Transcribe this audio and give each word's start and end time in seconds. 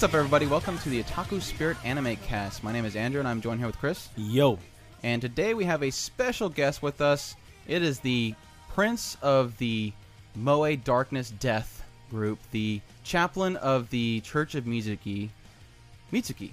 What's 0.00 0.14
up, 0.14 0.18
everybody? 0.18 0.46
Welcome 0.46 0.78
to 0.78 0.88
the 0.88 1.02
Otaku 1.02 1.42
Spirit 1.42 1.76
Anime 1.84 2.16
Cast. 2.16 2.64
My 2.64 2.72
name 2.72 2.86
is 2.86 2.96
Andrew, 2.96 3.20
and 3.20 3.28
I'm 3.28 3.42
joined 3.42 3.60
here 3.60 3.66
with 3.66 3.76
Chris. 3.76 4.08
Yo. 4.16 4.58
And 5.02 5.20
today 5.20 5.52
we 5.52 5.66
have 5.66 5.82
a 5.82 5.90
special 5.90 6.48
guest 6.48 6.82
with 6.82 7.02
us. 7.02 7.36
It 7.68 7.82
is 7.82 8.00
the 8.00 8.34
Prince 8.70 9.18
of 9.20 9.58
the 9.58 9.92
Moe 10.34 10.74
Darkness 10.74 11.32
Death 11.32 11.84
group, 12.08 12.38
the 12.50 12.80
chaplain 13.04 13.56
of 13.56 13.90
the 13.90 14.20
Church 14.20 14.54
of 14.54 14.64
Mitsuki, 14.64 15.28
Mitsuki. 16.10 16.52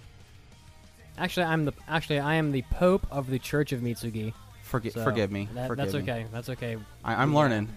Actually, 1.17 1.45
I'm 1.45 1.63
the 1.63 1.73
actually 1.87 2.19
I 2.19 2.33
am 2.33 2.51
the 2.51 2.63
Pope 2.63 3.07
of 3.09 3.29
the 3.29 3.39
Church 3.39 3.71
of 3.71 3.79
Mitsugi. 3.79 4.33
Forgi- 4.69 4.91
So 4.91 5.05
forgive 5.05 5.31
me. 5.31 5.47
that- 5.53 5.69
forgive 5.69 5.85
that's 5.85 6.05
me. 6.05 6.11
okay. 6.11 6.25
That's 6.33 6.49
okay. 6.49 6.75
I, 7.01 7.21
I'm 7.21 7.33
learning. 7.33 7.69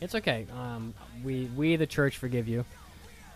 It's 0.00 0.16
okay. 0.16 0.48
Um, 0.52 0.92
we 1.22 1.44
we 1.54 1.76
the 1.76 1.86
church 1.86 2.16
forgive 2.16 2.48
you. 2.48 2.64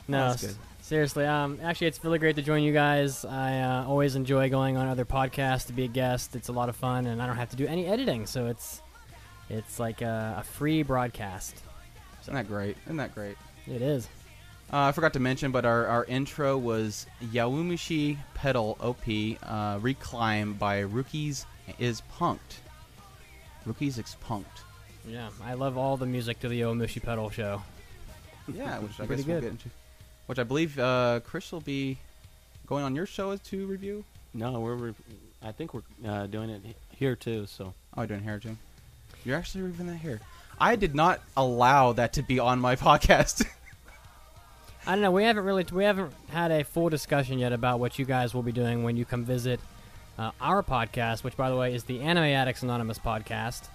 No, 0.08 0.30
that's 0.30 0.44
good. 0.44 0.56
Seriously. 0.88 1.26
Um, 1.26 1.58
actually, 1.62 1.88
it's 1.88 2.02
really 2.02 2.18
great 2.18 2.36
to 2.36 2.42
join 2.42 2.62
you 2.62 2.72
guys. 2.72 3.22
I 3.22 3.60
uh, 3.60 3.84
always 3.86 4.16
enjoy 4.16 4.48
going 4.48 4.78
on 4.78 4.88
other 4.88 5.04
podcasts 5.04 5.66
to 5.66 5.74
be 5.74 5.84
a 5.84 5.88
guest. 5.88 6.34
It's 6.34 6.48
a 6.48 6.52
lot 6.52 6.70
of 6.70 6.76
fun, 6.76 7.04
and 7.04 7.20
I 7.20 7.26
don't 7.26 7.36
have 7.36 7.50
to 7.50 7.56
do 7.56 7.66
any 7.66 7.84
editing, 7.84 8.24
so 8.24 8.46
it's 8.46 8.80
it's 9.50 9.78
like 9.78 10.00
a, 10.00 10.36
a 10.38 10.42
free 10.42 10.82
broadcast. 10.82 11.56
Isn't 12.22 12.32
that 12.32 12.48
great? 12.48 12.78
Isn't 12.86 12.96
that 12.96 13.14
great? 13.14 13.36
It 13.66 13.82
is. 13.82 14.06
Uh, 14.72 14.88
I 14.88 14.92
forgot 14.92 15.12
to 15.12 15.20
mention, 15.20 15.52
but 15.52 15.66
our, 15.66 15.84
our 15.88 16.06
intro 16.06 16.56
was 16.56 17.06
Yowamushi 17.22 18.16
Pedal 18.32 18.78
OP, 18.80 19.02
uh, 19.42 19.78
Reclimb 19.80 20.58
by 20.58 20.84
ROOKiEZ 20.84 21.44
is 21.78 22.00
PUNK'D. 22.12 22.54
ROOKiEZ 23.66 23.98
is 23.98 24.16
PUNK'D. 24.22 24.62
Yeah, 25.06 25.28
I 25.44 25.52
love 25.52 25.76
all 25.76 25.98
the 25.98 26.06
music 26.06 26.40
to 26.40 26.48
the 26.48 26.62
Yowamushi 26.62 27.02
Pedal 27.02 27.28
show. 27.28 27.62
Yeah, 28.50 28.78
which 28.78 28.98
I 28.98 29.04
guess 29.04 29.08
we'll 29.18 29.36
good. 29.36 29.42
get 29.42 29.50
into. 29.50 29.68
Which 30.28 30.38
I 30.38 30.44
believe 30.44 30.78
uh, 30.78 31.20
Chris 31.24 31.50
will 31.50 31.60
be 31.60 31.98
going 32.66 32.84
on 32.84 32.94
your 32.94 33.06
show 33.06 33.36
to 33.36 33.66
review. 33.66 34.04
No, 34.34 34.60
we're. 34.60 34.74
Re- 34.74 34.94
I 35.42 35.52
think 35.52 35.74
we're 35.74 35.82
uh, 36.06 36.26
doing 36.26 36.50
it 36.50 36.62
here 36.96 37.16
too. 37.16 37.46
So 37.46 37.74
Oh, 37.96 38.06
doing 38.06 38.22
hair, 38.22 38.38
too. 38.38 38.56
You're 39.24 39.36
actually 39.36 39.62
reviewing 39.62 39.90
that 39.90 39.96
hair. 39.96 40.20
I 40.60 40.76
did 40.76 40.94
not 40.94 41.20
allow 41.36 41.92
that 41.94 42.12
to 42.12 42.22
be 42.22 42.38
on 42.38 42.60
my 42.60 42.76
podcast. 42.88 43.44
I 44.86 44.92
don't 44.92 45.02
know. 45.02 45.10
We 45.10 45.24
haven't 45.24 45.44
really 45.44 45.64
we 45.72 45.84
haven't 45.84 46.12
had 46.28 46.50
a 46.50 46.62
full 46.64 46.88
discussion 46.88 47.38
yet 47.38 47.52
about 47.52 47.80
what 47.80 47.98
you 47.98 48.04
guys 48.04 48.34
will 48.34 48.42
be 48.42 48.52
doing 48.52 48.82
when 48.84 48.96
you 48.96 49.04
come 49.04 49.24
visit 49.24 49.60
uh, 50.18 50.30
our 50.40 50.62
podcast, 50.62 51.24
which 51.24 51.36
by 51.36 51.50
the 51.50 51.56
way 51.56 51.74
is 51.74 51.84
the 51.84 52.00
Anime 52.00 52.24
Addicts 52.24 52.62
Anonymous 52.62 52.98
podcast. 52.98 53.68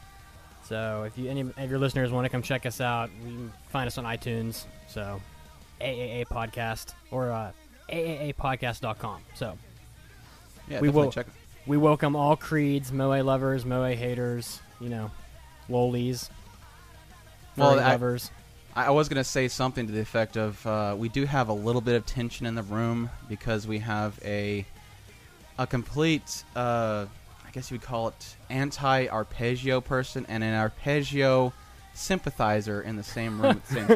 So 0.65 1.03
if 1.03 1.17
you 1.17 1.29
any 1.29 1.41
of 1.41 1.69
your 1.69 1.79
listeners 1.79 2.11
want 2.11 2.25
to 2.25 2.29
come 2.29 2.41
check 2.41 2.65
us 2.65 2.79
out, 2.81 3.09
you 3.21 3.27
can 3.31 3.53
find 3.69 3.87
us 3.87 3.97
on 3.97 4.05
iTunes. 4.05 4.65
So 4.87 5.21
AAA 5.83 6.27
podcast 6.27 6.93
or 7.11 7.31
uh, 7.31 7.51
AAApodcast.com. 7.91 9.21
So 9.35 9.57
yeah, 10.67 10.79
We 10.79 10.89
will- 10.89 11.11
check. 11.11 11.27
we 11.67 11.77
welcome 11.77 12.15
all 12.15 12.35
creeds, 12.35 12.91
Moe 12.91 13.21
lovers, 13.23 13.65
Moe 13.65 13.83
haters, 13.93 14.61
you 14.79 14.89
know, 14.89 15.11
lolies, 15.69 16.29
Well, 17.57 17.79
I- 17.79 17.91
lovers. 17.91 18.31
I 18.75 18.85
I 18.85 18.89
was 18.89 19.07
gonna 19.07 19.23
say 19.23 19.47
something 19.49 19.85
to 19.85 19.93
the 19.93 19.99
effect 20.01 20.35
of 20.35 20.65
uh, 20.65 20.95
we 20.97 21.07
do 21.07 21.25
have 21.25 21.47
a 21.49 21.53
little 21.53 21.79
bit 21.81 21.93
of 21.95 22.07
tension 22.07 22.47
in 22.47 22.55
the 22.55 22.63
room 22.63 23.11
because 23.29 23.67
we 23.67 23.77
have 23.79 24.19
a 24.25 24.65
a 25.59 25.67
complete 25.67 26.43
uh, 26.55 27.05
I 27.45 27.51
guess 27.51 27.69
you 27.69 27.75
would 27.75 27.83
call 27.85 28.07
it 28.07 28.35
anti 28.49 29.07
arpeggio 29.09 29.79
person 29.79 30.25
and 30.27 30.43
an 30.43 30.55
arpeggio 30.55 31.53
sympathizer 31.93 32.81
in 32.81 32.95
the 32.95 33.03
same 33.03 33.41
room 33.41 33.51
at 33.51 33.65
the 33.67 33.73
same 33.73 33.87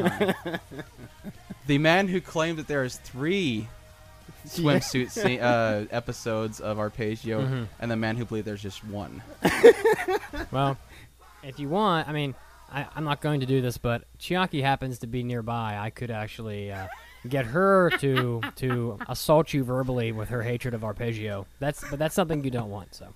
time. 0.44 0.60
the 1.66 1.78
man 1.78 2.08
who 2.08 2.20
claimed 2.20 2.58
that 2.58 2.66
there 2.68 2.84
is 2.84 2.96
three 2.96 3.68
swimsuit 4.46 5.10
se- 5.10 5.40
uh, 5.40 5.86
episodes 5.90 6.60
of 6.60 6.78
arpeggio, 6.78 7.42
Mhm. 7.42 7.66
and 7.80 7.90
the 7.90 7.96
man 7.96 8.16
who 8.16 8.24
believed 8.24 8.46
there's 8.46 8.62
just 8.62 8.84
one. 8.84 9.22
Well, 10.50 10.78
if 11.42 11.58
you 11.58 11.68
want, 11.68 12.08
I 12.08 12.12
mean, 12.12 12.34
I, 12.72 12.86
I'm 12.96 13.04
not 13.04 13.20
going 13.20 13.40
to 13.40 13.46
do 13.46 13.60
this, 13.60 13.76
but 13.78 14.04
Chiaki 14.18 14.62
happens 14.62 14.98
to 15.00 15.06
be 15.06 15.22
nearby. 15.22 15.76
I 15.78 15.90
could 15.90 16.10
actually 16.10 16.72
uh, 16.72 16.86
get 17.28 17.46
her 17.46 17.90
to 17.98 18.40
to 18.56 18.98
assault 19.08 19.52
you 19.52 19.64
verbally 19.64 20.12
with 20.12 20.28
her 20.30 20.42
hatred 20.42 20.74
of 20.74 20.84
arpeggio. 20.84 21.46
That's 21.60 21.84
but 21.90 21.98
that's 21.98 22.14
something 22.14 22.44
you 22.44 22.50
don't 22.50 22.70
want. 22.70 22.94
So 22.94 23.08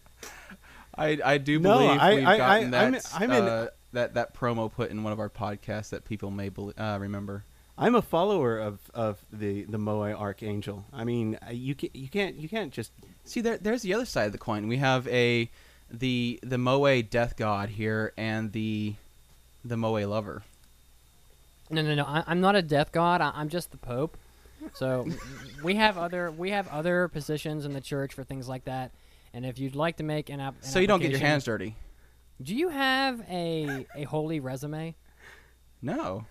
I, 0.96 1.18
I 1.24 1.38
do 1.38 1.58
No, 1.58 1.78
believe 1.78 2.00
I- 2.00 2.14
we've 2.14 2.26
I- 2.26 2.36
gotten 2.36 2.74
I- 2.74 2.82
I'm- 2.82 2.92
that, 2.92 3.12
I'm 3.14 3.30
in- 3.32 3.44
uh, 3.44 3.66
that 3.92 4.14
that 4.14 4.34
promo 4.34 4.72
put 4.72 4.90
in 4.90 5.02
one 5.02 5.12
of 5.12 5.20
our 5.20 5.30
podcasts 5.30 5.90
that 5.90 6.04
people 6.04 6.30
may 6.30 6.48
bel 6.48 6.72
uh, 6.76 6.98
remember. 7.00 7.44
I'm 7.78 7.94
a 7.94 8.02
follower 8.02 8.58
of, 8.58 8.78
of 8.92 9.24
the 9.32 9.64
the 9.64 9.78
Moe 9.78 10.02
Archangel. 10.02 10.84
I 10.92 11.04
mean, 11.04 11.38
uh, 11.46 11.52
you 11.52 11.74
can, 11.74 11.90
you 11.94 12.08
can't 12.08 12.36
you 12.36 12.48
can't 12.48 12.72
just 12.72 12.92
See, 13.24 13.40
there, 13.40 13.56
there's 13.56 13.82
the 13.82 13.94
other 13.94 14.04
side 14.04 14.26
of 14.26 14.32
the 14.32 14.38
coin. 14.38 14.66
We 14.68 14.78
have 14.78 15.06
a 15.08 15.48
the 15.90 16.40
the 16.42 16.58
Moe 16.58 17.02
death 17.02 17.36
god 17.36 17.70
here 17.70 18.12
and 18.16 18.52
the 18.52 18.94
the 19.64 19.76
Moe 19.76 19.92
lover. 20.06 20.42
no, 21.70 21.82
no, 21.82 21.94
no. 21.94 22.04
I, 22.04 22.24
I'm 22.26 22.40
not 22.40 22.56
a 22.56 22.62
death 22.62 22.92
god. 22.92 23.20
I, 23.20 23.32
I'm 23.34 23.48
just 23.48 23.70
the 23.70 23.76
pope. 23.78 24.16
So 24.74 25.06
we 25.62 25.76
have 25.76 25.98
other 25.98 26.30
we 26.30 26.50
have 26.50 26.68
other 26.68 27.08
positions 27.08 27.64
in 27.64 27.72
the 27.72 27.80
church 27.80 28.14
for 28.14 28.24
things 28.24 28.48
like 28.48 28.64
that. 28.64 28.90
And 29.34 29.46
if 29.46 29.58
you'd 29.58 29.76
like 29.76 29.96
to 29.96 30.02
make 30.02 30.28
an 30.28 30.40
app, 30.40 30.56
So 30.60 30.78
you 30.78 30.86
don't 30.86 31.00
get 31.00 31.10
your 31.10 31.20
hands 31.20 31.44
dirty. 31.44 31.74
Do 32.42 32.54
you 32.54 32.68
have 32.68 33.22
a 33.30 33.86
a 33.94 34.04
holy 34.04 34.40
resume? 34.40 34.94
No. 35.80 36.24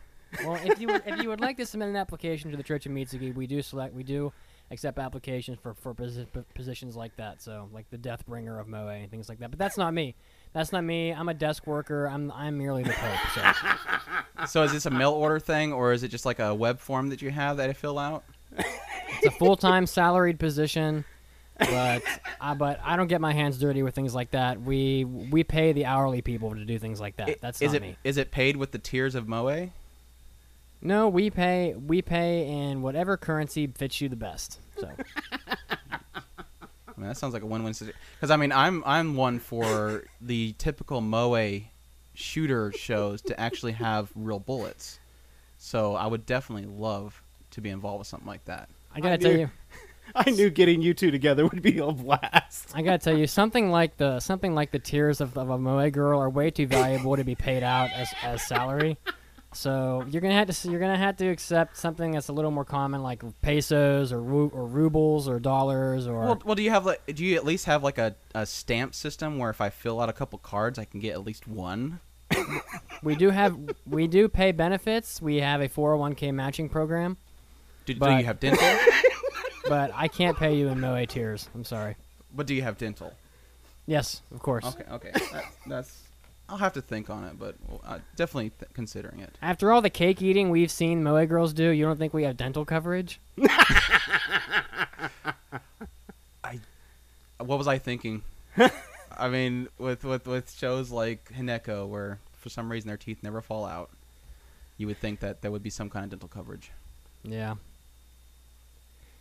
Well, 0.45 0.57
if 0.63 0.79
you 0.79 0.87
would, 0.87 1.03
if 1.05 1.21
you 1.21 1.29
would 1.29 1.41
like 1.41 1.57
to 1.57 1.65
submit 1.65 1.89
an 1.89 1.95
application 1.97 2.51
to 2.51 2.57
the 2.57 2.63
Church 2.63 2.85
of 2.85 2.91
Mitsugi, 2.91 3.33
we 3.35 3.47
do 3.47 3.61
select 3.61 3.93
we 3.93 4.03
do 4.03 4.31
accept 4.71 4.97
applications 4.97 5.57
for 5.61 5.73
for 5.73 5.93
posi- 5.93 6.25
positions 6.55 6.95
like 6.95 7.15
that. 7.17 7.41
So 7.41 7.69
like 7.73 7.89
the 7.89 7.97
Death 7.97 8.25
Bringer 8.25 8.59
of 8.59 8.67
Moe 8.67 8.87
and 8.87 9.11
things 9.11 9.27
like 9.27 9.39
that. 9.39 9.51
But 9.51 9.59
that's 9.59 9.77
not 9.77 9.93
me. 9.93 10.15
That's 10.53 10.71
not 10.71 10.83
me. 10.83 11.11
I'm 11.11 11.27
a 11.29 11.33
desk 11.33 11.67
worker. 11.67 12.05
I'm 12.07 12.31
I'm 12.31 12.57
merely 12.57 12.83
the 12.83 12.93
pope. 12.93 13.19
So 13.35 14.45
So 14.45 14.63
is 14.63 14.71
this 14.71 14.85
a 14.85 14.89
mail 14.89 15.11
order 15.11 15.39
thing, 15.39 15.73
or 15.73 15.91
is 15.93 16.03
it 16.03 16.07
just 16.07 16.25
like 16.25 16.39
a 16.39 16.55
web 16.55 16.79
form 16.79 17.09
that 17.09 17.21
you 17.21 17.29
have 17.29 17.57
that 17.57 17.69
I 17.69 17.73
fill 17.73 17.99
out? 17.99 18.23
it's 18.57 19.27
a 19.27 19.31
full 19.31 19.55
time 19.57 19.85
salaried 19.85 20.39
position. 20.39 21.03
But 21.69 22.03
I 22.41 22.53
but 22.55 22.79
I 22.83 22.95
don't 22.95 23.07
get 23.07 23.21
my 23.21 23.33
hands 23.33 23.57
dirty 23.59 23.83
with 23.83 23.93
things 23.95 24.13
like 24.15 24.31
that. 24.31 24.61
We 24.61 25.05
we 25.05 25.43
pay 25.43 25.71
the 25.73 25.85
hourly 25.85 26.21
people 26.21 26.55
to 26.55 26.65
do 26.65 26.77
things 26.79 26.99
like 26.99 27.17
that. 27.17 27.29
I- 27.29 27.35
That's 27.39 27.61
is 27.61 27.73
not 27.73 27.77
it 27.77 27.81
me. 27.81 27.95
is 28.03 28.17
it 28.17 28.31
paid 28.31 28.57
with 28.57 28.71
the 28.71 28.79
tears 28.79 29.15
of 29.15 29.27
Moe? 29.27 29.69
No, 30.81 31.07
we 31.09 31.29
pay 31.29 31.75
we 31.75 32.01
pay 32.01 32.47
in 32.47 32.81
whatever 32.81 33.15
currency 33.17 33.67
fits 33.67 34.01
you 34.01 34.09
the 34.09 34.15
best. 34.15 34.59
So 34.79 34.89
I 36.17 36.93
mean, 36.97 37.07
that 37.07 37.17
sounds 37.17 37.33
like 37.33 37.43
a 37.43 37.45
win-win 37.47 37.73
situation. 37.73 37.99
Because 38.17 38.31
I 38.31 38.37
mean, 38.37 38.51
I'm 38.51 38.83
I'm 38.85 39.15
one 39.15 39.39
for 39.39 40.03
the 40.19 40.53
typical 40.57 41.01
Moe 41.01 41.59
shooter 42.13 42.71
shows 42.73 43.21
to 43.23 43.39
actually 43.39 43.71
have 43.73 44.09
real 44.15 44.39
bullets. 44.39 44.99
So 45.57 45.95
I 45.95 46.07
would 46.07 46.25
definitely 46.25 46.67
love 46.67 47.21
to 47.51 47.61
be 47.61 47.69
involved 47.69 47.99
with 47.99 48.07
something 48.07 48.27
like 48.27 48.43
that. 48.45 48.67
I 48.93 48.99
gotta 48.99 49.13
I 49.13 49.17
tell 49.17 49.31
you, 49.37 49.49
I 50.15 50.29
knew 50.31 50.49
getting 50.49 50.81
you 50.81 50.93
two 50.93 51.11
together 51.11 51.45
would 51.47 51.61
be 51.61 51.77
a 51.79 51.91
blast. 51.91 52.71
I 52.73 52.81
gotta 52.81 52.97
tell 52.97 53.17
you, 53.17 53.27
something 53.27 53.69
like 53.71 53.97
the 53.97 54.19
something 54.19 54.53
like 54.55 54.71
the 54.71 54.79
tears 54.79 55.21
of, 55.21 55.37
of 55.37 55.49
a 55.49 55.57
moe 55.57 55.89
girl 55.89 56.19
are 56.19 56.29
way 56.29 56.51
too 56.51 56.67
valuable 56.67 57.15
to 57.15 57.23
be 57.23 57.35
paid 57.35 57.63
out 57.63 57.89
as, 57.91 58.09
as 58.23 58.41
salary. 58.41 58.97
So 59.53 60.05
you're 60.09 60.21
gonna 60.21 60.35
have 60.35 60.47
to 60.47 60.51
s- 60.51 60.65
you're 60.65 60.79
gonna 60.79 60.97
have 60.97 61.17
to 61.17 61.27
accept 61.27 61.75
something 61.75 62.11
that's 62.11 62.29
a 62.29 62.33
little 62.33 62.51
more 62.51 62.63
common, 62.63 63.03
like 63.03 63.21
pesos 63.41 64.13
or 64.13 64.21
ru- 64.21 64.49
or 64.53 64.65
rubles 64.65 65.27
or 65.27 65.39
dollars 65.39 66.07
or. 66.07 66.19
Well, 66.21 66.41
well, 66.45 66.55
do 66.55 66.63
you 66.63 66.69
have 66.69 66.85
like 66.85 67.01
do 67.13 67.25
you 67.25 67.35
at 67.35 67.43
least 67.43 67.65
have 67.65 67.83
like 67.83 67.97
a, 67.97 68.15
a 68.33 68.45
stamp 68.45 68.95
system 68.95 69.37
where 69.37 69.49
if 69.49 69.59
I 69.59 69.69
fill 69.69 69.99
out 69.99 70.07
a 70.07 70.13
couple 70.13 70.39
cards, 70.39 70.79
I 70.79 70.85
can 70.85 71.01
get 71.01 71.11
at 71.13 71.25
least 71.25 71.47
one? 71.49 71.99
we 73.03 73.15
do 73.15 73.29
have 73.29 73.57
we 73.85 74.07
do 74.07 74.29
pay 74.29 74.53
benefits. 74.53 75.21
We 75.21 75.37
have 75.41 75.59
a 75.59 75.67
401k 75.67 76.33
matching 76.33 76.69
program, 76.69 77.17
Do, 77.85 77.93
do 77.93 78.09
you 78.09 78.23
have 78.23 78.39
dental? 78.39 78.65
but 79.71 79.91
I 79.95 80.09
can't 80.09 80.35
pay 80.37 80.53
you 80.57 80.67
in 80.67 80.81
moe 80.81 81.05
tears. 81.05 81.47
I'm 81.55 81.63
sorry. 81.63 81.95
but 82.35 82.45
do 82.45 82.53
you 82.53 82.61
have 82.61 82.77
dental? 82.77 83.13
Yes, 83.87 84.21
of 84.33 84.41
course. 84.41 84.65
Okay, 84.65 84.83
okay, 84.91 85.11
that, 85.31 85.45
that's. 85.65 86.01
I'll 86.49 86.57
have 86.57 86.73
to 86.73 86.81
think 86.81 87.09
on 87.09 87.23
it, 87.23 87.39
but 87.39 87.55
uh, 87.85 87.99
definitely 88.17 88.51
th- 88.59 88.69
considering 88.73 89.21
it. 89.21 89.37
After 89.41 89.71
all 89.71 89.81
the 89.81 89.89
cake 89.89 90.21
eating 90.21 90.49
we've 90.49 90.69
seen 90.69 91.01
moe 91.03 91.25
girls 91.25 91.53
do, 91.53 91.69
you 91.69 91.85
don't 91.85 91.97
think 91.97 92.13
we 92.13 92.23
have 92.23 92.35
dental 92.35 92.65
coverage? 92.65 93.21
I. 96.43 96.59
What 97.39 97.57
was 97.57 97.69
I 97.69 97.77
thinking? 97.77 98.23
I 99.17 99.29
mean, 99.29 99.69
with, 99.77 100.03
with 100.03 100.27
with 100.27 100.51
shows 100.51 100.91
like 100.91 101.31
Hineko, 101.33 101.87
where 101.87 102.19
for 102.33 102.49
some 102.49 102.69
reason 102.69 102.89
their 102.89 102.97
teeth 102.97 103.23
never 103.23 103.39
fall 103.39 103.65
out, 103.65 103.89
you 104.77 104.87
would 104.87 104.97
think 104.97 105.21
that 105.21 105.41
there 105.41 105.49
would 105.49 105.63
be 105.63 105.69
some 105.69 105.89
kind 105.89 106.03
of 106.03 106.09
dental 106.09 106.27
coverage. 106.27 106.71
Yeah. 107.23 107.55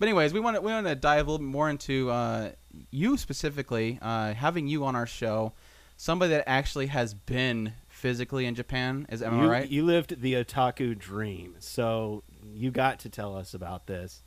But 0.00 0.08
anyways, 0.08 0.32
we 0.32 0.41
want 0.41 0.56
to 0.56 0.62
we 0.62 0.73
want 0.73 0.87
to 0.87 0.94
dive 0.94 1.29
a 1.29 1.31
little 1.31 1.47
bit 1.47 1.52
more 1.52 1.69
into 1.69 2.11
uh, 2.11 2.52
you 2.91 3.19
specifically, 3.19 3.99
uh, 4.00 4.32
having 4.32 4.67
you 4.67 4.87
on 4.87 4.97
our 4.97 5.06
show, 5.06 5.52
somebody 5.99 6.31
that 6.31 6.49
actually 6.49 6.87
has 6.87 7.12
been 7.12 7.75
physically 7.91 8.47
in 8.47 8.55
Japan. 8.55 9.06
Is 9.11 9.23
am 9.23 9.35
I 9.35 9.43
you, 9.43 9.50
right? 9.50 9.69
you 9.69 9.85
lived 9.85 10.23
the 10.23 10.32
otaku 10.43 10.99
dream, 10.99 11.55
so 11.58 12.23
you 12.55 12.70
got 12.70 12.99
to 13.00 13.11
tell 13.11 13.37
us 13.37 13.52
about 13.52 13.87
this. 13.87 14.23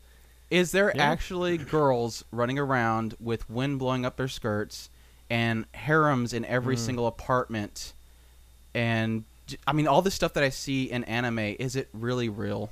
Is 0.51 0.71
there 0.71 0.93
Yeah. 0.95 1.01
actually 1.11 1.57
girls 1.57 2.23
running 2.31 2.59
around 2.59 3.15
with 3.19 3.49
wind 3.49 3.79
blowing 3.79 4.05
up 4.05 4.15
their 4.15 4.27
skirts 4.27 4.89
and 5.27 5.65
harems 5.73 6.33
in 6.33 6.45
every 6.45 6.77
single 6.77 7.07
apartment? 7.07 7.93
And 8.75 9.23
I 9.65 9.73
mean, 9.73 9.87
all 9.87 10.03
the 10.03 10.11
stuff 10.11 10.33
that 10.33 10.43
I 10.43 10.49
see 10.49 10.83
in 10.91 11.03
anime, 11.05 11.39
is 11.39 11.75
it 11.75 11.89
really 11.93 12.29
real? 12.29 12.69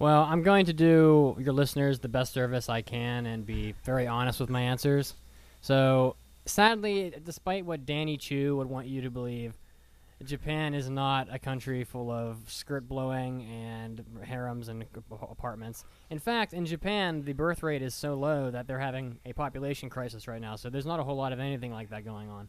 Well, 0.00 0.22
I'm 0.22 0.42
going 0.42 0.64
to 0.64 0.72
do 0.72 1.36
your 1.38 1.52
listeners 1.52 1.98
the 1.98 2.08
best 2.08 2.32
service 2.32 2.70
I 2.70 2.80
can 2.80 3.26
and 3.26 3.44
be 3.44 3.74
very 3.84 4.06
honest 4.06 4.40
with 4.40 4.48
my 4.48 4.62
answers. 4.62 5.12
So, 5.60 6.16
sadly, 6.46 7.12
despite 7.22 7.66
what 7.66 7.84
Danny 7.84 8.16
Choo 8.16 8.56
would 8.56 8.66
want 8.66 8.86
you 8.86 9.02
to 9.02 9.10
believe, 9.10 9.52
Japan 10.24 10.72
is 10.72 10.88
not 10.88 11.28
a 11.30 11.38
country 11.38 11.84
full 11.84 12.10
of 12.10 12.38
skirt 12.48 12.88
blowing 12.88 13.42
and 13.42 14.02
harems 14.24 14.68
and 14.68 14.86
apartments. 15.20 15.84
In 16.08 16.18
fact, 16.18 16.54
in 16.54 16.64
Japan, 16.64 17.22
the 17.22 17.34
birth 17.34 17.62
rate 17.62 17.82
is 17.82 17.94
so 17.94 18.14
low 18.14 18.50
that 18.50 18.66
they're 18.66 18.78
having 18.78 19.18
a 19.26 19.34
population 19.34 19.90
crisis 19.90 20.26
right 20.26 20.40
now. 20.40 20.56
So, 20.56 20.70
there's 20.70 20.86
not 20.86 20.98
a 20.98 21.04
whole 21.04 21.16
lot 21.16 21.34
of 21.34 21.40
anything 21.40 21.72
like 21.72 21.90
that 21.90 22.06
going 22.06 22.30
on. 22.30 22.48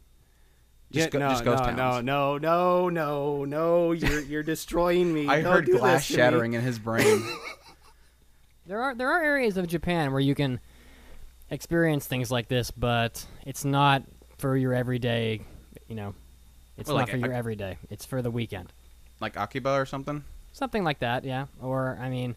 Just 0.92 1.06
Yeah, 1.06 1.10
go- 1.10 1.18
no, 1.20 1.28
just 1.30 1.44
ghost 1.44 1.64
no, 1.64 1.70
towns. 1.72 2.04
no, 2.04 2.38
no, 2.38 2.88
no, 2.88 2.88
no, 2.90 3.44
no! 3.46 3.92
You're 3.92 4.20
you're 4.20 4.42
destroying 4.42 5.12
me. 5.12 5.26
I 5.28 5.40
Don't 5.40 5.52
heard 5.52 5.66
do 5.66 5.78
glass 5.78 6.00
this 6.00 6.06
to 6.08 6.12
me. 6.12 6.16
shattering 6.16 6.52
in 6.52 6.60
his 6.60 6.78
brain. 6.78 7.22
There 8.66 8.80
are 8.80 8.94
there 8.94 9.10
are 9.10 9.22
areas 9.22 9.56
of 9.56 9.66
Japan 9.66 10.12
where 10.12 10.20
you 10.20 10.34
can 10.36 10.60
experience 11.50 12.06
things 12.06 12.30
like 12.30 12.48
this, 12.48 12.70
but 12.70 13.26
it's 13.44 13.64
not 13.64 14.04
for 14.38 14.56
your 14.56 14.72
everyday. 14.72 15.40
You 15.88 15.96
know, 15.96 16.14
it's 16.78 16.88
Well, 16.88 16.98
not 16.98 17.02
like 17.08 17.10
for 17.10 17.16
a- 17.16 17.20
your 17.28 17.32
everyday. 17.32 17.78
It's 17.90 18.04
for 18.04 18.22
the 18.22 18.30
weekend, 18.30 18.72
like 19.20 19.36
Akiba 19.36 19.70
or 19.72 19.84
something? 19.86 20.24
something 20.52 20.84
like 20.84 21.00
that. 21.00 21.24
Yeah, 21.24 21.46
or 21.60 21.98
I 22.00 22.08
mean, 22.08 22.36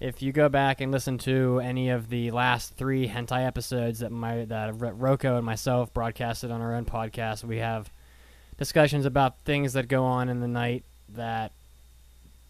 if 0.00 0.22
you 0.22 0.32
go 0.32 0.48
back 0.48 0.80
and 0.80 0.92
listen 0.92 1.18
to 1.18 1.58
any 1.60 1.88
of 1.90 2.08
the 2.08 2.30
last 2.30 2.74
three 2.74 3.08
hentai 3.08 3.46
episodes 3.46 3.98
that 4.00 4.12
my 4.12 4.44
that 4.46 4.78
Ro- 4.80 4.92
Roko 5.16 5.36
and 5.36 5.44
myself 5.46 5.92
broadcasted 5.92 6.50
on 6.50 6.60
our 6.60 6.74
own 6.74 6.84
podcast, 6.84 7.44
we 7.44 7.58
have 7.58 7.90
discussions 8.58 9.04
about 9.06 9.36
things 9.44 9.72
that 9.74 9.88
go 9.88 10.04
on 10.04 10.28
in 10.28 10.40
the 10.40 10.48
night 10.48 10.84
that 11.14 11.52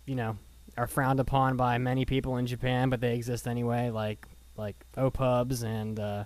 you 0.07 0.15
know 0.15 0.37
are 0.77 0.87
frowned 0.87 1.21
upon 1.21 1.57
by 1.57 1.79
many 1.79 2.05
people 2.05 2.37
in 2.37 2.47
Japan, 2.47 2.89
but 2.91 3.01
they 3.01 3.15
exist 3.15 3.47
anyway, 3.49 3.91
like 3.91 4.27
like 4.57 4.77
opubs 4.97 5.63
and 5.65 5.99
uh, 5.99 6.25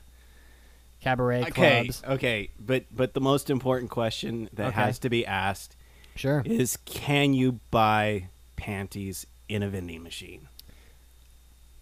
cabaret 1.02 1.42
Okay, 1.42 1.50
clubs. 1.84 2.02
okay, 2.06 2.50
but 2.58 2.84
but 2.94 3.14
the 3.14 3.20
most 3.20 3.48
important 3.50 3.90
question 3.90 4.48
that 4.54 4.68
Okay. 4.68 4.74
has 4.80 4.98
to 5.00 5.10
be 5.10 5.24
asked 5.26 5.76
Sure. 6.16 6.42
is: 6.44 6.76
Can 6.84 7.32
you 7.34 7.60
buy 7.70 8.28
panties 8.56 9.26
in 9.48 9.62
a 9.62 9.68
vending 9.68 10.02
machine? 10.02 10.48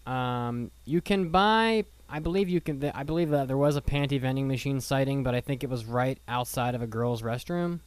Um, 0.05 0.71
you 0.85 1.01
can 1.01 1.29
buy. 1.29 1.85
I 2.09 2.19
believe 2.19 2.49
you 2.49 2.59
can. 2.61 2.79
th- 2.81 2.93
I 2.95 3.03
believe 3.03 3.29
that 3.29 3.47
there 3.47 3.57
was 3.57 3.75
a 3.75 3.81
panty 3.81 4.19
vending 4.19 4.47
machine 4.47 4.81
sighting, 4.81 5.23
but 5.23 5.33
I 5.35 5.41
think 5.41 5.63
it 5.63 5.69
was 5.69 5.85
right 5.85 6.17
outside 6.27 6.75
of 6.75 6.81
a 6.81 6.87
girl's 6.87 7.21
restroom. 7.21 7.79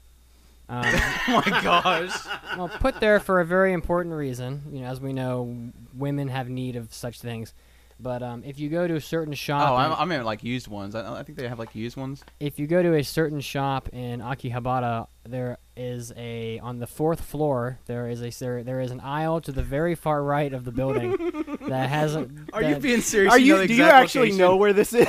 Um, 0.69 0.85
oh 1.29 1.43
my 1.47 1.61
gosh! 1.63 2.27
well, 2.57 2.69
put 2.69 3.01
there 3.01 3.21
for 3.21 3.41
a 3.41 3.45
very 3.45 3.73
important 3.73 4.15
reason. 4.15 4.63
You 4.73 4.81
know, 4.81 4.87
as 4.87 5.01
we 5.01 5.13
know, 5.13 5.71
women 5.95 6.29
have 6.29 6.49
need 6.49 6.77
of 6.77 6.93
such 6.95 7.21
things. 7.21 7.53
But 8.01 8.23
um, 8.23 8.43
if 8.45 8.59
you 8.59 8.71
go 8.71 8.89
to 8.89 8.95
a 8.97 9.01
certain 9.01 9.35
shop, 9.35 9.71
Oh, 9.71 9.77
I'm, 9.77 9.93
I 9.93 10.05
meant 10.05 10.25
like 10.25 10.43
used 10.43 10.67
ones. 10.69 10.95
I, 10.95 11.21
I 11.21 11.23
think 11.23 11.39
they 11.39 11.47
have 11.49 11.59
like 11.59 11.75
used 11.75 11.97
ones. 11.97 12.25
if 12.41 12.59
you 12.59 12.67
go 12.67 12.83
to 12.83 12.95
a 12.95 13.05
certain 13.05 13.41
shop 13.41 13.89
in 13.93 14.21
Akihabara, 14.21 15.07
there 15.25 15.59
is 15.77 16.13
a 16.17 16.59
on 16.61 16.79
the 16.79 16.87
fourth 16.87 17.21
floor. 17.21 17.79
There 17.87 18.09
is 18.09 18.23
a 18.23 18.31
there, 18.31 18.63
there 18.63 18.81
is 18.81 18.91
an 18.91 19.01
aisle 19.01 19.41
to 19.43 19.53
the 19.53 19.63
very 19.63 19.95
far 19.95 20.23
right 20.23 20.53
of 20.53 20.65
the 20.65 20.71
building 20.73 21.17
that 21.69 21.89
has 21.89 22.15
a. 22.15 22.29
Are 22.53 22.63
you 22.63 22.77
being 22.77 23.01
serious? 23.01 23.33
Are 23.33 23.39
know 23.39 23.45
you? 23.45 23.57
the 23.59 23.67
Do 23.69 23.75
you 23.75 23.85
actually 23.85 24.21
location? 24.31 24.39
know 24.39 24.57
where 24.57 24.73
this 24.73 24.93
is? 24.93 25.07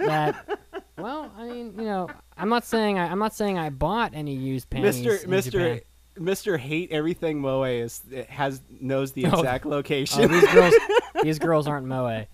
that 0.00 0.58
well 0.98 1.30
i 1.36 1.44
mean 1.46 1.74
you 1.76 1.84
know 1.84 2.08
i'm 2.36 2.48
not 2.48 2.64
saying 2.64 2.98
I, 2.98 3.08
i'm 3.10 3.18
not 3.18 3.34
saying 3.34 3.58
i 3.58 3.68
bought 3.70 4.12
any 4.14 4.34
used 4.34 4.70
panties 4.70 5.02
Mister 5.02 5.28
Mister 5.28 5.50
Japan. 5.76 5.80
Mister 6.18 6.56
Hate 6.56 6.90
Everything 6.92 7.40
Moe 7.40 7.64
is 7.64 8.02
has 8.28 8.60
knows 8.80 9.12
the 9.12 9.26
Oh. 9.26 9.38
exact 9.38 9.66
oh, 9.66 9.70
location. 9.70 10.30
these 10.30 10.46
girls 10.52 10.74
these 11.22 11.38
girls 11.38 11.66
aren't 11.66 11.86
moe 11.86 12.24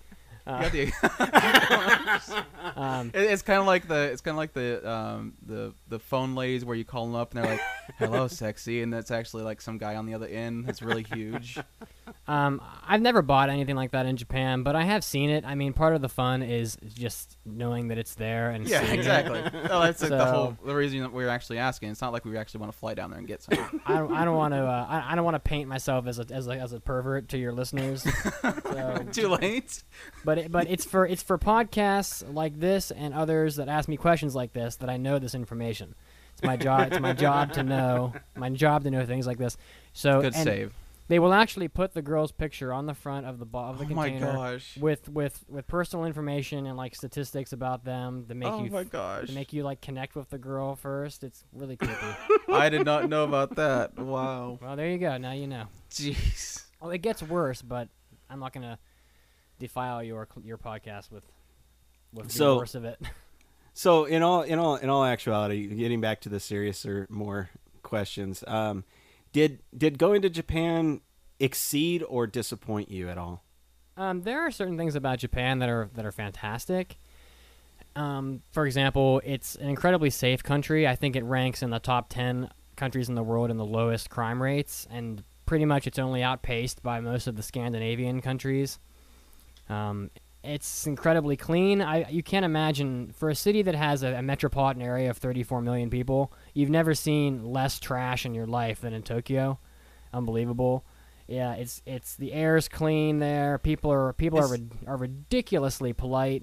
uh, 0.47 0.63
um, 2.77 3.11
It- 3.15 3.31
it's 3.31 3.43
kind 3.43 3.61
of 3.61 3.67
like 3.67 3.89
the 3.89 4.11
it's 4.13 4.21
kind 4.21 4.35
of 4.35 4.39
like 4.39 4.53
the 4.53 4.89
um 4.91 5.35
the 5.47 5.73
the 5.89 5.99
phone 5.99 6.35
ladies 6.35 6.65
where 6.65 6.77
you 6.77 6.85
call 6.85 7.07
them 7.07 7.15
up 7.15 7.35
and 7.35 7.45
they're 7.45 7.51
like, 7.53 7.61
"Hello, 7.99 8.29
sexy," 8.29 8.83
and 8.83 8.93
that's 8.93 9.11
actually 9.11 9.43
like 9.43 9.61
some 9.61 9.79
guy 9.79 9.97
on 9.97 10.07
the 10.07 10.15
other 10.15 10.27
end 10.27 10.67
that's 10.67 10.83
really 10.83 11.03
huge. 11.05 11.59
Um, 12.29 12.61
i've 12.87 13.01
never 13.01 13.23
bought 13.23 13.51
anything 13.51 13.77
like 13.77 13.93
that 13.93 14.07
in 14.07 14.17
japan 14.17 14.63
but 14.63 14.77
i 14.77 14.83
have 14.83 15.03
seen 15.03 15.31
it 15.31 15.45
i 15.45 15.55
mean 15.55 15.73
part 15.73 15.95
of 15.95 16.03
the 16.03 16.09
fun 16.09 16.43
is 16.43 16.77
just 16.95 17.37
knowing 17.45 17.89
that 17.89 17.99
it's 17.99 18.15
there 18.15 18.51
and 18.51 18.67
yeah, 18.69 18.81
seeing 18.81 18.93
it. 18.93 18.99
exactly. 18.99 19.41
Well, 19.69 19.81
that's 19.83 20.03
like 20.03 20.11
the 20.11 20.25
whole 20.25 20.57
the 20.65 20.75
reason 20.75 21.01
that 21.01 21.13
we're 21.13 21.29
actually 21.29 21.59
asking. 21.59 21.91
It's 21.91 22.01
not 22.01 22.13
like 22.13 22.25
we 22.25 22.37
actually 22.37 22.61
want 22.61 22.73
to 22.73 22.79
fly 22.79 22.95
down 22.95 23.11
there 23.11 23.19
and 23.19 23.29
get 23.29 23.43
some. 23.43 23.83
I 23.87 23.99
don't, 23.99 24.13
I 24.13 24.25
don't 24.25 24.37
want 24.37 24.55
to. 24.55 24.61
Uh, 24.61 24.87
I, 24.89 25.13
I 25.13 25.15
don't 25.15 25.25
want 25.25 25.35
to 25.37 25.41
paint 25.41 25.69
myself 25.69 26.07
as 26.07 26.19
a, 26.19 26.27
as 26.31 26.47
a 26.47 26.53
as 26.53 26.73
a 26.73 26.81
pervert 26.81 27.29
to 27.31 27.39
your 27.39 27.53
listeners. 27.53 28.03
so, 28.43 29.07
Too 29.13 29.29
late. 29.29 29.83
but 30.25 30.39
it, 30.39 30.53
but 30.53 30.69
it's 30.69 30.85
for 30.85 31.07
it's 31.07 31.23
for 31.23 31.39
podcasts 31.39 32.23
like 32.33 32.59
this 32.59 32.91
and 32.91 33.15
others 33.15 33.57
that 33.57 33.69
ask 33.69 33.89
me 33.89 33.97
questions 33.97 34.35
like 34.35 34.53
this 34.53 34.77
that 34.77 34.91
I 34.91 34.97
know 34.97 35.19
this 35.19 35.35
information. 35.35 35.95
It's 36.33 36.43
my 36.43 36.57
job. 36.57 36.93
It's 36.93 37.01
my 37.01 37.13
job 37.13 37.53
to 37.55 37.63
know. 37.63 38.15
My 38.37 38.51
job 38.51 38.85
to 38.85 38.91
know 38.91 39.05
things 39.05 39.27
like 39.27 39.39
this. 39.39 39.57
So 39.93 40.23
Good 40.23 40.35
and 40.35 40.45
save. 40.45 40.73
They 41.11 41.19
will 41.19 41.35
actually 41.35 41.67
put 41.67 41.93
the 41.93 42.03
girl's 42.03 42.31
picture 42.31 42.73
on 42.73 42.87
the 42.87 42.95
front 42.95 43.27
of 43.27 43.41
the 43.41 43.45
bo- 43.45 43.59
of 43.59 43.79
the 43.79 43.85
Oh 43.85 43.89
my 43.89 44.11
container 44.11 44.33
gosh. 44.33 44.77
with 44.79 45.09
with 45.09 45.45
with 45.49 45.67
personal 45.67 46.05
information 46.05 46.67
and 46.67 46.77
like 46.77 46.95
statistics 46.95 47.53
about 47.53 47.85
them 47.85 48.27
to 48.29 48.35
make 48.37 48.49
Oh 48.49 48.63
you 48.63 48.71
my 48.71 48.85
gosh. 48.85 49.27
to 49.27 49.33
make 49.33 49.53
you 49.53 49.65
like 49.65 49.81
connect 49.81 50.15
with 50.15 50.31
the 50.31 50.39
girl 50.39 50.77
first. 50.77 51.25
It's 51.25 51.43
really 51.53 51.77
creepy. 51.77 51.97
I 52.49 52.69
did 52.69 52.85
not 52.85 53.09
know 53.09 53.25
about 53.25 53.57
that. 53.57 53.99
Wow. 53.99 54.61
well, 54.63 54.77
there 54.77 54.89
you 54.89 54.99
go. 54.99 55.17
Now 55.19 55.33
you 55.33 55.49
know. 55.49 55.65
Jeez. 55.91 56.65
Oh, 56.81 56.91
it 56.91 56.99
gets 56.99 57.23
worse, 57.25 57.61
but 57.61 57.89
I'm 58.31 58.39
not 58.39 58.53
gonna 58.53 58.79
defile 59.59 60.05
your 60.05 60.29
your 60.45 60.59
podcast 60.59 61.11
with 61.11 61.25
with 62.13 62.29
the 62.29 62.57
worst 62.57 62.77
of 62.77 62.85
it. 62.85 63.01
So 63.73 64.05
in 64.05 64.23
all 64.23 64.43
in 64.43 64.59
all 64.59 64.77
in 64.77 64.89
all 64.91 65.05
actuality, 65.05 65.67
getting 65.67 66.01
back 66.01 66.21
to 66.23 66.29
the 66.29 66.41
serious 66.41 66.85
or 66.85 67.07
more 67.09 67.51
questions, 67.83 68.43
um, 68.47 68.85
did 69.33 69.61
did 69.77 69.99
going 69.99 70.23
to 70.23 70.31
Japan 70.31 71.01
exceed 71.39 72.03
or 72.03 72.27
disappoint 72.27 72.91
you 72.91 73.09
at 73.09 73.19
all? 73.19 73.45
Um, 73.97 74.23
there 74.23 74.41
are 74.41 74.51
certain 74.51 74.77
things 74.77 74.95
about 74.95 75.19
Japan 75.19 75.59
that 75.59 75.69
are 75.69 75.91
that 75.95 76.05
are 76.05 76.13
fantastic. 76.13 76.97
Um, 77.97 78.43
for 78.53 78.67
example, 78.67 79.21
it's 79.25 79.57
an 79.57 79.69
incredibly 79.69 80.11
safe 80.11 80.43
country. 80.43 80.87
I 80.87 80.95
think 80.97 81.17
it 81.17 81.25
ranks 81.25 81.63
in 81.63 81.71
the 81.71 81.79
top 81.79 82.09
ten 82.09 82.51
countries 82.77 83.09
in 83.09 83.15
the 83.15 83.23
world 83.23 83.51
in 83.51 83.57
the 83.57 83.65
lowest 83.65 84.11
crime 84.11 84.43
rates, 84.43 84.87
and 84.91 85.23
pretty 85.45 85.65
much 85.65 85.87
it's 85.87 85.99
only 85.99 86.23
outpaced 86.23 86.83
by 86.83 87.01
most 87.01 87.27
of 87.27 87.37
the 87.37 87.43
Scandinavian 87.43 88.21
countries. 88.21 88.79
Um, 89.69 90.11
it's 90.43 90.87
incredibly 90.87 91.37
clean. 91.37 91.83
I 91.83 92.09
you 92.09 92.23
can't 92.23 92.45
imagine 92.45 93.13
for 93.17 93.29
a 93.29 93.35
city 93.35 93.63
that 93.63 93.75
has 93.75 94.03
a, 94.03 94.15
a 94.15 94.23
metropolitan 94.23 94.83
area 94.83 95.11
of 95.11 95.19
34 95.19 95.61
million 95.61 95.91
people, 95.91 96.33
you've 96.55 96.71
never 96.71 96.95
seen 96.95 97.45
less 97.45 97.79
trash 97.79 98.25
in 98.25 98.35
your 98.35 98.47
life 98.47 98.81
than 98.81 98.95
in 98.95 99.03
Tokyo. 99.03 99.59
Unbelievable. 100.13 100.85
Yeah, 101.29 101.55
it's 101.55 101.83
it's 101.87 102.17
the 102.17 102.33
air's 102.33 102.69
clean 102.69 103.19
there. 103.19 103.59
People 103.59 103.93
are 103.93 104.13
people 104.15 104.39
are 104.39 104.59
are 104.87 104.97
ridiculously 104.97 105.93
polite. 105.93 106.43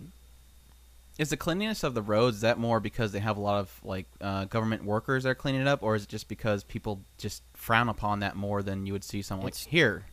Is 1.17 1.29
the 1.29 1.37
cleanliness 1.37 1.83
of 1.83 1.95
the 1.95 2.03
roads 2.03 2.41
that 2.41 2.59
more 2.59 2.79
because 2.79 3.11
they 3.11 3.19
have 3.19 3.37
a 3.37 3.41
lot 3.41 3.59
of 3.59 3.79
like 3.83 4.05
uh, 4.21 4.45
government 4.45 4.85
workers 4.85 5.23
that 5.23 5.29
are 5.29 5.35
cleaning 5.35 5.61
it 5.61 5.67
up, 5.67 5.81
or 5.81 5.95
is 5.95 6.03
it 6.03 6.09
just 6.09 6.27
because 6.27 6.63
people 6.63 7.01
just 7.17 7.41
frown 7.55 7.89
upon 7.89 8.19
that 8.19 8.35
more 8.35 8.61
than 8.61 8.85
you 8.85 8.93
would 8.93 9.03
see 9.03 9.23
someone 9.23 9.45
like 9.45 9.55
here? 9.55 10.05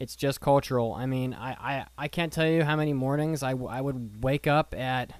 It's 0.00 0.14
just 0.16 0.40
cultural. 0.40 0.92
I 0.94 1.06
mean, 1.06 1.34
I, 1.34 1.50
I, 1.52 1.86
I 1.96 2.08
can't 2.08 2.32
tell 2.32 2.46
you 2.46 2.62
how 2.64 2.76
many 2.76 2.92
mornings 2.92 3.42
I, 3.42 3.50
w- 3.52 3.68
I 3.70 3.80
would 3.80 4.22
wake 4.22 4.46
up 4.46 4.72
at 4.76 5.10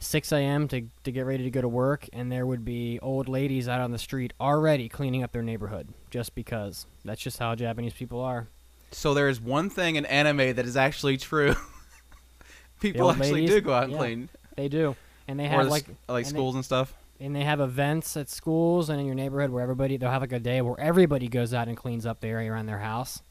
6 0.00 0.32
a.m. 0.32 0.66
To, 0.68 0.82
to 1.04 1.12
get 1.12 1.26
ready 1.26 1.44
to 1.44 1.50
go 1.50 1.60
to 1.60 1.68
work, 1.68 2.08
and 2.12 2.30
there 2.32 2.44
would 2.44 2.64
be 2.64 2.98
old 3.00 3.28
ladies 3.28 3.68
out 3.68 3.80
on 3.80 3.92
the 3.92 3.98
street 3.98 4.32
already 4.40 4.88
cleaning 4.88 5.22
up 5.22 5.30
their 5.32 5.42
neighborhood 5.42 5.88
just 6.10 6.34
because. 6.34 6.86
That's 7.04 7.20
just 7.20 7.38
how 7.38 7.54
Japanese 7.54 7.92
people 7.92 8.20
are. 8.20 8.48
So 8.90 9.14
there 9.14 9.28
is 9.28 9.40
one 9.40 9.70
thing 9.70 9.94
in 9.96 10.04
anime 10.06 10.54
that 10.56 10.66
is 10.66 10.76
actually 10.76 11.16
true. 11.18 11.54
People 12.80 13.10
actually 13.10 13.32
ladies? 13.32 13.50
do 13.50 13.60
go 13.60 13.72
out 13.72 13.84
and 13.84 13.92
Yeah. 13.92 13.98
clean, 13.98 14.28
They 14.56 14.68
do. 14.68 14.96
And 15.28 15.40
they 15.40 15.46
or 15.46 15.50
have 15.50 15.64
the 15.64 15.70
like 15.70 15.86
like 16.08 16.24
and 16.26 16.26
they- 16.26 16.28
schools 16.28 16.54
and 16.54 16.64
stuff. 16.64 16.94
and 17.20 17.34
they 17.34 17.42
have 17.44 17.58
events 17.60 18.16
at 18.16 18.28
schools 18.28 18.90
and 18.90 19.00
in 19.00 19.06
your 19.06 19.14
neighborhood 19.14 19.50
where 19.50 19.62
everybody 19.62 19.96
they'll 19.96 20.10
have 20.10 20.20
like 20.20 20.32
a 20.32 20.38
day 20.38 20.60
where 20.60 20.78
everybody 20.78 21.26
goes 21.28 21.54
out 21.54 21.68
and 21.68 21.76
cleans 21.76 22.04
up 22.06 22.20
the 22.20 22.28
area 22.28 22.52
around 22.52 22.66
their 22.66 22.78
house 22.80 23.22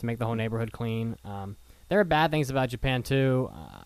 to 0.00 0.06
make 0.06 0.18
the 0.18 0.26
whole 0.26 0.34
neighborhood 0.34 0.72
clean. 0.72 1.16
Um, 1.24 1.56
there 1.88 2.00
are 2.00 2.04
bad 2.04 2.30
things 2.30 2.50
about 2.50 2.68
Japan 2.68 3.02
too. 3.02 3.50
Uh, 3.54 3.82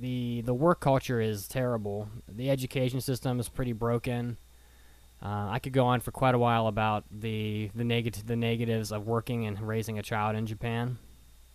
the 0.00 0.42
the 0.42 0.54
work 0.54 0.80
culture 0.80 1.20
is 1.20 1.48
terrible. 1.48 2.08
The 2.28 2.50
education 2.50 3.00
system 3.00 3.40
is 3.40 3.48
pretty 3.48 3.72
broken. 3.72 4.36
Uh, 5.20 5.48
I 5.50 5.58
could 5.58 5.72
go 5.72 5.86
on 5.86 6.00
for 6.00 6.12
quite 6.12 6.34
a 6.34 6.38
while 6.38 6.68
about 6.68 7.04
the 7.10 7.70
the 7.74 7.84
negative 7.84 8.26
the 8.26 8.36
negatives 8.36 8.92
of 8.92 9.06
working 9.06 9.46
and 9.46 9.60
raising 9.60 9.98
a 9.98 10.02
child 10.02 10.36
in 10.36 10.46
Japan. 10.46 10.98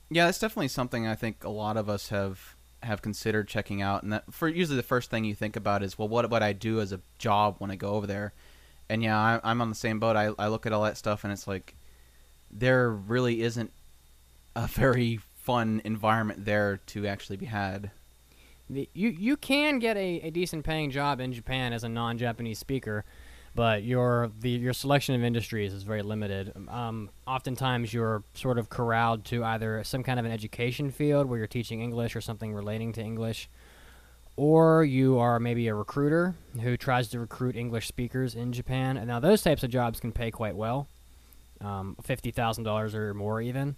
Yeah, 0.09 0.25
that's 0.25 0.39
definitely 0.39 0.67
something 0.67 1.07
I 1.07 1.15
think 1.15 1.43
a 1.43 1.49
lot 1.49 1.77
of 1.77 1.89
us 1.89 2.09
have 2.09 2.55
have 2.83 3.01
considered 3.01 3.47
checking 3.47 3.81
out. 3.81 4.03
And 4.03 4.11
that 4.11 4.33
for 4.33 4.49
usually 4.49 4.75
the 4.75 4.83
first 4.83 5.09
thing 5.09 5.23
you 5.23 5.35
think 5.35 5.55
about 5.55 5.81
is, 5.81 5.97
well, 5.97 6.09
what 6.09 6.29
would 6.29 6.43
I 6.43 6.51
do 6.51 6.81
as 6.81 6.91
a 6.91 6.99
job 7.17 7.55
when 7.59 7.71
I 7.71 7.75
go 7.75 7.91
over 7.91 8.05
there? 8.05 8.33
And 8.89 9.01
yeah, 9.01 9.17
I, 9.17 9.39
I'm 9.43 9.61
on 9.61 9.69
the 9.69 9.75
same 9.75 9.99
boat. 9.99 10.17
I 10.17 10.31
I 10.37 10.47
look 10.49 10.65
at 10.65 10.73
all 10.73 10.83
that 10.83 10.97
stuff 10.97 11.23
and 11.23 11.31
it's 11.31 11.47
like 11.47 11.75
there 12.51 12.89
really 12.91 13.41
isn't 13.41 13.71
a 14.55 14.67
very 14.67 15.19
fun 15.35 15.81
environment 15.83 16.45
there 16.45 16.79
to 16.87 17.05
actually 17.07 17.37
be 17.37 17.45
had. 17.47 17.91
the, 18.69 18.89
you 18.93 19.09
you 19.09 19.37
can 19.37 19.79
get 19.79 19.97
a, 19.97 20.21
a 20.21 20.29
decent 20.31 20.65
paying 20.65 20.91
job 20.91 21.19
in 21.19 21.33
Japan 21.33 21.73
as 21.73 21.83
a 21.83 21.89
non-Japanese 21.89 22.59
speaker, 22.59 23.05
but 23.55 23.83
your 23.83 24.31
the 24.39 24.49
your 24.49 24.73
selection 24.73 25.15
of 25.15 25.23
industries 25.23 25.73
is 25.73 25.83
very 25.83 26.01
limited. 26.01 26.53
Um, 26.67 27.09
oftentimes, 27.27 27.93
you're 27.93 28.23
sort 28.33 28.57
of 28.57 28.69
corralled 28.69 29.25
to 29.25 29.43
either 29.43 29.83
some 29.83 30.03
kind 30.03 30.19
of 30.19 30.25
an 30.25 30.31
education 30.31 30.91
field 30.91 31.27
where 31.27 31.37
you're 31.37 31.47
teaching 31.47 31.81
English 31.81 32.15
or 32.15 32.21
something 32.21 32.53
relating 32.53 32.93
to 32.93 33.01
English, 33.01 33.49
or 34.35 34.83
you 34.83 35.19
are 35.19 35.39
maybe 35.39 35.67
a 35.67 35.75
recruiter 35.75 36.35
who 36.61 36.77
tries 36.77 37.07
to 37.09 37.19
recruit 37.19 37.55
English 37.55 37.87
speakers 37.87 38.35
in 38.35 38.51
Japan. 38.53 38.97
And 38.97 39.07
now 39.07 39.19
those 39.19 39.41
types 39.41 39.63
of 39.63 39.69
jobs 39.69 39.99
can 39.99 40.11
pay 40.11 40.31
quite 40.31 40.55
well, 40.55 40.87
um, 41.61 41.95
fifty 42.01 42.31
thousand 42.31 42.63
dollars 42.63 42.95
or 42.95 43.13
more 43.13 43.41
even, 43.41 43.75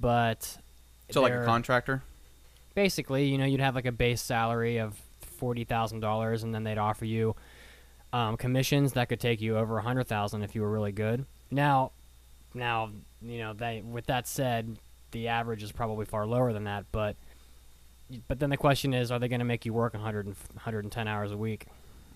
but 0.00 0.58
So 1.10 1.22
like 1.22 1.32
a 1.32 1.44
contractor. 1.44 2.02
basically, 2.74 3.26
you 3.26 3.38
know, 3.38 3.44
you'd 3.44 3.60
have 3.60 3.74
like 3.74 3.86
a 3.86 3.92
base 3.92 4.20
salary 4.20 4.78
of 4.78 5.00
forty 5.20 5.64
thousand 5.64 6.00
dollars, 6.00 6.42
and 6.42 6.54
then 6.54 6.64
they'd 6.64 6.78
offer 6.78 7.04
you 7.04 7.34
um, 8.12 8.36
commissions 8.36 8.92
that 8.94 9.08
could 9.08 9.20
take 9.20 9.40
you 9.40 9.56
over 9.56 9.78
a 9.78 9.82
hundred 9.82 10.06
thousand 10.08 10.42
if 10.42 10.54
you 10.54 10.62
were 10.62 10.70
really 10.70 10.92
good. 10.92 11.24
Now, 11.50 11.92
now, 12.54 12.90
you 13.22 13.38
know, 13.38 13.52
they 13.52 13.82
with 13.82 14.06
that 14.06 14.26
said, 14.26 14.76
the 15.12 15.28
average 15.28 15.62
is 15.62 15.72
probably 15.72 16.06
far 16.06 16.26
lower 16.26 16.52
than 16.52 16.64
that. 16.64 16.84
But, 16.92 17.16
but 18.26 18.38
then 18.38 18.50
the 18.50 18.56
question 18.56 18.94
is, 18.94 19.10
are 19.10 19.18
they 19.18 19.28
going 19.28 19.40
to 19.40 19.44
make 19.44 19.64
you 19.66 19.72
work 19.72 19.92
100 19.94 20.26
and, 20.26 20.36
110 20.54 21.08
hours 21.08 21.30
a 21.32 21.36
week? 21.36 21.66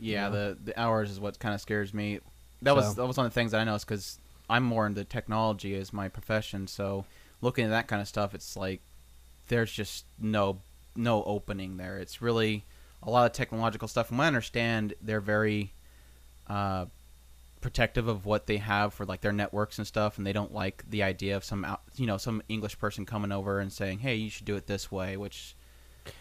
Yeah, 0.01 0.31
the 0.31 0.57
the 0.65 0.79
hours 0.81 1.11
is 1.11 1.21
what 1.21 1.39
kind 1.39 1.55
of 1.55 1.61
scares 1.61 1.95
me. 1.95 2.21
That 2.63 2.75
was 2.75 2.95
that 2.97 3.07
was 3.07 3.17
one 3.17 3.27
of 3.27 3.33
the 3.33 3.35
things 3.35 3.53
that 3.53 3.61
I 3.61 3.65
noticed 3.65 3.87
because 3.87 4.19
I'm 4.51 4.65
more 4.65 4.87
into 4.87 5.05
technology 5.05 5.75
as 5.77 5.93
my 5.93 6.09
profession. 6.09 6.67
So 6.67 7.05
looking 7.43 7.65
at 7.65 7.71
that 7.71 7.89
kind 7.89 8.01
of 8.01 8.09
stuff, 8.09 8.35
it's 8.35 8.57
like 8.57 8.81
there's 9.49 9.71
just 9.71 10.07
no 10.19 10.59
no 10.97 11.23
opening 11.25 11.77
there. 11.77 11.99
It's 11.99 12.23
really 12.23 12.65
a 13.03 13.11
lot 13.11 13.27
of 13.27 13.33
technological 13.33 13.89
stuff. 13.89 14.09
From 14.09 14.19
what 14.19 14.25
I 14.25 14.29
understand, 14.29 14.95
they're 15.03 15.21
very 15.21 15.73
uh, 16.47 16.87
protective 17.61 18.09
of 18.09 18.25
what 18.25 18.47
they 18.47 18.59
have 18.59 18.95
for 18.95 19.05
like 19.05 19.21
their 19.21 19.33
networks 19.33 19.79
and 19.79 19.87
stuff, 19.87 20.19
and 20.19 20.27
they 20.27 20.33
don't 20.33 20.55
like 20.55 20.85
the 20.89 21.03
idea 21.03 21.37
of 21.37 21.45
some 21.45 21.65
out, 21.65 21.81
you 21.97 22.07
know 22.07 22.17
some 22.17 22.43
English 22.49 22.79
person 22.79 23.05
coming 23.05 23.33
over 23.33 23.61
and 23.61 23.73
saying, 23.73 23.99
"Hey, 23.99 24.15
you 24.15 24.31
should 24.31 24.47
do 24.47 24.57
it 24.57 24.67
this 24.67 24.91
way," 24.91 25.17
which 25.17 25.55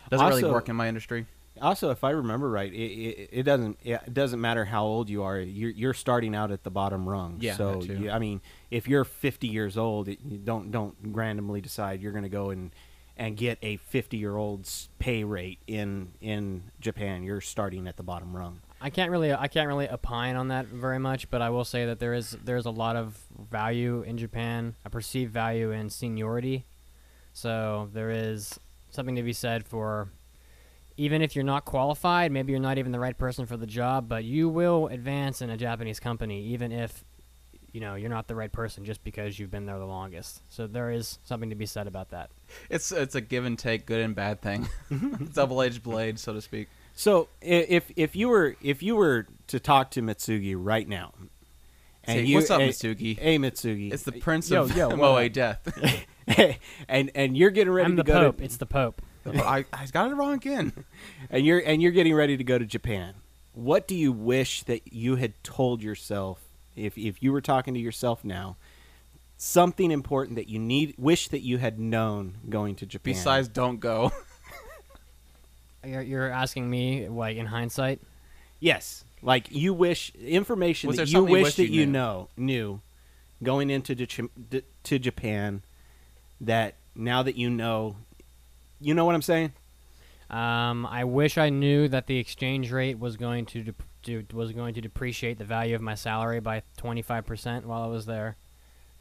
doesn't 0.09 0.27
really 0.27 0.43
work 0.43 0.69
in 0.69 0.75
my 0.75 0.87
industry. 0.87 1.25
Also, 1.59 1.91
if 1.91 2.03
I 2.03 2.11
remember 2.11 2.49
right, 2.49 2.71
it, 2.71 2.77
it, 2.77 3.29
it 3.31 3.43
doesn't 3.43 3.77
it 3.83 4.13
doesn't 4.13 4.39
matter 4.39 4.65
how 4.65 4.85
old 4.85 5.09
you 5.09 5.23
are. 5.23 5.39
You're, 5.39 5.71
you're 5.71 5.93
starting 5.93 6.35
out 6.35 6.51
at 6.51 6.63
the 6.63 6.71
bottom 6.71 7.07
rung. 7.07 7.37
Yeah, 7.39 7.55
So 7.55 7.81
you, 7.81 8.09
I 8.09 8.19
mean, 8.19 8.41
if 8.69 8.87
you're 8.87 9.03
50 9.03 9.47
years 9.47 9.77
old, 9.77 10.07
it, 10.07 10.19
you 10.23 10.37
don't 10.37 10.71
don't 10.71 10.95
randomly 11.03 11.61
decide 11.61 12.01
you're 12.01 12.13
going 12.13 12.23
to 12.23 12.29
go 12.29 12.51
and 12.51 12.71
and 13.17 13.35
get 13.37 13.59
a 13.61 13.77
50 13.77 14.17
year 14.17 14.35
old's 14.35 14.89
pay 14.99 15.23
rate 15.23 15.59
in 15.67 16.13
in 16.21 16.63
Japan. 16.79 17.23
You're 17.23 17.41
starting 17.41 17.87
at 17.87 17.97
the 17.97 18.03
bottom 18.03 18.35
rung. 18.35 18.61
I 18.79 18.89
can't 18.89 19.11
really 19.11 19.31
I 19.33 19.47
can't 19.47 19.67
really 19.67 19.87
opine 19.89 20.35
on 20.35 20.47
that 20.47 20.65
very 20.65 20.99
much, 20.99 21.29
but 21.29 21.41
I 21.41 21.49
will 21.49 21.65
say 21.65 21.85
that 21.85 21.99
there 21.99 22.13
is 22.13 22.35
there's 22.43 22.65
a 22.65 22.71
lot 22.71 22.95
of 22.95 23.19
value 23.51 24.01
in 24.01 24.17
Japan, 24.17 24.75
a 24.85 24.89
perceived 24.89 25.31
value 25.31 25.71
in 25.71 25.89
seniority. 25.89 26.65
So 27.33 27.89
there 27.93 28.09
is 28.09 28.59
something 28.89 29.15
to 29.15 29.23
be 29.23 29.33
said 29.33 29.65
for 29.65 30.09
even 30.97 31.21
if 31.21 31.35
you're 31.35 31.45
not 31.45 31.65
qualified, 31.65 32.31
maybe 32.31 32.51
you're 32.51 32.61
not 32.61 32.77
even 32.77 32.91
the 32.91 32.99
right 32.99 33.17
person 33.17 33.45
for 33.45 33.57
the 33.57 33.67
job, 33.67 34.07
but 34.07 34.23
you 34.23 34.49
will 34.49 34.87
advance 34.87 35.41
in 35.41 35.49
a 35.49 35.57
Japanese 35.57 35.99
company 35.99 36.41
even 36.47 36.71
if 36.71 37.03
you 37.71 37.79
know 37.79 37.95
you're 37.95 38.09
not 38.09 38.27
the 38.27 38.35
right 38.35 38.51
person 38.51 38.83
just 38.83 39.03
because 39.03 39.39
you've 39.39 39.51
been 39.51 39.65
there 39.65 39.79
the 39.79 39.85
longest. 39.85 40.41
So 40.49 40.67
there 40.67 40.91
is 40.91 41.19
something 41.23 41.49
to 41.49 41.55
be 41.55 41.65
said 41.65 41.87
about 41.87 42.09
that. 42.09 42.29
It's 42.69 42.91
it's 42.91 43.15
a 43.15 43.21
give 43.21 43.45
and 43.45 43.57
take, 43.57 43.85
good 43.85 44.01
and 44.01 44.13
bad 44.15 44.41
thing, 44.41 44.67
mm-hmm. 44.89 45.25
double 45.33 45.61
edged 45.61 45.81
blade, 45.83 46.19
so 46.19 46.33
to 46.33 46.41
speak. 46.41 46.67
So 46.93 47.29
if 47.41 47.91
if 47.95 48.15
you 48.15 48.27
were 48.29 48.55
if 48.61 48.83
you 48.83 48.95
were 48.95 49.25
to 49.47 49.59
talk 49.59 49.91
to 49.91 50.01
Mitsugi 50.01 50.55
right 50.57 50.87
now, 50.87 51.13
Say, 52.05 52.23
you, 52.23 52.35
"What's 52.35 52.49
up, 52.49 52.61
hey- 52.61 52.69
Mitsugi?" 52.69 53.17
Hey, 53.19 53.37
Mitsugi. 53.37 53.93
It's 53.93 54.03
the 54.03 54.13
prince 54.13 54.49
Yo, 54.49 54.63
of 54.63 54.75
yo, 54.75 54.89
what 54.95 54.97
Moe 54.97 55.15
up? 55.17 55.31
Death. 55.33 56.05
and 56.89 57.11
and 57.15 57.37
you're 57.37 57.51
getting 57.51 57.71
ready 57.71 57.85
I'm 57.85 57.95
to 57.97 58.03
the 58.03 58.07
go 58.07 58.19
pope. 58.19 58.37
to 58.37 58.43
It's 58.43 58.57
the 58.57 58.65
pope. 58.65 59.01
I, 59.25 59.65
I 59.73 59.85
got 59.91 60.11
it 60.11 60.15
wrong 60.15 60.33
again. 60.33 60.73
and 61.29 61.45
you're 61.45 61.59
and 61.59 61.81
you're 61.81 61.91
getting 61.91 62.13
ready 62.13 62.37
to 62.37 62.43
go 62.43 62.57
to 62.57 62.65
Japan. 62.65 63.13
What 63.53 63.87
do 63.87 63.95
you 63.95 64.11
wish 64.11 64.63
that 64.63 64.93
you 64.93 65.15
had 65.17 65.33
told 65.43 65.81
yourself 65.83 66.39
if 66.75 66.97
if 66.97 67.21
you 67.21 67.31
were 67.31 67.41
talking 67.41 67.73
to 67.73 67.79
yourself 67.79 68.23
now? 68.23 68.55
Something 69.37 69.89
important 69.91 70.35
that 70.35 70.49
you 70.49 70.59
need 70.59 70.93
wish 70.97 71.27
that 71.29 71.41
you 71.41 71.57
had 71.57 71.79
known 71.79 72.35
going 72.49 72.75
to 72.75 72.85
Japan. 72.85 73.13
Besides, 73.13 73.47
don't 73.47 73.79
go. 73.79 74.11
You're, 75.83 76.01
you're 76.03 76.29
asking 76.29 76.69
me 76.69 77.07
like 77.07 77.37
in 77.37 77.47
hindsight. 77.47 78.01
yes, 78.59 79.03
Like 79.23 79.47
you 79.51 79.73
wish 79.73 80.11
information 80.23 80.89
Was 80.89 80.97
that 80.97 81.05
there 81.05 81.07
you 81.07 81.11
something 81.13 81.29
you 81.29 81.33
wish 81.39 81.43
wish 81.43 81.55
that 81.55 81.69
you 81.69 81.79
you 81.81 81.85
knew? 81.87 81.91
know 81.91 82.27
knew 82.37 82.81
going 83.41 83.71
into 83.71 83.95
Jap- 83.95 84.61
to 84.83 84.99
Japan 84.99 85.63
that 86.39 86.75
now 86.95 87.23
that 87.23 87.35
you 87.35 87.49
know, 87.49 87.95
you 88.81 88.93
know 88.93 89.05
what 89.05 89.15
I'm 89.15 89.21
saying? 89.21 89.53
Um, 90.29 90.85
I 90.85 91.03
wish 91.03 91.37
I 91.37 91.49
knew 91.49 91.87
that 91.89 92.07
the 92.07 92.17
exchange 92.17 92.71
rate 92.71 92.97
was 92.97 93.17
going 93.17 93.45
to, 93.47 93.63
dep- 93.63 93.83
to 94.03 94.25
was 94.33 94.53
going 94.53 94.73
to 94.75 94.81
depreciate 94.81 95.37
the 95.37 95.43
value 95.43 95.75
of 95.75 95.81
my 95.81 95.95
salary 95.95 96.39
by 96.39 96.63
25% 96.81 97.65
while 97.65 97.81
I 97.83 97.87
was 97.87 98.05
there. 98.05 98.37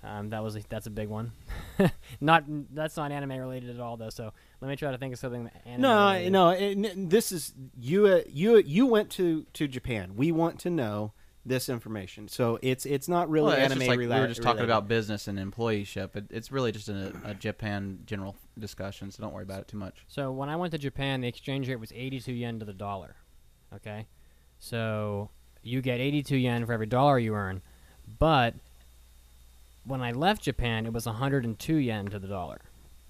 Um, 0.02 0.30
that 0.30 0.42
was 0.42 0.56
a, 0.56 0.60
that's 0.68 0.86
a 0.86 0.90
big 0.90 1.08
one. 1.08 1.32
not 2.20 2.44
that's 2.72 2.96
not 2.96 3.12
anime 3.12 3.32
related 3.38 3.70
at 3.70 3.80
all 3.80 3.96
though. 3.98 4.08
So 4.08 4.32
let 4.60 4.68
me 4.68 4.74
try 4.74 4.90
to 4.90 4.98
think 4.98 5.12
of 5.12 5.18
something 5.18 5.50
anime. 5.66 5.82
No, 5.82 6.08
related. 6.08 6.32
no. 6.32 6.48
it- 6.50 7.10
this 7.10 7.30
is 7.32 7.52
you. 7.78 8.06
Uh, 8.06 8.20
you 8.26 8.56
you 8.58 8.86
went 8.86 9.10
to 9.10 9.44
to 9.52 9.68
Japan. 9.68 10.16
We 10.16 10.32
want 10.32 10.58
to 10.60 10.70
know 10.70 11.12
this 11.46 11.68
information. 11.68 12.28
So 12.28 12.58
it's 12.62 12.84
it's 12.84 13.08
not 13.08 13.30
really 13.30 13.48
Well, 13.48 13.56
anime 13.56 13.78
like 13.80 13.98
rela- 13.98 14.14
we 14.14 14.20
were 14.20 14.26
just 14.28 14.42
talking 14.42 14.56
related. 14.58 14.70
about 14.70 14.88
business 14.88 15.26
and 15.28 15.38
employeeship. 15.38 16.14
It, 16.16 16.24
it's 16.30 16.52
really 16.52 16.70
just 16.72 16.88
a, 16.88 17.12
a 17.24 17.34
Japan 17.34 18.00
general 18.06 18.36
discussion, 18.58 19.10
so 19.10 19.22
don't 19.22 19.32
worry 19.32 19.44
about 19.44 19.60
it 19.62 19.68
too 19.68 19.78
much. 19.78 20.04
So 20.08 20.30
when 20.32 20.48
I 20.48 20.56
went 20.56 20.72
to 20.72 20.78
Japan, 20.78 21.20
the 21.22 21.28
exchange 21.28 21.68
rate 21.68 21.76
was 21.80 21.92
82 21.92 22.32
yen 22.32 22.58
to 22.58 22.64
the 22.64 22.72
dollar. 22.74 23.16
Okay, 23.74 24.06
so 24.58 25.30
you 25.62 25.80
get 25.80 26.00
82 26.00 26.36
yen 26.36 26.66
for 26.66 26.72
every 26.72 26.86
dollar 26.86 27.18
you 27.18 27.34
earn, 27.34 27.62
but 28.18 28.54
when 29.84 30.02
I 30.02 30.12
left 30.12 30.42
Japan, 30.42 30.86
it 30.86 30.92
was 30.92 31.06
102 31.06 31.74
yen 31.76 32.06
to 32.06 32.18
the 32.18 32.28
dollar. 32.28 32.58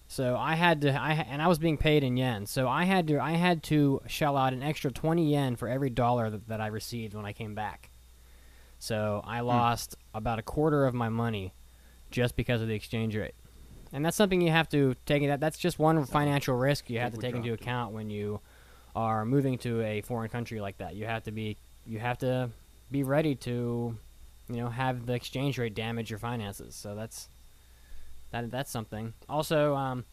So 0.07 0.37
I 0.37 0.55
had 0.57 0.81
to, 0.83 0.91
I 1.01 1.13
and 1.13 1.41
I 1.41 1.47
was 1.47 1.59
being 1.59 1.77
paid 1.77 2.03
in 2.03 2.17
yen. 2.17 2.47
So 2.47 2.69
I 2.69 2.85
had 2.85 3.07
to, 3.09 3.21
I 3.21 3.33
had 3.33 3.63
to 3.65 4.01
shell 4.09 4.37
out 4.37 4.53
an 4.53 4.63
extra 4.63 4.91
20 4.91 5.31
yen 5.31 5.57
for 5.57 5.69
every 5.69 5.91
dollar 5.91 6.31
that, 6.31 6.49
that 6.49 6.61
I 6.61 6.67
received 6.69 7.15
when 7.15 7.25
I 7.25 7.33
came 7.33 7.55
back. 7.55 7.90
So 8.81 9.23
I 9.27 9.41
lost 9.41 9.95
about 10.15 10.39
a 10.39 10.43
quarter 10.43 10.87
of 10.87 10.95
my 10.95 11.11
money 11.11 11.53
just 12.11 12.35
because 12.35 12.63
of 12.63 12.67
the 12.69 12.75
exchange 12.75 13.15
rate. 13.15 13.35
And 13.93 14.05
that's 14.05 14.17
something 14.17 14.41
you 14.41 14.51
have 14.51 14.69
to 14.71 14.97
take 15.05 15.27
that 15.27 15.39
that's 15.39 15.59
just 15.59 15.79
one 15.79 16.05
financial 16.07 16.57
risk 16.57 16.89
you 16.89 16.99
have 17.01 17.13
to 17.15 17.21
take 17.21 17.35
into 17.35 17.53
account 17.53 17.93
when 17.93 18.09
you 18.09 18.41
are 18.97 19.25
moving 19.25 19.59
to 19.59 19.83
a 19.83 20.01
foreign 20.01 20.31
country 20.31 20.61
like 20.61 20.79
that. 20.79 20.95
You 20.95 21.07
have 21.07 21.25
to 21.25 21.31
be 21.31 21.57
you 21.87 21.99
have 21.99 22.19
to 22.19 22.51
be 22.91 23.03
ready 23.03 23.35
to 23.37 23.97
you 24.49 24.57
know 24.57 24.69
have 24.69 25.07
the 25.07 25.13
exchange 25.13 25.59
rate 25.59 25.75
damage 25.75 26.09
your 26.09 26.19
finances. 26.19 26.75
So 26.75 26.95
that's 26.95 27.29
that 28.31 28.51
that's 28.51 28.71
something. 28.71 29.13
Also, 29.29 29.75
um, 29.75 30.05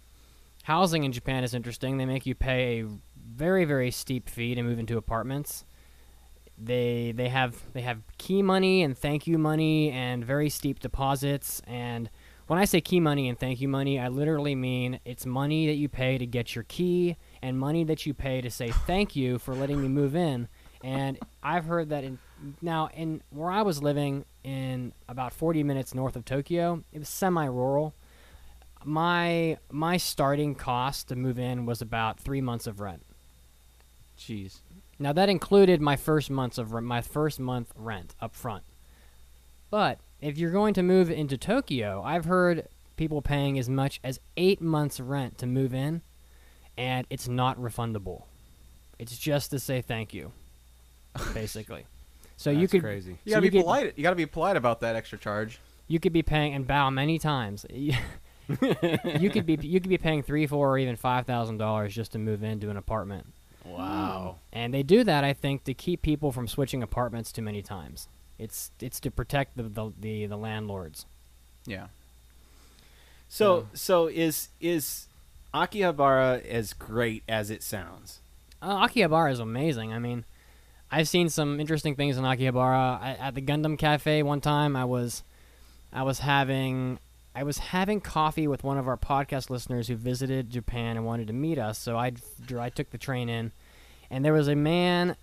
housing 0.63 1.03
in 1.03 1.11
Japan 1.13 1.43
is 1.43 1.53
interesting. 1.53 1.97
They 1.97 2.05
make 2.05 2.25
you 2.25 2.35
pay 2.35 2.81
a 2.81 2.85
very 3.33 3.63
very 3.63 3.91
steep 3.91 4.27
fee 4.27 4.55
to 4.55 4.63
move 4.63 4.79
into 4.79 4.97
apartments. 4.97 5.63
They 6.57 7.13
they 7.15 7.29
have 7.29 7.61
they 7.73 7.81
have 7.81 7.99
key 8.17 8.41
money 8.41 8.83
and 8.83 8.97
thank 8.97 9.27
you 9.27 9.37
money 9.37 9.91
and 9.91 10.25
very 10.25 10.49
steep 10.49 10.79
deposits 10.79 11.61
and 11.67 12.09
when 12.47 12.57
I 12.57 12.65
say 12.65 12.79
key 12.79 13.01
money 13.01 13.27
and 13.27 13.37
thank 13.37 13.59
you 13.59 13.67
money, 13.67 13.99
I 13.99 14.07
literally 14.07 14.55
mean 14.55 15.01
it's 15.03 15.25
money 15.25 15.67
that 15.67 15.73
you 15.73 15.89
pay 15.89 16.17
to 16.17 16.25
get 16.25 16.55
your 16.55 16.63
key 16.63 17.17
and 17.41 17.59
money 17.59 17.83
that 17.83 18.05
you 18.05 18.13
pay 18.13 18.39
to 18.39 18.49
say 18.49 18.71
thank 18.71 19.17
you 19.17 19.37
for 19.37 19.53
letting 19.53 19.81
me 19.81 19.89
move 19.89 20.15
in. 20.15 20.47
And 20.81 21.19
I've 21.43 21.65
heard 21.65 21.89
that 21.89 22.05
in 22.05 22.19
now 22.61 22.89
in 22.95 23.21
where 23.31 23.51
I 23.51 23.63
was 23.63 23.83
living 23.83 24.23
in 24.43 24.93
about 25.09 25.33
40 25.33 25.63
minutes 25.63 25.93
north 25.93 26.15
of 26.15 26.23
Tokyo, 26.23 26.83
it 26.93 26.99
was 26.99 27.09
semi-rural. 27.09 27.93
My 28.85 29.57
my 29.69 29.97
starting 29.97 30.55
cost 30.55 31.09
to 31.09 31.17
move 31.17 31.37
in 31.37 31.65
was 31.65 31.81
about 31.81 32.17
3 32.19 32.39
months 32.39 32.65
of 32.65 32.79
rent. 32.79 33.03
Jeez. 34.17 34.59
Now 34.99 35.13
that 35.13 35.29
included 35.29 35.81
my 35.81 35.95
first 35.95 36.29
months 36.29 36.57
of 36.57 36.73
re- 36.73 36.81
my 36.81 37.01
first 37.01 37.39
month 37.39 37.71
rent 37.75 38.15
up 38.21 38.35
front. 38.35 38.63
But 39.69 39.99
if 40.21 40.37
you're 40.37 40.51
going 40.51 40.73
to 40.75 40.83
move 40.83 41.11
into 41.11 41.37
Tokyo, 41.37 42.01
I've 42.03 42.25
heard 42.25 42.67
people 42.95 43.21
paying 43.21 43.59
as 43.59 43.69
much 43.69 43.99
as 44.03 44.19
8 44.37 44.59
months 44.61 44.99
rent 44.99 45.37
to 45.39 45.45
move 45.45 45.73
in 45.73 46.01
and 46.77 47.05
it's 47.09 47.27
not 47.27 47.59
refundable. 47.59 48.23
It's 48.97 49.17
just 49.17 49.51
to 49.51 49.59
say 49.59 49.81
thank 49.81 50.13
you. 50.13 50.31
Basically. 51.33 51.85
So 52.37 52.49
you 52.49 52.67
could 52.67 52.81
crazy. 52.81 53.17
You 53.25 53.31
so 53.31 53.37
gotta 53.37 53.41
be 53.41 53.49
could- 53.51 53.63
polite. 53.63 53.93
You 53.97 54.03
gotta 54.03 54.15
be 54.15 54.25
polite 54.25 54.55
about 54.57 54.81
that 54.81 54.95
extra 54.95 55.17
charge. 55.17 55.59
you 55.87 55.99
could 55.99 56.13
be 56.13 56.21
paying 56.23 56.53
and 56.53 56.65
bow 56.67 56.89
many 56.89 57.19
times. 57.19 57.65
you 57.73 57.93
could 58.59 59.45
be 59.45 59.57
you 59.61 59.79
could 59.79 59.89
be 59.89 59.97
paying 59.97 60.23
3, 60.23 60.47
4 60.47 60.69
or 60.71 60.77
even 60.77 60.95
$5,000 60.97 61.89
just 61.89 62.13
to 62.13 62.17
move 62.19 62.43
into 62.43 62.69
an 62.69 62.77
apartment. 62.77 63.27
Wow. 63.67 64.37
And 64.53 64.73
they 64.73 64.83
do 64.83 65.03
that, 65.03 65.23
I 65.23 65.33
think, 65.33 65.63
to 65.65 65.73
keep 65.73 66.01
people 66.01 66.31
from 66.31 66.47
switching 66.47 66.81
apartments 66.81 67.31
too 67.31 67.41
many 67.41 67.61
times. 67.61 68.07
It's 68.39 68.71
it's 68.79 68.99
to 69.01 69.11
protect 69.11 69.57
the 69.57 69.63
the, 69.63 69.91
the, 69.99 70.25
the 70.27 70.37
landlords. 70.37 71.05
Yeah. 71.65 71.87
So 73.29 73.67
so 73.73 74.07
is 74.07 74.49
is 74.61 75.07
Akihabara 75.53 76.45
as 76.45 76.73
great 76.73 77.23
as 77.27 77.49
it 77.49 77.63
sounds? 77.63 78.19
Uh, 78.61 78.87
Akihabara 78.87 79.31
is 79.31 79.39
amazing. 79.39 79.93
I 79.93 79.99
mean, 79.99 80.23
I've 80.91 81.07
seen 81.07 81.29
some 81.29 81.59
interesting 81.59 81.95
things 81.95 82.17
in 82.17 82.23
Akihabara. 82.23 83.01
I, 83.01 83.17
at 83.19 83.35
the 83.35 83.41
Gundam 83.41 83.77
Cafe 83.77 84.23
one 84.23 84.41
time, 84.41 84.75
I 84.75 84.85
was 84.85 85.23
I 85.91 86.03
was 86.03 86.19
having 86.19 86.99
I 87.37 87.43
was 87.43 87.59
having 87.59 88.01
coffee 88.01 88.47
with 88.47 88.63
one 88.63 88.79
of 88.79 88.87
our 88.87 88.97
podcast 88.97 89.51
listeners 89.51 89.87
who 89.87 89.95
visited 89.95 90.49
Japan 90.49 90.97
and 90.97 91.05
wanted 91.05 91.27
to 91.27 91.33
meet 91.33 91.59
us. 91.59 91.77
So 91.77 91.95
I 91.95 92.13
I 92.57 92.69
took 92.71 92.89
the 92.89 92.97
train 92.97 93.29
in, 93.29 93.51
and 94.09 94.25
there 94.25 94.33
was 94.33 94.47
a 94.47 94.55
man, 94.55 95.15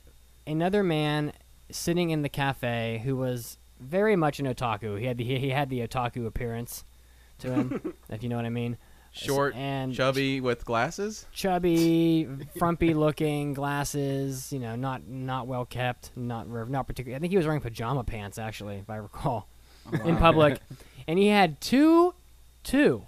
another 0.47 0.85
man, 0.85 1.33
sitting 1.73 2.11
in 2.11 2.23
the 2.23 2.29
cafe 2.29 3.03
who 3.05 3.17
was 3.17 3.59
very 3.81 4.15
much 4.15 4.39
an 4.39 4.47
otaku. 4.47 4.97
He 5.01 5.07
had 5.07 5.19
the 5.19 5.25
he 5.25 5.51
had 5.51 5.71
the 5.71 5.81
otaku 5.81 6.25
appearance 6.25 6.85
to 7.41 7.53
him, 7.53 7.95
if 8.09 8.23
you 8.23 8.29
know 8.29 8.37
what 8.37 8.45
I 8.45 8.51
mean. 8.51 8.77
Short, 9.11 9.57
and 9.57 9.93
chubby 9.93 10.41
with 10.41 10.65
glasses. 10.65 11.27
chubby, 11.33 12.29
frumpy 12.57 12.95
looking, 12.95 13.55
glasses. 13.55 14.53
You 14.53 14.61
know, 14.61 14.77
not 14.77 15.09
not 15.09 15.49
well 15.49 15.65
kept, 15.65 16.13
not 16.15 16.49
not 16.49 16.87
particularly. 16.87 17.17
I 17.17 17.19
think 17.19 17.33
he 17.33 17.37
was 17.37 17.47
wearing 17.47 17.61
pajama 17.61 18.05
pants 18.05 18.39
actually, 18.39 18.77
if 18.77 18.89
I 18.89 18.97
recall, 18.99 19.49
oh, 19.93 20.09
in 20.09 20.17
public, 20.17 20.61
and 21.07 21.19
he 21.19 21.29
had 21.29 21.61
two 21.61 22.15
two 22.63 23.05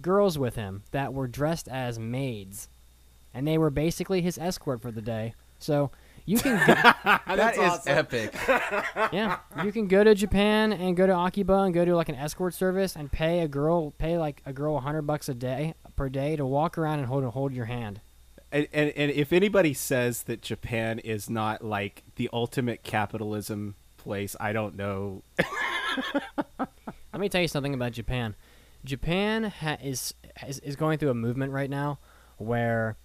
girls 0.00 0.38
with 0.38 0.56
him 0.56 0.82
that 0.90 1.14
were 1.14 1.26
dressed 1.26 1.68
as 1.68 1.98
maids, 1.98 2.68
and 3.32 3.46
they 3.46 3.58
were 3.58 3.70
basically 3.70 4.20
his 4.20 4.38
escort 4.38 4.82
for 4.82 4.90
the 4.90 5.02
day. 5.02 5.34
So 5.58 5.90
you 6.24 6.38
can 6.38 6.56
go, 6.66 6.74
That 7.04 7.56
is 7.56 7.86
epic. 7.86 8.34
yeah, 9.12 9.38
you 9.64 9.72
can 9.72 9.88
go 9.88 10.04
to 10.04 10.14
Japan 10.14 10.72
and 10.72 10.96
go 10.96 11.06
to 11.06 11.14
Akiba 11.14 11.60
and 11.60 11.74
go 11.74 11.84
to 11.84 11.96
like 11.96 12.08
an 12.08 12.14
escort 12.14 12.54
service 12.54 12.96
and 12.96 13.10
pay 13.10 13.40
a 13.40 13.48
girl 13.48 13.92
pay 13.92 14.18
like 14.18 14.42
a 14.46 14.52
girl 14.52 14.76
a 14.76 14.80
hundred 14.80 15.02
bucks 15.02 15.28
a 15.28 15.34
day 15.34 15.74
per 15.96 16.08
day 16.08 16.36
to 16.36 16.44
walk 16.46 16.78
around 16.78 16.98
and 16.98 17.08
hold 17.08 17.24
hold 17.24 17.52
your 17.52 17.66
hand. 17.66 18.00
And, 18.50 18.68
and 18.72 18.90
and 18.90 19.10
if 19.10 19.32
anybody 19.32 19.72
says 19.74 20.24
that 20.24 20.42
Japan 20.42 20.98
is 20.98 21.30
not 21.30 21.64
like 21.64 22.02
the 22.16 22.28
ultimate 22.32 22.82
capitalism 22.82 23.74
place, 23.96 24.36
I 24.38 24.52
don't 24.52 24.76
know. 24.76 25.22
Let 27.12 27.20
me 27.20 27.28
tell 27.28 27.42
you 27.42 27.48
something 27.48 27.74
about 27.74 27.92
Japan. 27.92 28.34
Japan 28.84 29.44
ha- 29.44 29.78
is, 29.82 30.14
is 30.46 30.58
is 30.60 30.76
going 30.76 30.98
through 30.98 31.10
a 31.10 31.14
movement 31.14 31.52
right 31.52 31.70
now 31.70 31.98
where 32.38 32.96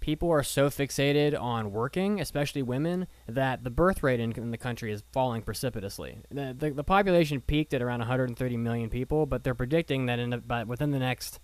people 0.00 0.30
are 0.30 0.42
so 0.42 0.68
fixated 0.70 1.38
on 1.38 1.72
working, 1.72 2.20
especially 2.20 2.62
women, 2.62 3.06
that 3.26 3.64
the 3.64 3.70
birth 3.70 4.02
rate 4.02 4.20
in, 4.20 4.32
in 4.32 4.50
the 4.50 4.58
country 4.58 4.92
is 4.92 5.02
falling 5.12 5.42
precipitously. 5.42 6.18
The, 6.30 6.54
the 6.56 6.70
the 6.70 6.84
population 6.84 7.40
peaked 7.40 7.74
at 7.74 7.82
around 7.82 8.00
130 8.00 8.56
million 8.56 8.90
people, 8.90 9.26
but 9.26 9.42
they're 9.42 9.54
predicting 9.54 10.06
that 10.06 10.18
in 10.18 10.38
by, 10.46 10.64
within 10.64 10.90
the 10.90 10.98
next 10.98 11.40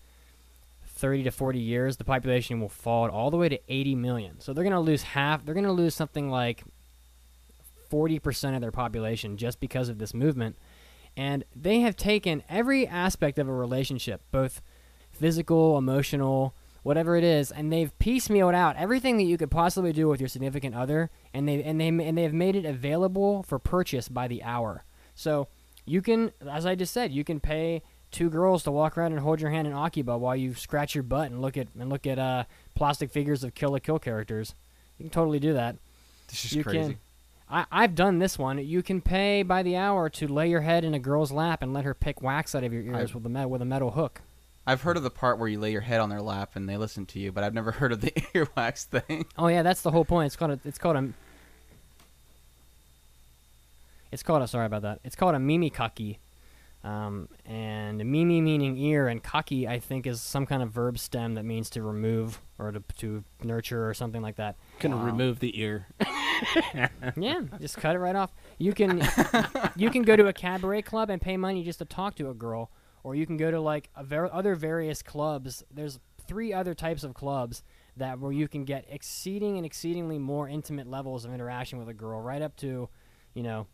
30 0.97 1.25
to 1.25 1.31
40 1.31 1.59
years, 1.59 1.99
the 1.99 2.05
population 2.05 2.61
will 2.61 2.71
fall 2.71 3.09
all 3.11 3.31
the 3.31 3.37
way 3.37 3.49
to 3.49 3.61
80 3.69 3.95
million. 3.97 4.41
So 4.41 4.53
they're 4.53 4.65
going 4.65 4.73
to 4.73 4.81
lose 4.81 5.03
half. 5.03 5.45
They're 5.45 5.55
going 5.55 5.67
to 5.67 5.73
lose 5.73 5.95
something 5.95 6.31
like 6.31 6.65
40% 7.91 8.55
of 8.55 8.61
their 8.63 8.73
population 8.73 9.37
just 9.37 9.61
because 9.61 9.89
of 9.89 9.99
this 9.99 10.15
movement. 10.15 10.57
And 11.17 11.45
they 11.55 11.81
have 11.81 11.97
taken 11.97 12.43
every 12.49 12.87
aspect 12.87 13.39
of 13.39 13.49
a 13.49 13.53
relationship, 13.53 14.23
both 14.31 14.61
physical, 15.11 15.79
emotional, 15.79 16.55
whatever 16.83 17.17
it 17.17 17.25
is, 17.25 17.51
and 17.51 17.73
they've 17.73 17.99
piecemealed 17.99 18.55
out 18.55 18.77
everything 18.77 19.17
that 19.17 19.25
you 19.25 19.37
could 19.37 19.51
possibly 19.51 19.93
do 19.93 20.09
with 20.09 20.21
your 20.21 20.29
significant 20.29 20.75
other, 20.75 21.11
and 21.35 21.49
they 21.49 21.63
and 21.63 21.81
they 21.81 21.89
and 21.89 22.17
they 22.17 22.23
have 22.23 22.33
made 22.33 22.55
it 22.55 22.65
available 22.65 23.43
for 23.43 23.59
purchase 23.59 24.09
by 24.09 24.29
the 24.29 24.43
hour. 24.43 24.85
So 25.15 25.49
you 25.87 26.03
can, 26.03 26.33
as 26.49 26.67
I 26.67 26.75
just 26.75 26.93
said, 26.93 27.13
you 27.13 27.25
can 27.25 27.41
pay 27.41 27.83
two 28.11 28.31
girls 28.31 28.63
to 28.63 28.71
walk 28.71 28.97
around 28.97 29.13
and 29.13 29.21
hold 29.21 29.41
your 29.41 29.51
hand 29.51 29.67
in 29.67 29.75
Akiba 29.75 30.17
while 30.17 30.37
you 30.37 30.55
scratch 30.55 30.95
your 30.95 31.03
butt 31.03 31.31
and 31.31 31.41
look 31.41 31.57
at 31.57 31.69
and 31.79 31.89
look 31.89 32.07
at 32.07 32.19
uh, 32.19 32.45
plastic 32.75 33.11
figures 33.11 33.43
of 33.43 33.55
Kill 33.55 33.71
la 33.71 33.79
Kill 33.79 33.99
characters. 33.99 34.55
You 34.99 35.05
can 35.05 35.11
totally 35.11 35.41
do 35.41 35.55
that. 35.55 35.77
This 36.29 36.45
is 36.45 36.53
you 36.53 36.63
crazy. 36.63 36.79
can. 36.79 36.99
I, 37.49 37.67
I've 37.71 37.95
done 37.95 38.19
this 38.19 38.39
one. 38.39 38.59
You 38.59 38.83
can 38.83 39.01
pay 39.01 39.43
by 39.43 39.63
the 39.63 39.77
hour 39.77 40.09
to 40.11 40.27
lay 40.27 40.49
your 40.51 40.63
head 40.63 40.85
in 40.85 40.95
a 40.95 40.99
girl's 40.99 41.31
lap 41.31 41.63
and 41.63 41.73
let 41.73 41.85
her 41.85 41.95
pick 41.95 42.21
wax 42.23 42.55
out 42.55 42.65
of 42.65 42.73
your 42.73 42.83
ears 42.83 43.15
with 43.15 43.25
a 43.25 43.29
met, 43.29 43.49
with 43.49 43.63
a 43.63 43.65
metal 43.67 43.93
hook. 43.93 44.23
I've 44.67 44.83
heard 44.83 44.97
of 44.97 45.05
the 45.05 45.11
part 45.11 45.39
where 45.39 45.49
you 45.49 45.61
lay 45.61 45.71
your 45.71 45.83
head 45.83 46.01
on 46.01 46.09
their 46.09 46.21
lap 46.21 46.51
and 46.57 46.69
they 46.69 46.77
listen 46.77 47.07
to 47.07 47.21
you, 47.21 47.31
but 47.31 47.45
I've 47.45 47.55
never 47.55 47.71
heard 47.73 47.93
of 47.93 48.01
the 48.01 48.11
earwax 48.35 48.85
thing. 48.85 49.27
Oh 49.39 49.47
yeah, 49.47 49.63
that's 49.63 49.83
the 49.83 49.93
whole 49.93 50.05
point. 50.05 50.27
It's 50.27 50.37
called 50.37 50.51
a, 50.51 50.61
it's 50.65 50.79
called 50.79 50.97
a 50.97 51.09
It's 54.11 54.25
called 54.25 54.43
a 54.43 54.49
sorry 54.49 54.67
about 54.67 54.83
that. 54.83 55.01
It's 55.05 55.15
called 55.15 55.35
a 55.35 55.39
mimikaki. 55.39 56.19
Um, 56.87 57.29
and 57.45 57.99
mimi 57.99 58.41
meaning 58.41 58.77
ear, 58.77 59.09
and 59.09 59.21
kaki 59.21 59.67
I 59.67 59.81
think 59.81 60.07
is 60.07 60.21
some 60.21 60.47
kind 60.47 60.63
of 60.63 60.71
verb 60.71 61.01
stem 61.01 61.35
that 61.35 61.45
means 61.45 61.69
to 61.71 61.83
remove 61.83 62.41
or 62.61 62.71
to, 62.71 62.81
to 62.99 63.25
nurture 63.43 63.89
or 63.89 63.93
something 63.93 64.23
like 64.23 64.37
that. 64.37 64.55
Gonna 64.79 64.97
remove 64.97 65.41
the 65.41 65.61
ear. 65.61 65.89
yeah, 67.17 67.41
just 67.61 67.77
cut 67.79 67.97
it 67.97 67.99
right 67.99 68.15
off. 68.15 68.31
You 68.59 68.73
can 68.73 69.03
you 69.77 69.91
can 69.91 70.03
go 70.03 70.15
to 70.15 70.29
a 70.29 70.33
cabaret 70.33 70.83
club 70.83 71.11
and 71.11 71.21
pay 71.21 71.37
money 71.37 71.65
just 71.65 71.81
to 71.81 71.85
talk 71.85 72.15
to 72.17 72.31
a 72.31 72.35
girl, 72.35 72.71
or 73.03 73.17
you 73.17 73.27
can 73.27 73.37
go 73.37 73.51
to 73.51 73.59
like 73.59 73.91
a 73.97 74.05
ver- 74.05 74.31
other 74.33 74.55
various 74.55 75.03
clubs. 75.03 75.65
There's 75.75 75.99
three 76.29 76.53
other 76.53 76.73
types 76.73 77.03
of 77.03 77.15
clubs 77.15 77.65
that 77.97 78.21
where 78.21 78.31
you 78.31 78.47
can 78.47 78.65
get 78.65 78.85
exceeding 78.89 79.57
and 79.57 79.67
exceedingly 79.67 80.21
more 80.21 80.49
intimate 80.49 80.87
levels 80.87 81.25
of 81.25 81.35
interaction 81.35 81.81
with 81.81 81.89
a 81.89 81.95
girl, 81.95 82.21
right 82.23 82.43
up 82.43 82.55
to, 82.59 82.89
you 83.35 83.43
know, 83.43 83.67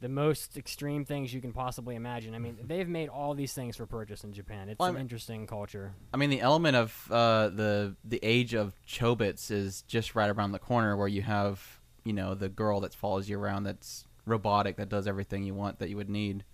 the 0.00 0.08
most 0.08 0.56
extreme 0.56 1.04
things 1.04 1.32
you 1.32 1.40
can 1.40 1.52
possibly 1.52 1.94
imagine. 1.94 2.34
I 2.34 2.38
mean, 2.38 2.56
they've 2.64 2.88
made 2.88 3.08
all 3.08 3.34
these 3.34 3.52
things 3.52 3.76
for 3.76 3.86
purchase 3.86 4.24
in 4.24 4.32
Japan. 4.32 4.68
It's 4.68 4.78
Well, 4.78 4.90
an 4.90 4.96
interesting 5.00 5.46
culture. 5.46 5.92
I 6.12 6.16
mean, 6.16 6.30
the 6.30 6.40
element 6.40 6.76
of 6.76 7.06
uh, 7.10 7.48
the 7.50 7.96
the 8.04 8.18
age 8.22 8.54
of 8.54 8.74
chobits 8.86 9.50
is 9.50 9.82
just 9.82 10.14
right 10.14 10.30
around 10.30 10.52
the 10.52 10.58
corner, 10.58 10.96
where 10.96 11.08
you 11.08 11.22
have 11.22 11.80
you 12.04 12.12
know 12.12 12.34
the 12.34 12.48
girl 12.48 12.80
that 12.80 12.94
follows 12.94 13.28
you 13.28 13.38
around, 13.38 13.64
that's 13.64 14.06
robotic, 14.26 14.76
that 14.76 14.88
does 14.88 15.06
everything 15.06 15.44
you 15.44 15.54
want, 15.54 15.78
that 15.80 15.88
you 15.90 15.96
would 15.96 16.10
need. 16.10 16.44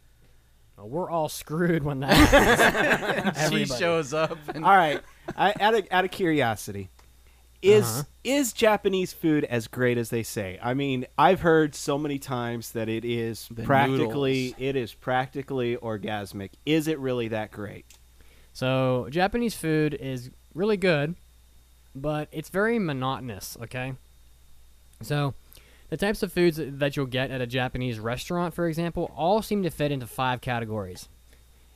Well, 0.76 0.88
we're 0.88 1.10
all 1.10 1.28
screwed 1.30 1.84
when 1.84 2.00
that 2.00 2.12
happens. 3.34 3.50
she 3.50 3.64
shows 3.64 4.12
up. 4.12 4.36
And, 4.54 4.62
All 4.64 4.76
right. 4.76 5.00
I, 5.34 5.54
out 5.58 5.74
of 5.74 5.86
out 5.90 6.04
of 6.04 6.10
curiosity, 6.10 6.90
is 7.66 7.84
Uh-huh. 7.84 8.02
is 8.24 8.52
Japanese 8.52 9.12
food 9.12 9.44
as 9.44 9.66
great 9.68 9.98
as 9.98 10.10
they 10.10 10.22
say? 10.22 10.58
I 10.62 10.74
mean, 10.74 11.06
I've 11.18 11.40
heard 11.40 11.74
so 11.74 11.98
many 11.98 12.18
times 12.18 12.72
that 12.72 12.88
it 12.88 13.04
is 13.04 13.48
The 13.50 13.62
practically 13.62 14.44
noodles. 14.48 14.60
it 14.60 14.76
is 14.76 14.94
practically 14.94 15.76
orgasmic. 15.76 16.50
Is 16.64 16.88
it 16.88 16.98
really 16.98 17.28
that 17.28 17.50
great? 17.50 17.84
So 18.52 19.08
Japanese 19.10 19.54
food 19.54 19.94
is 19.94 20.30
really 20.54 20.76
good, 20.76 21.14
but 21.94 22.28
it's 22.32 22.48
very 22.48 22.78
monotonous. 22.78 23.56
Okay, 23.62 23.94
so 25.02 25.34
the 25.90 25.96
types 25.96 26.22
of 26.22 26.32
foods 26.32 26.58
that 26.60 26.96
you'll 26.96 27.06
get 27.06 27.30
at 27.30 27.40
a 27.40 27.46
Japanese 27.46 27.98
restaurant, 27.98 28.54
for 28.54 28.66
example, 28.66 29.10
all 29.16 29.42
seem 29.42 29.62
to 29.62 29.70
fit 29.70 29.92
into 29.92 30.06
five 30.06 30.40
categories. 30.40 31.08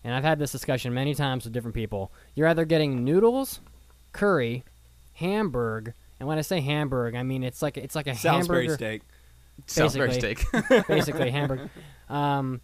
And 0.03 0.15
I've 0.15 0.25
had 0.25 0.39
this 0.39 0.53
discussion 0.53 0.95
many 0.95 1.15
times 1.15 1.45
with 1.45 1.53
different 1.53 1.75
people. 1.75 2.11
You're 2.35 2.49
either 2.49 2.65
getting 2.65 3.05
noodles, 3.05 3.61
curry, 4.13 4.65
hamburg, 5.21 5.93
and 6.19 6.29
when 6.29 6.39
I 6.39 6.41
say 6.41 6.61
hamburg, 6.61 7.15
I 7.15 7.23
mean 7.23 7.45
it's 7.45 7.63
like 7.63 7.77
it's 7.77 7.95
like 7.95 8.07
a 8.07 8.15
Salisbury 8.15 8.67
hamburger 8.67 8.75
steak. 8.75 9.03
Salisbury 9.67 10.13
steak. 10.13 10.45
basically 10.89 11.31
hamburger. 11.31 11.71
Um, 12.09 12.61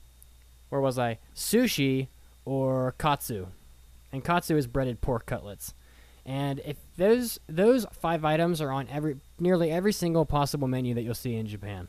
where 0.70 0.80
was 0.80 0.98
I? 0.98 1.18
Sushi 1.34 2.08
or 2.44 2.94
katsu, 2.98 3.46
and 4.12 4.24
katsu 4.24 4.56
is 4.56 4.66
breaded 4.66 5.00
pork 5.00 5.26
cutlets. 5.26 5.74
And 6.24 6.60
if 6.64 6.76
those 6.96 7.38
those 7.48 7.86
five 7.92 8.24
items 8.24 8.60
are 8.60 8.72
on 8.72 8.88
every 8.88 9.16
nearly 9.38 9.70
every 9.70 9.92
single 9.92 10.24
possible 10.24 10.66
menu 10.66 10.94
that 10.94 11.02
you'll 11.02 11.14
see 11.14 11.36
in 11.36 11.46
Japan, 11.46 11.88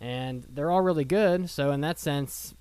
and 0.00 0.44
they're 0.52 0.70
all 0.70 0.82
really 0.82 1.04
good. 1.04 1.48
So 1.48 1.70
in 1.70 1.80
that 1.80 1.98
sense, 1.98 2.54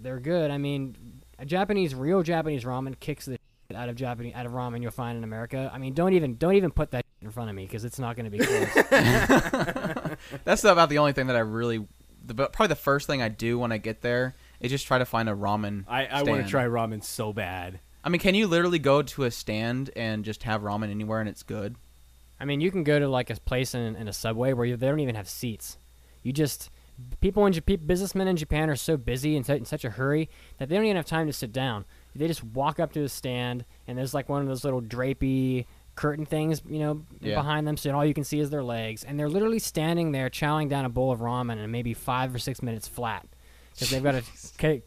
they're 0.00 0.20
good. 0.20 0.50
I 0.50 0.58
mean, 0.58 0.94
a 1.38 1.44
Japanese 1.44 1.94
real 1.94 2.22
Japanese 2.22 2.64
ramen 2.64 2.98
kicks 3.00 3.24
the 3.24 3.37
out 3.76 3.90
of 3.90 3.96
Japanese 3.96 4.32
out 4.34 4.46
of 4.46 4.52
ramen 4.52 4.80
you'll 4.80 4.90
find 4.90 5.18
in 5.18 5.24
America. 5.24 5.70
I 5.72 5.76
mean, 5.76 5.92
don't 5.92 6.14
even 6.14 6.36
don't 6.36 6.54
even 6.54 6.70
put 6.70 6.92
that 6.92 7.04
in 7.20 7.30
front 7.30 7.50
of 7.50 7.56
me 7.56 7.66
because 7.66 7.84
it's 7.84 7.98
not 7.98 8.16
going 8.16 8.24
to 8.24 8.30
be 8.30 8.38
close. 8.38 10.16
That's 10.44 10.64
about 10.64 10.88
the 10.88 10.96
only 10.96 11.12
thing 11.12 11.26
that 11.26 11.36
I 11.36 11.40
really, 11.40 11.86
the, 12.24 12.34
probably 12.34 12.68
the 12.68 12.76
first 12.76 13.06
thing 13.06 13.20
I 13.20 13.28
do 13.28 13.58
when 13.58 13.70
I 13.70 13.76
get 13.76 14.00
there 14.00 14.34
is 14.60 14.70
just 14.70 14.86
try 14.86 14.96
to 14.96 15.04
find 15.04 15.28
a 15.28 15.34
ramen. 15.34 15.84
I, 15.86 16.06
I 16.06 16.22
want 16.22 16.42
to 16.44 16.50
try 16.50 16.64
ramen 16.64 17.04
so 17.04 17.34
bad. 17.34 17.80
I 18.02 18.08
mean, 18.08 18.20
can 18.20 18.34
you 18.34 18.46
literally 18.46 18.78
go 18.78 19.02
to 19.02 19.24
a 19.24 19.30
stand 19.30 19.90
and 19.94 20.24
just 20.24 20.44
have 20.44 20.62
ramen 20.62 20.90
anywhere 20.90 21.20
and 21.20 21.28
it's 21.28 21.42
good? 21.42 21.76
I 22.40 22.46
mean, 22.46 22.62
you 22.62 22.70
can 22.70 22.84
go 22.84 22.98
to 22.98 23.06
like 23.06 23.28
a 23.28 23.34
place 23.34 23.74
in, 23.74 23.96
in 23.96 24.08
a 24.08 24.14
subway 24.14 24.54
where 24.54 24.64
you, 24.64 24.78
they 24.78 24.86
don't 24.86 25.00
even 25.00 25.14
have 25.14 25.28
seats. 25.28 25.76
You 26.22 26.32
just 26.32 26.70
people 27.20 27.44
in 27.46 27.52
Japan, 27.52 27.80
businessmen 27.84 28.28
in 28.28 28.36
Japan 28.36 28.70
are 28.70 28.76
so 28.76 28.96
busy 28.96 29.36
and 29.36 29.48
in 29.48 29.64
such 29.64 29.84
a 29.84 29.90
hurry 29.90 30.30
that 30.58 30.68
they 30.68 30.74
don't 30.76 30.84
even 30.84 30.96
have 30.96 31.06
time 31.06 31.26
to 31.26 31.32
sit 31.32 31.52
down. 31.52 31.84
They 32.16 32.26
just 32.26 32.42
walk 32.42 32.80
up 32.80 32.92
to 32.94 33.00
the 33.00 33.08
stand 33.08 33.64
and 33.86 33.96
there's 33.96 34.14
like 34.14 34.28
one 34.28 34.42
of 34.42 34.48
those 34.48 34.64
little 34.64 34.82
drapey 34.82 35.66
curtain 35.94 36.26
things, 36.26 36.62
you 36.68 36.78
know, 36.78 37.02
Yeah. 37.20 37.34
behind 37.34 37.66
them, 37.66 37.76
so 37.76 37.92
all 37.92 38.04
you 38.04 38.14
can 38.14 38.22
see 38.24 38.38
is 38.38 38.50
their 38.50 38.62
legs, 38.62 39.02
and 39.02 39.18
they're 39.18 39.28
literally 39.28 39.58
standing 39.58 40.12
there 40.12 40.30
chowing 40.30 40.68
down 40.68 40.84
a 40.84 40.88
bowl 40.88 41.10
of 41.10 41.18
ramen 41.20 41.58
in 41.62 41.70
maybe 41.72 41.92
five 41.94 42.32
or 42.34 42.38
six 42.38 42.62
minutes 42.62 42.86
flat. 42.86 43.26
Because 43.74 43.90
they've 43.90 44.02
got 44.02 44.14
a 44.14 44.22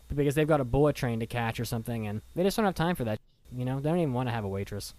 because 0.16 0.36
they've 0.36 0.48
got 0.48 0.62
a 0.62 0.66
bullet 0.66 0.96
train 0.96 1.20
to 1.20 1.26
catch 1.26 1.60
or 1.60 1.66
something, 1.66 2.08
and 2.08 2.22
they 2.36 2.44
just 2.44 2.56
don't 2.58 2.66
have 2.66 2.76
time 2.76 2.96
for 2.96 3.04
that. 3.06 3.20
You 3.56 3.66
know, 3.66 3.80
they 3.82 3.90
don't 3.90 4.00
even 4.00 4.14
want 4.14 4.30
to 4.30 4.34
have 4.34 4.46
a 4.46 4.50
waitress. 4.50 4.94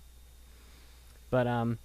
But 1.30 1.46
um, 1.46 1.78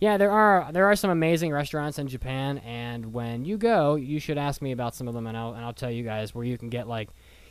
yeah, 0.00 0.16
there 0.16 0.30
are 0.30 0.70
there 0.72 0.86
are 0.86 0.94
some 0.96 1.10
amazing 1.10 1.52
restaurants 1.52 1.98
in 1.98 2.06
Japan, 2.08 2.58
and 2.58 3.12
when 3.12 3.44
you 3.44 3.56
go, 3.58 3.96
you 3.96 4.20
should 4.20 4.38
ask 4.38 4.62
me 4.62 4.70
about 4.72 4.94
some 4.94 5.08
of 5.08 5.14
them, 5.14 5.26
and 5.26 5.36
I'll 5.36 5.54
and 5.54 5.64
I'll 5.64 5.72
tell 5.72 5.90
you 5.90 6.04
guys 6.04 6.34
where 6.34 6.44
you 6.44 6.56
can 6.56 6.68
get 6.68 6.86
like 6.88 7.08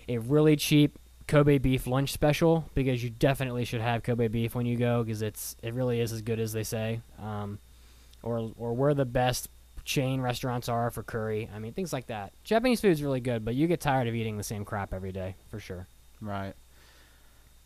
a 0.08 0.18
really 0.18 0.56
cheap 0.56 0.98
Kobe 1.28 1.58
beef 1.58 1.88
lunch 1.88 2.12
special 2.12 2.70
because 2.74 3.04
you 3.04 3.10
definitely 3.10 3.66
should 3.66 3.82
have 3.82 4.04
Kobe 4.04 4.28
beef 4.28 4.54
when 4.56 4.66
you 4.66 4.78
go 4.78 5.04
because 5.04 5.22
it's 5.22 5.56
it 5.64 5.74
really 5.74 6.00
is 6.02 6.12
as 6.12 6.22
good 6.22 6.40
as 6.40 6.52
they 6.54 6.64
say. 6.64 7.02
Um, 7.22 7.60
or 8.24 8.52
or 8.58 8.74
where 8.74 8.94
the 8.94 9.06
best 9.06 9.48
chain 9.84 10.22
restaurants 10.22 10.70
are 10.70 10.92
for 10.92 11.04
curry. 11.04 11.50
I 11.56 11.60
mean 11.60 11.74
things 11.74 11.92
like 11.94 12.08
that. 12.08 12.34
Japanese 12.44 12.82
food 12.82 12.92
is 12.92 13.02
really 13.04 13.20
good, 13.22 13.44
but 13.46 13.56
you 13.56 13.68
get 13.68 13.80
tired 13.82 14.08
of 14.08 14.16
eating 14.16 14.38
the 14.38 14.44
same 14.44 14.66
crap 14.66 14.94
every 14.94 15.12
day 15.12 15.36
for 15.50 15.60
sure. 15.60 15.88
Right. 16.22 16.54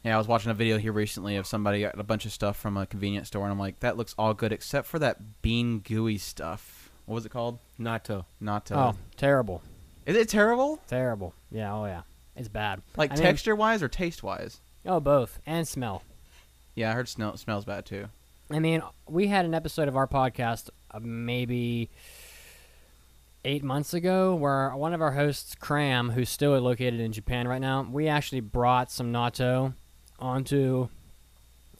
Yeah, 0.03 0.13
I 0.15 0.17
was 0.19 0.27
watching 0.27 0.51
a 0.51 0.53
video 0.53 0.77
here 0.77 0.91
recently 0.93 1.35
of 1.35 1.47
somebody 1.47 1.81
got 1.81 1.99
a 1.99 2.03
bunch 2.03 2.25
of 2.25 2.31
stuff 2.31 2.57
from 2.57 2.77
a 2.77 2.85
convenience 2.85 3.27
store, 3.29 3.41
and 3.43 3.51
I'm 3.51 3.57
like, 3.59 3.79
that 3.79 3.97
looks 3.97 4.13
all 4.19 4.35
good 4.35 4.51
except 4.51 4.87
for 4.87 4.99
that 4.99 5.41
bean 5.41 5.79
gooey 5.79 6.19
stuff. 6.19 6.91
What 7.07 7.15
was 7.15 7.25
it 7.25 7.29
called? 7.29 7.57
Natto. 7.79 8.25
Not 8.39 8.67
to. 8.67 8.77
Oh, 8.77 8.95
terrible, 9.17 9.63
Is 10.05 10.15
it 10.15 10.29
terrible? 10.29 10.79
terrible. 10.87 11.33
Yeah, 11.51 11.73
oh 11.73 11.85
yeah, 11.85 12.01
it's 12.35 12.47
bad. 12.47 12.81
Like 12.97 13.11
I 13.11 13.15
mean- 13.15 13.23
texture 13.23 13.55
wise 13.55 13.81
or 13.83 13.87
taste 13.87 14.23
wise? 14.23 14.59
Oh, 14.85 14.99
both 14.99 15.39
and 15.45 15.67
smell. 15.67 16.03
Yeah, 16.75 16.91
I 16.91 16.93
heard 16.93 17.07
smell 17.09 17.37
smells 17.37 17.65
bad 17.65 17.85
too. 17.85 18.07
I 18.51 18.59
mean, 18.59 18.83
we 19.07 19.27
had 19.27 19.45
an 19.45 19.53
episode 19.55 19.87
of 19.87 19.95
our 19.97 20.07
podcast 20.07 20.69
uh, 20.91 20.99
maybe 21.01 21.89
eight 23.43 23.63
months 23.63 23.93
ago 23.93 24.35
where 24.35 24.69
one 24.75 24.93
of 24.93 25.01
our 25.01 25.11
hosts, 25.11 25.55
Cram, 25.55 26.11
who's 26.11 26.29
still 26.29 26.51
located 26.59 26.99
in 26.99 27.11
Japan 27.11 27.47
right 27.47 27.61
now, 27.61 27.87
we 27.89 28.07
actually 28.07 28.41
brought 28.41 28.91
some 28.91 29.11
natto 29.11 29.73
onto 30.19 30.89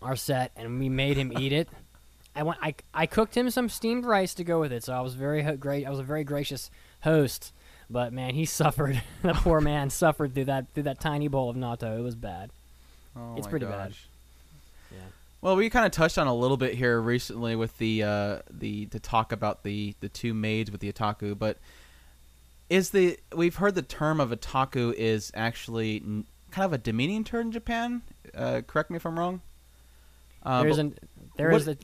our 0.02 0.16
set 0.16 0.52
and 0.56 0.80
we 0.80 0.90
made 0.90 1.18
him 1.18 1.32
eat 1.38 1.52
it. 1.54 1.68
I 2.36 2.44
went, 2.44 2.60
I, 2.62 2.76
I 2.94 3.06
cooked 3.06 3.36
him 3.38 3.50
some 3.50 3.70
steamed 3.70 4.04
rice 4.06 4.34
to 4.36 4.44
go 4.44 4.60
with 4.60 4.74
it, 4.74 4.84
so 4.84 4.94
I 4.94 5.00
was 5.02 5.14
very 5.14 5.44
ho- 5.44 5.56
great. 5.56 5.86
I 5.86 5.90
was 5.90 6.00
a 6.00 6.04
very 6.04 6.24
gracious 6.26 6.70
host, 7.02 7.54
but 7.90 8.14
man, 8.14 8.34
he 8.36 8.46
suffered. 8.46 9.02
the 9.22 9.34
poor 9.34 9.62
man 9.62 9.90
suffered 9.90 10.34
through 10.34 10.46
that 10.46 10.66
through 10.74 10.84
that 10.84 11.00
tiny 11.00 11.28
bowl 11.28 11.50
of 11.50 11.56
natto. 11.56 11.98
It 11.98 12.02
was 12.02 12.16
bad. 12.16 12.50
Oh 13.16 13.36
It's 13.38 13.46
my 13.48 13.50
pretty 13.52 13.66
bad. 13.66 13.90
gosh. 13.90 14.08
Yeah. 14.92 14.98
Well, 15.42 15.56
we 15.56 15.70
kind 15.70 15.86
of 15.86 15.92
touched 15.92 16.18
on 16.18 16.28
a 16.28 16.34
little 16.34 16.58
bit 16.58 16.74
here 16.74 17.00
recently 17.00 17.56
with 17.56 17.78
the 17.78 18.04
uh, 18.04 18.40
the 18.50 18.88
to 18.88 19.00
talk 19.00 19.32
about 19.32 19.64
the 19.64 19.96
the 20.02 20.10
two 20.10 20.34
maids 20.34 20.72
with 20.72 20.82
the 20.82 20.92
otaku, 20.92 21.38
but 21.38 21.58
is 22.70 22.90
the 22.90 23.18
we've 23.36 23.56
heard 23.56 23.76
the 23.76 23.82
term 23.84 24.20
of 24.20 24.32
otaku 24.32 24.94
is 24.94 25.32
actually 25.36 25.98
n- 25.98 26.26
kind 26.52 26.66
of 26.66 26.74
a 26.74 26.78
demeaning 26.78 27.24
term 27.24 27.48
in 27.48 27.52
Japan. 27.52 28.02
Uh, 28.36 28.62
correct 28.66 28.90
me 28.90 28.96
if 28.98 29.06
I'm 29.06 29.18
wrong. 29.20 29.42
Uh, 30.44 30.64
There's 30.64 30.78
an 30.80 30.96
there 31.38 31.52
what- 31.52 31.62
is 31.62 31.68
a. 31.68 31.78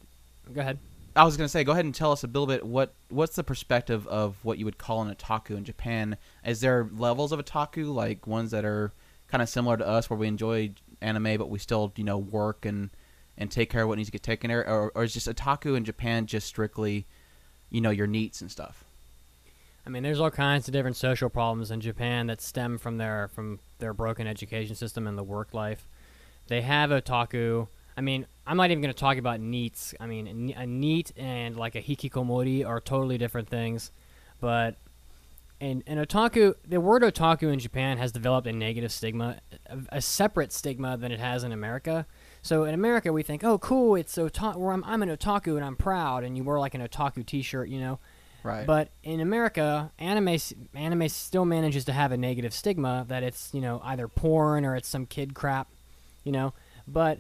Go 0.54 0.60
ahead. 0.62 0.80
I 1.16 1.24
was 1.24 1.36
gonna 1.36 1.50
say, 1.50 1.64
go 1.64 1.74
ahead 1.74 1.86
and 1.86 1.94
tell 1.94 2.12
us 2.12 2.24
a 2.24 2.28
little 2.28 2.48
bit 2.48 2.66
what 2.66 2.94
what's 3.10 3.36
the 3.36 3.44
perspective 3.44 4.08
of 4.08 4.38
what 4.44 4.58
you 4.58 4.66
would 4.66 4.78
call 4.78 5.02
an 5.02 5.14
otaku 5.14 5.58
in 5.58 5.66
Japan. 5.66 6.18
Is 6.46 6.62
there 6.62 6.90
levels 6.96 7.32
of 7.32 7.44
otaku, 7.44 7.94
like 7.94 8.28
ones 8.28 8.52
that 8.52 8.66
are 8.66 8.92
kind 9.28 9.42
of 9.42 9.50
similar 9.50 9.78
to 9.78 9.88
us, 9.88 10.10
where 10.10 10.18
we 10.18 10.28
enjoy 10.28 10.72
anime 11.02 11.38
but 11.38 11.50
we 11.50 11.58
still 11.60 11.92
you 11.96 12.04
know 12.04 12.18
work 12.18 12.66
and 12.66 12.92
and 13.38 13.50
take 13.50 13.70
care 13.70 13.82
of 13.82 13.88
what 13.88 13.98
needs 13.98 14.08
to 14.08 14.12
get 14.12 14.24
taken 14.24 14.50
care, 14.50 14.68
or, 14.68 14.92
or 14.94 15.04
is 15.04 15.14
just 15.14 15.28
otaku 15.28 15.76
in 15.76 15.84
Japan 15.84 16.28
just 16.28 16.48
strictly, 16.48 17.06
you 17.70 17.82
know, 17.82 17.90
your 17.90 18.08
NEETs 18.08 18.42
and 18.42 18.52
stuff? 18.52 18.84
I 19.86 19.90
mean, 19.90 20.04
there's 20.04 20.20
all 20.20 20.30
kinds 20.30 20.68
of 20.68 20.74
different 20.74 20.96
social 20.96 21.30
problems 21.30 21.72
in 21.72 21.82
Japan 21.82 22.28
that 22.28 22.40
stem 22.40 22.78
from 22.78 22.98
their 22.98 23.30
from 23.30 23.60
their 23.80 23.94
broken 23.94 24.28
education 24.28 24.76
system 24.76 25.08
and 25.08 25.18
the 25.18 25.24
work 25.24 25.54
life. 25.54 25.88
They 26.48 26.62
have 26.62 26.92
otaku. 26.92 27.68
I 27.96 28.02
mean, 28.02 28.26
I'm 28.48 28.58
not 28.58 28.72
even 28.72 28.82
going 28.82 28.94
to 28.94 29.00
talk 29.00 29.18
about 29.18 29.40
NEETs. 29.40 29.94
I 30.00 30.08
mean, 30.08 30.28
a 30.28 30.34
ne- 30.34 30.66
NEET 30.66 31.12
and 31.18 31.58
like 31.58 31.76
a 31.76 31.82
hikikomori 31.82 32.66
are 32.66 32.80
totally 32.80 33.18
different 33.18 33.50
things. 33.50 33.92
But 34.40 34.76
and 35.60 35.84
an 35.86 36.04
otaku, 36.04 36.56
the 36.68 36.82
word 36.82 37.04
otaku 37.04 37.54
in 37.54 37.60
Japan 37.60 38.00
has 38.00 38.12
developed 38.12 38.48
a 38.48 38.52
negative 38.52 38.92
stigma, 38.92 39.38
a, 39.68 39.78
a 39.98 40.02
separate 40.02 40.52
stigma 40.52 40.98
than 40.98 41.12
it 41.12 41.20
has 41.20 41.44
in 41.44 41.52
America. 41.52 42.08
So 42.42 42.64
in 42.64 42.74
America, 42.74 43.14
we 43.14 43.22
think, 43.22 43.44
oh, 43.44 43.60
cool, 43.60 43.96
it's 43.96 44.18
otaku. 44.18 44.74
I'm, 44.74 44.84
I'm 44.84 45.04
an 45.04 45.10
otaku 45.10 45.56
and 45.56 45.64
I'm 45.64 45.76
proud, 45.76 46.24
and 46.24 46.36
you 46.36 46.44
wear 46.44 46.60
like 46.60 46.74
an 46.74 46.82
otaku 46.82 47.24
T-shirt, 47.24 47.70
you 47.70 47.80
know. 47.80 48.00
Right. 48.44 48.66
But 48.66 48.90
in 49.04 49.20
America, 49.20 49.92
anime 50.00 50.40
anime 50.74 51.10
still 51.10 51.46
manages 51.46 51.86
to 51.86 51.94
have 51.94 52.12
a 52.12 52.18
negative 52.18 52.54
stigma 52.54 53.06
that 53.08 53.22
it's 53.22 53.54
you 53.54 53.62
know 53.62 53.82
either 53.84 54.08
porn 54.08 54.66
or 54.66 54.76
it's 54.76 54.88
some 54.88 55.06
kid 55.06 55.36
crap, 55.36 55.68
you 56.24 56.32
know. 56.32 56.54
But 56.88 57.20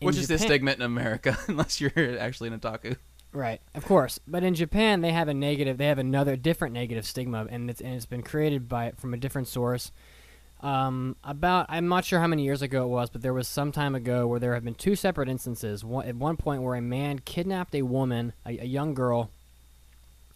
Which 0.00 0.16
is 0.16 0.28
the 0.28 0.38
stigma 0.38 0.72
in 0.72 0.82
America, 0.82 1.36
unless 1.48 1.80
you're 1.80 2.18
actually 2.18 2.48
an 2.48 2.58
otaku. 2.58 2.96
Right, 3.32 3.60
of 3.74 3.84
course. 3.84 4.18
But 4.26 4.42
in 4.42 4.54
Japan, 4.54 5.00
they 5.00 5.12
have 5.12 5.28
a 5.28 5.34
negative. 5.34 5.76
They 5.76 5.86
have 5.86 5.98
another 5.98 6.36
different 6.36 6.72
negative 6.74 7.06
stigma, 7.06 7.46
and 7.50 7.68
it's 7.68 7.80
and 7.80 7.94
it's 7.94 8.06
been 8.06 8.22
created 8.22 8.68
by 8.68 8.92
from 8.92 9.12
a 9.12 9.16
different 9.16 9.48
source. 9.48 9.92
Um, 10.60 11.14
about 11.22 11.66
I'm 11.68 11.88
not 11.88 12.04
sure 12.04 12.20
how 12.20 12.26
many 12.26 12.44
years 12.44 12.62
ago 12.62 12.84
it 12.84 12.88
was, 12.88 13.10
but 13.10 13.22
there 13.22 13.34
was 13.34 13.46
some 13.46 13.70
time 13.70 13.94
ago 13.94 14.26
where 14.26 14.40
there 14.40 14.54
have 14.54 14.64
been 14.64 14.74
two 14.74 14.96
separate 14.96 15.28
instances. 15.28 15.84
One, 15.84 16.06
at 16.06 16.16
one 16.16 16.36
point, 16.36 16.62
where 16.62 16.74
a 16.74 16.80
man 16.80 17.18
kidnapped 17.20 17.74
a 17.74 17.82
woman, 17.82 18.32
a, 18.46 18.58
a 18.58 18.64
young 18.64 18.94
girl, 18.94 19.30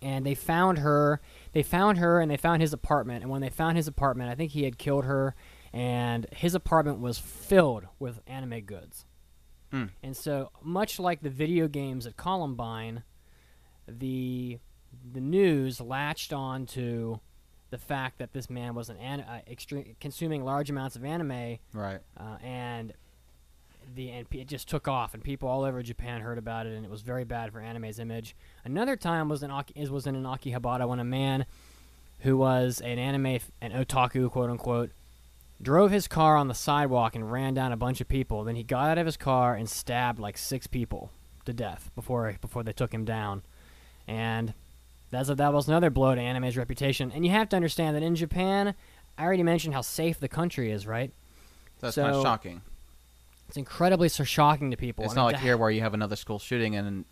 and 0.03 0.27
they 0.27 0.35
found 0.35 0.79
her. 0.79 1.21
They 1.53 1.63
found 1.63 1.99
her, 1.99 2.21
and 2.21 2.31
they 2.31 2.37
found 2.37 2.61
his 2.61 2.73
apartment. 2.75 3.23
And 3.23 3.31
when 3.31 3.41
they 3.41 3.51
found 3.51 3.79
his 3.79 3.89
apartment, 3.89 4.31
I 4.31 4.35
think 4.35 4.53
he 4.53 4.65
had 4.65 4.77
killed 4.77 5.07
her, 5.07 5.35
and 5.73 6.27
his 6.31 6.55
apartment 6.55 7.01
was 7.01 7.19
filled 7.19 7.87
with 7.99 8.21
anime 8.27 8.61
goods. 8.61 9.07
Hmm. 9.73 9.87
And 10.03 10.17
so, 10.17 10.51
much 10.63 11.01
like 11.01 11.23
the 11.23 11.31
video 11.31 11.67
games 11.67 12.07
at 12.07 12.17
Columbine, 12.17 13.03
the 13.89 14.59
the 15.13 15.21
news 15.21 15.81
latched 15.81 16.33
on 16.33 16.67
to 16.67 17.19
the 17.71 17.79
fact 17.79 18.19
that 18.19 18.33
this 18.35 18.51
man 18.51 18.75
was 18.75 18.91
an, 18.91 18.99
an 18.99 19.21
uh, 19.23 19.41
extreme 19.51 19.97
consuming 20.01 20.45
large 20.45 20.69
amounts 20.71 20.95
of 20.95 21.05
anime, 21.05 21.59
Right. 21.73 22.01
uh, 22.19 22.37
and 22.43 22.93
the 23.95 24.11
and 24.11 24.29
p- 24.29 24.41
it 24.41 24.47
just 24.47 24.69
took 24.69 24.87
off, 24.87 25.15
and 25.15 25.25
people 25.25 25.49
all 25.49 25.65
over 25.65 25.83
Japan 25.83 26.21
heard 26.21 26.37
about 26.39 26.67
it, 26.67 26.75
and 26.75 26.85
it 26.85 26.91
was 26.91 27.01
very 27.03 27.25
bad 27.25 27.51
for 27.53 27.61
anime's 27.61 27.99
image. 27.99 28.37
Another 28.65 28.95
time 28.97 29.29
was 29.31 29.43
in 29.43 29.51
was 29.51 30.07
in 30.07 30.15
an 30.15 30.25
Akihabara 30.25 30.87
when 30.87 31.01
a 31.01 31.05
man 31.05 31.47
who 32.21 32.37
was 32.37 32.81
an 32.83 32.99
anime 32.99 33.27
f- 33.27 33.51
an 33.63 33.73
otaku 33.73 34.31
quote 34.31 34.51
unquote 34.51 34.91
drove 35.63 35.91
his 35.91 36.09
car 36.09 36.37
on 36.37 36.49
the 36.49 36.55
sidewalk 36.55 37.15
and 37.15 37.31
ran 37.31 37.55
down 37.55 37.73
a 37.73 37.77
bunch 37.77 38.01
of 38.01 38.09
people. 38.09 38.45
Then 38.45 38.57
he 38.57 38.63
got 38.63 38.91
out 38.91 38.99
of 38.99 39.07
his 39.07 39.17
car 39.17 39.55
and 39.55 39.69
stabbed 39.69 40.19
like 40.19 40.37
six 40.37 40.67
people 40.67 41.11
to 41.45 41.53
death 41.53 41.91
before 41.95 42.35
before 42.41 42.63
they 42.63 42.73
took 42.73 42.93
him 42.93 43.05
down, 43.05 43.43
and 44.09 44.55
that's 45.11 45.29
a, 45.29 45.35
that 45.35 45.53
was 45.53 45.69
another 45.69 45.91
blow 45.91 46.15
to 46.15 46.21
anime's 46.21 46.57
reputation. 46.57 47.13
And 47.15 47.25
you 47.25 47.31
have 47.33 47.49
to 47.51 47.57
understand 47.57 47.97
that 47.97 48.03
in 48.03 48.15
Japan, 48.17 48.75
I 49.19 49.25
already 49.25 49.43
mentioned 49.43 49.75
how 49.75 49.83
safe 49.83 50.19
the 50.19 50.29
country 50.29 50.71
is, 50.71 50.87
right? 50.87 51.11
That's 51.81 51.95
So- 51.95 52.03
kind 52.05 52.17
of 52.17 52.23
shocking. 52.23 52.63
It's 53.49 53.59
incredibly 53.59 54.09
so 54.09 54.25
shocking 54.25 54.71
to 54.71 54.79
people. 54.79 55.05
It's 55.05 55.13
I 55.13 55.17
not 55.17 55.25
like 55.27 55.37
here 55.41 55.59
where 55.59 55.71
you 55.71 55.83
have 55.83 55.93
another 55.93 56.17
school 56.17 56.39
shooting 56.39 56.75
and 56.75 57.05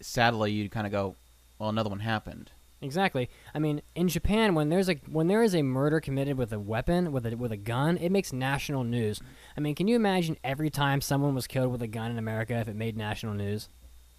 sadly 0.00 0.52
you 0.52 0.68
kind 0.68 0.86
of 0.86 0.92
go, 0.92 1.16
well, 1.58 1.68
another 1.68 1.90
one 1.90 1.98
happened. 1.98 2.52
Exactly. 2.82 3.28
I 3.54 3.58
mean, 3.58 3.82
in 3.94 4.08
Japan, 4.08 4.54
when 4.54 4.70
there's 4.70 4.88
a 4.88 4.94
when 5.10 5.26
there 5.26 5.42
is 5.42 5.54
a 5.54 5.62
murder 5.62 6.00
committed 6.00 6.38
with 6.38 6.52
a 6.52 6.58
weapon, 6.58 7.12
with 7.12 7.26
a 7.26 7.36
with 7.36 7.52
a 7.52 7.56
gun, 7.56 7.98
it 7.98 8.10
makes 8.10 8.32
national 8.32 8.84
news. 8.84 9.20
I 9.56 9.60
mean, 9.60 9.74
can 9.74 9.86
you 9.86 9.96
imagine 9.96 10.38
every 10.42 10.70
time 10.70 11.00
someone 11.00 11.34
was 11.34 11.46
killed 11.46 11.72
with 11.72 11.82
a 11.82 11.86
gun 11.86 12.10
in 12.10 12.18
America 12.18 12.54
if 12.54 12.68
it 12.68 12.76
made 12.76 12.96
national 12.96 13.34
news? 13.34 13.68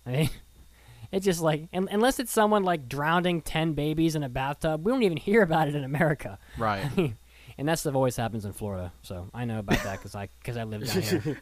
I 0.06 0.12
mean, 0.12 0.30
it's 1.12 1.26
just 1.26 1.42
like 1.42 1.70
un- 1.74 1.90
unless 1.92 2.20
it's 2.20 2.32
someone 2.32 2.64
like 2.64 2.88
drowning 2.88 3.42
ten 3.42 3.74
babies 3.74 4.16
in 4.16 4.22
a 4.22 4.30
bathtub, 4.30 4.86
we 4.86 4.92
don't 4.92 5.04
even 5.04 5.18
hear 5.30 5.42
about 5.42 5.68
it 5.68 5.74
in 5.76 5.84
America. 5.84 6.38
Right. 6.58 6.86
I 6.92 6.96
mean, 6.96 7.18
and 7.58 7.68
that 7.68 7.80
stuff 7.80 7.96
always 7.96 8.16
happens 8.16 8.46
in 8.46 8.54
Florida, 8.54 8.92
so 9.02 9.28
I 9.34 9.46
know 9.46 9.60
about 9.60 9.84
that 9.84 9.98
because 9.98 10.14
I 10.14 10.30
because 10.40 10.56
I 10.56 10.64
live 10.66 10.86
down 10.86 11.02
here. 11.02 11.38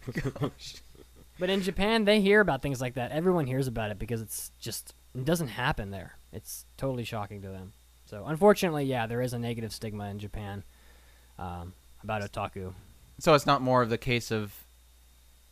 But 1.37 1.49
in 1.49 1.61
Japan, 1.61 2.03
they 2.03 2.19
hear 2.19 2.41
about 2.41 2.61
things 2.61 2.81
like 2.81 2.95
that. 2.95 3.11
Everyone 3.11 3.45
hears 3.45 3.67
about 3.67 3.91
it 3.91 3.99
because 3.99 4.21
it's 4.21 4.51
just 4.59 4.93
it 5.15 5.25
doesn't 5.25 5.47
happen 5.49 5.91
there. 5.91 6.15
It's 6.31 6.65
totally 6.77 7.03
shocking 7.03 7.41
to 7.41 7.49
them. 7.49 7.73
So 8.05 8.23
unfortunately, 8.25 8.85
yeah, 8.85 9.07
there 9.07 9.21
is 9.21 9.33
a 9.33 9.39
negative 9.39 9.71
stigma 9.71 10.09
in 10.09 10.19
Japan 10.19 10.63
um, 11.37 11.73
about 12.03 12.21
otaku. 12.21 12.73
So 13.19 13.33
it's 13.33 13.45
not 13.45 13.61
more 13.61 13.81
of 13.81 13.89
the 13.89 13.97
case 13.97 14.31
of, 14.31 14.53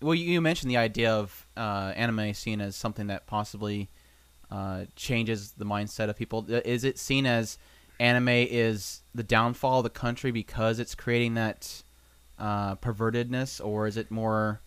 well, 0.02 0.16
you, 0.16 0.42
mentioned 0.42 0.72
the 0.72 0.78
idea 0.78 1.12
of 1.12 1.46
uh, 1.56 1.94
anime 1.96 2.34
seen 2.34 2.62
as 2.62 2.76
something 2.76 3.08
that 3.08 3.28
possibly 3.28 3.90
uh, 4.50 4.86
changes 4.96 5.52
the 5.52 5.66
mindset 5.66 6.10
of 6.10 6.18
people. 6.18 6.46
Is 6.50 6.84
it 6.84 6.98
seen 6.98 7.26
as 7.26 7.58
anime 8.00 8.30
is 8.30 9.02
the 9.14 9.24
downfall 9.24 9.80
of 9.80 9.84
the 9.84 9.90
country 9.90 10.32
because 10.32 10.80
it's 10.80 10.96
creating 10.96 11.34
that 11.34 11.84
uh, 12.40 12.76
pervertedness, 12.76 13.64
or 13.64 13.88
is 13.88 13.98
it 13.98 14.12
more 14.12 14.62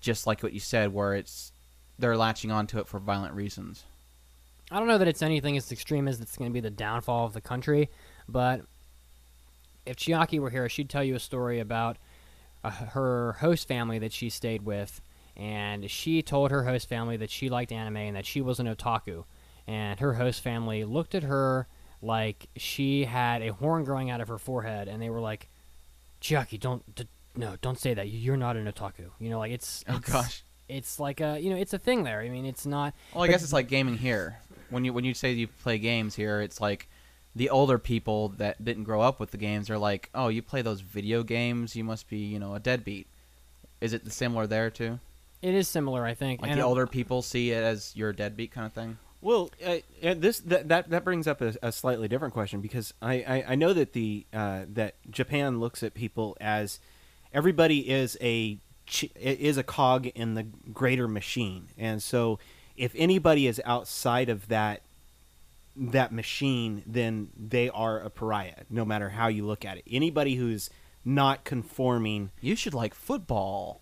just 0.00 0.26
like 0.26 0.42
what 0.42 0.52
you 0.52 0.60
said, 0.60 0.92
where 0.92 1.14
it's 1.14 1.52
they're 1.98 2.16
latching 2.16 2.50
onto 2.50 2.78
it 2.78 2.86
for 2.86 2.98
violent 2.98 3.34
reasons? 3.34 3.84
I 4.74 4.78
don't 4.80 4.88
know 4.88 4.98
that 4.98 5.06
it's 5.06 5.22
anything 5.22 5.56
as 5.56 5.70
extreme 5.70 6.08
as 6.08 6.20
it's 6.20 6.36
going 6.36 6.50
to 6.50 6.52
be 6.52 6.58
the 6.58 6.68
downfall 6.68 7.26
of 7.26 7.32
the 7.32 7.40
country, 7.40 7.90
but 8.28 8.62
if 9.86 9.94
Chiaki 9.94 10.40
were 10.40 10.50
here, 10.50 10.68
she'd 10.68 10.90
tell 10.90 11.04
you 11.04 11.14
a 11.14 11.20
story 11.20 11.60
about 11.60 11.96
uh, 12.64 12.70
her 12.70 13.36
host 13.38 13.68
family 13.68 14.00
that 14.00 14.12
she 14.12 14.28
stayed 14.28 14.62
with, 14.62 15.00
and 15.36 15.88
she 15.88 16.22
told 16.22 16.50
her 16.50 16.64
host 16.64 16.88
family 16.88 17.16
that 17.18 17.30
she 17.30 17.48
liked 17.48 17.70
anime 17.70 17.98
and 17.98 18.16
that 18.16 18.26
she 18.26 18.40
was 18.40 18.58
an 18.58 18.66
otaku, 18.66 19.22
and 19.68 20.00
her 20.00 20.14
host 20.14 20.40
family 20.40 20.82
looked 20.82 21.14
at 21.14 21.22
her 21.22 21.68
like 22.02 22.48
she 22.56 23.04
had 23.04 23.42
a 23.42 23.52
horn 23.52 23.84
growing 23.84 24.10
out 24.10 24.20
of 24.20 24.26
her 24.26 24.38
forehead, 24.38 24.88
and 24.88 25.00
they 25.00 25.08
were 25.08 25.20
like, 25.20 25.48
"Chiaki, 26.20 26.58
don't, 26.58 26.96
d- 26.96 27.06
no, 27.36 27.54
don't 27.62 27.78
say 27.78 27.94
that. 27.94 28.08
You're 28.08 28.36
not 28.36 28.56
an 28.56 28.66
otaku." 28.66 29.10
You 29.20 29.30
know, 29.30 29.38
like 29.38 29.52
it's, 29.52 29.84
Oh 29.88 29.98
it's 29.98 30.10
gosh. 30.10 30.42
It's 30.68 30.98
like 30.98 31.20
a, 31.20 31.38
you 31.38 31.50
know, 31.50 31.56
it's 31.56 31.72
a 31.72 31.78
thing 31.78 32.04
there. 32.04 32.20
I 32.20 32.28
mean, 32.28 32.46
it's 32.46 32.66
not. 32.66 32.94
Well, 33.14 33.24
I 33.24 33.28
guess 33.28 33.42
it's 33.42 33.52
like 33.52 33.68
gaming 33.68 33.98
here. 33.98 34.38
When 34.70 34.84
you 34.84 34.92
when 34.92 35.04
you 35.04 35.14
say 35.14 35.32
you 35.32 35.46
play 35.46 35.78
games 35.78 36.14
here, 36.14 36.40
it's 36.40 36.60
like 36.60 36.88
the 37.36 37.50
older 37.50 37.78
people 37.78 38.30
that 38.38 38.64
didn't 38.64 38.84
grow 38.84 39.00
up 39.00 39.20
with 39.20 39.30
the 39.30 39.36
games 39.36 39.70
are 39.70 39.78
like, 39.78 40.10
"Oh, 40.14 40.28
you 40.28 40.42
play 40.42 40.62
those 40.62 40.80
video 40.80 41.22
games? 41.22 41.76
You 41.76 41.84
must 41.84 42.08
be, 42.08 42.18
you 42.18 42.38
know, 42.38 42.54
a 42.54 42.60
deadbeat." 42.60 43.06
Is 43.80 43.92
it 43.92 44.10
similar 44.10 44.46
there 44.46 44.70
too? 44.70 44.98
It 45.42 45.54
is 45.54 45.68
similar, 45.68 46.06
I 46.06 46.14
think. 46.14 46.40
Like 46.40 46.52
and 46.52 46.60
the 46.60 46.64
older 46.64 46.86
people 46.86 47.20
see 47.20 47.50
it 47.50 47.62
as 47.62 47.92
you're 47.94 48.10
a 48.10 48.16
deadbeat 48.16 48.50
kind 48.50 48.66
of 48.66 48.72
thing. 48.72 48.96
Well, 49.20 49.50
uh, 49.64 49.76
uh, 50.02 50.14
this 50.14 50.40
that, 50.40 50.68
that 50.68 50.90
that 50.90 51.04
brings 51.04 51.26
up 51.26 51.40
a, 51.40 51.54
a 51.62 51.72
slightly 51.72 52.08
different 52.08 52.34
question 52.34 52.60
because 52.60 52.94
I, 53.02 53.14
I, 53.14 53.44
I 53.48 53.54
know 53.54 53.72
that 53.72 53.92
the 53.92 54.26
uh, 54.32 54.62
that 54.68 54.96
Japan 55.10 55.60
looks 55.60 55.82
at 55.82 55.94
people 55.94 56.36
as 56.40 56.78
everybody 57.32 57.90
is 57.90 58.16
a 58.20 58.54
ch- 58.54 58.58
is 59.16 59.56
a 59.56 59.62
cog 59.62 60.06
in 60.08 60.34
the 60.34 60.42
greater 60.72 61.08
machine, 61.08 61.68
and 61.78 62.02
so 62.02 62.38
if 62.76 62.92
anybody 62.96 63.46
is 63.46 63.60
outside 63.64 64.28
of 64.28 64.48
that 64.48 64.82
that 65.76 66.12
machine, 66.12 66.82
then 66.86 67.28
they 67.36 67.68
are 67.70 67.98
a 67.98 68.08
pariah, 68.10 68.62
no 68.70 68.84
matter 68.84 69.08
how 69.10 69.26
you 69.28 69.44
look 69.44 69.64
at 69.64 69.76
it. 69.78 69.84
Anybody 69.90 70.36
who's 70.36 70.70
not 71.04 71.44
conforming 71.44 72.30
You 72.40 72.54
should 72.56 72.74
like 72.74 72.94
football. 72.94 73.80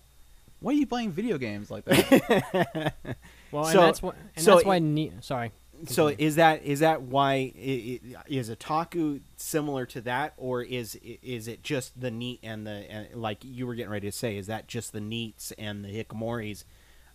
Why 0.59 0.71
are 0.71 0.75
you 0.75 0.85
playing 0.87 1.11
video 1.11 1.37
games 1.37 1.69
like 1.69 1.85
that? 1.85 2.93
Well, 3.51 3.65
and 3.65 3.73
So- 3.73 3.81
that's 3.81 4.01
why. 4.01 4.13
And 4.35 4.43
so 4.45 4.55
that's 4.55 4.65
why. 4.65 4.77
it- 4.77 4.81
Ne- 4.81 5.11
sorry. 5.21 5.51
So 5.85 6.07
is 6.07 6.35
that 6.35 6.63
is 6.63 6.79
that 6.79 7.01
why 7.01 7.51
is 7.55 8.49
otaku 8.49 9.21
similar 9.35 9.85
to 9.87 10.01
that, 10.01 10.33
or 10.37 10.61
is 10.63 10.97
is 11.03 11.47
it 11.47 11.63
just 11.63 11.99
the 11.99 12.11
NEET 12.11 12.39
and 12.43 12.65
the 12.65 12.71
and 12.89 13.15
like 13.15 13.39
you 13.43 13.67
were 13.67 13.75
getting 13.75 13.91
ready 13.91 14.07
to 14.09 14.15
say? 14.15 14.37
Is 14.37 14.47
that 14.47 14.67
just 14.67 14.93
the 14.93 14.99
NEETs 14.99 15.51
and 15.57 15.83
the 15.83 15.89
hikikomoris, 15.89 16.63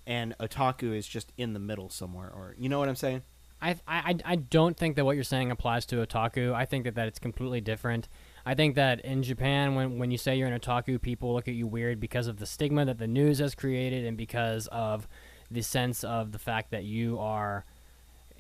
and 0.07 0.37
otaku 0.39 0.97
is 0.97 1.07
just 1.07 1.33
in 1.37 1.53
the 1.53 1.61
middle 1.61 1.89
somewhere, 1.89 2.31
or 2.31 2.55
you 2.59 2.69
know 2.69 2.79
what 2.79 2.89
I'm 2.89 2.97
saying? 2.97 3.23
I, 3.61 3.77
I 3.89 4.17
I 4.25 4.37
don't 4.37 4.77
think 4.77 4.97
that 4.97 5.05
what 5.05 5.17
you're 5.17 5.25
saying 5.25 5.51
applies 5.51 5.85
to 5.87 5.97
otaku. 5.97 6.55
I 6.55 6.65
think 6.65 6.85
that, 6.85 6.95
that 6.95 7.09
it's 7.09 7.19
completely 7.19 7.61
different. 7.61 8.09
I 8.47 8.55
think 8.55 8.77
that 8.77 9.01
in 9.01 9.23
Japan, 9.23 9.75
when 9.75 9.99
when 9.99 10.11
you 10.11 10.19
say 10.19 10.37
you're 10.37 10.49
an 10.49 10.59
otaku, 10.59 11.01
people 11.01 11.35
look 11.35 11.49
at 11.49 11.55
you 11.55 11.67
weird 11.67 12.01
because 12.01 12.29
of 12.29 12.39
the 12.39 12.47
stigma 12.47 12.85
that 12.85 12.99
the 12.99 13.09
news 13.09 13.41
has 13.41 13.55
created, 13.55 14.05
and 14.05 14.17
because 14.17 14.69
of 14.69 15.09
the 15.51 15.63
sense 15.63 16.05
of 16.05 16.33
the 16.33 16.39
fact 16.39 16.71
that 16.71 16.85
you 16.85 17.19
are, 17.19 17.65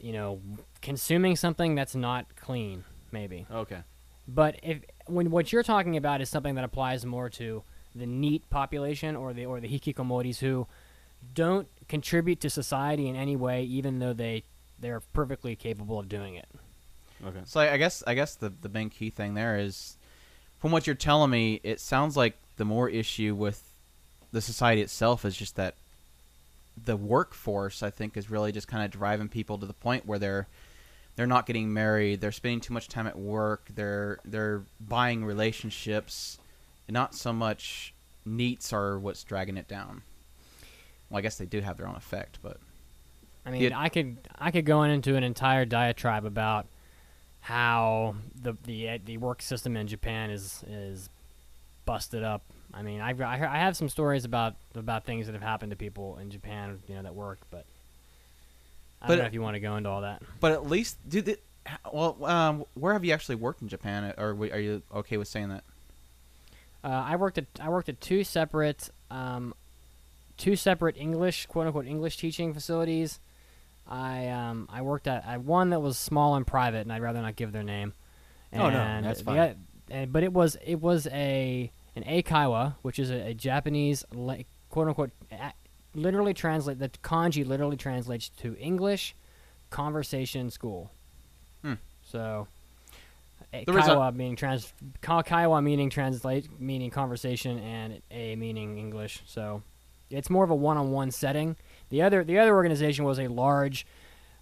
you 0.01 0.13
know, 0.13 0.41
consuming 0.83 1.37
something 1.37 1.75
that's 1.75 1.95
not 1.95 2.27
clean, 2.37 2.85
maybe. 3.13 3.47
Okay. 3.51 3.81
But 4.27 4.57
if 4.63 4.81
when 5.07 5.31
what 5.31 5.53
you're 5.53 5.63
talking 5.63 5.97
about 5.97 6.21
is 6.21 6.29
something 6.29 6.55
that 6.57 6.65
applies 6.65 7.05
more 7.07 7.31
to 7.31 7.63
the 7.95 8.07
NEET 8.07 8.49
population 8.51 9.17
or 9.17 9.33
the 9.33 9.47
or 9.47 9.61
the 9.61 9.69
hikikomoris 9.69 10.39
who 10.39 10.67
don't 11.35 11.69
contribute 11.89 12.41
to 12.41 12.51
society 12.51 13.09
in 13.09 13.17
any 13.17 13.37
way, 13.37 13.65
even 13.65 13.99
though 13.99 14.13
they 14.13 14.45
they're 14.81 15.01
perfectly 15.13 15.57
capable 15.57 15.99
of 15.99 16.09
doing 16.09 16.35
it. 16.35 16.49
Okay. 17.27 17.41
So 17.45 17.61
I 17.61 17.73
I 17.73 17.77
guess 17.79 18.03
I 18.07 18.15
guess 18.15 18.35
the 18.35 18.51
the 18.51 18.69
main 18.69 18.91
key 18.91 19.11
thing 19.11 19.35
there 19.35 19.59
is, 19.59 19.97
from 20.61 20.73
what 20.73 20.87
you're 20.87 20.97
telling 20.97 21.31
me, 21.31 21.61
it 21.63 21.81
sounds 21.81 22.17
like 22.17 22.37
the 22.57 22.65
more 22.65 22.89
issue 22.89 23.35
with 23.35 23.63
the 24.31 24.41
society 24.41 24.83
itself 24.83 25.25
is 25.25 25.37
just 25.37 25.57
that 25.57 25.75
the 26.85 26.97
workforce 26.97 27.83
I 27.83 27.91
think 27.91 28.17
is 28.17 28.31
really 28.31 28.53
just 28.53 28.69
kind 28.69 28.85
of 28.85 28.91
driving 28.91 29.29
people 29.29 29.59
to 29.59 29.67
the 29.67 29.73
point 29.73 30.07
where 30.07 30.19
they're 30.19 30.47
they're 31.17 31.27
not 31.27 31.47
getting 31.47 31.73
married, 31.73 32.21
they're 32.21 32.31
spending 32.33 32.61
too 32.61 32.73
much 32.73 32.89
time 32.89 33.07
at 33.07 33.19
work, 33.19 33.69
they're 33.75 34.19
they're 34.25 34.63
buying 34.81 35.25
relationships, 35.25 36.39
and 36.87 36.95
not 36.95 37.15
so 37.15 37.33
much 37.33 37.93
NEETs 38.27 38.73
are 38.73 38.99
what's 38.99 39.25
dragging 39.25 39.57
it 39.57 39.67
down. 39.69 40.03
Well, 41.11 41.19
I 41.19 41.23
guess 41.23 41.37
they 41.39 41.47
do 41.47 41.61
have 41.61 41.77
their 41.77 41.89
own 41.89 41.97
effect, 41.97 42.39
but 42.43 42.59
I 43.45 43.51
mean, 43.51 43.63
Yeah. 43.63 43.79
I 43.79 43.89
could 43.89 44.19
I 44.39 44.51
could 44.51 44.67
go 44.67 44.83
into 44.83 45.17
an 45.17 45.25
entire 45.25 45.65
diatribe 45.65 46.25
about 46.25 46.67
how 47.41 48.15
the 48.41 48.55
the 48.65 48.99
the 49.05 49.17
work 49.17 49.43
system 49.43 49.77
in 49.77 49.87
Japan 49.87 50.31
is 50.31 50.63
is 50.69 51.09
busted 51.87 52.23
up. 52.23 52.43
I 52.75 52.83
mean, 52.83 53.01
I've, 53.01 53.21
I 53.21 53.35
I 53.35 53.59
have 53.59 53.77
some 53.77 53.89
stories 53.89 54.25
about 54.25 54.55
about 54.75 55.05
things 55.05 55.27
that 55.27 55.33
have 55.33 55.43
happened 55.43 55.71
to 55.71 55.77
people 55.77 56.19
in 56.19 56.31
Japan, 56.31 56.79
you 56.89 56.95
know, 56.95 57.03
that 57.03 57.15
work, 57.15 57.39
but 57.51 57.65
I 59.03 59.07
But- 59.07 59.15
don't 59.15 59.19
know 59.25 59.27
if 59.29 59.35
you 59.35 59.43
want 59.43 59.55
to 59.55 59.61
go 59.61 59.77
into 59.77 59.89
all 59.89 60.03
that. 60.03 60.23
But 60.41 60.53
at 60.53 60.67
least, 60.69 60.97
do 61.09 61.23
the, 61.23 61.39
well, 61.93 62.23
um, 62.25 62.65
where 62.75 62.93
have 62.93 63.05
you 63.05 63.13
actually 63.13 63.37
worked 63.37 63.63
in 63.63 63.69
Japan, 63.69 64.13
or 64.19 64.31
are 64.53 64.59
you 64.59 64.83
okay 64.95 65.17
with 65.17 65.29
saying 65.29 65.49
that? 65.51 65.65
Uh, 66.85 66.89
I 66.89 67.17
worked 67.17 67.39
at 67.39 67.47
I 67.61 67.69
worked 67.69 67.89
at 67.89 68.01
two 68.01 68.23
separate 68.25 68.91
um, 69.11 69.55
two 70.37 70.55
separate 70.57 70.97
English 70.97 71.47
quote 71.47 71.67
unquote 71.67 71.87
English 71.87 72.17
teaching 72.19 72.53
facilities. 72.55 73.19
I 73.89 74.29
um, 74.29 74.69
I 74.71 74.83
worked 74.83 75.07
at 75.09 75.25
I, 75.27 75.39
one 75.39 75.71
that 75.71 75.81
was 75.81 75.97
small 75.99 76.35
and 76.37 76.47
private, 76.47 76.81
and 76.81 76.93
I'd 76.93 77.03
rather 77.03 77.21
not 77.23 77.35
give 77.37 77.53
their 77.53 77.63
name. 77.63 77.95
Oh, 78.53 78.69
no, 78.71 79.01
that's 79.03 79.23
fine. 79.23 79.39
oth- 79.39 79.57
and- 79.91 80.13
but 80.13 80.23
it 80.23 80.33
was 80.33 80.57
it 80.65 80.77
was 80.81 81.07
a 81.09 81.71
an 81.97 82.05
eikaiwa, 82.05 82.75
which 82.83 82.99
is 82.99 83.11
a, 83.11 83.29
a 83.29 83.35
Japanese 83.35 84.05
quote 84.71 84.89
unquote 84.89 85.11
a, 85.33 85.53
literally 85.95 86.35
translate 86.35 86.79
the 86.79 86.89
kanji 87.03 87.47
literally 87.47 87.77
translates 87.77 88.29
to 88.29 88.57
English 88.59 89.15
conversation 89.71 90.51
school. 90.51 90.91
Hmm. 91.63 91.75
So. 92.05 92.47
A 93.55 93.65
The 93.65 93.73
reason- 93.73 94.17
meaning 94.17 94.37
trans, 94.37 94.75
ka- 95.01 95.23
kaiwa 95.23 95.63
meaning 95.65 95.89
translate 95.89 96.61
meaning 96.61 96.91
conversation, 96.91 97.59
and 97.61 98.03
a 98.11 98.37
meaning 98.37 98.79
English. 98.79 99.23
So 99.27 99.63
it's 100.11 100.29
more 100.29 100.45
of 100.45 100.51
a 100.51 100.55
one-on-one 100.55 101.11
setting. 101.13 101.57
The 101.89 102.03
other 102.03 102.23
the 102.25 102.39
other 102.39 102.55
organization 102.55 103.07
was 103.07 103.19
a 103.19 103.29
large 103.29 103.87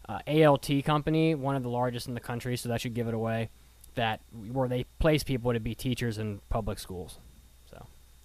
uh, 0.08 0.18
ALT 0.26 0.68
company, 0.84 1.36
one 1.36 1.54
of 1.54 1.62
the 1.62 1.68
largest 1.68 2.08
in 2.08 2.14
the 2.14 2.20
country, 2.20 2.56
so 2.56 2.68
that 2.68 2.80
should 2.80 2.94
give 2.94 3.06
it 3.06 3.14
away. 3.14 3.48
That 3.94 4.20
where 4.52 4.68
they 4.68 4.84
place 4.98 5.22
people 5.22 5.52
to 5.52 5.60
be 5.60 5.76
teachers 5.76 6.18
in 6.18 6.40
public 6.50 6.80
schools. 6.80 7.18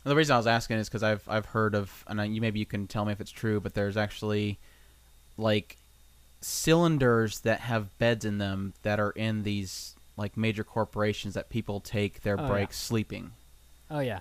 The 0.03 0.15
reason 0.15 0.33
I 0.33 0.37
was 0.37 0.47
asking 0.47 0.77
is 0.77 0.89
because 0.89 1.03
I've 1.03 1.27
I've 1.29 1.45
heard 1.45 1.75
of, 1.75 2.03
and 2.07 2.19
I, 2.19 2.25
you 2.25 2.41
maybe 2.41 2.59
you 2.59 2.65
can 2.65 2.87
tell 2.87 3.05
me 3.05 3.11
if 3.11 3.21
it's 3.21 3.31
true, 3.31 3.59
but 3.59 3.73
there's 3.75 3.97
actually 3.97 4.57
like 5.37 5.77
cylinders 6.41 7.39
that 7.41 7.59
have 7.61 7.97
beds 7.99 8.25
in 8.25 8.37
them 8.39 8.73
that 8.83 8.99
are 8.99 9.11
in 9.11 9.43
these 9.43 9.95
like 10.17 10.35
major 10.35 10.63
corporations 10.63 11.33
that 11.35 11.49
people 11.49 11.79
take 11.79 12.21
their 12.23 12.37
Oh, 12.39 12.43
yeah. 12.43 12.47
breaks 12.49 12.77
sleeping. 12.79 13.31
Oh 13.91 13.99
yeah, 13.99 14.19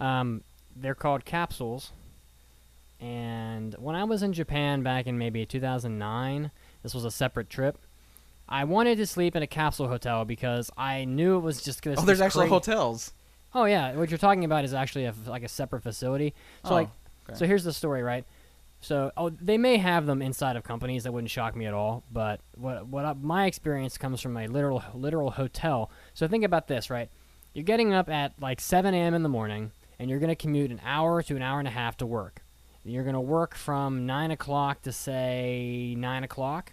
um, 0.00 0.42
they're 0.74 0.94
called 0.94 1.24
capsules. 1.24 1.92
And 3.00 3.74
when 3.78 3.96
I 3.96 4.04
was 4.04 4.22
in 4.22 4.32
Japan 4.32 4.82
back 4.82 5.06
in 5.06 5.16
maybe 5.16 5.44
2009, 5.46 6.50
this 6.82 6.94
was 6.94 7.04
a 7.04 7.10
separate 7.10 7.48
trip. 7.48 7.78
I 8.48 8.64
wanted 8.64 8.96
to 8.98 9.06
sleep 9.06 9.36
in 9.36 9.42
a 9.42 9.46
capsule 9.46 9.88
hotel 9.88 10.24
because 10.24 10.70
I 10.76 11.04
knew 11.04 11.36
it 11.36 11.40
was 11.40 11.62
just 11.62 11.82
going 11.82 11.96
to. 11.96 12.02
Oh, 12.02 12.04
there's 12.04 12.20
actually 12.20 12.48
hotels. 12.48 13.12
Oh 13.54 13.64
yeah, 13.64 13.94
what 13.96 14.10
you're 14.10 14.18
talking 14.18 14.44
about 14.44 14.64
is 14.64 14.74
actually 14.74 15.06
a, 15.06 15.14
like 15.26 15.42
a 15.42 15.48
separate 15.48 15.82
facility. 15.82 16.34
So 16.64 16.70
Oh, 16.70 16.74
like, 16.74 16.88
okay. 17.28 17.38
so 17.38 17.46
here's 17.46 17.64
the 17.64 17.72
story, 17.72 18.02
right? 18.02 18.24
So 18.80 19.10
oh, 19.16 19.30
they 19.30 19.58
may 19.58 19.76
have 19.76 20.06
them 20.06 20.22
inside 20.22 20.56
of 20.56 20.62
companies. 20.64 21.04
That 21.04 21.12
wouldn't 21.12 21.30
shock 21.30 21.54
me 21.56 21.66
at 21.66 21.74
all. 21.74 22.02
But 22.12 22.40
what 22.56 22.86
what 22.86 23.04
I, 23.04 23.12
my 23.14 23.46
experience 23.46 23.98
comes 23.98 24.20
from 24.20 24.36
a 24.36 24.46
literal 24.46 24.82
literal 24.94 25.30
hotel. 25.32 25.90
So 26.14 26.26
think 26.28 26.44
about 26.44 26.66
this, 26.68 26.88
right? 26.90 27.08
You're 27.52 27.64
getting 27.64 27.92
up 27.92 28.08
at 28.08 28.32
like 28.40 28.60
7 28.60 28.94
a.m. 28.94 29.12
in 29.14 29.22
the 29.24 29.28
morning, 29.28 29.72
and 29.98 30.08
you're 30.08 30.20
gonna 30.20 30.36
commute 30.36 30.70
an 30.70 30.80
hour 30.84 31.22
to 31.22 31.36
an 31.36 31.42
hour 31.42 31.58
and 31.58 31.68
a 31.68 31.72
half 31.72 31.96
to 31.98 32.06
work. 32.06 32.42
You're 32.84 33.04
gonna 33.04 33.20
work 33.20 33.54
from 33.54 34.06
nine 34.06 34.30
o'clock 34.30 34.82
to 34.82 34.92
say 34.92 35.94
nine 35.98 36.24
o'clock. 36.24 36.72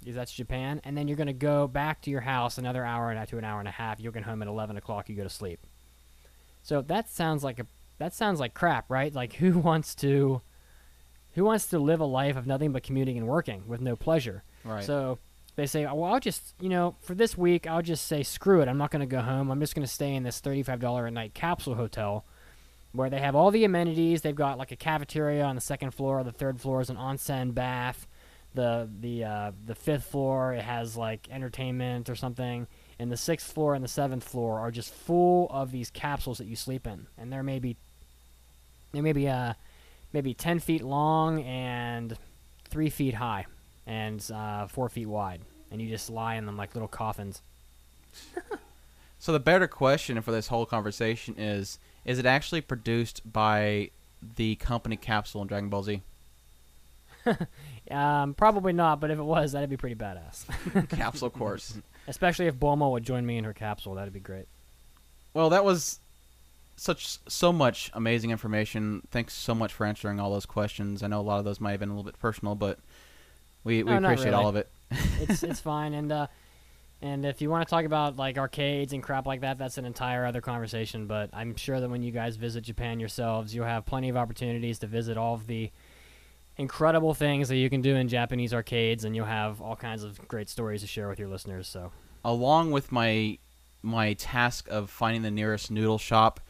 Because 0.00 0.14
that's 0.14 0.32
Japan, 0.32 0.80
and 0.84 0.96
then 0.96 1.08
you're 1.08 1.16
gonna 1.16 1.32
go 1.32 1.66
back 1.66 2.02
to 2.02 2.10
your 2.10 2.20
house 2.20 2.58
another 2.58 2.84
hour 2.84 3.10
and 3.10 3.28
to 3.28 3.38
an 3.38 3.44
hour 3.44 3.58
and 3.58 3.68
a 3.68 3.72
half. 3.72 4.00
You'll 4.00 4.12
get 4.12 4.24
home 4.24 4.42
at 4.42 4.48
11 4.48 4.76
o'clock. 4.76 5.08
You 5.08 5.16
go 5.16 5.24
to 5.24 5.28
sleep. 5.28 5.60
So 6.62 6.82
that 6.82 7.08
sounds 7.08 7.42
like 7.42 7.58
a 7.58 7.66
that 7.98 8.14
sounds 8.14 8.40
like 8.40 8.54
crap, 8.54 8.90
right? 8.90 9.12
Like 9.14 9.34
who 9.34 9.58
wants 9.58 9.94
to 9.96 10.40
who 11.34 11.44
wants 11.44 11.66
to 11.66 11.78
live 11.78 12.00
a 12.00 12.04
life 12.04 12.36
of 12.36 12.46
nothing 12.46 12.72
but 12.72 12.82
commuting 12.82 13.16
and 13.16 13.26
working 13.26 13.62
with 13.66 13.80
no 13.80 13.96
pleasure? 13.96 14.42
Right. 14.64 14.84
So 14.84 15.18
they 15.54 15.66
say, 15.66 15.86
"Oh, 15.86 15.94
well, 15.94 16.14
I'll 16.14 16.20
just, 16.20 16.42
you 16.60 16.68
know, 16.68 16.96
for 17.00 17.14
this 17.14 17.38
week, 17.38 17.66
I'll 17.66 17.82
just 17.82 18.06
say, 18.06 18.24
screw 18.24 18.60
it. 18.60 18.68
I'm 18.68 18.76
not 18.76 18.90
going 18.90 19.00
to 19.00 19.06
go 19.06 19.20
home. 19.20 19.50
I'm 19.50 19.60
just 19.60 19.74
going 19.74 19.86
to 19.86 19.92
stay 19.92 20.14
in 20.14 20.24
this 20.24 20.40
$35 20.40 21.06
a 21.06 21.10
night 21.12 21.34
capsule 21.34 21.76
hotel 21.76 22.24
where 22.92 23.08
they 23.08 23.20
have 23.20 23.36
all 23.36 23.52
the 23.52 23.64
amenities. 23.64 24.22
They've 24.22 24.34
got 24.34 24.58
like 24.58 24.72
a 24.72 24.76
cafeteria 24.76 25.44
on 25.44 25.54
the 25.54 25.60
second 25.60 25.92
floor. 25.92 26.24
The 26.24 26.32
third 26.32 26.60
floor 26.60 26.80
is 26.80 26.90
an 26.90 26.96
onsen 26.96 27.54
bath. 27.54 28.07
The 28.58 28.88
the 29.00 29.24
uh, 29.24 29.52
the 29.66 29.74
fifth 29.74 30.04
floor 30.04 30.54
it 30.54 30.62
has 30.62 30.96
like 30.96 31.28
entertainment 31.30 32.08
or 32.08 32.16
something. 32.16 32.66
And 32.98 33.12
the 33.12 33.16
sixth 33.16 33.52
floor 33.52 33.74
and 33.74 33.84
the 33.84 33.88
seventh 33.88 34.24
floor 34.24 34.58
are 34.58 34.72
just 34.72 34.92
full 34.92 35.46
of 35.50 35.70
these 35.70 35.90
capsules 35.90 36.38
that 36.38 36.46
you 36.46 36.56
sleep 36.56 36.86
in. 36.86 37.06
And 37.16 37.32
there 37.32 37.44
may 37.44 37.58
be 37.58 37.76
there 38.92 39.02
may 39.02 39.12
be 39.12 39.28
uh 39.28 39.54
maybe 40.12 40.32
10 40.34 40.58
feet 40.60 40.82
long 40.82 41.42
and 41.42 42.16
3 42.70 42.88
feet 42.88 43.14
high 43.14 43.44
and 43.86 44.24
uh, 44.34 44.66
4 44.66 44.88
feet 44.88 45.06
wide 45.06 45.42
and 45.70 45.82
you 45.82 45.88
just 45.90 46.08
lie 46.08 46.36
in 46.36 46.46
them 46.46 46.56
like 46.56 46.74
little 46.74 46.88
coffins 46.88 47.42
So 49.18 49.32
the 49.32 49.40
better 49.40 49.66
question 49.66 50.20
for 50.22 50.30
this 50.30 50.46
whole 50.48 50.64
conversation 50.64 51.34
is: 51.36 51.78
Is 52.04 52.18
it 52.18 52.26
actually 52.26 52.60
produced 52.60 53.20
by 53.30 53.90
the 54.36 54.54
company 54.56 54.96
Capsule 54.96 55.42
in 55.42 55.48
Dragon 55.48 55.68
Ball 55.68 55.82
Z? 55.82 56.02
um, 57.90 58.34
probably 58.34 58.72
not 58.72 59.00
but 59.00 59.10
if 59.10 59.18
it 59.18 59.22
was 59.22 59.52
that'd 59.52 59.70
be 59.70 59.76
pretty 59.76 59.94
badass 59.96 60.44
Capsule, 60.96 61.30
course. 61.42 61.78
especially 62.06 62.46
if 62.46 62.54
Bulma 62.56 62.90
would 62.90 63.04
join 63.04 63.24
me 63.24 63.36
in 63.38 63.44
her 63.44 63.52
capsule 63.54 63.94
that'd 63.94 64.12
be 64.12 64.20
great 64.20 64.46
Well, 65.34 65.50
that 65.50 65.64
was 65.64 66.00
such 66.76 67.18
so 67.28 67.52
much 67.52 67.90
amazing 67.94 68.30
information. 68.30 69.02
Thanks 69.10 69.34
so 69.34 69.52
much 69.54 69.72
for 69.72 69.84
answering 69.84 70.20
all 70.20 70.30
those 70.32 70.46
questions. 70.46 71.02
I 71.02 71.08
know 71.08 71.20
a 71.20 71.22
lot 71.22 71.40
of 71.40 71.44
those 71.44 71.60
might 71.60 71.72
have 71.72 71.80
been 71.80 71.88
a 71.88 71.92
little 71.92 72.04
bit 72.08 72.18
personal, 72.20 72.54
but 72.54 72.78
we, 73.64 73.82
we 73.82 73.90
No, 73.90 73.98
not 73.98 74.12
appreciate 74.12 74.30
really. 74.32 74.44
all 74.44 74.48
of 74.48 74.54
it. 74.56 74.68
it's 75.20 75.42
it's 75.50 75.60
fine 75.60 75.92
and 75.92 76.12
uh 76.12 76.26
and 77.02 77.24
if 77.26 77.40
you 77.40 77.50
want 77.50 77.66
to 77.66 77.70
talk 77.70 77.84
about 77.84 78.16
like 78.16 78.38
arcades 78.38 78.92
and 78.92 79.02
crap 79.02 79.26
like 79.26 79.40
that 79.42 79.58
that's 79.58 79.76
an 79.78 79.84
entire 79.84 80.24
other 80.24 80.40
conversation 80.40 81.06
but 81.06 81.28
i'm 81.32 81.54
sure 81.56 81.78
that 81.80 81.90
when 81.90 82.02
you 82.02 82.10
guys 82.10 82.36
visit 82.36 82.62
japan 82.64 82.98
yourselves 82.98 83.54
you'll 83.54 83.66
have 83.66 83.84
plenty 83.84 84.08
of 84.08 84.16
opportunities 84.16 84.78
to 84.78 84.86
visit 84.86 85.16
all 85.18 85.34
of 85.34 85.46
the 85.46 85.70
incredible 86.58 87.14
things 87.14 87.48
that 87.48 87.56
you 87.56 87.70
can 87.70 87.80
do 87.80 87.94
in 87.94 88.08
japanese 88.08 88.52
arcades 88.52 89.04
and 89.04 89.14
you'll 89.16 89.24
have 89.24 89.60
all 89.62 89.76
kinds 89.76 90.02
of 90.02 90.26
great 90.28 90.48
stories 90.48 90.80
to 90.82 90.86
share 90.86 91.08
with 91.08 91.18
your 91.18 91.28
listeners 91.28 91.66
so 91.68 91.90
Along 92.24 92.72
with 92.72 92.90
my 92.92 93.38
my 93.82 94.14
task 94.14 94.66
of 94.68 94.90
finding 94.90 95.22
the 95.22 95.30
nearest 95.30 95.70
noodle 95.70 95.98
shop, 95.98 96.40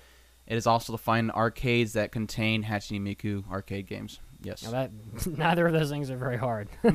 it 0.46 0.56
is 0.56 0.66
also 0.66 0.92
to 0.92 0.98
find 0.98 1.30
arcades 1.30 1.92
that 1.92 2.10
contain 2.10 2.64
Hatsune 2.64 3.02
Miku 3.02 3.48
arcade 3.50 3.86
games. 3.86 4.18
Yes. 4.42 4.62
now 4.62 4.70
that 4.70 4.90
neither 5.26 5.66
of 5.66 5.72
those 5.74 5.90
things 5.90 6.10
are 6.10 6.16
very 6.16 6.38
hard 6.38 6.68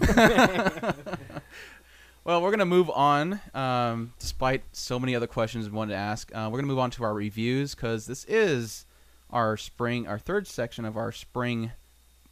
Well, 2.26 2.42
we're 2.42 2.52
gonna 2.52 2.66
move 2.66 2.90
on. 2.90 3.42
Um, 3.54 4.14
despite 4.18 4.64
so 4.72 4.98
many 4.98 5.14
other 5.16 5.28
questions 5.28 5.70
we 5.70 5.76
wanted 5.76 5.92
to 5.92 5.98
ask, 6.00 6.34
uh, 6.34 6.48
we're 6.52 6.60
gonna 6.60 6.68
move 6.68 6.80
on 6.80 6.90
to 6.92 7.04
our 7.04 7.14
reviews 7.14 7.76
because 7.76 8.06
this 8.06 8.24
is 8.26 8.86
our 9.30 9.58
spring, 9.58 10.08
our 10.08 10.18
third 10.18 10.48
section 10.48 10.86
of 10.86 10.96
our 10.96 11.12
spring 11.12 11.72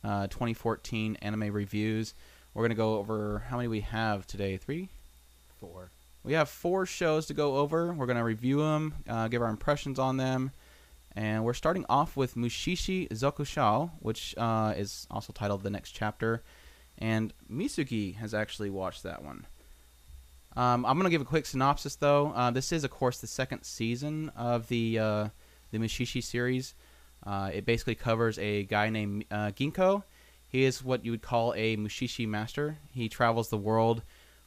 uh, 0.03 0.27
2014 0.27 1.17
anime 1.21 1.53
reviews. 1.53 2.13
We're 2.53 2.63
gonna 2.63 2.75
go 2.75 2.97
over 2.97 3.43
how 3.47 3.57
many 3.57 3.67
we 3.67 3.81
have 3.81 4.27
today. 4.27 4.57
Three, 4.57 4.89
Four. 5.59 5.91
We 6.23 6.33
have 6.33 6.49
four 6.49 6.85
shows 6.85 7.27
to 7.27 7.33
go 7.33 7.57
over. 7.57 7.93
We're 7.93 8.07
gonna 8.07 8.23
review 8.23 8.61
them, 8.61 8.95
uh, 9.07 9.27
give 9.27 9.41
our 9.41 9.49
impressions 9.49 9.99
on 9.99 10.17
them, 10.17 10.51
and 11.15 11.43
we're 11.43 11.53
starting 11.53 11.85
off 11.89 12.17
with 12.17 12.35
Mushishi 12.35 13.07
Zoku 13.09 13.45
Shou, 13.45 13.91
which 13.99 14.35
uh, 14.37 14.73
is 14.75 15.07
also 15.11 15.33
titled 15.33 15.63
The 15.63 15.69
Next 15.69 15.91
Chapter. 15.91 16.41
And 16.97 17.33
Mitsugi 17.51 18.15
has 18.15 18.33
actually 18.33 18.69
watched 18.69 19.03
that 19.03 19.23
one. 19.23 19.45
Um, 20.55 20.85
I'm 20.85 20.97
gonna 20.97 21.09
give 21.09 21.21
a 21.21 21.25
quick 21.25 21.45
synopsis 21.45 21.95
though. 21.95 22.31
Uh, 22.35 22.51
this 22.51 22.71
is, 22.71 22.83
of 22.83 22.91
course, 22.91 23.19
the 23.19 23.27
second 23.27 23.63
season 23.63 24.29
of 24.35 24.67
the 24.67 24.99
uh, 24.99 25.27
the 25.71 25.77
Mushishi 25.77 26.23
series. 26.23 26.73
Uh, 27.25 27.51
it 27.53 27.65
basically 27.65 27.95
covers 27.95 28.39
a 28.39 28.63
guy 28.63 28.89
named 28.89 29.25
uh, 29.31 29.51
Ginko. 29.51 30.03
He 30.49 30.63
is 30.63 30.83
what 30.83 31.05
you 31.05 31.11
would 31.11 31.21
call 31.21 31.53
a 31.55 31.77
Mushishi 31.77 32.27
master. 32.27 32.77
He 32.93 33.07
travels 33.07 33.49
the 33.49 33.57
world 33.57 34.01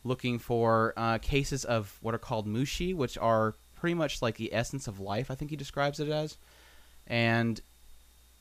looking 0.05 0.39
for 0.39 0.93
uh, 0.97 1.19
cases 1.19 1.65
of 1.65 1.99
what 2.03 2.15
are 2.15 2.19
called 2.19 2.47
mushi, 2.47 2.95
which 2.95 3.17
are 3.17 3.55
pretty 3.75 3.95
much 3.95 4.21
like 4.21 4.37
the 4.37 4.53
essence 4.53 4.87
of 4.87 5.01
life. 5.01 5.31
I 5.31 5.35
think 5.35 5.51
he 5.51 5.57
describes 5.57 5.99
it 5.99 6.09
as, 6.09 6.37
and 7.07 7.61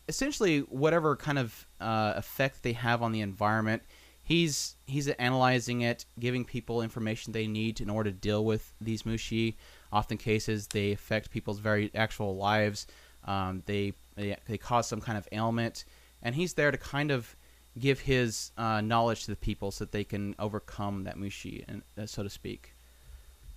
essentially 0.08 0.60
whatever 0.60 1.16
kind 1.16 1.40
of 1.40 1.66
uh, 1.80 2.14
effect 2.16 2.64
they 2.64 2.74
have 2.74 3.02
on 3.02 3.12
the 3.12 3.22
environment, 3.22 3.82
he's 4.24 4.76
he's 4.86 5.08
analyzing 5.08 5.82
it, 5.82 6.06
giving 6.20 6.44
people 6.44 6.82
information 6.82 7.32
they 7.34 7.48
need 7.48 7.80
in 7.80 7.90
order 7.90 8.12
to 8.12 8.18
deal 8.18 8.44
with 8.44 8.74
these 8.82 9.04
mushi. 9.04 9.56
Often 9.92 10.18
cases 10.18 10.68
they 10.68 10.92
affect 10.92 11.32
people's 11.32 11.60
very 11.60 11.92
actual 11.96 12.36
lives. 12.36 12.88
Um, 13.26 13.64
they, 13.66 13.94
they 14.16 14.38
they 14.48 14.58
cause 14.58 14.88
some 14.88 15.02
kind 15.02 15.18
of 15.18 15.28
ailment, 15.32 15.86
and 16.22 16.36
he's 16.36 16.54
there 16.54 16.72
to 16.72 16.78
kind 16.78 17.12
of 17.12 17.36
give 17.80 18.02
his 18.02 18.52
uh, 18.58 18.82
knowledge 18.82 19.26
to 19.26 19.32
the 19.32 19.38
people 19.38 19.72
so 19.72 19.86
that 19.86 19.92
they 19.92 20.04
can 20.04 20.36
overcome 20.40 21.06
that 21.06 21.18
mushi, 21.18 21.64
and 21.68 21.82
uh, 21.98 22.06
so 22.06 22.24
to 22.24 22.30
speak. 22.30 22.74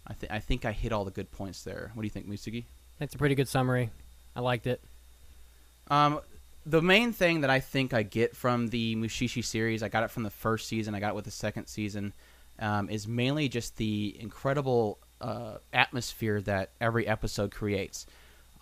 I 0.07 0.14
think 0.14 0.33
I 0.33 0.39
think 0.39 0.64
I 0.64 0.73
hit 0.73 0.93
all 0.93 1.05
the 1.05 1.11
good 1.11 1.31
points 1.33 1.62
there. 1.62 1.91
What 1.95 2.03
do 2.03 2.07
you 2.07 2.11
think, 2.11 2.29
Mitsugi? 2.29 2.64
That's 2.99 3.14
a 3.14 3.19
pretty 3.19 3.35
good 3.35 3.49
summary. 3.49 3.91
I 4.35 4.41
liked 4.41 4.67
it. 4.67 4.81
Um, 5.91 6.21
the 6.64 6.83
main 6.83 7.12
thing 7.12 7.43
that 7.43 7.51
I 7.51 7.61
think 7.61 7.95
I 7.95 8.03
get 8.03 8.37
from 8.37 8.69
the 8.69 8.97
Mushishi 8.97 9.45
series, 9.45 9.83
I 9.83 9.89
got 9.89 10.03
it 10.03 10.11
from 10.11 10.25
the 10.25 10.31
first 10.31 10.67
season, 10.67 10.95
I 10.95 11.01
got 11.01 11.11
it 11.11 11.14
with 11.14 11.25
the 11.25 11.31
second 11.31 11.67
season, 11.67 12.12
um, 12.59 12.91
is 12.91 13.07
mainly 13.07 13.49
just 13.49 13.77
the 13.77 14.17
incredible 14.19 14.99
uh, 15.21 15.59
atmosphere 15.73 16.41
that 16.43 16.71
every 16.81 17.07
episode 17.07 17.53
creates. 17.53 18.07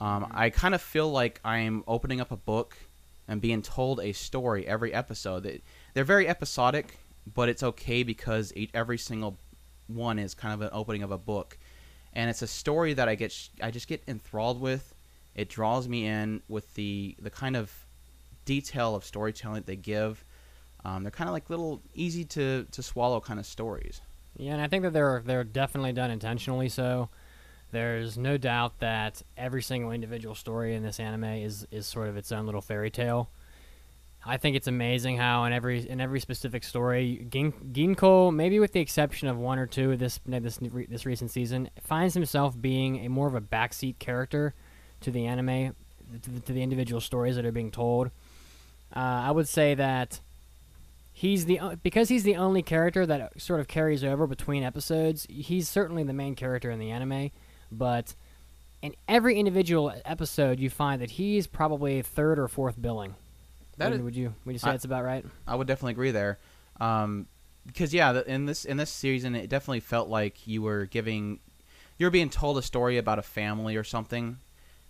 Um, 0.00 0.26
I 0.32 0.50
kind 0.50 0.74
of 0.74 0.82
feel 0.82 1.10
like 1.10 1.40
I'm 1.44 1.84
opening 1.86 2.20
up 2.20 2.30
a 2.32 2.36
book 2.36 2.76
and 3.28 3.40
being 3.40 3.62
told 3.62 4.00
a 4.00 4.12
story 4.12 4.66
every 4.66 4.92
episode. 4.92 5.60
They're 5.94 6.04
very 6.04 6.28
episodic, 6.28 6.98
but 7.34 7.48
it's 7.48 7.62
okay 7.62 8.02
because 8.02 8.52
every 8.74 8.98
single 8.98 9.36
one 9.86 10.18
is 10.18 10.34
kind 10.34 10.54
of 10.54 10.60
an 10.60 10.70
opening 10.72 11.02
of 11.02 11.10
a 11.10 11.18
book, 11.18 11.56
and 12.14 12.28
it's 12.28 12.42
a 12.42 12.46
story 12.46 12.94
that 12.94 13.08
I 13.08 13.14
get 13.14 13.34
I 13.62 13.70
just 13.70 13.88
get 13.88 14.02
enthralled 14.08 14.60
with. 14.60 14.94
It 15.34 15.48
draws 15.48 15.88
me 15.88 16.06
in 16.06 16.42
with 16.48 16.74
the 16.74 17.14
the 17.20 17.30
kind 17.30 17.56
of 17.56 17.72
detail 18.44 18.94
of 18.94 19.04
storytelling 19.04 19.56
that 19.56 19.66
they 19.66 19.76
give. 19.76 20.22
Um, 20.84 21.02
they're 21.02 21.10
kind 21.10 21.28
of 21.28 21.32
like 21.32 21.48
little 21.48 21.80
easy 21.94 22.24
to, 22.24 22.66
to 22.70 22.82
swallow 22.82 23.20
kind 23.20 23.40
of 23.40 23.46
stories. 23.46 24.02
Yeah, 24.36 24.52
and 24.52 24.60
I 24.60 24.68
think 24.68 24.82
that 24.82 24.92
they're 24.92 25.22
they're 25.24 25.44
definitely 25.44 25.92
done 25.92 26.10
intentionally. 26.10 26.68
So 26.68 27.08
there's 27.74 28.16
no 28.16 28.36
doubt 28.36 28.78
that 28.80 29.22
every 29.36 29.62
single 29.62 29.90
individual 29.90 30.34
story 30.34 30.74
in 30.74 30.82
this 30.82 31.00
anime 31.00 31.24
is 31.24 31.66
is 31.70 31.86
sort 31.86 32.08
of 32.08 32.16
its 32.16 32.32
own 32.32 32.46
little 32.46 32.62
fairy 32.62 32.90
tale. 32.90 33.28
I 34.26 34.38
think 34.38 34.56
it's 34.56 34.66
amazing 34.66 35.18
how 35.18 35.44
in 35.44 35.52
every 35.52 35.88
in 35.88 36.00
every 36.00 36.20
specific 36.20 36.64
story, 36.64 37.26
Gin, 37.30 37.52
Ginko, 37.52 38.34
maybe 38.34 38.58
with 38.58 38.72
the 38.72 38.80
exception 38.80 39.28
of 39.28 39.36
one 39.36 39.58
or 39.58 39.66
two 39.66 39.96
this 39.96 40.18
this 40.26 40.58
this 40.88 41.04
recent 41.04 41.30
season, 41.30 41.68
finds 41.82 42.14
himself 42.14 42.58
being 42.58 43.04
a 43.04 43.08
more 43.08 43.26
of 43.26 43.34
a 43.34 43.40
backseat 43.40 43.98
character 43.98 44.54
to 45.02 45.10
the 45.10 45.26
anime, 45.26 45.74
to 46.22 46.30
the, 46.30 46.40
to 46.40 46.52
the 46.52 46.62
individual 46.62 47.00
stories 47.00 47.36
that 47.36 47.44
are 47.44 47.52
being 47.52 47.70
told. 47.70 48.08
Uh, 48.96 49.00
I 49.00 49.30
would 49.30 49.48
say 49.48 49.74
that 49.74 50.20
he's 51.12 51.44
the 51.44 51.78
because 51.82 52.08
he's 52.08 52.24
the 52.24 52.36
only 52.36 52.62
character 52.62 53.04
that 53.04 53.40
sort 53.40 53.60
of 53.60 53.68
carries 53.68 54.02
over 54.02 54.26
between 54.26 54.62
episodes. 54.62 55.26
He's 55.28 55.68
certainly 55.68 56.02
the 56.02 56.12
main 56.12 56.34
character 56.34 56.70
in 56.70 56.78
the 56.78 56.90
anime, 56.90 57.30
but 57.78 58.14
in 58.82 58.94
every 59.08 59.38
individual 59.38 59.92
episode, 60.04 60.58
you 60.60 60.68
find 60.70 61.00
that 61.00 61.12
he's 61.12 61.46
probably 61.46 62.02
third 62.02 62.38
or 62.38 62.48
fourth 62.48 62.80
billing. 62.80 63.14
That 63.78 63.90
would, 63.90 64.00
is- 64.00 64.04
would 64.04 64.16
you 64.16 64.34
would 64.44 64.52
you 64.52 64.58
say 64.58 64.68
I- 64.68 64.72
that's 64.72 64.84
about 64.84 65.04
right? 65.04 65.24
I 65.46 65.54
would 65.54 65.66
definitely 65.66 65.92
agree 65.92 66.10
there, 66.10 66.38
um, 66.80 67.26
because 67.66 67.92
yeah, 67.94 68.20
in 68.26 68.46
this 68.46 68.64
in 68.64 68.76
this 68.76 68.90
season, 68.90 69.34
it 69.34 69.48
definitely 69.48 69.80
felt 69.80 70.08
like 70.08 70.46
you 70.46 70.62
were 70.62 70.86
giving, 70.86 71.38
you 71.98 72.06
were 72.06 72.10
being 72.10 72.30
told 72.30 72.58
a 72.58 72.62
story 72.62 72.98
about 72.98 73.18
a 73.18 73.22
family 73.22 73.74
or 73.76 73.84
something, 73.84 74.36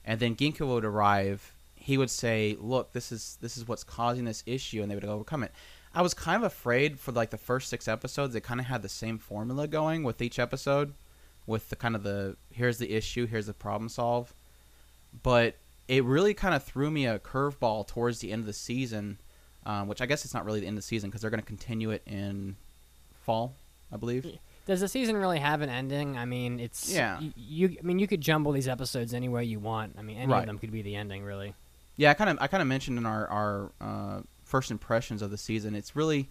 and 0.05 0.21
then 0.21 0.35
Ginko 0.37 0.67
would 0.67 0.85
arrive. 0.85 1.53
He 1.77 1.97
would 1.99 2.11
say, 2.11 2.57
"Look, 2.61 2.93
this 2.93 3.13
is 3.13 3.39
this 3.41 3.57
is 3.57 3.69
what's 3.69 3.85
causing 3.85 4.25
this 4.25 4.43
issue," 4.47 4.83
and 4.83 4.91
they 4.91 4.95
would 4.97 5.05
overcome 5.05 5.45
it. 5.45 5.53
I 5.95 6.03
was 6.03 6.13
kind 6.15 6.37
of 6.37 6.43
afraid 6.43 6.99
for 6.99 7.13
like 7.13 7.31
the 7.31 7.39
first 7.39 7.69
six 7.69 7.87
episodes. 7.87 8.35
They 8.35 8.41
kind 8.41 8.59
of 8.59 8.67
had 8.67 8.83
the 8.83 8.89
same 8.89 9.17
formula 9.19 9.69
going 9.69 10.03
with 10.03 10.21
each 10.21 10.39
episode, 10.41 10.93
with 11.47 11.69
the 11.71 11.77
kind 11.77 11.95
of 11.95 12.03
the 12.03 12.37
here's 12.53 12.79
the 12.79 12.93
issue, 12.93 13.27
here's 13.27 13.47
the 13.47 13.53
problem 13.55 13.89
solve, 13.89 14.33
but 15.23 15.57
it 15.89 16.03
really 16.05 16.35
kind 16.35 16.55
of 16.55 16.63
threw 16.63 16.91
me 16.91 17.07
a 17.07 17.19
curveball 17.19 17.87
towards 17.87 18.21
the 18.21 18.33
end 18.33 18.41
of 18.41 18.47
the 18.47 18.53
season, 18.53 19.19
um, 19.67 19.87
which 19.89 20.01
I 20.01 20.07
guess 20.07 20.25
it's 20.25 20.33
not 20.35 20.45
really 20.45 20.61
the 20.61 20.67
end 20.67 20.79
of 20.79 20.83
the 20.83 20.87
season 20.87 21.11
because 21.11 21.21
they're 21.21 21.31
going 21.31 21.41
to 21.43 21.47
continue 21.47 21.91
it 21.91 22.03
in 22.07 22.57
fall, 23.25 23.55
I 23.93 23.97
believe. 23.97 24.27
Does 24.67 24.81
the 24.81 24.89
season 24.89 25.17
really 25.19 25.41
have 25.41 25.61
an 25.61 25.69
ending? 25.69 26.17
I 26.17 26.25
mean, 26.25 26.59
it's 26.59 26.91
Yeah. 26.91 27.19
y- 27.21 27.33
You, 27.37 27.77
I 27.79 27.83
mean, 27.83 27.99
you 27.99 28.07
could 28.07 28.23
jumble 28.23 28.53
these 28.53 28.67
episodes 28.67 29.13
any 29.13 29.29
way 29.29 29.45
you 29.45 29.59
want. 29.59 29.95
I 29.99 30.03
mean, 30.03 30.17
any 30.17 30.33
Right. 30.33 30.41
of 30.41 30.47
them 30.47 30.59
could 30.59 30.73
be 30.73 30.81
the 30.81 30.97
ending, 30.97 31.23
really. 31.23 31.53
Yeah, 31.99 32.11
I 32.11 32.15
kind 32.15 32.31
of 32.31 32.39
I 32.41 32.47
kind 32.47 32.63
of 32.63 32.67
mentioned 32.67 32.97
in 32.99 33.05
our 33.07 33.29
our 33.29 33.71
uh, 33.81 34.21
first 34.45 34.71
impressions 34.71 35.21
of 35.21 35.31
the 35.31 35.37
season. 35.39 35.75
It's 35.75 35.95
really, 35.95 36.29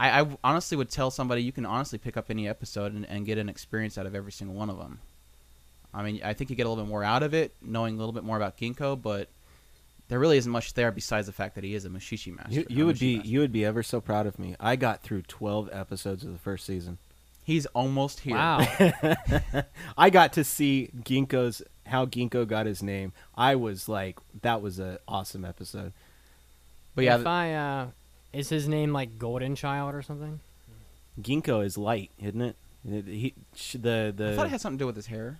I, 0.00 0.22
I 0.22 0.26
honestly 0.42 0.78
would 0.78 0.90
tell 0.90 1.10
somebody 1.10 1.42
you 1.42 1.52
can 1.52 1.66
honestly 1.66 1.98
pick 1.98 2.16
up 2.16 2.30
any 2.30 2.48
episode 2.48 2.94
and, 2.94 3.04
and 3.04 3.26
get 3.26 3.36
an 3.36 3.50
experience 3.50 3.98
out 3.98 4.06
of 4.06 4.14
every 4.14 4.32
single 4.32 4.56
one 4.56 4.70
of 4.70 4.78
them. 4.78 4.98
I 5.92 6.02
mean, 6.02 6.20
I 6.24 6.32
think 6.32 6.48
you 6.48 6.56
get 6.56 6.64
a 6.64 6.70
little 6.70 6.82
bit 6.82 6.88
more 6.88 7.04
out 7.04 7.22
of 7.22 7.34
it 7.34 7.52
knowing 7.60 7.96
a 7.96 7.98
little 7.98 8.14
bit 8.14 8.24
more 8.24 8.38
about 8.38 8.56
Ginko, 8.56 9.00
but 9.00 9.28
there 10.08 10.18
really 10.18 10.38
isn't 10.38 10.50
much 10.50 10.72
there 10.72 10.90
besides 10.90 11.26
the 11.26 11.34
fact 11.34 11.54
that 11.56 11.64
he 11.64 11.74
is 11.74 11.84
a 11.84 11.90
Mushishi 11.90 12.34
master. 12.34 12.52
You, 12.52 12.66
you 12.70 12.86
would 12.86 12.98
be 12.98 13.16
master. 13.16 13.28
you 13.28 13.40
would 13.40 13.52
be 13.52 13.64
ever 13.64 13.82
so 13.82 14.00
proud 14.00 14.26
of 14.26 14.38
me. 14.38 14.56
I 14.58 14.76
got 14.76 15.02
through 15.02 15.22
twelve 15.22 15.68
episodes 15.70 16.24
of 16.24 16.32
the 16.32 16.38
first 16.38 16.64
season. 16.64 16.96
He's 17.44 17.66
almost 17.66 18.20
here. 18.20 18.36
Wow. 18.36 18.66
I 19.98 20.08
got 20.10 20.32
to 20.34 20.44
see 20.44 20.90
Ginko's 21.02 21.62
how 21.86 22.06
Ginko 22.06 22.46
got 22.46 22.66
his 22.66 22.82
name. 22.82 23.12
I 23.36 23.56
was 23.56 23.88
like, 23.88 24.18
that 24.42 24.62
was 24.62 24.78
an 24.78 24.98
awesome 25.06 25.44
episode. 25.44 25.92
But 26.94 27.04
yeah, 27.04 27.18
if 27.18 27.26
I 27.26 27.54
uh, 27.54 27.86
is 28.32 28.48
his 28.48 28.68
name 28.68 28.92
like 28.92 29.18
Golden 29.18 29.54
Child 29.56 29.94
or 29.94 30.02
something? 30.02 30.40
Ginko 31.20 31.64
is 31.64 31.76
light, 31.76 32.10
isn't 32.22 32.40
it? 32.40 32.56
It- 32.88 33.04
He, 33.06 33.34
sh- 33.54 33.72
the 33.74 34.12
the 34.16 34.32
I 34.32 34.36
thought 34.36 34.46
it 34.46 34.50
had 34.50 34.60
something 34.60 34.78
to 34.78 34.82
do 34.82 34.86
with 34.86 34.96
his 34.96 35.06
hair. 35.06 35.38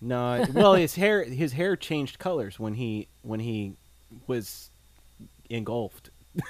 no, 0.00 0.44
well, 0.52 0.74
his 0.74 0.94
hair 0.96 1.24
his 1.24 1.52
hair 1.52 1.76
changed 1.76 2.18
colors 2.18 2.58
when 2.60 2.74
he 2.74 3.06
when 3.22 3.40
he 3.40 3.74
was 4.26 4.68
engulfed. 5.48 6.10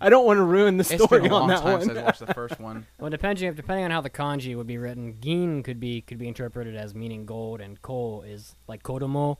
I 0.00 0.08
don't 0.08 0.24
want 0.26 0.38
to 0.38 0.42
ruin 0.44 0.76
the 0.78 0.84
Hmm. 0.84 0.94
It's 0.94 1.04
story 1.04 1.20
been 1.22 1.30
a 1.30 1.34
long 1.34 1.42
on 1.42 1.48
that 1.48 1.60
time 1.62 1.72
one. 1.72 1.82
since 1.82 1.98
I 1.98 2.02
watched 2.02 2.26
the 2.26 2.34
first 2.34 2.58
one. 2.58 2.86
Well, 2.98 3.10
depending 3.10 3.52
depending 3.54 3.84
on 3.84 3.90
how 3.90 4.00
the 4.00 4.10
kanji 4.10 4.56
would 4.56 4.66
be 4.66 4.78
written, 4.78 5.16
Gin 5.20 5.62
could 5.62 5.78
be 5.80 6.00
could 6.00 6.18
be 6.18 6.26
interpreted 6.28 6.74
as 6.76 6.94
meaning 6.94 7.26
gold, 7.26 7.60
and 7.60 7.80
Ko 7.82 8.22
is 8.22 8.54
like 8.68 8.82
Kodomo, 8.82 9.36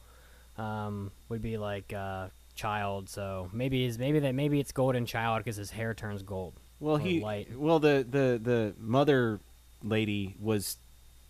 um, 0.59 1.11
would 1.28 1.43
be 1.43 1.57
like 1.59 1.93
uh, 1.93 2.28
child. 2.55 3.09
So 3.09 3.50
maybe 3.53 3.84
is 3.84 3.98
maybe 3.98 4.18
that 4.20 4.34
maybe 4.34 4.61
it's 4.61 4.72
golden 4.72 5.07
child 5.07 5.40
because 5.40 5.57
his 5.57 5.70
hair 5.70 5.94
turns 5.94 6.22
gold. 6.22 6.55
Well, 6.80 6.96
he 6.96 7.20
light. 7.20 7.57
well 7.57 7.78
the 7.78 8.05
the 8.09 8.40
the 8.42 8.74
mother 8.78 9.40
lady 9.82 10.34
was 10.40 10.76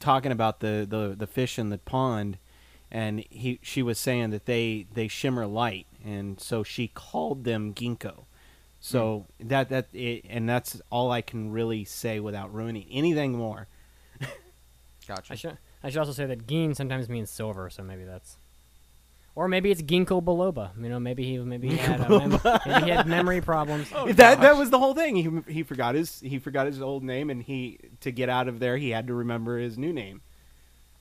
talking 0.00 0.32
about 0.32 0.60
the 0.60 0.86
the 0.88 1.14
the 1.16 1.26
fish 1.26 1.58
in 1.58 1.68
the 1.68 1.78
pond, 1.78 2.38
and 2.90 3.24
he 3.30 3.58
she 3.62 3.82
was 3.82 3.98
saying 3.98 4.30
that 4.30 4.46
they 4.46 4.86
they 4.94 5.08
shimmer 5.08 5.46
light, 5.46 5.86
and 6.04 6.40
so 6.40 6.62
she 6.62 6.88
called 6.88 7.44
them 7.44 7.74
ginkgo. 7.74 8.24
So 8.80 9.26
hmm. 9.40 9.48
that 9.48 9.68
that 9.68 9.86
it, 9.92 10.24
and 10.28 10.48
that's 10.48 10.80
all 10.90 11.10
I 11.10 11.20
can 11.20 11.52
really 11.52 11.84
say 11.84 12.18
without 12.18 12.52
ruining 12.52 12.86
anything 12.90 13.32
more. 13.32 13.68
Gotcha. 15.06 15.32
I 15.32 15.36
should 15.36 15.58
I 15.84 15.90
should 15.90 15.98
also 15.98 16.12
say 16.12 16.26
that 16.26 16.46
Gin 16.46 16.74
sometimes 16.74 17.08
means 17.08 17.30
silver, 17.30 17.68
so 17.70 17.82
maybe 17.82 18.04
that's. 18.04 18.36
Or 19.34 19.48
maybe 19.48 19.70
it's 19.70 19.80
Ginkgo 19.80 20.22
biloba. 20.22 20.70
You 20.78 20.90
know, 20.90 21.00
maybe 21.00 21.24
he 21.24 21.38
maybe 21.38 21.70
he 21.70 21.76
had 21.78 22.02
uh, 22.02 22.18
mem- 22.18 22.40
maybe 22.66 22.84
he 22.84 22.90
had 22.90 23.06
memory 23.06 23.40
problems. 23.40 23.88
that 24.16 24.40
that 24.42 24.56
was 24.58 24.68
the 24.70 24.78
whole 24.78 24.92
thing. 24.94 25.16
He 25.16 25.52
he 25.52 25.62
forgot 25.62 25.94
his 25.94 26.20
he 26.20 26.38
forgot 26.38 26.66
his 26.66 26.82
old 26.82 27.02
name, 27.02 27.30
and 27.30 27.42
he 27.42 27.78
to 28.00 28.10
get 28.12 28.28
out 28.28 28.46
of 28.46 28.58
there 28.58 28.76
he 28.76 28.90
had 28.90 29.06
to 29.06 29.14
remember 29.14 29.58
his 29.58 29.78
new 29.78 29.92
name, 29.92 30.20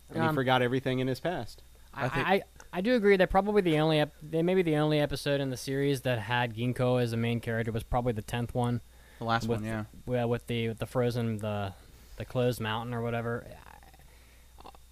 and 0.10 0.24
he 0.24 0.30
Um, 0.30 0.34
forgot 0.36 0.62
everything 0.62 1.00
in 1.00 1.08
his 1.08 1.20
past. 1.20 1.62
I, 1.94 2.06
I 2.06 2.10
think- 2.10 2.28
I, 2.28 2.42
I 2.72 2.80
do 2.82 2.96
agree 2.96 3.18
that 3.18 3.30
probably 3.30 3.62
the 3.64 3.78
only 3.80 4.00
ep- 4.00 4.14
they 4.24 4.42
maybe 4.42 4.62
the 4.62 4.78
only 4.78 5.02
episode 5.02 5.42
in 5.42 5.50
the 5.50 5.58
series 5.58 6.02
that 6.02 6.20
had 6.20 6.56
Ginko 6.56 7.02
as 7.02 7.12
a 7.12 7.18
main 7.18 7.42
character 7.42 7.74
was 7.74 7.84
probably 7.84 8.14
the 8.14 8.22
tenth 8.22 8.56
one. 8.56 8.80
the 9.20 9.26
last 9.26 9.46
with 9.50 9.60
one, 9.60 9.66
yeah. 9.68 9.84
well, 10.06 10.30
with 10.30 10.48
the 10.48 10.70
with 10.70 10.80
the 10.80 10.86
frozen 10.86 11.40
the 11.40 11.74
the 12.16 12.24
closed 12.24 12.62
mountain 12.62 12.94
or 12.94 13.02
whatever. 13.02 13.46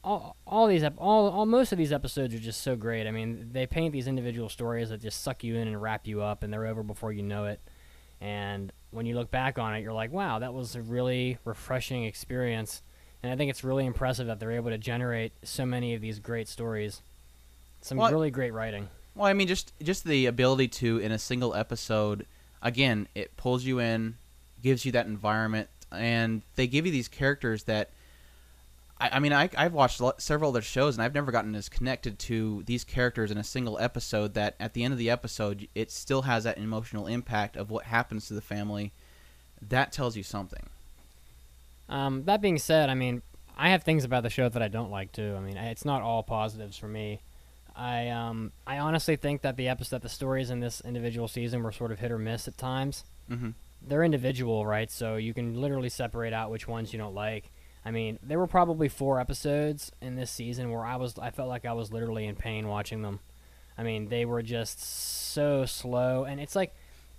All, 0.10 0.36
all 0.47 0.66
these 0.66 0.82
ep- 0.82 0.95
all, 0.97 1.30
all 1.30 1.45
most 1.45 1.72
of 1.72 1.78
these 1.78 1.93
episodes 1.93 2.34
are 2.34 2.39
just 2.39 2.62
so 2.64 2.76
great. 2.76 3.05
I 3.05 3.12
mean, 3.12 3.51
they 3.51 3.68
paint 3.68 3.93
these 3.93 4.07
individual 4.07 4.49
stories 4.49 4.89
that 4.89 5.01
just 5.01 5.22
suck 5.22 5.43
you 5.43 5.55
in 5.55 5.68
and 5.68 5.80
wrap 5.80 6.07
you 6.07 6.24
up, 6.24 6.41
and 6.41 6.51
they're 6.51 6.66
over 6.66 6.82
before 6.82 7.12
you 7.12 7.22
know 7.22 7.45
it. 7.45 7.60
And 8.20 8.74
when 8.89 9.05
you 9.05 9.14
look 9.14 9.30
back 9.30 9.60
on 9.60 9.76
it, 9.76 9.82
you're 9.82 9.93
like, 9.93 10.12
wow, 10.12 10.39
that 10.39 10.51
was 10.51 10.76
a 10.76 10.82
really 10.82 11.38
refreshing 11.45 12.05
experience. 12.05 12.82
And 13.22 13.32
I 13.32 13.36
think 13.36 13.51
it's 13.51 13.64
really 13.64 13.86
impressive 13.86 14.26
that 14.26 14.39
they're 14.39 14.53
able 14.53 14.72
to 14.72 14.80
generate 14.80 15.32
so 15.43 15.64
many 15.64 15.93
of 15.93 16.01
these 16.01 16.18
great 16.18 16.47
stories. 16.47 17.01
Some 17.82 17.99
Well, 17.99 18.12
really 18.12 18.32
great 18.32 18.51
writing. 18.51 18.89
Well, 19.14 19.28
I 19.28 19.34
mean, 19.34 19.47
just 19.47 19.74
just 19.80 20.05
the 20.05 20.26
ability 20.26 20.70
to 20.70 20.97
in 20.97 21.12
a 21.12 21.20
single 21.20 21.53
episode, 21.53 22.26
again, 22.64 23.07
it 23.14 23.38
pulls 23.38 23.64
you 23.64 23.78
in, 23.78 24.16
gives 24.64 24.86
you 24.86 24.91
that 24.93 25.05
environment, 25.05 25.70
and 25.91 26.41
they 26.55 26.66
give 26.66 26.88
you 26.88 26.91
these 26.91 27.07
characters 27.07 27.66
that. 27.66 27.91
I, 29.00 29.10
I 29.14 29.20
mean, 29.20 29.34
I, 29.34 29.50
I've 29.58 29.74
watched 29.74 30.02
several 30.18 30.50
other 30.50 30.62
shows, 30.62 30.95
and 30.95 31.04
I've 31.04 31.14
never 31.14 31.32
gotten 31.32 31.56
as 31.56 31.70
connected 31.70 32.20
to 32.20 32.64
these 32.66 32.84
characters 32.84 33.32
in 33.32 33.38
a 33.38 33.43
single 33.43 33.80
episode. 33.80 34.34
That 34.34 34.56
at 34.60 34.74
the 34.74 34.84
end 34.84 34.93
of 34.93 34.97
the 34.97 35.10
episode, 35.10 35.68
it 35.76 35.91
still 35.91 36.24
has 36.24 36.43
that 36.43 36.58
emotional 36.58 37.08
impact 37.08 37.56
of 37.56 37.70
what 37.70 37.86
happens 37.86 38.28
to 38.28 38.34
the 38.34 38.41
family. 38.41 38.91
That 39.62 39.91
tells 39.91 40.16
you 40.18 40.24
something. 40.24 40.64
Um, 41.88 42.24
that 42.26 42.41
being 42.41 42.58
said, 42.60 42.89
I 42.89 42.93
mean, 42.93 43.22
I 43.58 43.70
have 43.70 43.84
things 43.84 44.04
about 44.04 44.24
the 44.24 44.30
show 44.30 44.47
that 44.47 44.62
I 44.62 44.68
don't 44.68 44.91
like 44.91 45.12
too. 45.12 45.36
I 45.36 45.39
mean, 45.39 45.58
it's 45.58 45.86
not 45.86 46.02
all 46.02 46.24
positives 46.24 46.78
for 46.78 46.88
me. 46.88 47.20
I 47.76 48.10
um 48.10 48.52
I 48.68 48.80
honestly 48.80 49.16
think 49.16 49.41
that 49.41 49.56
the 49.56 49.70
episode, 49.70 50.02
the 50.02 50.10
stories 50.10 50.50
in 50.50 50.60
this 50.60 50.82
individual 50.82 51.28
season 51.28 51.64
were 51.64 51.72
sort 51.72 51.91
of 51.91 52.00
hit 52.00 52.12
or 52.12 52.18
miss 52.20 52.47
at 52.47 52.58
times. 52.58 53.04
Mhm. 53.30 53.54
They're 53.82 54.04
individual, 54.04 54.66
right? 54.66 54.91
So 54.91 55.16
you 55.16 55.34
can 55.34 55.60
literally 55.62 55.89
separate 55.89 56.34
out 56.34 56.52
which 56.52 56.68
ones 56.68 56.91
you 56.91 57.00
don't 57.00 57.16
like. 57.16 57.50
I 57.86 57.91
mean, 57.91 58.19
there 58.21 58.39
were 58.39 58.47
probably 58.47 58.89
four 58.89 59.19
episodes 59.19 59.91
in 60.01 60.15
this 60.15 60.32
season 60.32 60.71
where 60.71 60.86
I 60.86 60.97
was 60.97 61.17
I 61.17 61.32
felt 61.32 61.49
like 61.49 61.65
I 61.65 61.73
was 61.73 61.91
literally 61.91 62.25
in 62.25 62.36
pain 62.36 62.67
watching 62.67 63.01
them. 63.01 63.19
I 63.77 63.84
mean, 63.84 64.09
they 64.09 64.25
were 64.25 64.41
just 64.41 64.82
so 64.82 65.65
slow, 65.65 66.25
and 66.25 66.39
it's 66.39 66.55
like 66.55 66.75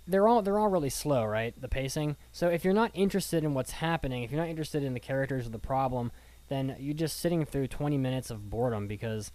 they're 0.07 0.27
all 0.27 0.41
they're 0.41 0.59
all 0.59 0.69
really 0.69 0.89
slow, 0.89 1.25
right? 1.25 1.59
The 1.59 1.67
pacing. 1.67 2.17
So 2.31 2.49
if 2.49 2.63
you're 2.63 2.73
not 2.73 2.91
interested 2.93 3.43
in 3.43 3.53
what's 3.53 3.71
happening, 3.71 4.23
if 4.23 4.31
you're 4.31 4.41
not 4.41 4.49
interested 4.49 4.83
in 4.83 4.93
the 4.93 4.99
characters 4.99 5.47
or 5.47 5.49
the 5.49 5.59
problem, 5.59 6.11
then 6.49 6.75
you're 6.79 6.93
just 6.93 7.19
sitting 7.19 7.45
through 7.45 7.67
20 7.67 7.97
minutes 7.97 8.29
of 8.29 8.49
boredom 8.49 8.87
because 8.87 9.31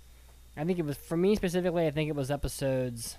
I 0.57 0.65
think 0.65 0.79
it 0.79 0.85
was 0.85 0.97
for 0.97 1.17
me 1.17 1.35
specifically. 1.35 1.87
I 1.87 1.91
think 1.91 2.09
it 2.09 2.17
was 2.17 2.31
episodes 2.31 3.17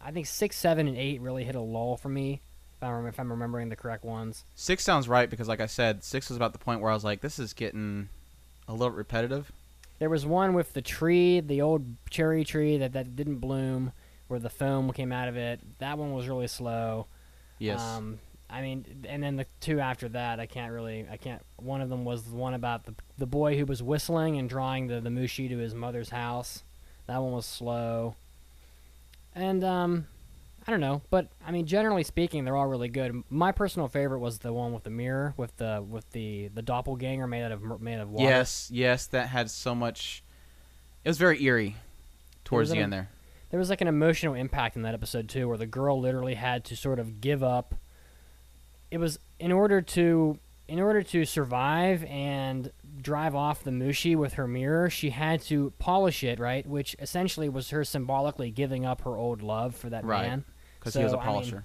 I 0.00 0.10
think 0.10 0.26
six, 0.26 0.56
seven, 0.56 0.86
and 0.86 0.96
eight 0.96 1.20
really 1.20 1.44
hit 1.44 1.54
a 1.54 1.60
lull 1.60 1.96
for 1.96 2.08
me. 2.08 2.40
If 2.82 2.88
I'm, 2.88 3.06
if 3.06 3.20
I'm 3.20 3.30
remembering 3.30 3.68
the 3.68 3.76
correct 3.76 4.04
ones. 4.04 4.44
Six 4.56 4.82
sounds 4.82 5.08
right 5.08 5.30
because, 5.30 5.46
like 5.46 5.60
I 5.60 5.66
said, 5.66 6.02
six 6.02 6.28
was 6.28 6.36
about 6.36 6.52
the 6.52 6.58
point 6.58 6.80
where 6.80 6.90
I 6.90 6.94
was 6.94 7.04
like, 7.04 7.20
this 7.20 7.38
is 7.38 7.52
getting 7.52 8.08
a 8.66 8.72
little 8.72 8.90
repetitive. 8.90 9.52
There 10.00 10.10
was 10.10 10.26
one 10.26 10.52
with 10.52 10.72
the 10.72 10.82
tree, 10.82 11.38
the 11.38 11.62
old 11.62 11.84
cherry 12.10 12.44
tree 12.44 12.76
that, 12.78 12.92
that 12.94 13.14
didn't 13.14 13.38
bloom, 13.38 13.92
where 14.26 14.40
the 14.40 14.50
foam 14.50 14.92
came 14.92 15.12
out 15.12 15.28
of 15.28 15.36
it. 15.36 15.60
That 15.78 15.96
one 15.96 16.12
was 16.12 16.26
really 16.26 16.48
slow. 16.48 17.06
Yes. 17.60 17.80
Um, 17.80 18.18
I 18.50 18.62
mean, 18.62 18.84
and 19.08 19.22
then 19.22 19.36
the 19.36 19.46
two 19.60 19.78
after 19.78 20.08
that, 20.08 20.40
I 20.40 20.46
can't 20.46 20.72
really, 20.72 21.06
I 21.08 21.16
can't. 21.16 21.40
One 21.58 21.80
of 21.80 21.88
them 21.88 22.04
was 22.04 22.24
the 22.24 22.34
one 22.34 22.54
about 22.54 22.84
the 22.84 22.94
the 23.16 23.26
boy 23.26 23.56
who 23.56 23.64
was 23.64 23.80
whistling 23.80 24.38
and 24.38 24.48
drawing 24.48 24.88
the 24.88 25.00
the 25.00 25.08
mushi 25.08 25.48
to 25.48 25.56
his 25.56 25.72
mother's 25.74 26.10
house. 26.10 26.64
That 27.06 27.22
one 27.22 27.32
was 27.32 27.46
slow. 27.46 28.16
And 29.34 29.64
um, 29.64 30.06
I 30.66 30.70
don't 30.70 30.80
know, 30.80 31.02
but 31.10 31.28
I 31.44 31.50
mean, 31.50 31.66
generally 31.66 32.04
speaking, 32.04 32.44
they're 32.44 32.56
all 32.56 32.66
really 32.68 32.88
good. 32.88 33.24
My 33.30 33.50
personal 33.52 33.88
favorite 33.88 34.20
was 34.20 34.38
the 34.38 34.52
one 34.52 34.72
with 34.72 34.84
the 34.84 34.90
mirror, 34.90 35.34
with 35.36 35.56
the 35.56 35.84
with 35.86 36.08
the 36.12 36.48
the 36.54 36.62
doppelganger 36.62 37.26
made 37.26 37.42
out 37.42 37.52
of 37.52 37.80
made 37.80 37.98
of 37.98 38.10
water. 38.10 38.28
yes, 38.30 38.70
yes, 38.72 39.06
that 39.08 39.28
had 39.28 39.50
so 39.50 39.74
much. 39.74 40.22
It 41.04 41.08
was 41.08 41.18
very 41.18 41.42
eerie 41.42 41.74
towards 42.44 42.70
the 42.70 42.76
em- 42.76 42.84
end 42.84 42.92
there. 42.92 43.08
there 43.50 43.58
was 43.58 43.70
like 43.70 43.80
an 43.80 43.88
emotional 43.88 44.34
impact 44.34 44.76
in 44.76 44.82
that 44.82 44.94
episode 44.94 45.28
too 45.28 45.48
where 45.48 45.58
the 45.58 45.66
girl 45.66 46.00
literally 46.00 46.34
had 46.34 46.64
to 46.66 46.76
sort 46.76 46.98
of 47.00 47.20
give 47.20 47.42
up 47.42 47.74
it 48.90 48.98
was 48.98 49.18
in 49.40 49.50
order 49.52 49.80
to 49.80 50.38
in 50.68 50.78
order 50.80 51.02
to 51.02 51.24
survive 51.24 52.04
and 52.04 52.70
drive 53.00 53.34
off 53.34 53.64
the 53.64 53.70
mushi 53.70 54.14
with 54.16 54.34
her 54.34 54.46
mirror 54.46 54.90
she 54.90 55.10
had 55.10 55.40
to 55.40 55.72
polish 55.78 56.22
it 56.22 56.38
right 56.38 56.66
which 56.66 56.94
essentially 57.00 57.48
was 57.48 57.70
her 57.70 57.84
symbolically 57.84 58.50
giving 58.50 58.84
up 58.84 59.00
her 59.02 59.16
old 59.16 59.40
love 59.42 59.74
for 59.74 59.88
that 59.90 60.04
Right. 60.04 60.28
man 60.28 60.44
Because 60.82 60.94
he 60.94 61.04
was 61.04 61.12
a 61.12 61.16
So, 61.16 61.20
I 61.20 61.26
mean, 61.26 61.34
polisher. 61.34 61.64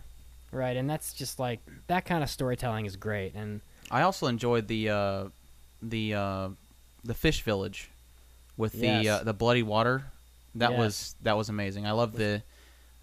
right 0.51 0.77
and 0.77 0.87
that's 0.89 1.11
just 1.13 1.39
like 1.39 1.59
that 1.87 2.05
kind 2.05 2.23
of 2.23 2.29
storytelling 2.29 2.85
is 2.85 2.95
great 2.95 3.33
and 3.35 3.61
I 3.89 4.01
also 4.03 4.27
enjoyed 4.27 4.67
the 4.67 4.89
uh, 4.89 5.23
the 5.81 6.13
uh, 6.13 6.49
the 7.03 7.13
fish 7.13 7.41
village 7.43 7.89
with 8.57 8.73
the 8.73 9.09
uh, 9.09 9.23
the 9.23 9.33
bloody 9.33 9.63
water. 9.63 10.03
That 10.55 10.71
Yes. 10.71 10.79
was 10.79 11.15
that 11.23 11.37
was 11.37 11.49
amazing. 11.49 11.85
I 11.85 11.91
love 11.91 12.13
the 12.13 12.41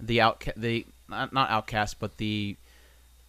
the 0.01 0.21
out 0.21 0.45
the 0.57 0.85
not, 1.09 1.33
not 1.33 1.51
outcast 1.51 1.99
but 2.01 2.17
the 2.19 2.57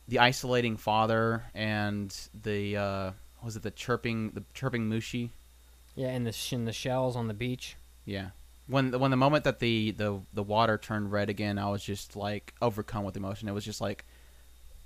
the 0.07 0.19
isolating 0.19 0.75
father 0.77 1.43
and 1.53 2.13
the 2.43 2.75
uh, 2.77 3.11
was 3.43 3.55
it 3.55 3.63
the 3.63 3.71
chirping 3.71 4.31
the 4.31 4.43
chirping 4.53 4.89
mushi. 4.89 5.29
yeah 5.95 6.09
and 6.09 6.25
the 6.27 6.31
sh- 6.33 6.51
and 6.53 6.67
the 6.67 6.73
shells 6.73 7.15
on 7.15 7.27
the 7.27 7.33
beach 7.33 7.75
Yeah. 8.05 8.29
When 8.67 8.91
the, 8.91 8.99
when 8.99 9.11
the 9.11 9.17
moment 9.17 9.43
that 9.43 9.59
the, 9.59 9.91
the 9.91 10.19
the 10.33 10.43
water 10.43 10.77
turned 10.77 11.11
red 11.11 11.29
again, 11.29 11.57
I 11.57 11.69
was 11.69 11.83
just 11.83 12.15
like 12.15 12.53
overcome 12.61 13.03
with 13.03 13.15
emotion. 13.15 13.47
It 13.47 13.53
was 13.53 13.65
just 13.65 13.81
like 13.81 14.05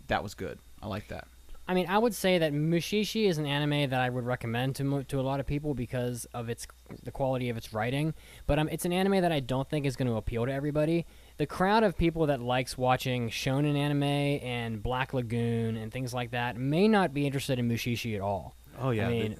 that 0.07 0.21
was 0.23 0.33
good. 0.33 0.59
I 0.81 0.87
like 0.87 1.07
that. 1.07 1.27
I 1.69 1.75
mean, 1.75 1.85
I 1.87 1.99
would 1.99 2.15
say 2.15 2.39
that 2.39 2.51
Mushishi 2.51 3.29
is 3.29 3.37
an 3.37 3.45
anime 3.45 3.91
that 3.91 4.01
I 4.01 4.09
would 4.09 4.25
recommend 4.25 4.75
to 4.77 5.03
to 5.03 5.19
a 5.19 5.21
lot 5.21 5.39
of 5.39 5.45
people 5.45 5.75
because 5.75 6.25
of 6.33 6.49
its 6.49 6.65
the 7.03 7.11
quality 7.11 7.47
of 7.49 7.57
its 7.57 7.71
writing. 7.73 8.15
But 8.47 8.57
um, 8.57 8.69
it's 8.69 8.85
an 8.85 8.91
anime 8.91 9.21
that 9.21 9.31
I 9.31 9.39
don't 9.39 9.69
think 9.69 9.85
is 9.85 9.95
going 9.95 10.07
to 10.07 10.15
appeal 10.15 10.47
to 10.47 10.51
everybody. 10.51 11.05
The 11.37 11.45
crowd 11.45 11.83
of 11.83 11.95
people 11.95 12.25
that 12.25 12.41
likes 12.41 12.75
watching 12.75 13.29
shonen 13.29 13.77
anime 13.77 14.01
and 14.03 14.81
Black 14.81 15.13
Lagoon 15.13 15.77
and 15.77 15.91
things 15.91 16.11
like 16.11 16.31
that 16.31 16.57
may 16.57 16.87
not 16.87 17.13
be 17.13 17.27
interested 17.27 17.59
in 17.59 17.69
Mushishi 17.69 18.15
at 18.15 18.21
all. 18.21 18.55
Oh 18.81 18.89
yeah, 18.89 19.07
I 19.07 19.11
mean, 19.11 19.37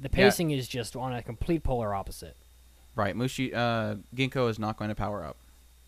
the 0.00 0.08
pacing 0.08 0.50
is 0.50 0.66
just 0.66 0.96
on 0.96 1.14
a 1.14 1.22
complete 1.22 1.62
polar 1.62 1.94
opposite. 1.94 2.36
Right. 2.98 3.14
Mushi 3.14 3.54
uh, 3.54 3.94
Ginko 4.14 4.50
is 4.50 4.58
not 4.58 4.76
going 4.76 4.88
to 4.88 4.94
power 4.96 5.24
up. 5.24 5.36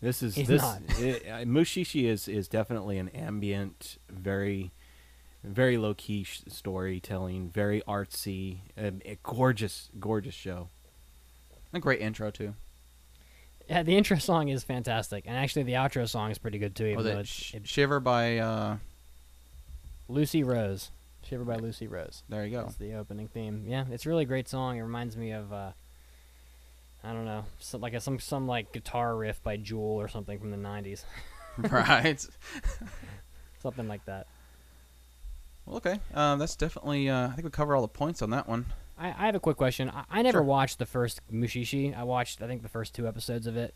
This 0.01 0.23
is 0.23 0.33
He's 0.33 0.47
this 0.47 0.61
not. 0.61 0.81
it, 0.97 1.23
uh, 1.27 1.35
Mushishi 1.43 2.05
is 2.05 2.27
is 2.29 2.47
definitely 2.47 2.97
an 2.97 3.09
ambient, 3.09 3.97
very, 4.09 4.71
very 5.43 5.77
low 5.77 5.93
key 5.93 6.23
sh- 6.23 6.41
storytelling, 6.47 7.49
very 7.49 7.81
artsy, 7.87 8.59
um, 8.77 9.01
a 9.05 9.17
gorgeous, 9.23 9.89
gorgeous 9.99 10.33
show. 10.33 10.69
A 11.73 11.79
great 11.79 11.99
intro 11.99 12.31
too. 12.31 12.53
Yeah, 13.69 13.83
the 13.83 13.95
intro 13.97 14.17
song 14.17 14.47
is 14.47 14.63
fantastic, 14.63 15.25
and 15.27 15.35
actually 15.35 15.63
the 15.63 15.73
outro 15.73 16.07
song 16.09 16.31
is 16.31 16.37
pretty 16.37 16.59
good 16.59 16.75
too. 16.75 16.85
Even 16.85 16.97
Was 16.97 17.05
though 17.05 17.11
it 17.11 17.19
it's, 17.19 17.29
Sh- 17.29 17.53
it's 17.55 17.69
Shiver 17.69 17.99
by 17.99 18.37
uh, 18.37 18.77
Lucy 20.07 20.43
Rose, 20.43 20.91
Shiver 21.23 21.43
by 21.45 21.57
Lucy 21.57 21.87
Rose. 21.87 22.23
there 22.29 22.45
you 22.45 22.51
go. 22.51 22.63
That's 22.63 22.75
the 22.75 22.93
opening 22.95 23.27
theme. 23.27 23.65
Yeah, 23.67 23.85
it's 23.91 24.05
a 24.05 24.09
really 24.09 24.25
great 24.25 24.47
song. 24.47 24.77
It 24.77 24.81
reminds 24.81 25.15
me 25.15 25.31
of 25.31 25.53
uh, 25.53 25.71
I 27.03 27.13
don't 27.13 27.25
know, 27.25 27.45
some, 27.59 27.81
like 27.81 27.93
a, 27.93 27.99
some 27.99 28.19
some 28.19 28.47
like 28.47 28.71
guitar 28.71 29.15
riff 29.15 29.41
by 29.43 29.57
Jewel 29.57 29.99
or 29.99 30.07
something 30.07 30.37
from 30.39 30.51
the 30.51 30.57
'90s, 30.57 31.03
right. 31.57 32.23
something 33.61 33.87
like 33.87 34.05
that. 34.05 34.27
Well, 35.65 35.77
okay. 35.77 35.99
Um, 36.13 36.39
that's 36.39 36.55
definitely. 36.55 37.09
Uh, 37.09 37.27
I 37.27 37.31
think 37.31 37.45
we 37.45 37.51
cover 37.51 37.75
all 37.75 37.81
the 37.81 37.87
points 37.87 38.21
on 38.21 38.29
that 38.31 38.47
one. 38.47 38.65
I, 38.99 39.07
I 39.09 39.25
have 39.25 39.35
a 39.35 39.39
quick 39.39 39.57
question. 39.57 39.89
I, 39.89 40.03
I 40.09 40.21
never 40.21 40.39
Sure. 40.39 40.43
watched 40.43 40.79
the 40.79 40.85
first 40.85 41.21
Mushishi. 41.31 41.97
I 41.97 42.03
watched 42.03 42.41
I 42.41 42.47
think 42.47 42.61
the 42.61 42.69
first 42.69 42.93
two 42.93 43.07
episodes 43.07 43.47
of 43.47 43.57
it. 43.57 43.75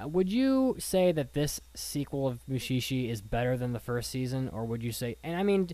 Uh, 0.00 0.06
would 0.08 0.30
you 0.30 0.76
say 0.78 1.10
that 1.12 1.32
this 1.32 1.60
sequel 1.74 2.28
of 2.28 2.40
Mushishi 2.50 3.08
is 3.10 3.22
better 3.22 3.56
than 3.56 3.72
the 3.72 3.80
first 3.80 4.10
season, 4.10 4.48
or 4.50 4.64
would 4.66 4.82
you 4.82 4.92
say? 4.92 5.16
And 5.24 5.36
I 5.36 5.42
mean, 5.42 5.70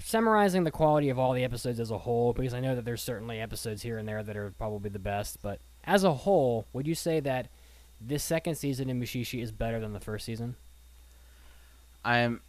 summarizing 0.00 0.64
the 0.64 0.70
quality 0.70 1.08
of 1.08 1.18
all 1.18 1.32
the 1.32 1.44
episodes 1.44 1.80
as 1.80 1.90
a 1.90 1.98
whole, 1.98 2.32
because 2.32 2.54
I 2.54 2.60
know 2.60 2.74
that 2.74 2.84
there's 2.84 3.02
certainly 3.02 3.40
episodes 3.40 3.82
here 3.82 3.98
and 3.98 4.08
there 4.08 4.22
that 4.22 4.36
are 4.36 4.52
probably 4.58 4.90
the 4.90 4.98
best, 4.98 5.38
but 5.42 5.60
as 5.84 6.04
a 6.04 6.12
whole, 6.12 6.66
would 6.72 6.86
you 6.86 6.94
say 6.94 7.20
that 7.20 7.48
this 8.00 8.24
second 8.24 8.56
season 8.56 8.90
in 8.90 9.00
Mushishi 9.00 9.42
is 9.42 9.52
better 9.52 9.80
than 9.80 9.92
the 9.92 10.00
first 10.00 10.24
season? 10.24 10.56
I'm. 12.04 12.40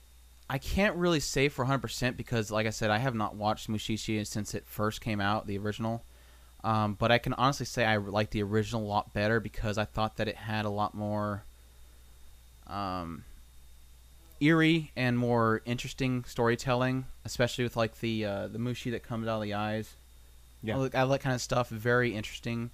I 0.50 0.58
can't 0.58 0.96
really 0.98 1.22
say 1.22 1.48
for 1.48 1.66
100% 1.66 2.18
because, 2.18 2.52
like 2.52 2.68
I 2.68 2.70
said, 2.70 2.92
I 2.92 2.98
have 2.98 3.16
not 3.16 3.36
watched 3.36 3.70
Mushishi 3.70 4.28
since 4.28 4.54
it 4.54 4.68
first 4.68 5.00
came 5.00 5.22
out, 5.22 5.48
the 5.48 5.58
original. 5.58 6.04
Um, 6.64 6.96
but 7.00 7.12
I 7.12 7.18
can 7.18 7.34
honestly 7.34 7.66
say 7.66 7.86
I 7.86 7.98
like 7.98 8.30
the 8.30 8.44
original 8.44 8.84
a 8.84 8.86
lot 8.86 9.14
better 9.14 9.40
because 9.40 9.78
I 9.78 9.86
thought 9.86 10.18
that 10.18 10.28
it 10.28 10.36
had 10.36 10.66
a 10.66 10.70
lot 10.70 10.94
more 10.94 11.44
um, 12.68 13.24
eerie 14.44 14.92
and 14.96 15.18
more 15.18 15.62
interesting 15.66 16.24
storytelling, 16.26 17.06
especially 17.26 17.64
with 17.64 17.76
like 17.76 18.00
the 18.00 18.26
uh, 18.26 18.48
the 18.48 18.60
mushi 18.60 18.92
that 18.92 19.04
comes 19.04 19.28
out 19.28 19.38
of 19.38 19.44
the 19.44 19.54
eyes. 19.54 19.96
Yeah. 20.62 20.76
I 20.76 20.78
like, 20.78 20.96
I 20.96 21.04
like 21.04 21.22
kind 21.22 21.36
of 21.36 21.42
stuff. 21.42 21.70
Very 21.70 22.16
interesting. 22.16 22.70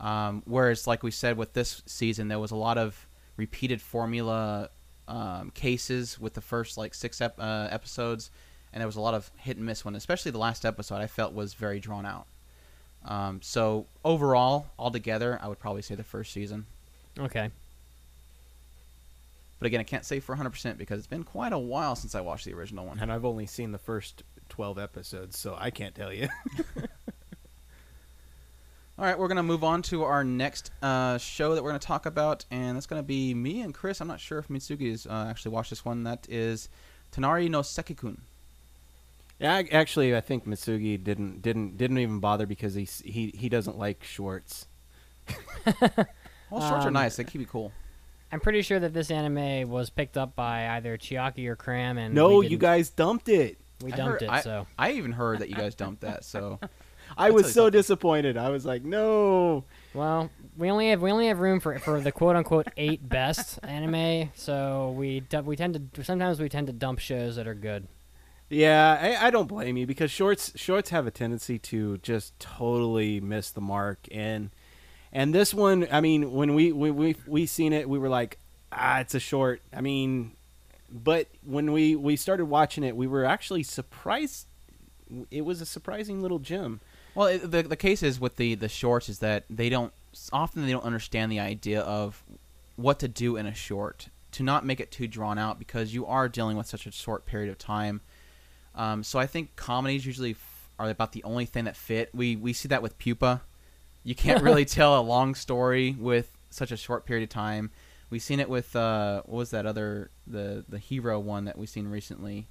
Um, 0.00 0.42
whereas, 0.46 0.86
like 0.86 1.02
we 1.02 1.10
said, 1.10 1.36
with 1.36 1.52
this 1.52 1.82
season, 1.86 2.28
there 2.28 2.38
was 2.38 2.50
a 2.50 2.56
lot 2.56 2.78
of 2.78 3.06
repeated 3.36 3.80
formula 3.80 4.68
um, 5.08 5.50
cases 5.50 6.18
with 6.18 6.34
the 6.34 6.40
first 6.40 6.78
like 6.78 6.94
six 6.94 7.20
ep- 7.20 7.38
uh, 7.38 7.68
episodes, 7.70 8.30
and 8.72 8.80
there 8.80 8.88
was 8.88 8.96
a 8.96 9.00
lot 9.00 9.14
of 9.14 9.30
hit 9.38 9.56
and 9.56 9.66
miss 9.66 9.84
one. 9.84 9.94
Especially 9.94 10.30
the 10.30 10.38
last 10.38 10.64
episode, 10.64 10.96
I 10.96 11.06
felt 11.06 11.34
was 11.34 11.54
very 11.54 11.80
drawn 11.80 12.06
out. 12.06 12.26
Um, 13.04 13.40
so 13.42 13.86
overall, 14.04 14.66
altogether, 14.78 15.38
I 15.42 15.48
would 15.48 15.58
probably 15.58 15.82
say 15.82 15.94
the 15.94 16.04
first 16.04 16.32
season. 16.32 16.66
Okay. 17.18 17.50
But 19.60 19.66
again, 19.66 19.78
I 19.80 19.84
can't 19.84 20.04
say 20.04 20.18
for 20.20 20.34
100% 20.34 20.76
because 20.78 20.98
it's 20.98 21.06
been 21.06 21.22
quite 21.22 21.52
a 21.52 21.58
while 21.58 21.94
since 21.94 22.14
I 22.16 22.20
watched 22.22 22.46
the 22.46 22.54
original 22.54 22.86
one. 22.86 22.98
And 22.98 23.12
I've 23.12 23.24
only 23.26 23.46
seen 23.46 23.70
the 23.72 23.78
first 23.78 24.24
twelve 24.48 24.78
episodes, 24.78 25.38
so 25.38 25.54
I 25.56 25.70
can't 25.70 25.94
tell 25.94 26.12
you. 26.12 26.28
All 28.98 29.06
right, 29.06 29.18
we're 29.18 29.28
going 29.28 29.36
to 29.36 29.42
move 29.42 29.64
on 29.64 29.80
to 29.82 30.02
our 30.02 30.22
next 30.24 30.70
uh, 30.82 31.16
show 31.16 31.54
that 31.54 31.62
we're 31.62 31.70
going 31.70 31.80
to 31.80 31.86
talk 31.86 32.04
about, 32.04 32.44
and 32.50 32.76
that's 32.76 32.86
going 32.86 33.00
to 33.02 33.06
be 33.06 33.32
me 33.32 33.62
and 33.62 33.72
Chris. 33.72 34.00
I'm 34.00 34.08
not 34.08 34.20
sure 34.20 34.38
if 34.38 34.48
Mitsugi 34.48 34.90
has 34.90 35.06
uh, 35.06 35.26
actually 35.30 35.52
watched 35.52 35.70
this 35.70 35.84
one. 35.86 36.02
That 36.04 36.26
is 36.28 36.68
Tonari 37.12 37.48
no 37.48 37.62
Seki-kun. 37.62 38.20
yeah, 39.38 39.54
I- 39.56 39.68
actually, 39.72 40.14
I 40.14 40.20
think 40.20 40.44
Mitsugi 40.46 41.02
didn't 41.02 41.40
didn't 41.40 41.78
didn't 41.78 41.98
even 41.98 42.20
bother 42.20 42.44
because 42.46 42.74
he 42.74 42.84
he 43.04 43.32
he 43.34 43.48
doesn't 43.48 43.78
like 43.78 44.04
shorts. 44.04 44.66
Well, 45.66 46.68
shorts 46.68 46.84
are 46.84 46.88
Um, 46.88 46.92
nice. 46.94 47.16
They 47.16 47.24
keep 47.24 47.40
you 47.40 47.46
cool. 47.46 47.72
I'm 48.32 48.40
pretty 48.40 48.62
sure 48.62 48.78
that 48.78 48.92
this 48.92 49.10
anime 49.10 49.68
was 49.68 49.90
picked 49.90 50.16
up 50.16 50.36
by 50.36 50.68
either 50.68 50.96
Chiaki 50.96 51.46
or 51.46 51.56
Cram, 51.56 51.98
and 51.98 52.14
no, 52.14 52.40
you 52.40 52.58
guys 52.58 52.90
dumped 52.90 53.28
it. 53.28 53.58
we 53.82 53.90
dumped 53.90 54.20
heard- 54.20 54.22
it. 54.22 54.30
I, 54.30 54.40
so 54.40 54.66
I 54.78 54.92
even 54.92 55.12
heard 55.12 55.40
that 55.40 55.48
you 55.48 55.56
guys 55.56 55.74
dumped 55.74 56.02
that. 56.02 56.24
So 56.24 56.58
I 57.16 57.30
was 57.30 57.52
so 57.52 57.70
disappointed. 57.70 58.36
I 58.36 58.50
was 58.50 58.64
like, 58.64 58.84
no. 58.84 59.64
Well, 59.94 60.30
we 60.56 60.70
only 60.70 60.90
have 60.90 61.02
we 61.02 61.10
only 61.10 61.28
have 61.28 61.40
room 61.40 61.60
for 61.60 61.78
for 61.78 62.00
the 62.00 62.12
quote 62.12 62.36
unquote 62.36 62.68
eight 62.76 63.08
best 63.08 63.58
anime, 63.64 64.30
so 64.34 64.94
we 64.96 65.22
we 65.44 65.56
tend 65.56 65.92
to 65.94 66.04
sometimes 66.04 66.40
we 66.40 66.48
tend 66.48 66.68
to 66.68 66.72
dump 66.72 66.98
shows 66.98 67.36
that 67.36 67.46
are 67.46 67.54
good. 67.54 67.88
Yeah, 68.48 68.98
I, 69.00 69.28
I 69.28 69.30
don't 69.30 69.46
blame 69.46 69.76
you 69.76 69.86
because 69.86 70.10
shorts 70.10 70.52
shorts 70.56 70.90
have 70.90 71.06
a 71.06 71.10
tendency 71.10 71.58
to 71.60 71.98
just 71.98 72.38
totally 72.40 73.20
miss 73.20 73.50
the 73.50 73.60
mark 73.60 74.00
and 74.10 74.50
and 75.12 75.34
this 75.34 75.52
one, 75.52 75.88
I 75.90 76.00
mean, 76.00 76.32
when 76.32 76.54
we 76.54 76.72
we 76.72 76.90
we 76.90 77.16
we 77.26 77.46
seen 77.46 77.72
it, 77.72 77.88
we 77.88 77.98
were 77.98 78.08
like, 78.08 78.38
ah, 78.72 79.00
it's 79.00 79.14
a 79.14 79.20
short. 79.20 79.60
I 79.74 79.80
mean, 79.80 80.32
but 80.90 81.26
when 81.44 81.72
we 81.72 81.96
we 81.96 82.16
started 82.16 82.46
watching 82.46 82.84
it, 82.84 82.96
we 82.96 83.06
were 83.06 83.24
actually 83.24 83.62
surprised. 83.62 84.46
It 85.30 85.44
was 85.44 85.60
a 85.60 85.66
surprising 85.66 86.22
little 86.22 86.38
gem. 86.38 86.80
Well, 87.14 87.26
it, 87.26 87.50
the 87.50 87.62
the 87.62 87.76
case 87.76 88.02
is 88.02 88.20
with 88.20 88.36
the 88.36 88.54
the 88.54 88.68
shorts 88.68 89.08
is 89.08 89.18
that 89.18 89.44
they 89.50 89.68
don't 89.68 89.92
often 90.32 90.64
they 90.64 90.72
don't 90.72 90.84
understand 90.84 91.30
the 91.30 91.40
idea 91.40 91.80
of 91.80 92.22
what 92.76 92.98
to 93.00 93.08
do 93.08 93.36
in 93.36 93.46
a 93.46 93.54
short 93.54 94.08
to 94.32 94.42
not 94.42 94.64
make 94.64 94.80
it 94.80 94.90
too 94.90 95.08
drawn 95.08 95.38
out 95.38 95.58
because 95.58 95.92
you 95.92 96.06
are 96.06 96.28
dealing 96.28 96.56
with 96.56 96.66
such 96.66 96.86
a 96.86 96.92
short 96.92 97.26
period 97.26 97.50
of 97.50 97.58
time. 97.58 98.00
Um, 98.74 99.02
so 99.02 99.18
I 99.18 99.26
think 99.26 99.56
comedies 99.56 100.06
usually 100.06 100.32
f- 100.32 100.68
are 100.78 100.88
about 100.88 101.12
the 101.12 101.24
only 101.24 101.46
thing 101.46 101.64
that 101.64 101.76
fit. 101.76 102.10
We 102.14 102.36
we 102.36 102.52
see 102.52 102.68
that 102.68 102.82
with 102.82 102.98
Pupa. 102.98 103.42
You 104.04 104.14
can't 104.14 104.42
really 104.42 104.64
tell 104.78 104.98
a 104.98 105.02
long 105.02 105.34
story 105.34 105.94
with 105.98 106.30
such 106.50 106.72
a 106.72 106.76
short 106.76 107.04
period 107.06 107.24
of 107.24 107.28
time. 107.30 107.70
We've 108.10 108.22
seen 108.22 108.40
it 108.40 108.48
with 108.48 108.74
uh, 108.74 109.22
what 109.26 109.36
was 109.36 109.50
that 109.50 109.66
other 109.66 110.10
the 110.26 110.64
the 110.68 110.78
hero 110.78 111.18
one 111.20 111.44
that 111.44 111.56
we've 111.58 111.68
seen 111.68 111.88
recently. 111.88 112.46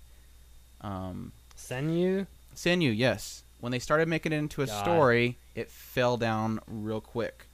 Um, 0.81 1.31
Senyu, 1.57 2.27
Senyu, 2.55 2.95
yes. 2.95 3.43
When 3.59 3.71
they 3.73 3.79
started 3.79 4.07
making 4.07 4.31
it 4.31 4.37
into 4.37 4.61
a 4.61 4.67
God. 4.67 4.81
story, 4.83 5.35
it 5.55 5.69
fell 5.69 6.15
down 6.15 6.61
real 6.67 7.01
quick. 7.01 7.45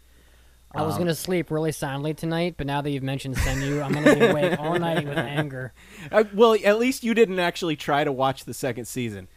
I 0.72 0.84
was 0.84 0.96
Um, 0.96 1.00
gonna 1.02 1.16
sleep 1.16 1.50
really 1.50 1.72
soundly 1.72 2.14
tonight, 2.14 2.56
but 2.58 2.68
now 2.68 2.82
that 2.82 2.90
you've 2.92 3.02
mentioned 3.02 3.38
Senyu, 3.38 3.84
I'm 3.84 3.94
gonna 3.94 4.14
be 4.14 4.26
awake 4.26 4.60
all 4.60 4.78
night 4.78 5.08
with 5.08 5.18
anger. 5.18 5.74
Uh, 6.12 6.26
well, 6.34 6.56
at 6.64 6.78
least 6.78 7.04
you 7.04 7.14
didn't 7.16 7.40
actually 7.40 7.76
try 7.76 8.04
to 8.04 8.12
watch 8.12 8.44
the 8.46 8.54
second 8.54 8.86
season. 8.86 9.28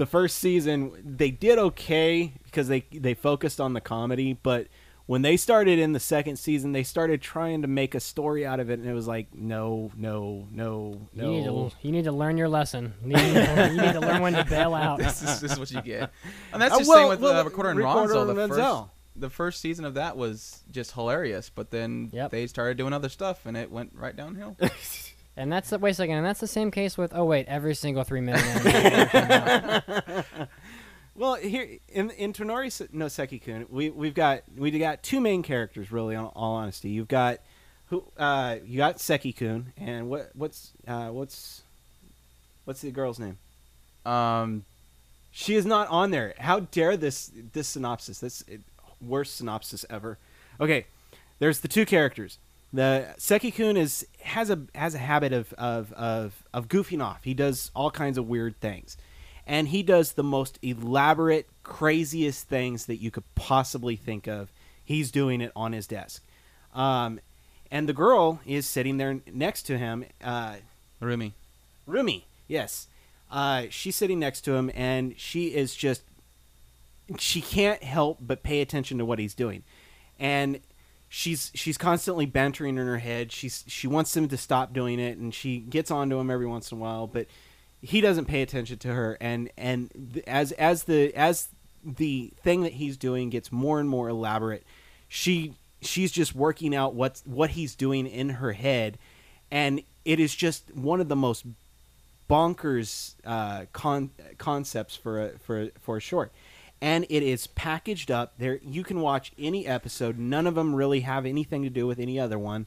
The 0.00 0.06
first 0.06 0.38
season 0.38 0.92
they 1.04 1.30
did 1.30 1.58
okay 1.58 2.32
because 2.44 2.68
they 2.68 2.80
they 2.90 3.12
focused 3.14 3.60
on 3.60 3.74
the 3.74 3.80
comedy, 3.82 4.32
but 4.42 4.66
when 5.04 5.20
they 5.22 5.36
started 5.36 5.78
in 5.78 5.92
the 5.92 6.00
second 6.00 6.36
season, 6.36 6.72
they 6.72 6.84
started 6.84 7.20
trying 7.20 7.60
to 7.62 7.68
make 7.68 7.94
a 7.94 8.00
story 8.00 8.46
out 8.46 8.60
of 8.60 8.70
it, 8.70 8.78
and 8.78 8.88
it 8.88 8.92
was 8.94 9.06
like, 9.08 9.26
no, 9.34 9.90
no, 9.96 10.46
no, 10.52 11.00
You 11.12 11.22
need 11.26 11.44
no. 11.44 11.68
to 11.68 11.74
you 11.82 11.92
need 11.92 12.04
to 12.04 12.12
learn 12.12 12.38
your 12.38 12.48
lesson. 12.48 12.94
You 13.02 13.08
need 13.16 13.34
to, 13.34 13.70
you 13.74 13.80
need 13.82 13.92
to 13.92 14.00
learn 14.00 14.22
when 14.22 14.32
to 14.34 14.44
bail 14.44 14.72
out. 14.72 14.98
this, 15.04 15.20
is, 15.20 15.40
this 15.40 15.52
is 15.52 15.58
what 15.58 15.70
you 15.70 15.82
get. 15.82 16.10
And 16.52 16.62
that's 16.62 16.74
Uh, 16.76 16.84
well- 16.86 16.98
same 16.98 17.08
with 17.08 17.20
well, 17.20 17.40
uh, 17.40 17.44
Recorder 17.44 17.70
and 17.70 17.78
Recorder 17.80 18.14
Ronzo. 18.14 18.20
and 18.20 18.30
The 18.30 18.34
Menzel. 18.34 18.56
first, 18.84 18.90
the 19.20 19.30
first 19.30 19.60
season 19.60 19.84
of 19.84 19.94
that 19.94 20.16
was 20.16 20.62
just 20.70 20.92
hilarious, 20.92 21.50
but 21.54 21.70
then 21.72 22.08
Yep. 22.12 22.30
they 22.30 22.46
started 22.46 22.78
doing 22.78 22.92
other 22.94 23.08
stuff, 23.10 23.44
and 23.44 23.54
it 23.56 23.70
went 23.70 23.92
right 23.94 24.16
downhill. 24.16 24.56
And 25.40 25.50
that's 25.50 25.70
the 25.70 25.78
wait 25.78 25.92
a 25.92 25.94
second, 25.94 26.16
and 26.16 26.26
that's 26.26 26.40
the 26.40 26.46
same 26.46 26.70
case 26.70 26.98
with 26.98 27.12
oh 27.14 27.24
wait, 27.24 27.46
every 27.48 27.74
single 27.74 28.04
three 28.04 28.20
minute 28.20 28.44
anime. 28.44 30.24
Well, 31.20 31.34
here 31.34 31.68
in 31.90 32.08
in 32.12 32.32
Tonari 32.32 32.90
no 32.94 33.08
Seki-kun, 33.08 33.66
we 33.68 33.90
we've 33.90 34.14
got 34.14 34.42
we 34.56 34.70
got 34.70 35.02
two 35.02 35.20
main 35.20 35.42
characters 35.42 35.92
really. 35.92 36.16
On 36.16 36.26
all 36.34 36.54
honesty, 36.54 36.88
you've 36.88 37.08
got 37.08 37.40
who 37.86 38.04
uh, 38.16 38.56
you 38.64 38.78
got 38.78 39.00
Seki-kun, 39.00 39.74
and 39.76 40.08
what 40.08 40.30
what's 40.34 40.70
uh, 40.88 41.08
what's 41.08 41.62
what's 42.64 42.80
the 42.80 42.90
girl's 42.90 43.18
name? 43.18 43.36
um, 44.06 44.64
She 45.30 45.56
is 45.56 45.66
not 45.66 45.88
on 45.88 46.10
there. 46.10 46.32
How 46.38 46.60
dare 46.60 46.96
this 46.96 47.30
this 47.52 47.68
synopsis? 47.68 48.20
This 48.20 48.42
it, 48.48 48.60
worst 49.06 49.36
synopsis 49.36 49.84
ever. 49.90 50.16
Okay, 50.58 50.86
there's 51.38 51.60
the 51.60 51.68
two 51.68 51.84
characters. 51.84 52.38
The 52.72 53.14
Seki-kun 53.18 53.76
is 53.76 54.06
has 54.22 54.48
a 54.48 54.60
has 54.74 54.94
a 54.94 54.98
habit 54.98 55.32
of 55.32 55.52
of 55.54 55.92
of 55.92 56.44
of 56.54 56.68
goofing 56.68 57.02
off. 57.02 57.24
He 57.24 57.34
does 57.34 57.70
all 57.74 57.90
kinds 57.90 58.16
of 58.16 58.28
weird 58.28 58.60
things, 58.60 58.96
and 59.46 59.68
he 59.68 59.82
does 59.82 60.12
the 60.12 60.22
most 60.22 60.58
elaborate, 60.62 61.48
craziest 61.64 62.48
things 62.48 62.86
that 62.86 62.96
you 62.96 63.10
could 63.10 63.24
possibly 63.34 63.96
think 63.96 64.28
of. 64.28 64.50
He's 64.84 65.10
doing 65.10 65.40
it 65.40 65.50
on 65.56 65.72
his 65.72 65.88
desk, 65.88 66.22
um, 66.72 67.18
and 67.72 67.88
the 67.88 67.92
girl 67.92 68.40
is 68.46 68.66
sitting 68.66 68.98
there 68.98 69.20
next 69.32 69.62
to 69.62 69.76
him. 69.76 70.04
Uh, 70.22 70.56
Rumi. 71.00 71.32
Rumi, 71.86 72.24
yes. 72.46 72.86
Uh, 73.32 73.64
she's 73.70 73.96
sitting 73.96 74.20
next 74.20 74.42
to 74.42 74.54
him, 74.54 74.70
and 74.74 75.18
she 75.18 75.54
is 75.54 75.74
just. 75.74 76.02
She 77.18 77.40
can't 77.40 77.82
help 77.82 78.18
but 78.20 78.44
pay 78.44 78.60
attention 78.60 78.98
to 78.98 79.04
what 79.04 79.18
he's 79.18 79.34
doing, 79.34 79.64
and 80.20 80.60
she's 81.12 81.50
she's 81.54 81.76
constantly 81.76 82.24
bantering 82.24 82.78
in 82.78 82.86
her 82.86 82.98
head. 82.98 83.32
She's 83.32 83.64
she 83.66 83.86
wants 83.86 84.16
him 84.16 84.28
to 84.28 84.38
stop 84.38 84.72
doing 84.72 84.98
it, 84.98 85.18
and 85.18 85.34
she 85.34 85.58
gets 85.58 85.90
onto 85.90 86.18
him 86.18 86.30
every 86.30 86.46
once 86.46 86.72
in 86.72 86.78
a 86.78 86.80
while, 86.80 87.06
but 87.06 87.26
he 87.82 88.00
doesn't 88.00 88.26
pay 88.26 88.40
attention 88.40 88.78
to 88.78 88.94
her. 88.94 89.18
And 89.20 89.50
and 89.58 90.22
as 90.26 90.52
as 90.52 90.84
the 90.84 91.12
as 91.14 91.48
the 91.84 92.32
thing 92.42 92.62
that 92.62 92.74
he's 92.74 92.96
doing 92.96 93.28
gets 93.28 93.50
more 93.50 93.80
and 93.80 93.88
more 93.88 94.08
elaborate, 94.08 94.64
she 95.08 95.54
she's 95.82 96.12
just 96.12 96.34
working 96.34 96.74
out 96.74 96.94
what's 96.94 97.22
what 97.26 97.50
he's 97.50 97.74
doing 97.74 98.06
in 98.06 98.30
her 98.30 98.52
head, 98.52 98.96
and 99.50 99.82
it 100.04 100.20
is 100.20 100.34
just 100.34 100.74
one 100.74 101.00
of 101.00 101.08
the 101.08 101.16
most 101.16 101.44
bonkers 102.30 103.14
uh, 103.26 103.64
con- 103.72 104.10
concepts 104.38 104.94
for 104.94 105.20
a, 105.20 105.38
for 105.40 105.70
for 105.80 105.96
a 105.96 106.00
short, 106.00 106.30
and 106.80 107.04
it 107.08 107.22
is 107.22 107.46
packaged 107.46 108.10
up. 108.10 108.32
There, 108.38 108.58
you 108.64 108.82
can 108.84 109.00
watch 109.00 109.32
any 109.38 109.66
episode. 109.66 110.18
None 110.18 110.46
of 110.46 110.54
them 110.54 110.74
really 110.74 111.00
have 111.00 111.26
anything 111.26 111.62
to 111.62 111.70
do 111.70 111.86
with 111.86 111.98
any 111.98 112.18
other 112.18 112.38
one, 112.38 112.66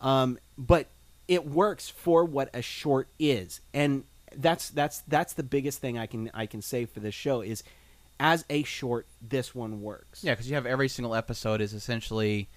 um, 0.00 0.38
but 0.58 0.86
it 1.28 1.46
works 1.46 1.88
for 1.88 2.24
what 2.24 2.50
a 2.52 2.62
short 2.62 3.08
is, 3.18 3.60
and 3.72 4.04
that's 4.36 4.70
that's 4.70 5.00
that's 5.06 5.34
the 5.34 5.42
biggest 5.42 5.80
thing 5.80 5.98
I 5.98 6.06
can 6.06 6.30
I 6.34 6.46
can 6.46 6.62
say 6.62 6.84
for 6.84 7.00
this 7.00 7.14
show 7.14 7.40
is, 7.40 7.62
as 8.18 8.44
a 8.50 8.62
short, 8.64 9.06
this 9.22 9.54
one 9.54 9.82
works. 9.82 10.24
Yeah, 10.24 10.32
because 10.32 10.48
you 10.48 10.54
have 10.56 10.66
every 10.66 10.88
single 10.88 11.14
episode 11.14 11.60
is 11.60 11.72
essentially 11.72 12.48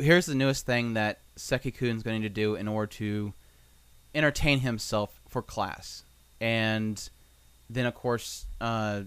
here's 0.00 0.26
the 0.26 0.34
newest 0.34 0.66
thing 0.66 0.94
that 0.94 1.18
Seki-kun's 1.36 2.02
going 2.02 2.22
to 2.22 2.28
do 2.28 2.54
in 2.54 2.68
order 2.68 2.86
to 2.86 3.32
entertain 4.14 4.60
himself 4.60 5.18
for 5.28 5.42
class, 5.42 6.04
and 6.40 7.08
then 7.68 7.86
of 7.86 7.94
course 7.94 8.44
uh, 8.60 9.02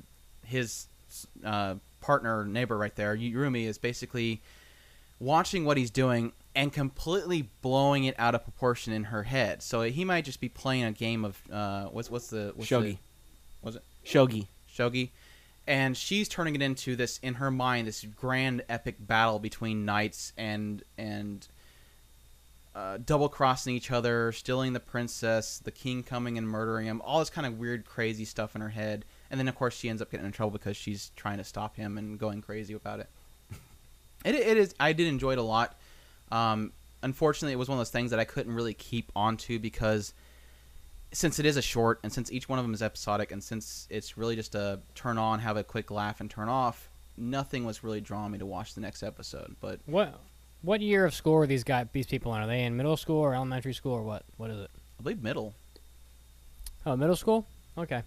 his 0.45 0.88
uh, 1.43 1.76
partner 2.01 2.45
neighbor 2.45 2.78
right 2.78 2.95
there, 2.95 3.16
Yurumi, 3.16 3.66
is 3.68 3.78
basically 3.78 4.41
watching 5.20 5.66
what 5.66 5.78
he's 5.78 5.91
doing 5.91 6.32
and 6.55 6.72
completely 6.72 7.49
blowing 7.61 8.03
it 8.03 8.16
out 8.20 8.36
of 8.36 8.43
proportion 8.43 8.93
in 8.93 9.05
her 9.05 9.24
head. 9.24 9.64
So 9.64 9.82
he 9.82 10.05
might 10.05 10.26
just 10.26 10.39
be 10.39 10.49
playing 10.49 10.84
a 10.84 10.91
game 10.91 11.26
of 11.26 11.41
uh, 11.51 11.86
what's 11.86 12.11
what's 12.11 12.28
the 12.28 12.53
what's 12.55 12.70
Shogi. 12.70 12.84
The, 12.84 12.97
was 13.64 13.76
it 13.78 13.84
Shogi. 14.05 14.47
shogi 14.72 15.09
and 15.68 15.95
she's 15.95 16.28
turning 16.28 16.55
it 16.55 16.61
into 16.61 16.95
this 16.95 17.20
in 17.20 17.36
her 17.36 17.49
mind 17.49 17.88
this 17.88 18.03
grand 18.03 18.64
epic 18.70 18.95
battle 18.99 19.39
between 19.39 19.86
knights 19.86 20.34
and 20.38 20.84
and 20.97 21.47
uh, 22.76 22.97
double 23.05 23.30
crossing 23.30 23.76
each 23.76 23.91
other 23.91 24.32
stealing 24.32 24.74
the 24.74 24.80
princess 24.80 25.59
the 25.59 25.72
king 25.72 26.03
coming 26.03 26.38
and 26.38 26.47
murdering 26.47 26.86
him 26.86 27.01
all 27.05 27.20
this 27.20 27.30
kind 27.30 27.47
of 27.47 27.57
weird 27.57 27.86
crazy 27.86 28.26
stuff 28.26 28.55
in 28.55 28.61
her 28.61 28.70
head 28.70 29.05
and 29.34 29.39
then 29.39 29.47
of 29.47 29.55
course 29.55 29.75
she 29.75 29.89
ends 29.89 29.99
up 29.99 30.11
getting 30.11 30.27
in 30.27 30.31
trouble 30.31 30.51
because 30.51 30.77
she's 30.77 31.11
trying 31.15 31.38
to 31.39 31.43
stop 31.43 31.75
him 31.75 31.97
and 31.97 32.19
going 32.19 32.39
crazy 32.39 32.73
about 32.75 32.99
it 32.99 33.09
it, 34.25 34.36
it 34.36 34.57
is 34.57 34.73
i 34.79 34.93
did 34.93 35.07
enjoy 35.07 35.31
it 35.31 35.39
a 35.39 35.43
lot 35.43 35.75
um, 36.31 36.71
unfortunately 37.01 37.51
it 37.51 37.57
was 37.57 37.67
one 37.67 37.75
of 37.75 37.79
those 37.79 37.89
things 37.89 38.11
that 38.11 38.19
i 38.19 38.23
couldn't 38.23 38.53
really 38.53 38.75
keep 38.75 39.11
onto 39.15 39.57
because 39.57 40.13
since 41.11 41.39
it 41.39 41.45
is 41.45 41.57
a 41.57 41.61
short 41.61 41.99
and 42.03 42.13
since 42.13 42.31
each 42.31 42.47
one 42.47 42.59
of 42.59 42.63
them 42.63 42.73
is 42.75 42.81
episodic 42.81 43.31
and 43.31 43.43
since 43.43 43.88
it's 43.89 44.17
really 44.17 44.36
just 44.36 44.53
a 44.55 44.79
turn 44.93 45.17
on 45.17 45.39
have 45.39 45.57
a 45.57 45.63
quick 45.63 45.89
laugh 45.89 46.21
and 46.21 46.29
turn 46.29 46.47
off 46.47 46.88
nothing 47.17 47.65
was 47.65 47.84
really 47.84 48.01
drawing 48.01 48.31
me 48.31 48.38
to 48.38 48.45
watch 48.45 48.75
the 48.75 48.81
next 48.81 49.01
episode 49.01 49.55
but 49.59 49.79
what 49.88 50.19
what 50.61 50.79
year 50.79 51.05
of 51.05 51.13
school 51.13 51.36
are 51.36 51.47
these 51.47 51.63
guys 51.65 51.88
these 51.91 52.05
people 52.07 52.34
in? 52.36 52.41
Are 52.41 52.47
they 52.47 52.63
in 52.63 52.77
middle 52.77 52.95
school 52.95 53.19
or 53.19 53.36
elementary 53.36 53.73
school 53.73 53.91
or 53.91 54.01
what? 54.01 54.23
What 54.38 54.49
is 54.49 54.59
it? 54.61 54.69
i 54.97 55.03
believe 55.03 55.21
middle 55.21 55.53
Oh, 56.86 56.95
middle 56.95 57.15
school. 57.15 57.45
Okay. 57.77 58.01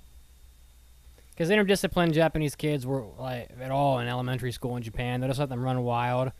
Because 1.36 1.50
interdisciplined 1.50 2.12
Japanese 2.12 2.54
kids 2.56 2.86
were 2.86 3.04
like 3.18 3.50
at 3.60 3.70
all 3.70 3.98
in 3.98 4.08
elementary 4.08 4.52
school 4.52 4.76
in 4.76 4.82
Japan. 4.82 5.20
They 5.20 5.26
just 5.26 5.38
let 5.38 5.50
them 5.50 5.62
run 5.62 5.82
wild, 5.82 6.32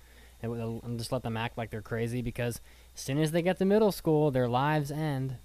and 0.43 0.53
and 0.83 0.99
just 0.99 1.13
let 1.13 1.23
them 1.23 1.37
act 1.37 1.59
like 1.59 1.71
they're 1.71 1.83
crazy. 1.83 2.23
Because 2.23 2.61
as 2.95 3.01
soon 3.03 3.19
as 3.19 3.31
they 3.33 3.43
get 3.43 3.59
to 3.59 3.65
middle 3.67 3.93
school, 3.93 4.31
their 4.31 4.49
lives 4.49 4.91
end. 4.91 5.37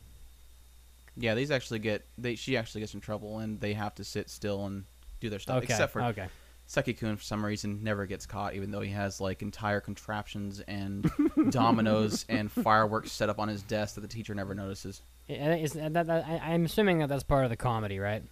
yeah 1.18 1.36
these 1.36 1.52
actually 1.52 1.80
get 1.80 2.06
they 2.18 2.36
she 2.36 2.56
actually 2.56 2.80
gets 2.82 2.94
in 2.94 3.02
trouble 3.02 3.40
and 3.40 3.60
they 3.60 3.74
have 3.74 3.94
to 3.96 4.04
sit 4.04 4.30
still 4.30 4.66
and 4.66 4.86
do 5.20 5.30
their 5.30 5.40
stuff 5.40 5.58
Okay. 5.58 5.66
except 5.74 5.92
for 5.92 6.02
okay. 6.04 6.28
Seki-kun 6.68 7.18
for 7.18 7.24
some 7.24 7.44
reason 7.46 7.84
never 7.84 8.06
gets 8.06 8.26
caught 8.26 8.56
even 8.56 8.72
though 8.72 8.80
he 8.80 8.92
has 8.92 9.20
like 9.20 9.42
entire 9.42 9.82
contraptions 9.82 10.62
and 10.70 11.12
dominoes 11.50 12.26
and 12.30 12.50
fireworks 12.50 13.12
set 13.12 13.28
up 13.28 13.40
on 13.40 13.50
his 13.50 13.62
desk 13.62 13.96
that 13.96 14.02
the 14.02 14.08
teacher 14.08 14.34
never 14.34 14.56
notices 14.56 15.02
I- 15.30 15.34
I- 15.34 15.58
Is, 15.58 15.74
that, 15.74 15.94
that, 15.94 16.26
I'm 16.42 16.64
assuming 16.64 17.00
that 17.00 17.10
that's 17.10 17.24
part 17.24 17.44
of 17.44 17.50
the 17.50 17.58
comedy, 17.58 18.00
right? 18.00 18.24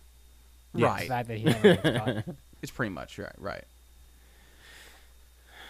Right. 0.74 1.02
The 1.02 1.08
fact 1.08 1.28
that 1.30 1.38
he 1.38 1.44
never 1.46 1.76
gets 1.76 1.98
caught. 2.26 2.36
It's 2.62 2.72
pretty 2.72 2.92
much 2.92 3.18
right. 3.18 3.32
Right. 3.38 3.64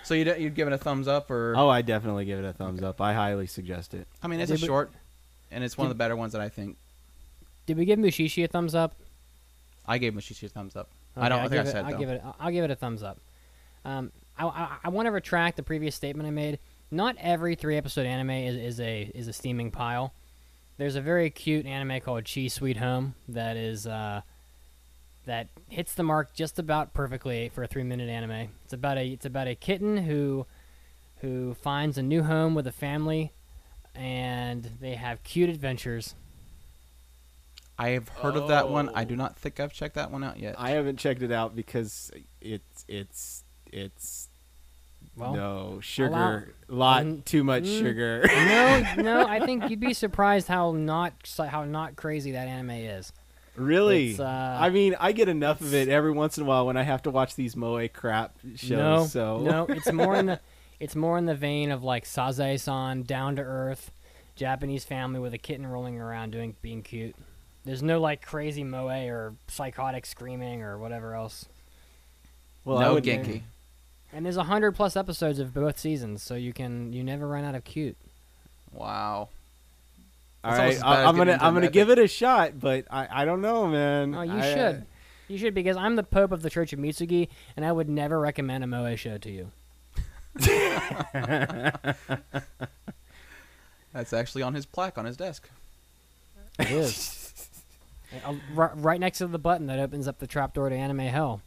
So 0.03 0.13
you'd 0.15 0.35
you'd 0.39 0.55
give 0.55 0.67
it 0.67 0.73
a 0.73 0.77
thumbs 0.77 1.07
up, 1.07 1.29
or 1.29 1.53
Oh, 1.55 1.69
I 1.69 1.81
definitely 1.81 2.25
give 2.25 2.39
it 2.39 2.45
a 2.45 2.53
thumbs 2.53 2.81
up. 2.81 2.99
I 2.99 3.13
highly 3.13 3.47
suggest 3.47 3.93
it. 3.93 4.07
I 4.23 4.27
mean, 4.27 4.39
it's 4.39 4.49
a 4.51 4.55
Did 4.55 4.61
we- 4.63 4.67
short, 4.67 4.91
and 5.51 5.63
it's 5.63 5.77
one 5.77 5.85
of 5.85 5.89
the 5.89 5.95
better 5.95 6.15
ones 6.15 6.33
that 6.33 6.41
I 6.41 6.49
think. 6.49 6.77
Did 7.67 7.77
we 7.77 7.85
give 7.85 7.99
Mushishi 7.99 8.43
a 8.43 8.47
thumbs 8.47 8.73
up? 8.73 8.93
I 9.87 9.97
gave 9.99 10.13
Mushishi 10.13 10.43
a 10.43 10.49
thumbs 10.49 10.75
up. 10.75 10.87
I 11.15 11.29
don't 11.29 11.39
I 11.39 11.43
I'll 11.43 11.49
think 11.49 11.59
I 11.59 11.63
give 11.63 11.67
it- 11.67 11.71
said 11.71 11.85
I'll 11.85 11.91
though. 11.91 11.97
give 11.97 12.09
it. 12.09 12.23
I'll 12.39 12.51
give 12.51 12.63
it 12.65 12.71
a 12.71 12.75
thumbs 12.75 13.03
up. 13.03 13.17
Um, 13.85 14.11
I, 14.37 14.45
I, 14.47 14.77
I 14.85 14.89
want 14.89 15.05
to 15.05 15.11
retract 15.11 15.57
the 15.57 15.63
previous 15.63 15.95
statement 15.95 16.27
I 16.27 16.31
made. 16.31 16.59
Not 16.91 17.15
every 17.19 17.53
three 17.55 17.77
episode 17.77 18.05
anime 18.07 18.31
is, 18.31 18.55
is 18.55 18.79
a 18.79 19.11
is 19.13 19.27
a 19.27 19.33
steaming 19.33 19.69
pile. 19.69 20.11
There's 20.77 20.95
a 20.95 21.01
very 21.01 21.29
cute 21.29 21.65
anime 21.67 21.99
called 22.01 22.25
Chi 22.33 22.47
Sweet 22.47 22.77
Home 22.77 23.13
that 23.27 23.57
is 23.57 23.85
uh, 23.85 24.21
that 25.29 25.47
hits 25.69 25.93
the 25.93 26.01
mark 26.01 26.33
just 26.33 26.57
about 26.57 26.91
perfectly 26.91 27.49
for 27.49 27.61
a 27.63 27.67
three 27.67 27.83
minute 27.83 28.09
anime. 28.09 28.49
It's 28.65 28.73
about 28.73 28.97
a 28.97 29.05
it's 29.07 29.25
about 29.27 29.47
a 29.47 29.53
kitten 29.53 29.97
who 29.97 30.47
who 31.21 31.53
finds 31.53 31.97
a 31.99 32.01
new 32.01 32.23
home 32.23 32.55
with 32.55 32.65
a 32.65 32.71
family, 32.71 33.31
and 33.93 34.71
they 34.81 34.95
have 34.95 35.23
cute 35.23 35.49
adventures. 35.49 36.15
I 37.77 37.89
have 37.89 38.09
heard 38.09 38.35
of 38.35 38.47
that 38.49 38.69
one. 38.69 38.89
I 38.95 39.03
Oh. 39.03 39.05
do 39.05 39.15
not 39.15 39.37
think 39.37 39.59
I've 39.59 39.71
checked 39.71 39.95
that 39.95 40.09
one 40.11 40.23
out 40.23 40.39
yet. 40.39 40.55
I 40.57 40.71
haven't 40.71 40.97
checked 40.97 41.21
it 41.21 41.31
out 41.31 41.55
because 41.55 42.11
it's 42.41 42.83
it's 42.87 43.43
it's 43.71 44.29
Well, 45.15 45.35
no 45.35 45.79
sugar, 45.81 46.53
allow- 46.67 46.77
lot 46.87 47.03
Mm, 47.05 47.23
too 47.25 47.43
much 47.43 47.63
mm. 47.65 47.79
sugar. 47.79 48.23
no, 48.27 48.93
no. 49.03 49.27
I 49.27 49.45
think 49.45 49.69
you'd 49.69 49.79
be 49.79 49.93
surprised 49.93 50.47
how 50.47 50.71
not 50.71 51.13
how 51.49 51.65
not 51.65 51.95
crazy 51.95 52.31
that 52.31 52.47
anime 52.47 52.71
is. 52.71 53.13
Really? 53.59 54.11
It's, 54.11 54.19
uh, 54.19 54.57
I 54.59 54.69
mean, 54.69 54.95
I 54.99 55.11
get 55.11 55.29
enough 55.29 55.61
of 55.61 55.73
it 55.73 55.87
every 55.87 56.11
once 56.11 56.37
in 56.37 56.43
a 56.43 56.45
while 56.45 56.65
when 56.65 56.77
I 56.77 56.83
have 56.83 57.01
to 57.03 57.11
watch 57.11 57.35
these 57.35 57.55
moe 57.55 57.87
crap 57.89 58.35
shows. 58.55 58.69
no, 58.69 59.05
so 59.05 59.39
no, 59.39 59.65
it's 59.69 59.91
more 59.91 60.15
in 60.15 60.27
the 60.27 60.39
it's 60.79 60.95
more 60.95 61.17
in 61.17 61.25
the 61.25 61.35
vein 61.35 61.71
of 61.71 61.83
like 61.83 62.05
Sazae-san, 62.05 63.03
down 63.03 63.35
to 63.35 63.41
earth, 63.41 63.91
Japanese 64.35 64.83
family 64.85 65.19
with 65.19 65.33
a 65.33 65.37
kitten 65.37 65.67
rolling 65.67 65.99
around 65.99 66.31
doing 66.31 66.55
being 66.61 66.81
cute. 66.81 67.15
There's 67.65 67.83
no 67.83 67.99
like 67.99 68.25
crazy 68.25 68.63
moe 68.63 68.87
or 68.87 69.33
psychotic 69.47 70.05
screaming 70.05 70.63
or 70.63 70.77
whatever 70.77 71.13
else. 71.13 71.45
well, 72.63 72.77
I 72.79 72.83
no 72.85 72.93
would, 72.95 73.03
Genki. 73.03 73.41
And 74.11 74.25
there's 74.25 74.37
a 74.37 74.43
hundred 74.45 74.71
plus 74.71 74.95
episodes 74.95 75.39
of 75.39 75.53
both 75.53 75.77
seasons, 75.77 76.23
so 76.23 76.35
you 76.35 76.53
can 76.53 76.93
you 76.93 77.03
never 77.03 77.27
run 77.27 77.43
out 77.43 77.55
of 77.55 77.63
cute. 77.63 77.97
Wow. 78.71 79.29
All 80.43 80.51
That's 80.51 80.59
right, 80.59 80.65
almost 80.65 80.77
as 80.77 80.81
bad 80.83 80.87
I, 80.89 81.01
as 81.01 81.07
I'm 81.07 81.15
gonna 81.17 81.31
I'm 81.33 81.53
gonna 81.53 81.65
epic. 81.65 81.73
give 81.73 81.89
it 81.89 81.99
a 81.99 82.07
shot, 82.07 82.59
but 82.59 82.85
I, 82.89 83.07
I 83.21 83.25
don't 83.25 83.41
know, 83.41 83.67
man. 83.67 84.15
Oh, 84.15 84.21
you 84.21 84.33
I, 84.39 84.53
should. 84.53 84.85
You 85.27 85.37
should 85.37 85.53
because 85.53 85.75
I'm 85.77 85.95
the 85.95 86.03
pope 86.03 86.31
of 86.31 86.41
the 86.41 86.49
Church 86.49 86.73
of 86.73 86.79
Mitsugi, 86.79 87.27
and 87.55 87.65
I 87.65 87.71
would 87.71 87.89
never 87.89 88.19
recommend 88.19 88.63
a 88.63 88.67
moe 88.67 88.95
show 88.95 89.17
to 89.17 89.29
you. 89.29 89.51
That's 93.93 94.13
actually 94.13 94.43
on 94.43 94.53
his 94.53 94.65
plaque 94.65 94.97
on 94.97 95.05
his 95.05 95.17
desk. 95.17 95.49
It 96.59 96.71
is. 96.71 97.15
Uh, 98.25 98.33
right, 98.55 98.71
right 98.75 98.99
next 98.99 99.19
to 99.19 99.27
the 99.27 99.37
button 99.37 99.67
that 99.67 99.77
opens 99.77 100.07
up 100.07 100.17
the 100.17 100.25
trapdoor 100.25 100.67
to 100.67 100.75
anime 100.75 100.97
hell. 100.97 101.41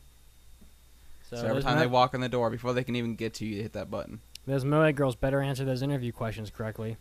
So, 1.29 1.35
So, 1.39 1.47
every 1.49 1.61
time 1.61 1.75
mo- 1.75 1.81
they 1.81 1.87
walk 1.89 2.15
in 2.15 2.21
the 2.21 2.29
door, 2.29 2.51
before 2.51 2.73
they 2.73 2.85
can 2.85 2.95
even 2.95 3.17
get 3.17 3.35
to 3.35 3.45
you, 3.45 3.57
they 3.57 3.63
hit 3.63 3.73
that 3.73 3.91
button. 3.91 4.21
Those 4.47 4.65
moe 4.65 4.91
girls 4.93 5.15
better 5.15 5.41
answer 5.41 5.65
those 5.65 5.83
interview 5.83 6.13
questions 6.13 6.51
correctly. 6.51 6.97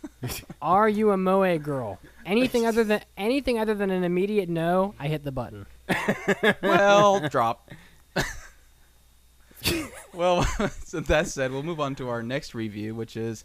Are 0.62 0.88
you 0.88 1.10
a 1.10 1.16
moe 1.16 1.58
girl? 1.58 1.98
Anything 2.26 2.66
other 2.66 2.84
than 2.84 3.02
anything 3.16 3.58
other 3.58 3.74
than 3.74 3.90
an 3.90 4.04
immediate 4.04 4.48
no, 4.48 4.94
I 4.98 5.08
hit 5.08 5.24
the 5.24 5.32
button. 5.32 5.66
well, 6.62 7.28
drop. 7.28 7.70
well, 10.14 10.44
so 10.84 11.00
that 11.00 11.28
said, 11.28 11.52
we'll 11.52 11.62
move 11.62 11.80
on 11.80 11.94
to 11.96 12.08
our 12.08 12.22
next 12.22 12.54
review, 12.54 12.94
which 12.94 13.16
is 13.16 13.44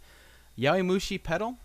Yaoimushi 0.58 1.22
Pedal, 1.22 1.58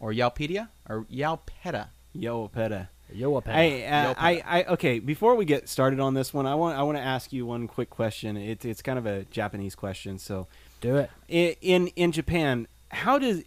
or 0.00 0.12
Yaopedia, 0.12 0.68
or 0.88 1.04
Yaopeta. 1.04 1.88
Yo, 2.12 2.48
Peta. 2.48 2.88
Yo, 3.12 3.36
a. 3.36 3.42
Hey, 3.42 3.86
uh, 3.86 4.08
Yo, 4.08 4.14
I, 4.18 4.42
I, 4.44 4.64
okay. 4.64 4.98
Before 4.98 5.36
we 5.36 5.44
get 5.44 5.68
started 5.68 6.00
on 6.00 6.14
this 6.14 6.34
one, 6.34 6.46
I 6.46 6.54
want, 6.54 6.76
I 6.76 6.82
want 6.82 6.98
to 6.98 7.02
ask 7.02 7.32
you 7.32 7.46
one 7.46 7.68
quick 7.68 7.88
question. 7.88 8.36
It's, 8.36 8.64
it's 8.64 8.82
kind 8.82 8.98
of 8.98 9.06
a 9.06 9.24
Japanese 9.24 9.74
question. 9.74 10.18
So, 10.18 10.48
Do 10.80 10.96
it. 10.96 11.10
i- 11.28 11.56
in, 11.60 11.88
in 11.88 12.12
Japan, 12.12 12.66
how 12.90 13.18
does, 13.18 13.42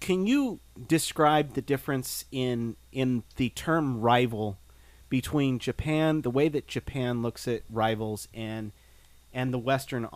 can 0.00 0.26
you 0.26 0.60
describe 0.88 1.54
the 1.54 1.62
difference 1.62 2.24
in, 2.32 2.76
in 2.92 3.22
the 3.36 3.50
term 3.50 4.00
rival 4.00 4.56
between 5.08 5.58
Japan, 5.58 6.22
the 6.22 6.30
way 6.30 6.48
that 6.48 6.66
Japan 6.68 7.20
looks 7.22 7.46
at 7.48 7.62
rivals, 7.70 8.28
and, 8.32 8.72
and 9.34 9.52
the 9.52 9.58
Western, 9.58 10.08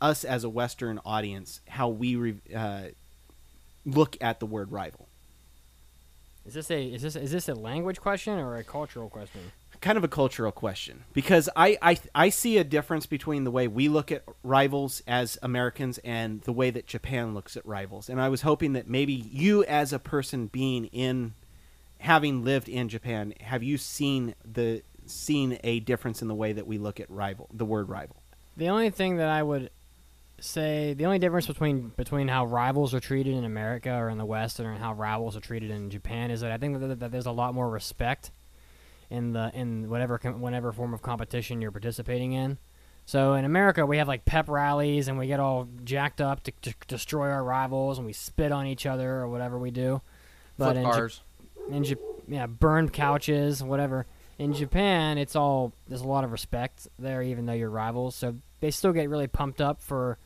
us 0.00 0.22
as 0.24 0.44
a 0.44 0.48
Western 0.48 1.00
audience, 1.04 1.60
how 1.68 1.88
we 1.88 2.14
re, 2.16 2.34
uh, 2.54 2.82
look 3.86 4.16
at 4.20 4.40
the 4.40 4.46
word 4.46 4.70
rival? 4.70 5.08
Is 6.46 6.52
this 6.52 6.70
a 6.70 6.84
is 6.92 7.00
this 7.00 7.16
is 7.16 7.30
this 7.30 7.48
a 7.48 7.54
language 7.54 7.98
question 8.02 8.34
or 8.38 8.58
a 8.58 8.64
cultural 8.64 9.08
question? 9.08 9.40
Kind 9.84 9.98
of 9.98 10.02
a 10.02 10.08
cultural 10.08 10.50
question 10.50 11.04
because 11.12 11.50
I, 11.54 11.76
I 11.82 11.98
I 12.14 12.28
see 12.30 12.56
a 12.56 12.64
difference 12.64 13.04
between 13.04 13.44
the 13.44 13.50
way 13.50 13.68
we 13.68 13.90
look 13.90 14.10
at 14.10 14.24
rivals 14.42 15.02
as 15.06 15.38
Americans 15.42 15.98
and 15.98 16.40
the 16.40 16.52
way 16.52 16.70
that 16.70 16.86
Japan 16.86 17.34
looks 17.34 17.54
at 17.54 17.66
rivals. 17.66 18.08
And 18.08 18.18
I 18.18 18.30
was 18.30 18.40
hoping 18.40 18.72
that 18.72 18.88
maybe 18.88 19.12
you 19.12 19.62
as 19.64 19.92
a 19.92 19.98
person 19.98 20.46
being 20.46 20.86
in 20.86 21.34
having 21.98 22.44
lived 22.44 22.70
in 22.70 22.88
Japan, 22.88 23.34
have 23.40 23.62
you 23.62 23.76
seen 23.76 24.34
the 24.50 24.82
seen 25.04 25.58
a 25.62 25.80
difference 25.80 26.22
in 26.22 26.28
the 26.28 26.34
way 26.34 26.54
that 26.54 26.66
we 26.66 26.78
look 26.78 26.98
at 26.98 27.10
rival 27.10 27.48
the 27.52 27.66
word 27.66 27.90
rival? 27.90 28.16
The 28.56 28.70
only 28.70 28.88
thing 28.88 29.18
that 29.18 29.28
I 29.28 29.42
would 29.42 29.68
say, 30.40 30.94
the 30.94 31.04
only 31.04 31.18
difference 31.18 31.46
between 31.46 31.92
between 31.94 32.28
how 32.28 32.46
rivals 32.46 32.94
are 32.94 33.00
treated 33.00 33.34
in 33.34 33.44
America 33.44 33.92
or 33.94 34.08
in 34.08 34.16
the 34.16 34.24
West 34.24 34.60
and 34.60 34.78
how 34.78 34.94
rivals 34.94 35.36
are 35.36 35.40
treated 35.40 35.70
in 35.70 35.90
Japan 35.90 36.30
is 36.30 36.40
that 36.40 36.50
I 36.50 36.56
think 36.56 36.80
that, 36.80 37.00
that 37.00 37.12
there's 37.12 37.26
a 37.26 37.32
lot 37.32 37.52
more 37.52 37.68
respect 37.68 38.30
in 39.14 39.32
the 39.32 39.50
in 39.54 39.88
whatever 39.88 40.18
whatever 40.18 40.72
form 40.72 40.92
of 40.92 41.02
competition 41.02 41.62
you're 41.62 41.70
participating 41.70 42.32
in. 42.32 42.58
So 43.06 43.34
in 43.34 43.44
America, 43.44 43.84
we 43.84 43.98
have 43.98 44.08
like 44.08 44.24
pep 44.24 44.48
rallies 44.48 45.08
and 45.08 45.18
we 45.18 45.26
get 45.26 45.38
all 45.38 45.68
jacked 45.84 46.20
up 46.20 46.42
to, 46.44 46.52
to 46.62 46.74
destroy 46.88 47.28
our 47.30 47.44
rivals 47.44 47.98
and 47.98 48.06
we 48.06 48.12
spit 48.14 48.50
on 48.50 48.66
each 48.66 48.86
other 48.86 49.16
or 49.16 49.28
whatever 49.28 49.58
we 49.58 49.70
do. 49.70 50.00
But 50.58 50.76
Flip 50.76 50.76
in, 50.76 50.82
Ja- 50.84 51.76
in 51.76 51.82
Jap- 51.84 52.22
yeah, 52.28 52.46
burned 52.46 52.92
couches, 52.92 53.62
whatever. 53.62 54.06
In 54.38 54.52
Japan, 54.52 55.18
it's 55.18 55.36
all 55.36 55.72
there's 55.86 56.00
a 56.00 56.08
lot 56.08 56.24
of 56.24 56.32
respect 56.32 56.88
there, 56.98 57.22
even 57.22 57.46
though 57.46 57.52
you're 57.52 57.70
rivals. 57.70 58.14
So 58.16 58.34
they 58.60 58.70
still 58.70 58.92
get 58.92 59.08
really 59.08 59.28
pumped 59.28 59.60
up 59.60 59.80
for 59.80 60.18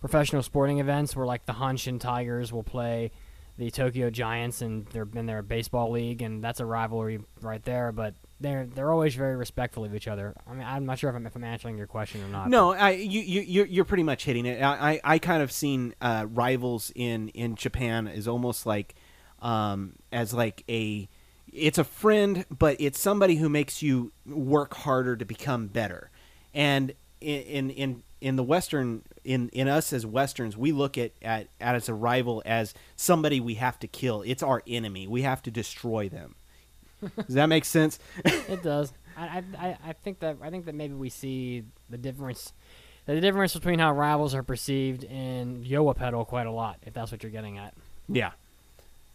professional 0.00 0.42
sporting 0.42 0.78
events, 0.78 1.16
where 1.16 1.26
like 1.26 1.46
the 1.46 1.54
Hanshin 1.54 1.98
Tigers 1.98 2.52
will 2.52 2.62
play 2.62 3.10
the 3.58 3.70
Tokyo 3.70 4.10
Giants 4.10 4.62
and 4.62 4.86
they're 4.86 5.08
in 5.14 5.26
their 5.26 5.42
baseball 5.42 5.90
league, 5.90 6.22
and 6.22 6.42
that's 6.42 6.60
a 6.60 6.64
rivalry 6.64 7.20
right 7.40 7.62
there. 7.64 7.92
But 7.92 8.14
they're 8.40 8.66
they're 8.66 8.90
always 8.90 9.14
very 9.14 9.36
respectful 9.36 9.84
of 9.84 9.94
each 9.94 10.08
other. 10.08 10.34
I 10.46 10.52
mean, 10.52 10.66
I'm 10.66 10.86
not 10.86 10.98
sure 10.98 11.10
if 11.10 11.16
I'm, 11.16 11.26
if 11.26 11.36
I'm 11.36 11.44
answering 11.44 11.78
your 11.78 11.86
question 11.86 12.22
or 12.22 12.28
not. 12.28 12.48
No, 12.48 12.72
I 12.72 12.90
you 12.90 13.20
you 13.20 13.40
you're, 13.42 13.66
you're 13.66 13.84
pretty 13.84 14.02
much 14.02 14.24
hitting 14.24 14.46
it. 14.46 14.62
I 14.62 14.92
I, 14.92 15.00
I 15.04 15.18
kind 15.18 15.42
of 15.42 15.52
seen 15.52 15.94
uh, 16.00 16.26
rivals 16.28 16.92
in 16.94 17.28
in 17.28 17.54
Japan 17.54 18.06
is 18.08 18.26
almost 18.26 18.66
like 18.66 18.94
um, 19.40 19.94
as 20.12 20.32
like 20.32 20.64
a 20.68 21.08
it's 21.52 21.78
a 21.78 21.84
friend, 21.84 22.46
but 22.50 22.76
it's 22.80 22.98
somebody 22.98 23.36
who 23.36 23.48
makes 23.48 23.82
you 23.82 24.12
work 24.26 24.74
harder 24.74 25.16
to 25.16 25.24
become 25.24 25.66
better. 25.66 26.10
And 26.54 26.94
in 27.20 27.42
in 27.42 27.70
in, 27.70 28.02
in 28.22 28.36
the 28.36 28.42
Western 28.42 29.02
in 29.24 29.48
in 29.50 29.68
us 29.68 29.92
as 29.92 30.06
Westerns, 30.06 30.56
we 30.56 30.72
look 30.72 30.96
at, 30.96 31.12
at 31.20 31.48
at 31.60 31.74
as 31.74 31.88
a 31.88 31.94
rival 31.94 32.42
as 32.46 32.72
somebody 32.96 33.40
we 33.40 33.54
have 33.54 33.78
to 33.80 33.88
kill. 33.88 34.22
It's 34.22 34.42
our 34.42 34.62
enemy. 34.66 35.06
We 35.06 35.22
have 35.22 35.42
to 35.42 35.50
destroy 35.50 36.08
them. 36.08 36.34
Does 37.16 37.34
that 37.34 37.46
make 37.46 37.64
sense? 37.64 37.98
it 38.24 38.62
does. 38.62 38.92
I, 39.16 39.42
I- 39.58 39.76
I, 39.84 39.92
think 39.92 40.20
that 40.20 40.36
I 40.40 40.50
think 40.50 40.66
that 40.66 40.74
maybe 40.74 40.94
we 40.94 41.08
see 41.10 41.64
the 41.90 41.98
difference, 41.98 42.52
the 43.06 43.20
difference 43.20 43.54
between 43.54 43.78
how 43.80 43.92
rivals 43.92 44.34
are 44.34 44.42
perceived 44.42 45.04
in 45.04 45.64
Yoa 45.64 45.96
Pedal 45.96 46.24
quite 46.24 46.46
a 46.46 46.52
lot. 46.52 46.78
If 46.86 46.94
that's 46.94 47.10
what 47.10 47.22
you're 47.22 47.32
getting 47.32 47.58
at. 47.58 47.74
Yeah. 48.08 48.30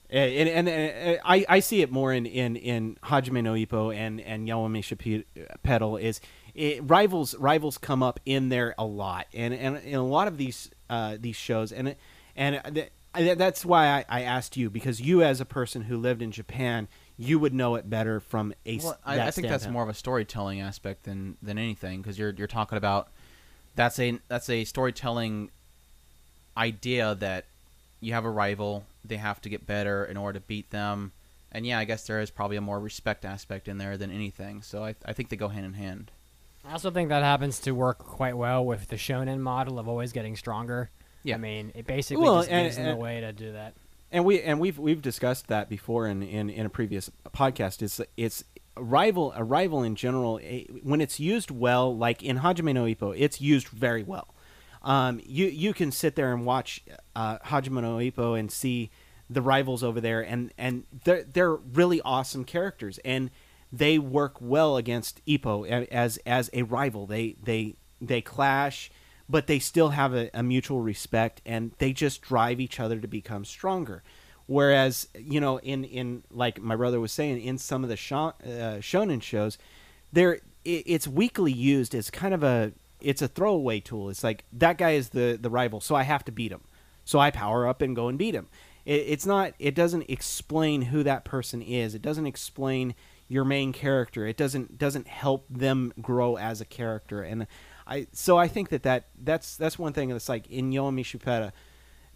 Eh, 0.09 0.19
and, 0.41 0.49
and, 0.49 0.69
and, 0.69 0.91
and 0.91 1.19
I, 1.25 1.45
I 1.49 1.59
see 1.59 1.81
it 1.81 1.91
more 1.91 2.13
in, 2.13 2.25
in, 2.25 2.55
in 2.55 2.97
Hajime 3.03 3.43
no 3.43 3.53
Ippo 3.53 3.93
and, 3.95 4.21
and 4.21 4.47
Yowamushi 4.47 4.97
Pe- 4.97 5.43
Pedal 5.63 5.97
is 5.97 6.21
it, 6.57 6.81
rivals 6.89 7.35
rivals 7.35 7.77
come 7.77 8.03
up 8.03 8.19
in 8.25 8.49
there 8.49 8.75
a 8.77 8.83
lot 8.83 9.27
and, 9.33 9.53
and 9.53 9.77
in 9.77 9.95
a 9.95 10.05
lot 10.05 10.27
of 10.27 10.37
these 10.37 10.69
uh, 10.89 11.15
these 11.19 11.35
shows 11.35 11.71
and 11.71 11.95
and 12.35 12.61
th- 12.73 13.37
that's 13.37 13.63
why 13.63 13.87
I, 13.87 14.05
I 14.09 14.21
asked 14.23 14.57
you 14.57 14.69
because 14.69 14.99
you 14.99 15.23
as 15.23 15.39
a 15.39 15.45
person 15.45 15.83
who 15.83 15.97
lived 15.97 16.21
in 16.21 16.31
Japan 16.31 16.87
you 17.17 17.39
would 17.39 17.53
know 17.53 17.75
it 17.75 17.89
better 17.89 18.19
from 18.19 18.53
a 18.65 18.79
Well, 18.79 18.97
I, 19.05 19.15
that 19.17 19.27
I 19.27 19.31
think 19.31 19.47
that's 19.47 19.67
more 19.67 19.83
of 19.83 19.89
a 19.89 19.93
storytelling 19.93 20.59
aspect 20.59 21.03
than 21.03 21.37
than 21.41 21.57
anything 21.57 22.01
because 22.01 22.17
you're 22.17 22.31
you're 22.31 22.47
talking 22.47 22.77
about 22.77 23.07
that's 23.75 23.99
a 23.99 24.19
that's 24.27 24.49
a 24.49 24.65
storytelling 24.65 25.49
idea 26.57 27.15
that 27.15 27.45
you 27.99 28.13
have 28.13 28.25
a 28.25 28.29
rival, 28.29 28.83
they 29.05 29.17
have 29.17 29.41
to 29.41 29.49
get 29.49 29.65
better 29.65 30.05
in 30.05 30.17
order 30.17 30.39
to 30.39 30.45
beat 30.45 30.69
them, 30.71 31.11
and 31.51 31.65
yeah, 31.65 31.79
I 31.79 31.85
guess 31.85 32.05
there 32.05 32.19
is 32.19 32.29
probably 32.29 32.57
a 32.57 32.61
more 32.61 32.79
respect 32.79 33.25
aspect 33.25 33.67
in 33.67 33.77
there 33.77 33.97
than 33.97 34.11
anything. 34.11 34.61
So 34.61 34.83
I 34.83 34.95
I 35.05 35.13
think 35.13 35.29
they 35.29 35.35
go 35.35 35.47
hand 35.47 35.65
in 35.65 35.73
hand. 35.73 36.11
I 36.67 36.73
also 36.73 36.91
think 36.91 37.09
that 37.09 37.23
happens 37.23 37.59
to 37.61 37.71
work 37.71 37.97
quite 37.99 38.35
well 38.35 38.65
with 38.65 38.87
the 38.89 38.97
shonen 38.97 39.39
model 39.39 39.79
of 39.79 39.87
always 39.87 40.11
getting 40.11 40.35
stronger. 40.35 40.89
Yeah. 41.23 41.35
I 41.35 41.37
mean, 41.37 41.71
it 41.75 41.87
basically 41.87 42.23
Well, 42.23 42.39
just 42.39 42.49
and- 42.49 42.65
gives 42.65 42.75
them 42.77 42.87
and- 42.87 42.97
a 42.97 43.01
way 43.01 43.21
to 43.21 43.31
do 43.31 43.53
that. 43.53 43.73
and 44.11 44.23
we 44.25 44.41
and 44.41 44.59
we've 44.59 44.77
we've 44.79 45.01
discussed 45.01 45.47
that 45.47 45.69
before 45.69 46.07
in, 46.07 46.23
in, 46.23 46.49
in 46.49 46.65
a 46.65 46.69
previous 46.69 47.09
podcast. 47.33 47.81
It's 47.81 47.99
it's 48.17 48.43
a 48.75 48.83
rival 48.83 49.33
a 49.35 49.43
rival 49.43 49.83
in 49.83 49.95
general 49.95 50.39
eh, 50.43 50.63
when 50.83 51.01
it's 51.01 51.19
used 51.19 51.51
well, 51.51 51.95
like 51.95 52.23
in 52.23 52.39
Hajime 52.39 52.73
no 52.73 52.83
Ippo, 52.85 53.13
it's 53.17 53.41
used 53.41 53.67
very 53.69 54.03
well. 54.03 54.27
Um, 54.83 55.19
you 55.25 55.47
you 55.47 55.73
can 55.73 55.91
sit 55.91 56.15
there 56.15 56.33
and 56.33 56.45
watch 56.45 56.81
uh, 57.15 57.37
Hajime 57.39 57.81
no 57.81 57.97
Ippo 57.97 58.37
and 58.39 58.49
see 58.51 58.89
the 59.29 59.41
rivals 59.41 59.83
over 59.83 59.99
there, 59.99 60.21
and 60.21 60.51
and 60.57 60.85
they're 61.03 61.23
they're 61.23 61.55
really 61.55 61.99
awesome 62.05 62.45
characters, 62.45 62.99
and 63.03 63.29
they 63.71 63.99
work 63.99 64.35
well 64.39 64.77
against 64.77 65.25
Ippo 65.25 65.65
a- 65.65 65.93
as 65.93 66.17
as 66.25 66.49
a 66.53 66.63
rival. 66.63 67.05
They 67.05 67.35
they 67.43 67.75
they 68.01 68.21
clash, 68.21 68.91
but 69.29 69.47
they 69.47 69.59
still 69.59 69.89
have 69.89 70.13
a, 70.13 70.29
a 70.33 70.43
mutual 70.43 70.81
respect, 70.81 71.41
and 71.45 71.71
they 71.79 71.93
just 71.93 72.21
drive 72.21 72.59
each 72.59 72.79
other 72.79 72.99
to 72.99 73.07
become 73.07 73.45
stronger. 73.45 74.03
Whereas 74.45 75.07
you 75.19 75.41
know, 75.41 75.59
in 75.59 75.83
in 75.83 76.23
like 76.31 76.61
my 76.61 76.75
brother 76.75 76.99
was 76.99 77.11
saying, 77.11 77.41
in 77.41 77.57
some 77.57 77.83
of 77.83 77.89
the 77.89 77.95
uh, 77.95 78.79
shonen 78.79 79.21
shows, 79.21 79.57
there 80.13 80.39
it, 80.63 80.83
it's 80.85 81.07
weakly 81.07 81.51
used 81.51 81.93
as 81.93 82.09
kind 82.09 82.33
of 82.33 82.43
a 82.43 82.71
it's 83.01 83.21
a 83.21 83.27
throwaway 83.27 83.79
tool. 83.79 84.09
It's 84.09 84.23
like 84.23 84.45
that 84.53 84.77
guy 84.77 84.91
is 84.91 85.09
the 85.09 85.37
the 85.39 85.49
rival, 85.49 85.81
so 85.81 85.95
I 85.95 86.03
have 86.03 86.23
to 86.25 86.31
beat 86.31 86.51
him. 86.51 86.61
So 87.03 87.19
I 87.19 87.31
power 87.31 87.67
up 87.67 87.81
and 87.81 87.95
go 87.95 88.07
and 88.07 88.17
beat 88.17 88.35
him. 88.35 88.47
It, 88.85 89.03
it's 89.07 89.25
not. 89.25 89.53
It 89.59 89.75
doesn't 89.75 90.09
explain 90.09 90.83
who 90.83 91.03
that 91.03 91.25
person 91.25 91.61
is. 91.61 91.93
It 91.93 92.01
doesn't 92.01 92.25
explain 92.27 92.95
your 93.27 93.45
main 93.45 93.73
character. 93.73 94.25
It 94.25 94.37
doesn't 94.37 94.77
doesn't 94.77 95.07
help 95.07 95.45
them 95.49 95.93
grow 96.01 96.37
as 96.37 96.61
a 96.61 96.65
character. 96.65 97.21
And 97.21 97.47
I 97.85 98.07
so 98.13 98.37
I 98.37 98.47
think 98.47 98.69
that, 98.69 98.83
that 98.83 99.07
that's 99.21 99.57
that's 99.57 99.77
one 99.77 99.93
thing 99.93 100.09
that's 100.09 100.29
like 100.29 100.47
in 100.47 100.71
Yomi 100.71 101.01
Shupeta 101.01 101.51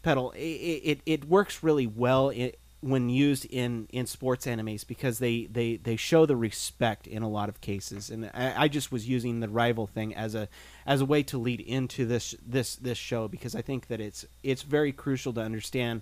pedal. 0.02 0.32
It, 0.32 0.40
it 0.40 1.02
it 1.06 1.26
works 1.26 1.64
really 1.64 1.88
well 1.88 2.32
i 2.32 2.54
when 2.82 3.10
used 3.10 3.46
in 3.46 3.88
in 3.92 4.08
sports 4.08 4.48
animes 4.48 4.86
because 4.86 5.20
they 5.20 5.46
they 5.46 5.78
they 5.78 5.96
show 5.96 6.26
the 6.26 6.36
respect 6.36 7.06
in 7.06 7.22
a 7.22 7.30
lot 7.30 7.48
of 7.48 7.62
cases. 7.62 8.10
And 8.10 8.32
I, 8.34 8.64
I 8.64 8.68
just 8.68 8.92
was 8.92 9.08
using 9.08 9.40
the 9.40 9.50
rival 9.50 9.86
thing 9.86 10.16
as 10.16 10.34
a 10.34 10.50
as 10.86 11.02
a 11.02 11.06
way 11.06 11.24
to 11.24 11.38
lead 11.38 11.60
into 11.60 12.06
this 12.06 12.36
this 12.46 12.76
this 12.76 12.98
show 12.98 13.28
because 13.28 13.56
I 13.56 13.62
think 13.62 13.88
that 13.88 14.02
it's 14.02 14.26
it's 14.44 14.64
very 14.64 14.92
crucial 14.92 15.32
to 15.34 15.42
understand 15.42 16.02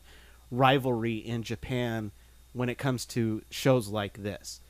rivalry 0.52 1.18
in 1.18 1.44
Japan 1.44 2.12
when 2.54 2.70
it 2.70 2.78
comes 2.78 3.06
to 3.08 3.44
shows 3.50 3.90
like 3.90 4.24
this. 4.24 4.62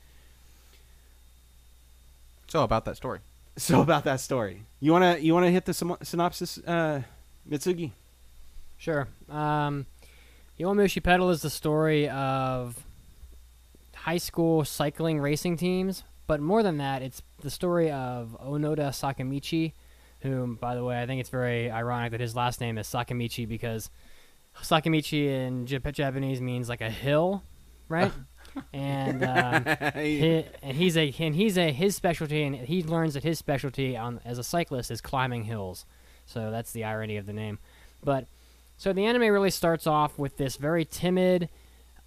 So 2.50 2.62
about 2.64 2.84
that 2.84 2.96
story. 2.96 3.20
So 3.56 3.82
about 3.82 4.04
that 4.04 4.20
story, 4.20 4.62
you 4.80 4.92
wanna 4.92 5.18
you 5.18 5.34
wanna 5.34 5.50
hit 5.50 5.66
the 5.66 5.74
sym- 5.74 5.98
synopsis, 6.02 6.58
uh, 6.66 7.02
Mitsugi? 7.50 7.90
Sure. 8.78 9.06
Um, 9.28 9.84
Yowamushi 10.58 11.02
Pedal 11.02 11.28
is 11.30 11.42
the 11.42 11.50
story 11.50 12.08
of 12.08 12.82
high 13.94 14.16
school 14.18 14.64
cycling 14.64 15.20
racing 15.20 15.58
teams, 15.58 16.04
but 16.26 16.40
more 16.40 16.62
than 16.62 16.78
that, 16.78 17.02
it's 17.02 17.20
the 17.42 17.50
story 17.50 17.90
of 17.90 18.36
Onoda 18.42 18.90
Sakamichi, 18.90 19.72
whom, 20.20 20.54
by 20.54 20.74
the 20.74 20.84
way, 20.84 21.02
I 21.02 21.06
think 21.06 21.20
it's 21.20 21.28
very 21.28 21.70
ironic 21.70 22.12
that 22.12 22.20
his 22.20 22.34
last 22.34 22.60
name 22.60 22.78
is 22.78 22.86
Sakamichi 22.86 23.46
because 23.46 23.90
Sakamichi 24.62 25.26
in 25.26 25.66
Japanese 25.66 26.40
means 26.40 26.68
like 26.68 26.80
a 26.80 26.90
hill, 26.90 27.42
right? 27.88 28.12
and 28.72 29.24
um, 29.94 29.94
he, 29.94 30.44
and 30.62 30.76
he's 30.76 30.96
a 30.96 31.14
and 31.18 31.34
he's 31.34 31.58
a 31.58 31.72
his 31.72 31.96
specialty, 31.96 32.42
and 32.42 32.56
he 32.56 32.82
learns 32.82 33.14
that 33.14 33.22
his 33.22 33.38
specialty 33.38 33.96
on 33.96 34.20
as 34.24 34.38
a 34.38 34.44
cyclist 34.44 34.90
is 34.90 35.00
climbing 35.00 35.44
hills. 35.44 35.84
So 36.26 36.50
that's 36.50 36.72
the 36.72 36.84
irony 36.84 37.16
of 37.16 37.26
the 37.26 37.32
name. 37.32 37.58
But 38.04 38.26
so 38.76 38.92
the 38.92 39.04
anime 39.04 39.32
really 39.32 39.50
starts 39.50 39.86
off 39.86 40.18
with 40.18 40.36
this 40.36 40.56
very 40.56 40.84
timid, 40.84 41.48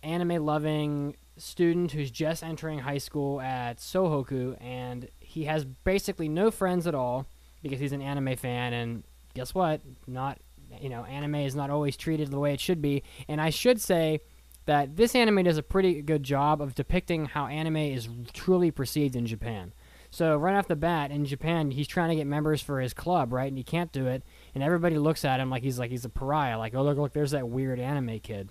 anime 0.01 0.45
loving 0.45 1.15
student 1.37 1.91
who's 1.91 2.11
just 2.11 2.43
entering 2.43 2.79
high 2.79 2.97
school 2.97 3.41
at 3.41 3.77
Sohoku, 3.77 4.57
and 4.61 5.07
he 5.19 5.45
has 5.45 5.65
basically 5.65 6.29
no 6.29 6.51
friends 6.51 6.87
at 6.87 6.95
all 6.95 7.25
because 7.61 7.79
he's 7.79 7.91
an 7.91 8.01
anime 8.01 8.35
fan. 8.35 8.73
And 8.73 9.03
guess 9.33 9.53
what? 9.53 9.81
Not 10.07 10.39
you 10.81 10.89
know, 10.89 11.03
anime 11.05 11.35
is 11.35 11.55
not 11.55 11.69
always 11.69 11.97
treated 11.97 12.31
the 12.31 12.39
way 12.39 12.53
it 12.53 12.59
should 12.59 12.81
be. 12.81 13.03
And 13.27 13.39
I 13.39 13.49
should 13.49 13.79
say 13.79 14.21
that 14.65 14.95
this 14.95 15.15
anime 15.15 15.43
does 15.43 15.57
a 15.57 15.63
pretty 15.63 16.01
good 16.01 16.23
job 16.23 16.61
of 16.61 16.75
depicting 16.75 17.25
how 17.25 17.47
anime 17.47 17.77
is 17.77 18.07
truly 18.33 18.71
perceived 18.71 19.15
in 19.15 19.25
Japan. 19.25 19.73
So 20.09 20.37
right 20.37 20.55
off 20.55 20.67
the 20.67 20.75
bat, 20.75 21.09
in 21.09 21.25
Japan, 21.25 21.71
he's 21.71 21.87
trying 21.87 22.09
to 22.09 22.15
get 22.15 22.27
members 22.27 22.61
for 22.61 22.79
his 22.79 22.93
club, 22.93 23.33
right? 23.33 23.47
And 23.47 23.57
he 23.57 23.63
can't 23.63 23.91
do 23.91 24.05
it, 24.05 24.21
and 24.53 24.63
everybody 24.63 24.99
looks 24.99 25.25
at 25.25 25.39
him 25.39 25.49
like 25.49 25.63
he's 25.63 25.79
like 25.79 25.89
he's 25.89 26.05
a 26.05 26.09
pariah. 26.09 26.57
Like, 26.59 26.75
oh 26.75 26.83
look, 26.83 26.97
look, 26.97 27.13
there's 27.13 27.31
that 27.31 27.49
weird 27.49 27.79
anime 27.79 28.19
kid, 28.19 28.49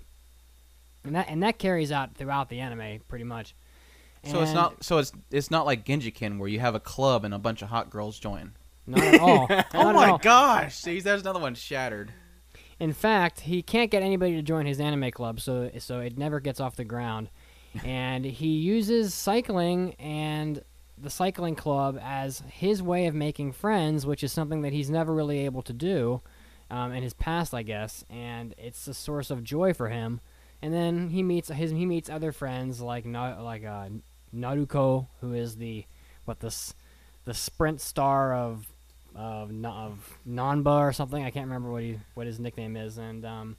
and 1.05 1.15
that 1.15 1.29
and 1.29 1.41
that 1.41 1.59
carries 1.59 1.91
out 1.91 2.15
throughout 2.15 2.49
the 2.49 2.59
anime 2.59 2.99
pretty 3.07 3.23
much. 3.23 3.55
So 4.25 4.41
it's 4.41 4.53
not. 4.53 4.83
So 4.83 4.97
it's 4.97 5.11
it's 5.31 5.51
not 5.51 5.65
like 5.65 5.85
Genshiken 5.85 6.37
where 6.37 6.49
you 6.49 6.59
have 6.59 6.75
a 6.75 6.79
club 6.79 7.25
and 7.25 7.33
a 7.33 7.39
bunch 7.39 7.61
of 7.61 7.69
hot 7.69 7.89
girls 7.89 8.19
join. 8.19 8.53
not 8.85 9.01
at 9.01 9.19
all. 9.19 9.47
Oh 9.73 9.93
my 9.93 10.09
all. 10.11 10.17
gosh! 10.17 10.75
See, 10.75 10.99
there's 10.99 11.21
another 11.21 11.39
one 11.39 11.55
shattered. 11.55 12.11
In 12.79 12.93
fact, 12.93 13.41
he 13.41 13.61
can't 13.61 13.91
get 13.91 14.03
anybody 14.03 14.35
to 14.35 14.41
join 14.41 14.65
his 14.65 14.79
anime 14.79 15.11
club, 15.11 15.39
so 15.39 15.69
so 15.79 15.99
it 15.99 16.17
never 16.17 16.39
gets 16.39 16.59
off 16.59 16.75
the 16.75 16.83
ground. 16.83 17.29
and 17.83 18.25
he 18.25 18.49
uses 18.49 19.13
cycling 19.13 19.93
and 19.95 20.63
the 20.97 21.09
cycling 21.09 21.55
club 21.55 21.99
as 22.01 22.43
his 22.47 22.83
way 22.83 23.07
of 23.07 23.15
making 23.15 23.51
friends, 23.51 24.05
which 24.05 24.23
is 24.23 24.31
something 24.31 24.61
that 24.61 24.73
he's 24.73 24.89
never 24.89 25.13
really 25.13 25.39
able 25.45 25.61
to 25.63 25.73
do 25.73 26.21
um, 26.69 26.91
in 26.91 27.03
his 27.03 27.13
past, 27.13 27.53
I 27.53 27.63
guess. 27.63 28.05
And 28.09 28.53
it's 28.57 28.87
a 28.87 28.93
source 28.93 29.29
of 29.29 29.43
joy 29.43 29.73
for 29.73 29.89
him. 29.89 30.21
And 30.61 30.73
then 30.73 31.09
he 31.09 31.23
meets 31.23 31.49
his 31.49 31.71
he 31.71 31.85
meets 31.85 32.09
other 32.09 32.31
friends 32.31 32.79
like 32.79 33.05
Na- 33.05 33.41
like 33.41 33.65
uh, 33.65 33.89
Naruko, 34.33 35.07
who 35.19 35.33
is 35.33 35.57
the 35.57 35.85
what 36.25 36.39
the 36.39 36.55
the 37.25 37.33
sprint 37.33 37.81
star 37.81 38.33
of 38.33 38.67
of, 39.15 39.51
of 39.65 40.17
Nanba 40.27 40.79
or 40.79 40.93
something. 40.93 41.23
I 41.23 41.31
can't 41.31 41.45
remember 41.45 41.71
what 41.71 41.83
he 41.83 41.99
what 42.13 42.27
his 42.27 42.39
nickname 42.39 42.75
is, 42.75 42.97
and 42.97 43.25
um, 43.25 43.57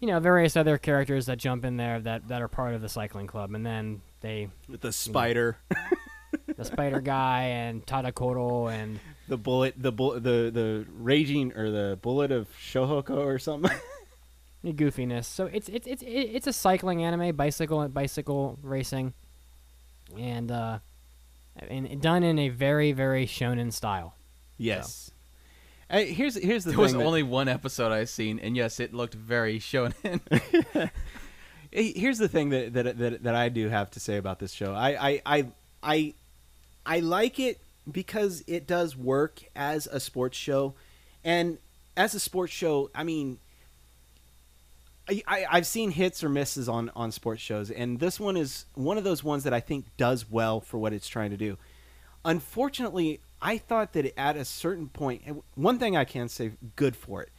you 0.00 0.08
know 0.08 0.20
various 0.20 0.56
other 0.56 0.78
characters 0.78 1.26
that 1.26 1.38
jump 1.38 1.64
in 1.64 1.76
there 1.76 2.00
that 2.00 2.28
that 2.28 2.42
are 2.42 2.48
part 2.48 2.74
of 2.74 2.80
the 2.80 2.88
cycling 2.88 3.26
club, 3.26 3.54
and 3.54 3.64
then 3.64 4.00
they 4.20 4.48
With 4.68 4.80
the 4.80 4.92
spider, 4.92 5.56
the 6.56 6.64
spider 6.64 7.00
guy 7.00 7.42
and 7.44 7.84
Tadokoro 7.86 8.72
and 8.72 8.98
the 9.28 9.36
bullet, 9.36 9.74
the 9.76 9.92
bull, 9.92 10.12
the 10.14 10.50
the 10.52 10.86
raging 10.98 11.52
or 11.54 11.70
the 11.70 11.98
bullet 12.02 12.32
of 12.32 12.48
Sohoku 12.60 13.16
or 13.16 13.38
something. 13.38 13.76
goofiness. 14.64 15.24
So 15.24 15.46
it's 15.46 15.68
it's 15.68 15.86
it's 15.86 16.02
it's 16.06 16.46
a 16.46 16.52
cycling 16.52 17.02
anime, 17.02 17.34
bicycle 17.34 17.80
and 17.80 17.92
bicycle 17.92 18.58
racing, 18.62 19.12
and 20.16 20.50
uh, 20.50 20.78
and 21.56 22.00
done 22.00 22.22
in 22.22 22.38
a 22.38 22.48
very 22.48 22.92
very 22.92 23.26
shonen 23.26 23.72
style. 23.72 24.14
Yes. 24.62 25.10
Uh, 25.90 25.98
here's 25.98 26.36
here's 26.36 26.64
the 26.64 26.70
There 26.70 26.80
was 26.80 26.92
that- 26.94 27.02
only 27.04 27.22
one 27.22 27.48
episode 27.48 27.92
I've 27.92 28.08
seen, 28.08 28.38
and 28.38 28.56
yes, 28.56 28.80
it 28.80 28.94
looked 28.94 29.14
very 29.14 29.58
shonen. 29.58 30.20
Here's 31.74 32.18
the 32.18 32.28
thing 32.28 32.50
that, 32.50 32.74
that 32.74 32.98
that 32.98 33.22
that 33.22 33.34
I 33.34 33.48
do 33.48 33.68
have 33.70 33.90
to 33.92 34.00
say 34.00 34.18
about 34.18 34.38
this 34.38 34.52
show. 34.52 34.74
I 34.74 34.90
I 35.10 35.22
I 35.24 35.46
I, 35.82 36.14
I 36.84 37.00
like 37.00 37.40
it 37.40 37.60
because 37.90 38.44
it 38.46 38.66
does 38.66 38.94
work 38.94 39.40
as 39.56 39.86
a 39.86 39.98
sports 39.98 40.36
show, 40.36 40.74
and 41.24 41.56
as 41.96 42.14
a 42.14 42.20
sports 42.20 42.52
show, 42.52 42.90
I 42.94 43.04
mean, 43.04 43.38
I, 45.08 45.22
I 45.26 45.46
I've 45.50 45.66
seen 45.66 45.90
hits 45.92 46.22
or 46.22 46.28
misses 46.28 46.68
on 46.68 46.90
on 46.94 47.10
sports 47.10 47.40
shows, 47.40 47.70
and 47.70 47.98
this 48.00 48.20
one 48.20 48.36
is 48.36 48.66
one 48.74 48.98
of 48.98 49.04
those 49.04 49.24
ones 49.24 49.44
that 49.44 49.54
I 49.54 49.60
think 49.60 49.86
does 49.96 50.30
well 50.30 50.60
for 50.60 50.76
what 50.76 50.92
it's 50.92 51.08
trying 51.08 51.30
to 51.30 51.38
do. 51.38 51.56
Unfortunately, 52.24 53.18
I 53.42 53.58
thought 53.58 53.92
that 53.94 54.16
at 54.18 54.36
a 54.36 54.44
certain 54.44 54.88
point, 54.88 55.42
one 55.56 55.78
thing 55.78 55.96
I 55.96 56.04
can 56.04 56.28
say 56.28 56.52
good 56.76 56.94
for 56.94 57.22
it 57.22 57.30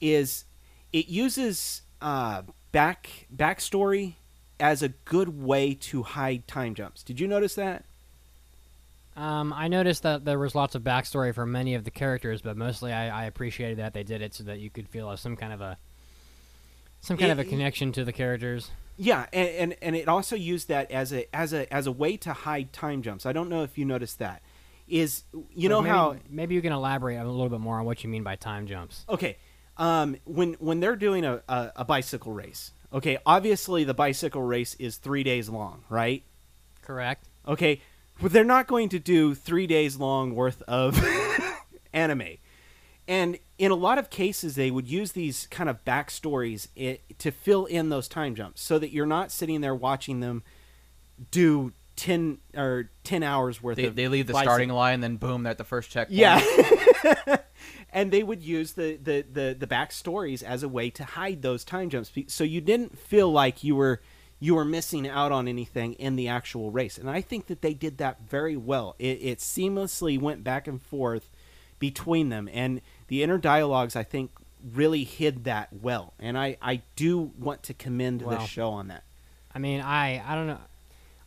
is 0.00 0.44
it 0.92 1.08
uses 1.08 1.82
uh, 2.02 2.42
back 2.72 3.26
backstory 3.34 4.14
as 4.58 4.82
a 4.82 4.88
good 4.88 5.42
way 5.42 5.74
to 5.74 6.02
hide 6.02 6.46
time 6.48 6.74
jumps. 6.74 7.02
Did 7.02 7.20
you 7.20 7.28
notice 7.28 7.54
that? 7.54 7.84
Um, 9.16 9.52
I 9.52 9.68
noticed 9.68 10.02
that 10.02 10.24
there 10.24 10.38
was 10.38 10.54
lots 10.54 10.74
of 10.74 10.82
backstory 10.82 11.34
for 11.34 11.46
many 11.46 11.74
of 11.74 11.84
the 11.84 11.90
characters, 11.90 12.40
but 12.42 12.56
mostly 12.56 12.92
I, 12.92 13.22
I 13.22 13.24
appreciated 13.26 13.78
that 13.78 13.92
they 13.92 14.02
did 14.02 14.22
it 14.22 14.34
so 14.34 14.44
that 14.44 14.58
you 14.58 14.70
could 14.70 14.88
feel 14.88 15.14
some 15.16 15.36
kind 15.36 15.52
of 15.52 15.60
a 15.60 15.76
some 17.00 17.16
kind 17.16 17.32
of 17.32 17.38
a 17.38 17.44
connection 17.44 17.92
to 17.92 18.04
the 18.04 18.12
characters. 18.12 18.70
Yeah, 18.96 19.26
and, 19.32 19.48
and 19.48 19.76
and 19.82 19.96
it 19.96 20.08
also 20.08 20.34
used 20.34 20.68
that 20.68 20.90
as 20.90 21.12
a 21.12 21.34
as 21.34 21.52
a 21.52 21.72
as 21.72 21.86
a 21.86 21.92
way 21.92 22.16
to 22.18 22.32
hide 22.32 22.72
time 22.72 23.02
jumps. 23.02 23.26
I 23.26 23.32
don't 23.32 23.48
know 23.48 23.62
if 23.62 23.76
you 23.76 23.84
noticed 23.84 24.18
that. 24.18 24.40
Is 24.88 25.22
you 25.54 25.68
know 25.68 25.80
maybe, 25.80 25.90
how 25.90 26.16
maybe 26.28 26.54
you 26.54 26.62
can 26.62 26.72
elaborate 26.72 27.16
a 27.16 27.24
little 27.24 27.48
bit 27.48 27.60
more 27.60 27.78
on 27.78 27.84
what 27.84 28.02
you 28.04 28.10
mean 28.10 28.22
by 28.22 28.36
time 28.36 28.66
jumps. 28.66 29.04
okay 29.08 29.36
um, 29.78 30.16
when 30.24 30.54
when 30.54 30.80
they're 30.80 30.96
doing 30.96 31.24
a, 31.24 31.42
a, 31.48 31.72
a 31.76 31.84
bicycle 31.84 32.32
race 32.32 32.72
okay 32.92 33.16
obviously 33.24 33.84
the 33.84 33.94
bicycle 33.94 34.42
race 34.42 34.74
is 34.74 34.96
three 34.96 35.22
days 35.22 35.48
long 35.48 35.82
right 35.88 36.22
Correct. 36.82 37.24
okay 37.48 37.80
but 38.20 38.32
they're 38.32 38.44
not 38.44 38.66
going 38.66 38.88
to 38.90 38.98
do 38.98 39.34
three 39.34 39.66
days 39.66 39.96
long 39.96 40.34
worth 40.34 40.62
of 40.62 41.02
anime. 41.92 42.36
And 43.08 43.38
in 43.58 43.72
a 43.72 43.74
lot 43.74 43.98
of 43.98 44.10
cases, 44.10 44.54
they 44.54 44.70
would 44.70 44.88
use 44.88 45.12
these 45.12 45.46
kind 45.48 45.68
of 45.68 45.84
backstories 45.84 46.68
i 46.78 47.00
to 47.18 47.30
fill 47.32 47.66
in 47.66 47.88
those 47.88 48.08
time 48.08 48.34
jumps, 48.34 48.62
so 48.62 48.78
that 48.78 48.92
you're 48.92 49.06
not 49.06 49.32
sitting 49.32 49.60
there 49.60 49.74
watching 49.74 50.20
them 50.20 50.44
do 51.30 51.72
ten 51.96 52.38
or 52.56 52.90
ten 53.04 53.22
hours 53.22 53.62
worth 53.62 53.76
They, 53.76 53.84
of. 53.86 53.96
they 53.96 54.08
leave 54.08 54.26
the 54.26 54.32
bicep- 54.32 54.46
starting 54.46 54.68
line, 54.70 55.00
then 55.00 55.16
boom, 55.16 55.42
they're 55.42 55.50
at 55.52 55.58
the 55.58 55.64
first 55.64 55.90
checkpoint. 55.90 56.18
Yeah. 56.18 56.40
and 57.92 58.10
they 58.10 58.22
would 58.22 58.42
use 58.42 58.72
the, 58.72 58.96
the, 58.96 59.24
the, 59.30 59.56
the 59.58 59.66
backstories 59.66 60.42
as 60.42 60.62
a 60.62 60.68
way 60.68 60.90
to 60.90 61.04
hide 61.04 61.42
those 61.42 61.64
time 61.64 61.90
jumps. 61.90 62.10
So 62.28 62.44
you 62.44 62.60
didn't 62.60 62.98
feel 62.98 63.30
like 63.30 63.62
you 63.62 63.76
were 63.76 64.00
you 64.40 64.56
were 64.56 64.64
missing 64.64 65.08
out 65.08 65.30
on 65.30 65.46
anything 65.46 65.92
in 65.92 66.16
the 66.16 66.26
actual 66.26 66.72
race. 66.72 66.98
And 66.98 67.08
I 67.08 67.20
think 67.20 67.46
that 67.46 67.62
they 67.62 67.74
did 67.74 67.98
that 67.98 68.22
very 68.28 68.56
well. 68.56 68.96
It, 68.98 69.18
it 69.22 69.38
seamlessly 69.38 70.20
went 70.20 70.42
back 70.42 70.66
and 70.66 70.82
forth 70.82 71.30
between 71.78 72.28
them. 72.28 72.48
And 72.52 72.80
the 73.06 73.22
inner 73.22 73.38
dialogues, 73.38 73.94
I 73.94 74.02
think, 74.02 74.32
really 74.74 75.04
hid 75.04 75.44
that 75.44 75.68
well. 75.72 76.12
And 76.18 76.36
I, 76.36 76.56
I 76.60 76.82
do 76.96 77.30
want 77.38 77.62
to 77.64 77.74
commend 77.74 78.22
Well, 78.22 78.36
the 78.40 78.44
show 78.46 78.70
on 78.70 78.88
that. 78.88 79.04
I 79.54 79.60
mean, 79.60 79.80
I 79.80 80.20
I 80.26 80.34
don't 80.34 80.48
know. 80.48 80.58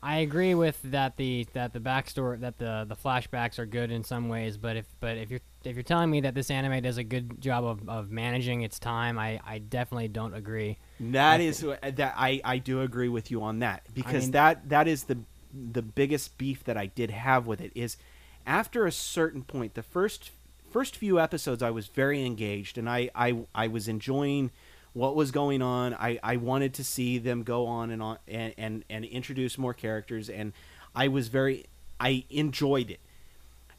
I 0.05 0.17
agree 0.17 0.53
with 0.53 0.79
that 0.83 1.17
the 1.17 1.47
that 1.53 1.73
the 1.73 1.79
backstory 1.79 2.39
that 2.41 2.59
the 2.59 2.85
the 2.87 2.95
flashbacks 2.95 3.57
are 3.57 3.65
good 3.65 3.89
in 3.89 4.03
some 4.03 4.29
ways, 4.29 4.55
but 4.55 4.77
if 4.77 4.85
but 4.99 5.17
if 5.17 5.31
you're 5.31 5.39
if 5.63 5.75
you're 5.75 5.81
telling 5.81 6.11
me 6.11 6.21
that 6.21 6.35
this 6.35 6.51
anime 6.51 6.83
does 6.83 6.99
a 6.99 7.03
good 7.03 7.41
job 7.41 7.65
of, 7.65 7.89
of 7.89 8.11
managing 8.11 8.61
its 8.61 8.77
time, 8.77 9.17
I, 9.17 9.39
I 9.43 9.57
definitely 9.57 10.09
don't 10.09 10.35
agree. 10.35 10.77
That 10.99 11.41
is 11.41 11.63
uh, 11.63 11.77
that 11.81 12.13
I, 12.15 12.39
I 12.45 12.59
do 12.59 12.81
agree 12.81 13.09
with 13.09 13.31
you 13.31 13.41
on 13.41 13.59
that 13.59 13.81
because 13.95 14.25
mean- 14.25 14.31
that 14.33 14.69
that 14.69 14.87
is 14.87 15.05
the 15.05 15.17
the 15.51 15.81
biggest 15.81 16.37
beef 16.37 16.63
that 16.65 16.77
I 16.77 16.85
did 16.85 17.09
have 17.09 17.47
with 17.47 17.59
it 17.59 17.71
is 17.73 17.97
after 18.45 18.85
a 18.85 18.91
certain 18.91 19.41
point 19.41 19.73
the 19.73 19.81
first 19.81 20.29
first 20.69 20.95
few 20.97 21.19
episodes 21.19 21.63
I 21.63 21.71
was 21.71 21.87
very 21.87 22.23
engaged 22.23 22.77
and 22.77 22.87
I 22.87 23.09
I, 23.15 23.37
I 23.55 23.67
was 23.67 23.87
enjoying 23.87 24.51
what 24.95 25.15
was 25.15 25.29
going 25.29 25.61
on 25.61 25.93
I, 25.93 26.19
I 26.23 26.37
wanted 26.37 26.73
to 26.75 26.83
see 26.83 27.19
them 27.19 27.43
go 27.43 27.67
on 27.67 27.91
and 27.91 28.01
on 28.01 28.17
and, 28.27 28.53
and 28.57 28.83
and 28.89 29.05
introduce 29.05 29.57
more 29.57 29.73
characters 29.73 30.29
and 30.29 30.53
I 30.95 31.09
was 31.09 31.27
very 31.27 31.65
I 31.99 32.23
enjoyed 32.29 32.89
it 32.89 32.99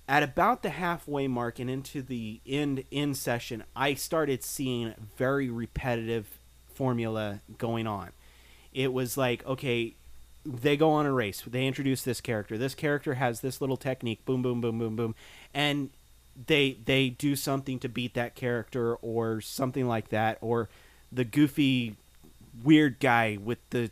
at 0.09 0.23
about 0.23 0.63
the 0.63 0.71
halfway 0.71 1.27
mark 1.27 1.59
and 1.59 1.69
into 1.69 2.03
the 2.03 2.41
end 2.47 2.85
end 2.93 3.17
session, 3.17 3.65
I 3.75 3.95
started 3.95 4.45
seeing 4.45 4.95
very 5.17 5.51
repetitive 5.51 6.39
formula 6.75 7.41
going 7.59 7.87
on. 7.87 8.11
It 8.73 8.93
was 8.93 9.17
like, 9.17 9.45
okay, 9.47 9.95
they 10.45 10.77
go 10.77 10.91
on 10.91 11.07
a 11.07 11.13
race. 11.13 11.43
They 11.47 11.67
introduce 11.67 12.03
this 12.03 12.21
character. 12.21 12.57
This 12.57 12.75
character 12.75 13.15
has 13.15 13.41
this 13.41 13.61
little 13.61 13.77
technique. 13.77 14.25
Boom, 14.25 14.43
boom, 14.43 14.61
boom, 14.61 14.79
boom, 14.79 14.97
boom, 14.97 15.15
and 15.53 15.91
they 16.47 16.77
they 16.85 17.09
do 17.09 17.35
something 17.35 17.79
to 17.81 17.89
beat 17.89 18.15
that 18.15 18.35
character 18.35 18.97
or 18.97 19.41
something 19.41 19.89
like 19.89 20.11
that. 20.11 20.39
Or 20.41 20.69
the 21.13 21.25
goofy, 21.25 21.97
weird 22.65 22.99
guy 23.01 23.39
with 23.43 23.59
the 23.71 23.91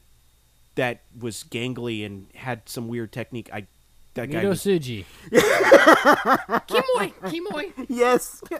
that 0.74 1.00
was 1.18 1.44
gangly 1.44 2.04
and 2.04 2.26
had 2.34 2.68
some 2.68 2.88
weird 2.88 3.12
technique. 3.12 3.48
I 3.52 3.66
that 4.14 4.30
guy 4.30 4.44
Mito 4.44 4.50
was 4.50 4.64
Suji. 4.64 5.04
Kimoy, 5.30 7.12
Kimoy. 7.22 7.86
yes. 7.88 8.42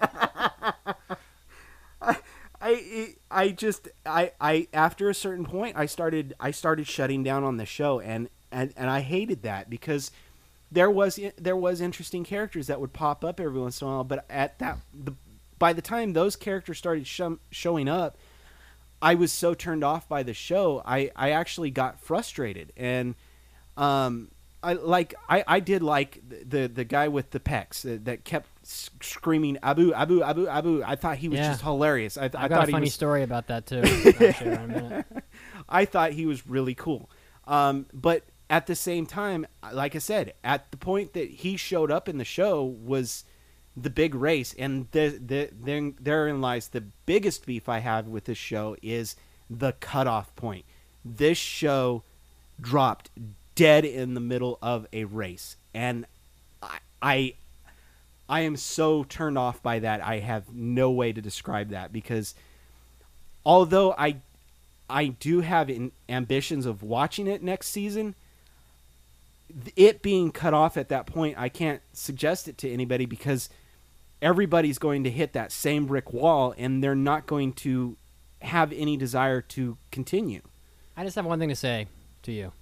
I, 2.02 2.16
I 2.60 3.14
I 3.30 3.48
just 3.50 3.88
I 4.04 4.32
I 4.40 4.68
after 4.72 5.08
a 5.08 5.14
certain 5.14 5.44
point 5.44 5.76
I 5.76 5.86
started 5.86 6.34
I 6.40 6.50
started 6.50 6.86
shutting 6.86 7.22
down 7.22 7.44
on 7.44 7.56
the 7.56 7.66
show 7.66 8.00
and 8.00 8.28
and 8.50 8.72
and 8.76 8.90
I 8.90 9.00
hated 9.00 9.42
that 9.42 9.70
because 9.70 10.10
there 10.72 10.90
was 10.90 11.18
there 11.38 11.56
was 11.56 11.80
interesting 11.80 12.24
characters 12.24 12.66
that 12.66 12.80
would 12.80 12.92
pop 12.92 13.24
up 13.24 13.38
every 13.40 13.60
once 13.60 13.80
in 13.80 13.86
a 13.86 13.90
while 13.90 14.04
but 14.04 14.24
at 14.28 14.58
that 14.58 14.78
the 14.92 15.14
by 15.58 15.72
the 15.72 15.82
time 15.82 16.12
those 16.12 16.36
characters 16.36 16.78
started 16.78 17.06
sho- 17.06 17.38
showing 17.50 17.88
up 17.88 18.16
I 19.04 19.14
was 19.14 19.30
so 19.32 19.54
turned 19.54 19.84
off 19.84 20.08
by 20.08 20.22
the 20.22 20.34
show 20.34 20.82
I 20.84 21.10
I 21.14 21.30
actually 21.30 21.70
got 21.70 22.00
frustrated 22.00 22.72
and 22.76 23.14
um 23.76 24.30
I 24.62 24.72
like 24.72 25.14
I, 25.28 25.44
I 25.46 25.60
did 25.60 25.82
like 25.82 26.22
the, 26.26 26.44
the 26.44 26.66
the 26.68 26.84
guy 26.84 27.08
with 27.08 27.30
the 27.32 27.38
pecs 27.40 27.82
that, 27.82 28.06
that 28.06 28.24
kept 28.24 28.48
screaming 28.66 29.58
Abu 29.62 29.92
Abu 29.92 30.22
Abu 30.22 30.46
Abu. 30.48 30.82
I 30.82 30.96
thought 30.96 31.18
he 31.18 31.28
was 31.28 31.38
Yeah. 31.38 31.50
just 31.50 31.62
hilarious. 31.62 32.16
I, 32.16 32.24
I 32.24 32.28
got 32.28 32.48
thought 32.50 32.62
a 32.62 32.66
he 32.66 32.72
funny 32.72 32.86
was 32.86 32.94
story 32.94 33.22
about 33.22 33.48
that 33.48 33.66
too. 33.66 33.82
I'll 33.84 34.32
share 34.32 34.52
in 34.54 34.60
a 34.62 34.66
minute. 34.68 35.06
I 35.68 35.84
thought 35.84 36.12
he 36.12 36.24
was 36.24 36.46
really 36.46 36.74
cool. 36.74 37.10
Um, 37.46 37.84
but 37.92 38.22
at 38.48 38.66
the 38.66 38.74
same 38.74 39.04
time, 39.04 39.46
like 39.72 39.94
I 39.94 39.98
said, 39.98 40.32
at 40.42 40.70
the 40.70 40.78
point 40.78 41.12
that 41.12 41.28
he 41.28 41.58
showed 41.58 41.90
up 41.90 42.08
in 42.08 42.16
the 42.16 42.24
show 42.24 42.62
was 42.64 43.24
the 43.76 43.90
big 43.90 44.14
race, 44.14 44.54
and 44.58 44.86
the, 44.92 45.20
the, 45.24 45.50
then 45.52 45.94
therein 46.00 46.40
lies 46.40 46.68
the 46.68 46.84
biggest 47.06 47.44
beef 47.44 47.68
I 47.68 47.78
have 47.78 48.06
with 48.06 48.24
this 48.24 48.38
show 48.38 48.76
is 48.82 49.16
the 49.50 49.72
cutoff 49.72 50.34
point. 50.36 50.64
This 51.04 51.38
show 51.38 52.02
dropped 52.60 53.10
dead 53.54 53.84
in 53.84 54.14
the 54.14 54.20
middle 54.20 54.58
of 54.62 54.86
a 54.92 55.04
race, 55.04 55.56
and 55.74 56.06
I, 56.62 56.78
I 57.02 57.34
I 58.28 58.40
am 58.40 58.56
so 58.56 59.04
turned 59.04 59.36
off 59.36 59.62
by 59.62 59.80
that. 59.80 60.00
I 60.02 60.20
have 60.20 60.54
no 60.54 60.90
way 60.90 61.12
to 61.12 61.20
describe 61.20 61.68
that 61.70 61.92
because 61.92 62.34
although 63.44 63.92
I 63.98 64.16
I 64.88 65.08
do 65.08 65.40
have 65.40 65.68
in, 65.68 65.92
ambitions 66.08 66.66
of 66.66 66.82
watching 66.82 67.26
it 67.26 67.42
next 67.42 67.68
season, 67.68 68.14
it 69.76 70.02
being 70.02 70.30
cut 70.30 70.54
off 70.54 70.76
at 70.76 70.88
that 70.88 71.06
point, 71.06 71.38
I 71.38 71.48
can't 71.48 71.80
suggest 71.92 72.48
it 72.48 72.58
to 72.58 72.70
anybody 72.70 73.06
because 73.06 73.48
everybody's 74.22 74.78
going 74.78 75.04
to 75.04 75.10
hit 75.10 75.32
that 75.34 75.52
same 75.52 75.86
brick 75.86 76.12
wall 76.12 76.54
and 76.56 76.82
they're 76.82 76.94
not 76.94 77.26
going 77.26 77.52
to 77.52 77.96
have 78.42 78.72
any 78.72 78.96
desire 78.96 79.40
to 79.40 79.76
continue. 79.90 80.40
I 80.96 81.04
just 81.04 81.16
have 81.16 81.24
one 81.24 81.38
thing 81.38 81.48
to 81.48 81.56
say 81.56 81.86
to 82.22 82.32
you. 82.32 82.52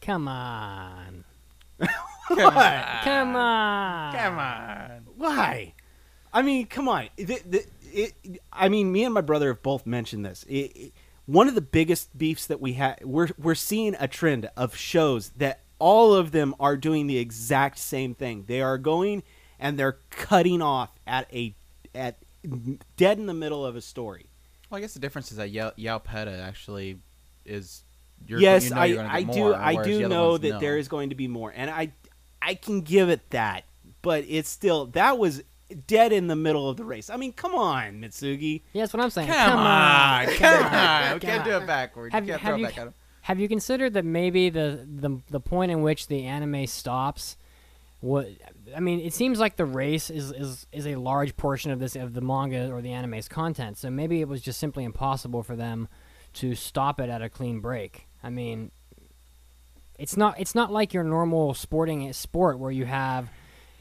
Come 0.00 0.28
on. 0.28 1.24
Come 2.28 2.56
on. 2.56 2.84
Come 3.04 3.36
on. 3.36 4.14
Come 4.14 4.38
on. 4.38 4.90
Why? 5.16 5.74
I 6.32 6.42
mean, 6.42 6.66
come 6.66 6.88
on. 6.88 7.08
The, 7.16 7.40
the, 7.46 7.64
it, 7.92 8.12
I 8.52 8.68
mean, 8.68 8.92
me 8.92 9.04
and 9.04 9.14
my 9.14 9.20
brother 9.20 9.48
have 9.48 9.62
both 9.62 9.86
mentioned 9.86 10.24
this. 10.24 10.44
It, 10.48 10.54
it- 10.76 10.92
one 11.28 11.48
of 11.48 11.56
the 11.56 11.60
biggest 11.60 12.16
beefs 12.16 12.46
that 12.46 12.60
we 12.60 12.74
have, 12.74 13.00
we're 13.02 13.26
we're 13.36 13.56
seeing 13.56 13.96
a 13.98 14.06
trend 14.06 14.48
of 14.56 14.76
shows 14.76 15.30
that 15.30 15.58
all 15.80 16.14
of 16.14 16.30
them 16.30 16.54
are 16.60 16.76
doing 16.76 17.08
the 17.08 17.18
exact 17.18 17.78
same 17.80 18.14
thing. 18.14 18.44
They 18.46 18.60
are 18.62 18.78
going 18.78 19.24
and 19.58 19.78
they're 19.78 19.96
cutting 20.10 20.62
off 20.62 20.90
at 21.06 21.32
a 21.32 21.54
at 21.94 22.16
dead 22.96 23.18
in 23.18 23.26
the 23.26 23.34
middle 23.34 23.64
of 23.64 23.76
a 23.76 23.80
story. 23.80 24.26
Well, 24.70 24.78
I 24.78 24.80
guess 24.80 24.94
the 24.94 25.00
difference 25.00 25.30
is 25.30 25.36
that 25.38 25.50
Yao, 25.50 25.70
Yowa 25.78 26.02
Peda 26.04 26.40
actually 26.40 26.98
is. 27.44 27.82
You're, 28.26 28.40
yes, 28.40 28.64
you 28.64 28.70
know 28.74 28.80
I, 28.80 28.84
you're 28.86 28.96
gonna 28.96 29.08
I 29.10 29.22
get 29.22 29.34
do 29.34 29.54
I 29.54 29.84
do 29.84 30.08
know 30.08 30.28
ones 30.30 30.40
that 30.40 30.48
know. 30.48 30.58
there 30.60 30.78
is 30.78 30.88
going 30.88 31.10
to 31.10 31.14
be 31.14 31.28
more, 31.28 31.52
and 31.54 31.70
I 31.70 31.92
I 32.40 32.54
can 32.54 32.80
give 32.80 33.08
it 33.10 33.28
that, 33.30 33.64
but 34.02 34.24
it's 34.26 34.48
still 34.48 34.86
that 34.86 35.18
was 35.18 35.42
dead 35.86 36.12
in 36.12 36.26
the 36.26 36.36
middle 36.36 36.68
of 36.70 36.76
the 36.78 36.84
race. 36.84 37.10
I 37.10 37.16
mean, 37.16 37.32
come 37.32 37.54
on, 37.54 38.00
Mitsugi. 38.00 38.62
Yeah, 38.72 38.82
that's 38.82 38.94
what 38.94 39.02
I'm 39.02 39.10
saying. 39.10 39.28
Come, 39.28 39.58
on, 39.58 40.26
come 40.28 40.64
on. 40.64 41.14
We 41.14 41.20
can't 41.20 41.44
do 41.44 41.56
it 41.58 41.66
backwards. 41.66 42.12
Have 42.14 42.24
you 42.24 42.32
you- 42.32 42.38
can't 42.38 42.42
have 42.42 42.50
throw 42.52 42.56
you- 42.58 42.64
it 42.64 42.68
back 42.68 42.78
at 42.78 42.86
him. 42.88 42.94
Have 43.22 43.40
you 43.40 43.48
considered 43.48 43.92
that 43.94 44.04
maybe 44.04 44.48
the, 44.50 44.86
the 44.88 45.20
the 45.30 45.40
point 45.40 45.72
in 45.72 45.82
which 45.82 46.06
the 46.06 46.24
anime 46.24 46.66
stops? 46.68 47.36
What 48.00 48.28
I 48.74 48.80
mean, 48.80 49.00
it 49.00 49.12
seems 49.14 49.38
like 49.38 49.56
the 49.56 49.64
race 49.64 50.10
is, 50.10 50.32
is, 50.32 50.66
is 50.72 50.86
a 50.86 50.96
large 50.96 51.36
portion 51.36 51.70
of 51.70 51.78
this 51.78 51.94
of 51.96 52.14
the 52.14 52.20
manga 52.20 52.70
or 52.72 52.80
the 52.82 52.92
anime's 52.92 53.28
content. 53.28 53.78
So 53.78 53.90
maybe 53.90 54.20
it 54.20 54.28
was 54.28 54.40
just 54.40 54.58
simply 54.58 54.84
impossible 54.84 55.42
for 55.42 55.54
them 55.56 55.88
to 56.34 56.54
stop 56.54 56.98
it 57.00 57.08
at 57.08 57.22
a 57.22 57.28
clean 57.28 57.60
break. 57.60 58.06
I 58.24 58.30
mean, 58.30 58.70
it's 59.98 60.16
not 60.16 60.38
it's 60.40 60.54
not 60.54 60.72
like 60.72 60.92
your 60.92 61.04
normal 61.04 61.54
sporting 61.54 62.12
sport 62.12 62.58
where 62.58 62.70
you 62.70 62.84
have 62.86 63.28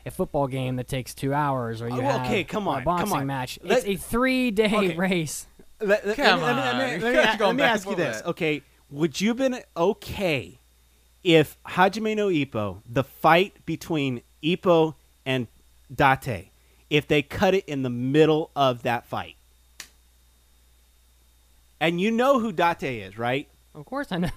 a 0.05 0.11
football 0.11 0.47
game 0.47 0.75
that 0.75 0.87
takes 0.87 1.13
two 1.15 1.33
hours 1.33 1.81
or 1.81 1.89
you 1.89 1.97
Oh, 1.97 2.01
have 2.01 2.21
okay, 2.27 2.43
come 2.43 2.67
a 2.67 2.71
on, 2.71 2.75
come 2.77 2.83
boxing 2.85 3.17
on. 3.17 3.25
match. 3.27 3.59
Let- 3.63 3.79
it's 3.79 3.87
a 3.87 3.95
three 3.95 4.51
day 4.51 4.65
Okay. 4.73 4.95
race. 4.97 5.47
Let, 5.81 6.05
let- 6.07 6.15
Come 6.15 6.41
let 6.41 6.55
me- 6.55 6.55
let 6.55 6.55
me- 6.55 6.61
on. 6.61 6.77
let 6.77 6.99
me- 7.01 7.03
let 7.03 7.39
me- 7.39 7.45
let 7.45 7.55
me 7.55 7.63
ask 7.73 7.89
you 7.89 7.95
this. 7.95 8.17
with 8.17 8.27
Okay, 8.27 8.61
would 8.91 9.19
you 9.19 9.29
have 9.29 9.37
been 9.37 9.59
okay 9.75 10.59
if 11.23 11.57
Hajime 11.65 12.15
no 12.15 12.27
Ippo, 12.29 12.81
the 12.87 13.03
fight 13.03 13.53
between 13.65 14.21
Ippo 14.43 14.95
and 15.25 15.47
Date, 15.93 16.49
if 16.89 17.07
they 17.07 17.21
cut 17.21 17.53
it 17.53 17.65
in 17.65 17.83
the 17.83 17.89
middle 17.89 18.51
of 18.55 18.83
that 18.83 19.05
fight? 19.05 19.35
And 21.79 21.99
you 21.99 22.11
know 22.11 22.39
who 22.39 22.51
Date 22.51 22.83
is, 22.83 23.17
right? 23.17 23.47
Of 23.73 23.85
course 23.85 24.11
I 24.11 24.17
know. 24.17 24.29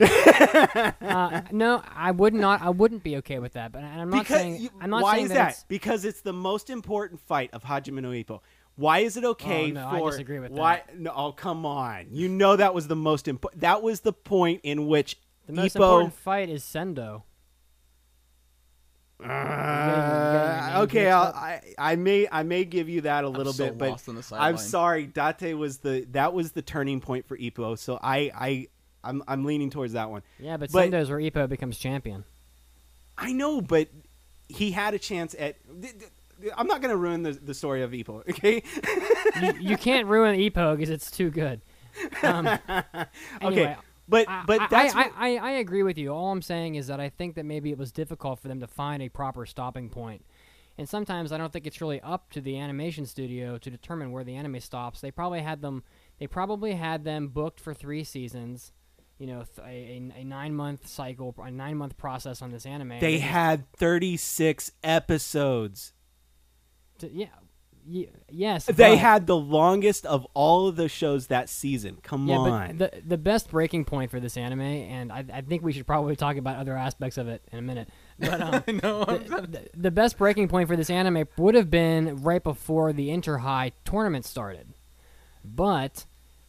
uh, 0.00 1.40
no, 1.50 1.82
I 1.94 2.12
would 2.12 2.32
not. 2.32 2.62
I 2.62 2.70
wouldn't 2.70 3.02
be 3.02 3.16
okay 3.16 3.40
with 3.40 3.54
that. 3.54 3.72
But 3.72 3.82
and 3.82 4.00
I'm 4.00 4.10
not 4.10 4.20
because 4.22 4.36
saying. 4.40 4.60
you- 4.60 4.70
I'm 4.80 4.90
not 4.90 5.02
why 5.02 5.14
saying 5.14 5.24
is 5.24 5.28
that. 5.30 5.34
that? 5.34 5.48
it's- 5.48 5.64
Because 5.68 6.04
it's 6.04 6.20
the 6.20 6.32
most 6.32 6.70
important 6.70 7.20
fight 7.20 7.50
of 7.52 7.64
Hajime 7.64 8.00
no 8.00 8.10
Ippo. 8.10 8.40
Why 8.76 9.00
is 9.00 9.16
it 9.16 9.24
okay 9.24 9.70
Oh, 9.72 9.74
no, 9.74 9.88
I 9.88 10.00
disagree 10.10 10.38
with 10.38 10.54
that. 10.54 10.60
why? 10.60 10.82
No, 10.96 11.12
oh 11.16 11.32
come 11.32 11.66
on! 11.66 12.06
You 12.12 12.28
know 12.28 12.54
that 12.54 12.74
was 12.74 12.86
the 12.86 12.94
most 12.94 13.26
important. 13.26 13.62
That 13.62 13.82
was 13.82 14.02
the 14.02 14.12
point 14.12 14.60
in 14.62 14.86
which 14.86 15.18
The 15.46 15.52
most 15.54 15.74
Ippo- 15.74 15.82
important 15.82 16.14
fight 16.14 16.48
is 16.48 16.62
Sendo. 16.62 16.84
getting- 16.84 16.92
you're 16.94 17.02
getting 17.02 17.22
your 18.94 19.07
Uh, 19.22 20.80
okay, 20.84 21.10
I'll. 21.10 21.32
I 21.34 21.60
I 21.76 21.96
may 21.96 22.28
I 22.30 22.42
may 22.44 22.64
give 22.64 22.88
you 22.88 23.02
that 23.02 23.24
a 23.24 23.28
little 23.28 23.52
so 23.52 23.66
bit, 23.66 23.78
but 23.78 23.90
on 24.08 24.14
the 24.14 24.18
I'm 24.18 24.22
sideline. 24.22 24.58
sorry. 24.58 25.06
Date 25.06 25.54
was 25.54 25.78
the 25.78 26.06
that 26.12 26.32
was 26.32 26.52
the 26.52 26.62
turning 26.62 27.00
point 27.00 27.26
for 27.26 27.36
Ippo. 27.36 27.76
So 27.78 27.98
I 28.02 28.30
I 28.34 28.68
I'm 29.02 29.22
I'm 29.26 29.44
leaning 29.44 29.70
towards 29.70 29.94
that 29.94 30.10
one. 30.10 30.22
Yeah, 30.38 30.56
but, 30.56 30.70
But- 30.70 30.90
Sendo's 30.90 31.10
where 31.10 31.18
Ippo 31.18 31.48
becomes 31.48 31.78
champion. 31.78 32.24
I 33.16 33.32
know, 33.32 33.60
but 33.60 33.88
he 34.48 34.70
had 34.70 34.94
a 34.94 34.98
chance 34.98 35.34
at. 35.38 35.56
I'm 36.56 36.68
not 36.68 36.80
going 36.80 36.92
to 36.92 36.96
ruin 36.96 37.24
the, 37.24 37.32
the 37.32 37.52
story 37.52 37.82
of 37.82 37.90
Ippo, 37.90 38.20
okay? 38.30 38.62
you, 39.42 39.70
you 39.70 39.76
can't 39.76 40.06
ruin 40.06 40.38
Ippo 40.38 40.76
because 40.76 40.88
it's 40.90 41.10
too 41.10 41.30
good. 41.30 41.60
Um, 42.22 42.46
anyway, 42.46 42.60
okay, 43.42 43.76
but 44.08 44.28
I- 44.28 44.44
but 44.46 44.60
I, 44.62 44.66
that's 44.68 44.94
I, 44.94 45.02
what- 45.02 45.12
I, 45.16 45.36
I 45.36 45.50
agree 45.52 45.82
with 45.82 45.98
you. 45.98 46.10
All 46.10 46.30
I'm 46.32 46.42
saying 46.42 46.76
is 46.76 46.86
that 46.88 47.00
I 47.00 47.08
think 47.08 47.34
that 47.36 47.44
maybe 47.44 47.70
it 47.70 47.78
was 47.78 47.92
difficult 47.92 48.38
for 48.40 48.48
them 48.48 48.60
to 48.60 48.66
find 48.66 49.02
a 49.02 49.08
proper 49.08 49.44
stopping 49.46 49.88
point. 49.90 50.24
And 50.76 50.88
sometimes 50.88 51.32
I 51.32 51.38
don't 51.38 51.52
think 51.52 51.66
it's 51.66 51.80
really 51.80 52.00
up 52.02 52.30
to 52.30 52.40
the 52.40 52.56
animation 52.58 53.04
studio 53.04 53.58
to 53.58 53.68
determine 53.70 54.12
where 54.12 54.22
the 54.22 54.36
anime 54.36 54.60
stops. 54.60 55.00
They 55.00 55.10
probably 55.10 55.40
had 55.40 55.60
them. 55.60 55.82
They 56.20 56.28
probably 56.28 56.74
had 56.74 57.02
them 57.04 57.28
booked 57.28 57.58
for 57.60 57.74
three 57.74 58.04
seasons. 58.04 58.72
You 59.18 59.26
know, 59.26 59.42
th- 59.56 59.66
a, 59.66 59.70
a, 60.16 60.20
a 60.20 60.24
nine 60.24 60.54
month 60.54 60.86
cycle, 60.86 61.34
a 61.42 61.50
nine 61.50 61.76
month 61.76 61.96
process 61.96 62.40
on 62.42 62.52
this 62.52 62.64
anime. 62.64 63.00
they 63.00 63.18
had 63.18 63.70
36 63.72 64.70
episodes. 64.84 65.92
t- 66.98 67.10
yeah, 67.12 67.26
ye- 67.88 68.08
yes. 68.30 68.66
They 68.66 68.90
but- 68.92 68.98
had 68.98 69.26
the 69.26 69.36
longest 69.36 70.04
of 70.06 70.26
all 70.34 70.68
of 70.68 70.76
the 70.76 70.88
shows 70.88 71.28
that 71.28 71.48
season. 71.48 71.98
Come 72.02 72.26
Yeah, 72.28 72.36
on. 72.36 72.76
but 72.76 72.92
the 72.92 73.02
the 73.06 73.18
best 73.18 73.50
breaking 73.50 73.84
point 73.84 74.10
for 74.10 74.20
this 74.20 74.36
anime, 74.36 74.60
and 74.60 75.10
I, 75.10 75.24
I 75.32 75.40
think 75.40 75.62
we 75.62 75.72
should 75.72 75.86
probably 75.86 76.14
talk 76.16 76.36
about 76.36 76.56
other 76.56 76.76
aspects 76.76 77.16
of 77.18 77.28
it 77.28 77.42
in 77.52 77.58
a 77.58 77.62
minute. 77.62 77.88
But 78.18 78.40
um, 78.40 78.80
no, 78.82 79.04
the, 79.04 79.46
the, 79.50 79.68
the 79.76 79.90
best 79.90 80.18
breaking 80.18 80.48
point 80.48 80.68
for 80.68 80.76
this 80.76 80.90
anime 80.90 81.24
would 81.36 81.54
have 81.54 81.70
been 81.70 82.22
right 82.22 82.42
before 82.42 82.92
the 82.92 83.10
Inter 83.10 83.38
High 83.38 83.72
tournament 83.84 84.24
started. 84.24 84.68
But 85.44 86.04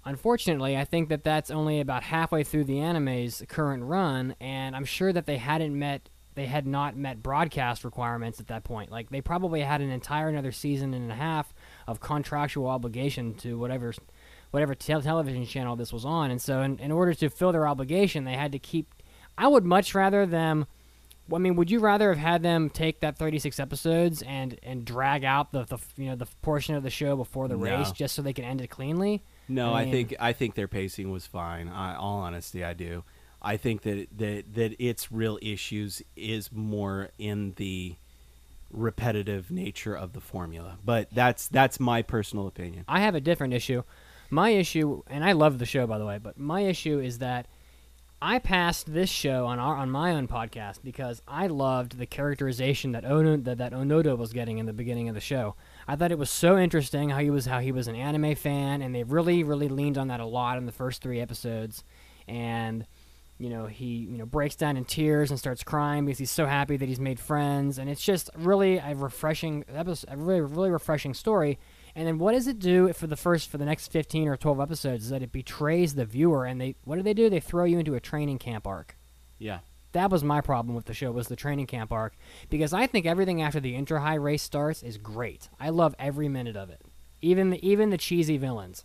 unfortunately, 0.05 0.75
I 0.77 0.85
think 0.85 1.09
that 1.09 1.23
that's 1.23 1.51
only 1.51 1.79
about 1.79 2.03
halfway 2.03 2.43
through 2.43 2.65
the 2.65 2.79
anime's 2.79 3.43
current 3.47 3.83
run, 3.83 4.35
and 4.39 4.75
I'm 4.75 4.85
sure 4.85 5.13
that 5.13 5.25
they 5.25 5.37
hadn't 5.37 5.77
met. 5.77 6.09
They 6.39 6.45
had 6.45 6.65
not 6.65 6.95
met 6.95 7.21
broadcast 7.21 7.83
requirements 7.83 8.39
at 8.39 8.47
that 8.47 8.63
point. 8.63 8.89
Like 8.93 9.09
they 9.09 9.19
probably 9.19 9.59
had 9.59 9.81
an 9.81 9.89
entire 9.89 10.29
another 10.29 10.53
season 10.53 10.93
and 10.93 11.11
a 11.11 11.15
half 11.15 11.53
of 11.85 11.99
contractual 11.99 12.67
obligation 12.67 13.33
to 13.39 13.59
whatever, 13.59 13.93
whatever 14.51 14.73
tel- 14.73 15.01
television 15.01 15.45
channel 15.45 15.75
this 15.75 15.91
was 15.91 16.05
on. 16.05 16.31
And 16.31 16.41
so, 16.41 16.61
in, 16.61 16.79
in 16.79 16.93
order 16.93 17.13
to 17.15 17.29
fill 17.29 17.51
their 17.51 17.67
obligation, 17.67 18.23
they 18.23 18.35
had 18.37 18.53
to 18.53 18.59
keep. 18.59 18.87
I 19.37 19.49
would 19.49 19.65
much 19.65 19.93
rather 19.93 20.25
them 20.25 20.65
I 21.35 21.39
mean, 21.39 21.57
would 21.57 21.69
you 21.69 21.79
rather 21.79 22.07
have 22.07 22.17
had 22.17 22.41
them 22.41 22.69
take 22.69 23.01
that 23.01 23.17
36 23.17 23.59
episodes 23.59 24.21
and 24.21 24.57
and 24.63 24.85
drag 24.85 25.25
out 25.25 25.51
the, 25.51 25.65
the 25.65 25.77
you 25.97 26.05
know 26.05 26.15
the 26.15 26.27
portion 26.41 26.75
of 26.75 26.83
the 26.83 26.89
show 26.89 27.17
before 27.17 27.49
the 27.49 27.57
No. 27.57 27.63
race 27.63 27.91
just 27.91 28.15
so 28.15 28.21
they 28.21 28.31
could 28.31 28.45
end 28.45 28.61
it 28.61 28.67
cleanly? 28.67 29.23
No, 29.49 29.73
I 29.73 29.81
I, 29.81 29.91
think 29.91 30.15
I 30.21 30.31
think 30.31 30.55
their 30.55 30.69
pacing 30.69 31.11
was 31.11 31.27
fine. 31.27 31.67
I, 31.67 31.95
all 31.95 32.19
honesty, 32.19 32.63
I 32.63 32.71
do. 32.71 33.03
I 33.41 33.57
think 33.57 33.83
that 33.83 34.07
that 34.17 34.53
that 34.55 34.75
its 34.79 35.11
real 35.11 35.39
issues 35.41 36.01
is 36.15 36.51
more 36.51 37.09
in 37.17 37.53
the 37.57 37.95
repetitive 38.71 39.49
nature 39.49 39.95
of 39.95 40.13
the 40.13 40.21
formula. 40.21 40.77
But 40.83 41.09
that's 41.11 41.47
that's 41.47 41.79
my 41.79 42.01
personal 42.01 42.47
opinion. 42.47 42.85
I 42.87 43.01
have 43.01 43.15
a 43.15 43.21
different 43.21 43.53
issue. 43.53 43.83
My 44.29 44.49
issue, 44.51 45.01
and 45.07 45.23
I 45.23 45.31
love 45.31 45.57
the 45.57 45.65
show 45.65 45.87
by 45.87 45.97
the 45.97 46.05
way, 46.05 46.19
but 46.21 46.37
my 46.37 46.61
issue 46.61 46.99
is 46.99 47.19
that 47.19 47.47
I 48.21 48.39
passed 48.39 48.91
this 48.91 49.09
show 49.09 49.45
on 49.45 49.59
our 49.59 49.77
on 49.77 49.89
my 49.89 50.11
own 50.11 50.27
podcast 50.27 50.79
because 50.83 51.21
I 51.25 51.47
loved 51.47 51.97
the 51.97 52.05
characterization 52.05 52.91
that 52.91 53.05
Ono 53.05 53.37
that, 53.37 53.59
that 53.59 53.71
Onoda 53.71 54.17
was 54.17 54.33
getting 54.33 54.57
in 54.57 54.65
the 54.65 54.73
beginning 54.73 55.07
of 55.07 55.15
the 55.15 55.21
show. 55.21 55.55
I 55.87 55.95
thought 55.95 56.11
it 56.11 56.19
was 56.19 56.29
so 56.29 56.57
interesting 56.57 57.09
how 57.09 57.19
he 57.19 57.29
was 57.29 57.45
how 57.45 57.59
he 57.59 57.71
was 57.71 57.87
an 57.87 57.95
anime 57.95 58.35
fan, 58.35 58.81
and 58.81 58.93
they 58.93 59.03
really 59.03 59.43
really 59.43 59.69
leaned 59.69 59.97
on 59.97 60.09
that 60.09 60.19
a 60.19 60.25
lot 60.25 60.57
in 60.57 60.65
the 60.65 60.73
first 60.73 61.01
three 61.01 61.21
episodes, 61.21 61.85
and 62.27 62.85
you 63.39 63.49
know 63.49 63.65
he 63.65 63.85
you 63.85 64.17
know 64.17 64.25
breaks 64.25 64.55
down 64.55 64.77
in 64.77 64.85
tears 64.85 65.31
and 65.31 65.39
starts 65.39 65.63
crying 65.63 66.05
because 66.05 66.19
he's 66.19 66.29
so 66.29 66.45
happy 66.45 66.77
that 66.77 66.87
he's 66.87 66.99
made 66.99 67.19
friends, 67.19 67.79
and 67.79 67.89
it's 67.89 68.03
just 68.03 68.29
really 68.37 68.77
a 68.77 68.93
refreshing 68.93 69.65
episode, 69.73 70.09
a 70.11 70.17
really 70.17 70.41
really 70.41 70.69
refreshing 70.69 71.13
story. 71.13 71.57
And 71.95 72.07
then 72.07 72.19
what 72.19 72.33
does 72.33 72.47
it 72.47 72.59
do 72.59 72.93
for 72.93 73.07
the 73.07 73.15
first 73.15 73.49
for 73.49 73.57
the 73.57 73.65
next 73.65 73.91
15 73.91 74.27
or 74.27 74.37
12 74.37 74.59
episodes 74.59 75.05
is 75.05 75.09
that 75.09 75.23
it 75.23 75.31
betrays 75.31 75.95
the 75.95 76.05
viewer 76.05 76.45
and 76.45 76.61
they 76.61 76.75
what 76.83 76.97
do 76.97 77.01
they 77.01 77.13
do? 77.13 77.29
They 77.29 77.39
throw 77.39 77.65
you 77.65 77.79
into 77.79 77.95
a 77.95 77.99
training 77.99 78.37
camp 78.37 78.67
arc. 78.67 78.95
Yeah. 79.39 79.59
That 79.93 80.11
was 80.11 80.23
my 80.23 80.41
problem 80.41 80.75
with 80.75 80.85
the 80.85 80.93
show 80.93 81.11
was 81.11 81.29
the 81.29 81.35
training 81.35 81.65
camp 81.65 81.91
arc 81.91 82.13
because 82.49 82.73
I 82.73 82.85
think 82.85 83.05
everything 83.05 83.41
after 83.41 83.59
the 83.59 83.73
inter 83.73 83.97
high 83.97 84.15
race 84.15 84.43
starts 84.43 84.83
is 84.83 84.97
great. 84.97 85.49
I 85.59 85.69
love 85.69 85.95
every 85.97 86.29
minute 86.29 86.55
of 86.55 86.69
it. 86.69 86.81
Even 87.21 87.49
the 87.49 87.67
even 87.67 87.89
the 87.89 87.97
cheesy 87.97 88.37
villains. 88.37 88.83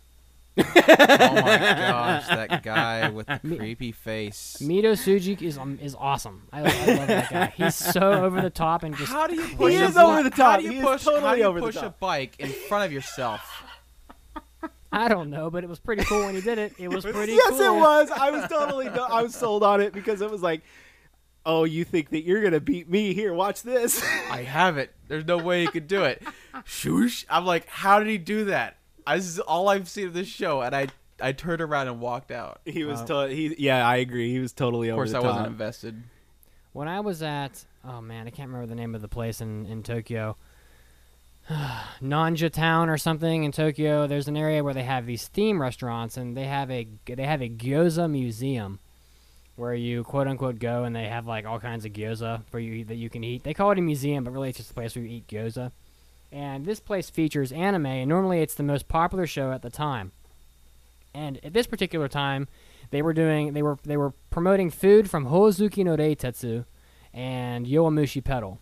Oh 0.57 0.63
my 0.63 1.57
gosh, 1.89 2.27
that 2.27 2.63
guy 2.63 3.09
with 3.09 3.27
the 3.27 3.39
Me- 3.43 3.57
creepy 3.57 3.91
face. 3.91 4.57
Midousuji 4.61 5.41
is 5.41 5.57
um, 5.57 5.77
is 5.81 5.95
awesome. 5.95 6.43
I, 6.53 6.59
I 6.59 6.63
love 6.63 7.07
that 7.07 7.29
guy. 7.29 7.53
He's 7.57 7.75
so 7.75 8.23
over 8.23 8.41
the 8.41 8.49
top 8.49 8.83
and 8.83 8.95
just 8.95 9.11
How 9.11 9.27
do 9.27 9.35
you 9.35 9.55
push 9.55 9.73
He 9.73 9.79
a 9.79 9.85
is 9.87 9.97
over 9.97 10.17
bi- 10.17 10.23
the 10.23 10.29
top. 10.29 10.37
How 10.51 10.57
do 10.57 10.63
you 10.63 10.71
He 10.71 10.77
is 10.77 10.83
push, 10.85 11.03
how 11.05 11.11
totally 11.11 11.31
do 11.33 11.37
you 11.39 11.43
over 11.45 11.59
the 11.59 11.65
push 11.65 11.75
a 11.75 11.81
top. 11.81 11.99
bike 11.99 12.35
in 12.39 12.49
front 12.49 12.85
of 12.85 12.91
yourself? 12.93 13.41
I 14.91 15.09
don't 15.09 15.29
know, 15.29 15.49
but 15.49 15.63
it 15.65 15.69
was 15.69 15.79
pretty 15.79 16.05
cool 16.05 16.25
when 16.25 16.35
he 16.35 16.41
did 16.41 16.57
it. 16.57 16.73
It 16.79 16.87
was 16.93 17.03
pretty 17.05 17.33
yes, 17.33 17.49
cool. 17.49 17.59
it 17.61 17.79
was. 17.79 18.09
I 18.11 18.31
was 18.31 18.47
totally 18.49 18.87
I 18.87 19.21
was 19.23 19.35
sold 19.35 19.61
on 19.63 19.81
it 19.81 19.91
because 19.91 20.21
it 20.21 20.31
was 20.31 20.41
like, 20.41 20.61
oh, 21.45 21.65
you 21.65 21.83
think 21.83 22.11
that 22.11 22.23
you're 22.23 22.41
gonna 22.41 22.61
beat 22.61 22.89
me? 22.89 23.13
Here, 23.13 23.33
watch 23.33 23.61
this. 23.61 24.01
I 24.31 24.43
have 24.43 24.77
it. 24.77 24.93
There's 25.09 25.25
no 25.25 25.37
way 25.37 25.61
he 25.61 25.67
could 25.67 25.87
do 25.89 26.03
it. 26.05 26.23
Shoosh. 26.65 27.25
I'm 27.29 27.45
like, 27.45 27.67
how 27.67 27.99
did 27.99 28.07
he 28.07 28.17
do 28.17 28.45
that? 28.45 28.77
I, 29.07 29.17
this 29.17 29.27
is 29.27 29.39
all 29.39 29.69
I've 29.69 29.87
seen 29.87 30.07
of 30.07 30.13
this 30.13 30.27
show, 30.27 30.61
and 30.61 30.75
I 30.75 30.87
I 31.21 31.31
turned 31.31 31.61
around 31.61 31.87
and 31.87 31.99
walked 32.01 32.31
out. 32.31 32.59
he 32.65 32.83
was 32.83 32.99
uh, 33.01 33.05
Wow. 33.09 33.25
to- 33.27 33.33
he 33.35 33.55
yeah, 33.57 33.87
I 33.87 33.97
agree. 33.97 34.31
He 34.31 34.39
was 34.39 34.51
totally 34.53 34.89
Of 34.89 34.93
over 34.95 35.03
course, 35.03 35.11
the 35.11 35.17
I 35.17 35.21
top. 35.21 35.29
wasn't 35.31 35.47
invested. 35.47 36.03
When 36.73 36.87
I 36.87 36.99
was 36.99 37.21
at 37.23 37.63
oh 37.87 38.01
man, 38.01 38.27
I 38.27 38.31
can't 38.31 38.49
remember 38.49 38.67
the 38.67 38.75
name 38.75 38.95
of 38.95 39.01
the 39.01 39.07
place 39.07 39.41
in 39.41 39.65
in 39.67 39.83
Tokyo. 39.83 40.35
Nanja 42.01 42.51
Town 42.51 42.89
or 42.89 42.97
something 42.97 43.43
in 43.43 43.51
Tokyo. 43.51 44.07
There's 44.07 44.27
an 44.27 44.35
area 44.37 44.63
where 44.63 44.73
they 44.73 44.83
have 44.83 45.05
these 45.05 45.27
theme 45.27 45.61
restaurants, 45.61 46.17
and 46.17 46.35
they 46.35 46.45
have 46.45 46.71
a 46.71 46.87
they 47.05 47.23
have 47.25 47.41
a 47.41 47.49
gyoza 47.49 48.09
museum, 48.09 48.79
where 49.55 49.73
you 49.75 50.03
quote 50.03 50.27
unquote 50.27 50.59
go 50.59 50.83
and 50.83 50.95
they 50.95 51.05
have 51.05 51.27
like 51.27 51.45
all 51.45 51.59
kinds 51.59 51.85
of 51.85 51.93
gyoza 51.93 52.41
for 52.49 52.59
you 52.59 52.83
that 52.85 52.95
you 52.95 53.09
can 53.09 53.23
eat. 53.23 53.43
They 53.43 53.53
call 53.53 53.71
it 53.71 53.77
a 53.77 53.81
museum, 53.81 54.23
but 54.23 54.31
really 54.31 54.49
it's 54.49 54.57
just 54.57 54.71
a 54.71 54.73
place 54.73 54.95
where 54.95 55.05
you 55.05 55.17
eat 55.17 55.27
gyoza. 55.27 55.71
And 56.35 56.65
this 56.65 56.81
place 56.81 57.09
features 57.09 57.53
anime, 57.53 57.85
and 57.85 58.09
normally 58.09 58.41
it's 58.41 58.55
the 58.55 58.63
most 58.63 58.89
popular 58.89 59.25
show 59.25 59.53
at 59.53 59.61
the 59.61 59.69
time. 59.69 60.11
And 61.13 61.39
at 61.45 61.53
this 61.53 61.65
particular 61.65 62.09
time, 62.09 62.49
they 62.91 63.01
were 63.01 63.13
doing 63.13 63.53
they 63.53 63.61
were 63.63 63.77
they 63.85 63.95
were 63.95 64.11
promoting 64.31 64.69
food 64.69 65.09
from 65.09 65.27
Hozuki 65.27 65.85
no 65.85 65.95
Reitetsu 65.95 66.65
and 67.13 67.65
Yowamushi 67.65 68.21
Pedal 68.21 68.59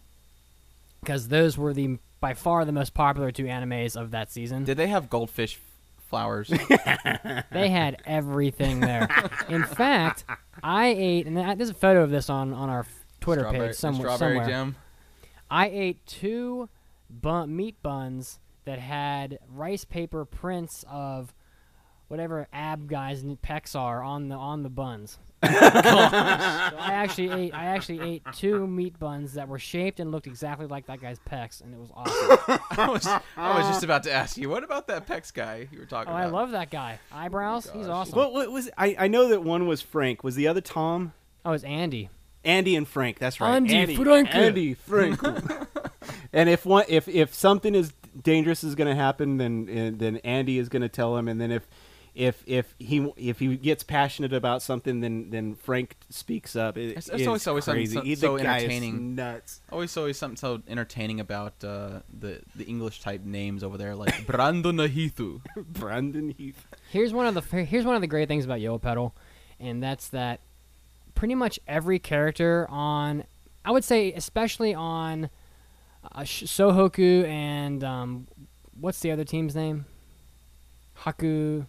because 1.00 1.30
those 1.30 1.58
were 1.58 1.74
the 1.74 1.98
by 2.20 2.36
far 2.36 2.64
the 2.64 2.72
most 2.72 2.94
popular 2.94 3.32
two 3.32 3.46
animes 3.46 4.00
of 4.00 4.12
that 4.12 4.32
season. 4.32 4.66
Did 4.66 4.78
they 4.78 4.88
have 4.88 5.10
goldfish 5.10 5.60
flowers? 6.08 6.54
They 7.52 7.70
had 7.70 8.02
everything 8.06 8.82
there. 8.82 9.08
In 9.50 9.64
fact, 9.64 10.26
I 10.62 10.88
ate 10.88 11.26
and 11.26 11.38
there's 11.60 11.70
a 11.70 11.74
photo 11.74 12.04
of 12.04 12.12
this 12.12 12.30
on 12.30 12.54
on 12.54 12.70
our 12.70 12.86
Twitter 13.20 13.42
strawberry, 13.42 13.68
page 13.70 13.78
somewhere. 13.78 14.16
Strawberry 14.16 14.38
somewhere. 14.38 14.48
jam. 14.48 14.76
I 15.50 15.70
ate 15.70 16.06
two 16.06 16.70
bun- 17.22 17.56
meat 17.56 17.82
buns 17.82 18.40
that 18.66 18.80
had 18.80 19.40
rice 19.50 19.86
paper 19.86 20.26
prints 20.26 20.86
of 20.90 21.34
whatever 22.08 22.48
ab 22.54 22.88
guys 22.88 23.24
and 23.24 23.42
pecs 23.42 23.76
are 23.76 24.04
on 24.04 24.30
the 24.30 24.36
on 24.36 24.64
the 24.64 24.70
buns. 24.70 25.18
so 25.44 25.50
I 25.52 26.92
actually 26.94 27.32
ate 27.32 27.54
I 27.54 27.66
actually 27.66 28.00
ate 28.00 28.24
two 28.34 28.66
meat 28.66 28.98
buns 28.98 29.34
that 29.34 29.50
were 29.50 29.60
shaped 29.60 30.00
and 30.00 30.12
looked 30.12 30.28
exactly 30.28 30.68
like 30.68 30.86
that 30.86 31.02
guy's 31.02 31.20
pecs, 31.20 31.62
and 31.62 31.74
it 31.74 31.80
was 31.80 31.90
awesome. 31.94 32.60
I 32.72 32.90
was 32.90 33.06
I 33.36 33.58
was 33.60 33.68
just 33.68 33.84
about 33.84 34.04
to 34.04 34.14
ask 34.14 34.38
you, 34.38 34.48
what 34.48 34.64
about 34.64 34.88
that 34.88 35.06
pecs 35.06 35.34
guy 35.34 35.68
you 35.72 35.80
were 35.80 35.86
talking 35.86 36.14
oh, 36.14 36.16
about? 36.16 36.28
I 36.28 36.30
love 36.30 36.52
that 36.52 36.70
guy. 36.70 37.00
Oh 37.12 37.18
Eyebrows, 37.18 37.70
he's 37.74 37.90
awesome. 37.90 38.16
What, 38.16 38.32
what 38.32 38.52
was 38.52 38.70
I? 38.78 38.96
I 38.98 39.08
know 39.10 39.28
that 39.30 39.44
one 39.44 39.68
was 39.68 39.82
Frank. 39.82 40.24
Was 40.24 40.36
the 40.36 40.48
other 40.48 40.62
Tom? 40.62 41.14
oh, 41.46 41.52
it's 41.52 41.64
Andy. 41.66 42.10
Andy 42.46 42.76
and 42.76 42.88
Frank. 42.88 43.20
That's 43.20 43.40
right. 43.42 43.56
Andy 43.56 43.96
Frank. 43.96 44.34
Andy 44.34 44.74
Frank. 44.74 45.20
and 46.34 46.50
if 46.50 46.66
one, 46.66 46.86
if 46.88 47.08
if 47.08 47.34
something 47.34 47.76
is 47.76 47.94
dangerous 48.22 48.64
is 48.64 48.76
going 48.76 48.90
to 48.90 48.96
happen, 48.96 49.38
then 49.38 49.96
then 49.98 50.18
Andy 50.18 50.58
is 50.58 50.70
going 50.70 50.82
to 50.82 50.90
tell 50.90 51.16
him. 51.18 51.28
And 51.28 51.40
then 51.40 51.52
if 51.52 51.66
if 52.16 52.44
if 52.46 52.76
he 52.78 53.12
if 53.18 53.40
he 53.40 53.56
gets 53.58 53.84
passionate 53.84 54.34
about 54.34 54.62
something, 54.62 55.00
then 55.02 55.30
then 55.32 55.56
Frank 55.56 55.96
speaks 56.10 56.56
up. 56.56 56.78
It, 56.78 56.90
It's- 56.92 57.08
it's 57.08 57.22
it's 57.22 57.28
always- 57.28 57.48
always 57.48 57.64
something 57.66 57.88
so- 57.88 58.02
He- 58.02 58.16
so 58.16 58.38
the 58.38 58.44
guy 58.44 58.58
is 58.58 58.64
entertaining. 58.66 59.16
nuts. 59.16 59.62
Always, 59.72 59.98
always 59.98 60.18
something 60.18 60.38
so 60.38 60.62
entertaining 60.68 61.20
about 61.20 61.54
uh, 61.64 62.02
the 62.20 62.42
the 62.56 62.66
English 62.66 63.02
type 63.02 63.24
names 63.26 63.64
over 63.64 63.78
there, 63.80 63.96
like 63.96 64.28
Brandon 64.28 64.78
Ahithu. 64.78 65.42
Brandon 65.58 66.36
Heath. 66.38 66.68
Here's 66.92 67.14
one 67.14 67.26
of 67.26 67.34
the 67.34 67.64
here's 67.64 67.86
one 67.86 67.96
of 67.96 68.02
the 68.02 68.08
great 68.08 68.28
things 68.28 68.46
about 68.46 68.60
Yowa 68.60 68.80
Pedal, 68.80 69.16
and 69.60 69.82
that's 69.82 70.10
that 70.10 70.40
pretty 71.16 71.34
much 71.36 71.60
every 71.68 71.98
character 71.98 72.68
on. 72.70 73.24
I 73.66 73.72
would 73.72 73.84
say, 73.84 74.14
especially 74.14 74.76
on 74.76 75.30
uh, 76.12 76.22
Sohoku 76.22 77.26
and 77.26 77.84
um, 77.84 78.28
what's 78.80 79.00
the 79.00 79.12
other 79.12 79.24
team's 79.24 79.56
name? 79.56 79.86
Haku. 81.02 81.66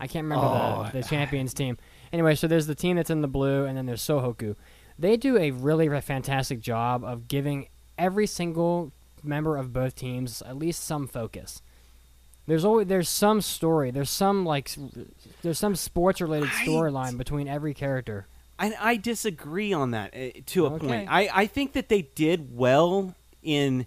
I 0.00 0.06
can't 0.06 0.24
remember 0.24 0.44
Oh, 0.46 0.88
the, 0.92 1.00
the 1.00 1.08
champions 1.08 1.54
team. 1.54 1.78
Anyway, 2.12 2.34
so 2.34 2.46
there's 2.46 2.66
the 2.66 2.74
team 2.74 2.96
that's 2.96 3.10
in 3.10 3.22
the 3.22 3.28
blue, 3.28 3.64
and 3.64 3.76
then 3.76 3.86
there's 3.86 4.02
Sohoku. 4.02 4.56
They 4.98 5.16
do 5.16 5.36
a 5.38 5.50
really 5.50 5.88
fantastic 6.00 6.60
job 6.60 7.02
of 7.04 7.28
giving 7.28 7.68
every 7.98 8.26
single 8.26 8.92
member 9.22 9.56
of 9.56 9.72
both 9.72 9.96
teams 9.96 10.42
at 10.42 10.56
least 10.56 10.84
some 10.84 11.06
focus. 11.06 11.62
There's 12.46 12.64
always 12.64 12.86
there's 12.88 13.08
some 13.08 13.40
story. 13.40 13.90
There's 13.90 14.10
some 14.10 14.44
like 14.44 14.70
there's 15.42 15.58
some 15.58 15.74
sports 15.74 16.20
related 16.20 16.50
storyline 16.50 17.16
between 17.16 17.48
every 17.48 17.72
character. 17.72 18.26
I, 18.58 18.74
I 18.80 18.96
disagree 18.96 19.72
on 19.72 19.90
that 19.92 20.14
uh, 20.14 20.40
to 20.46 20.66
a 20.66 20.70
Okay. 20.74 20.86
point. 20.86 21.08
I, 21.10 21.28
I 21.32 21.46
think 21.46 21.72
that 21.72 21.88
they 21.88 22.02
did 22.02 22.56
well 22.56 23.14
in 23.42 23.86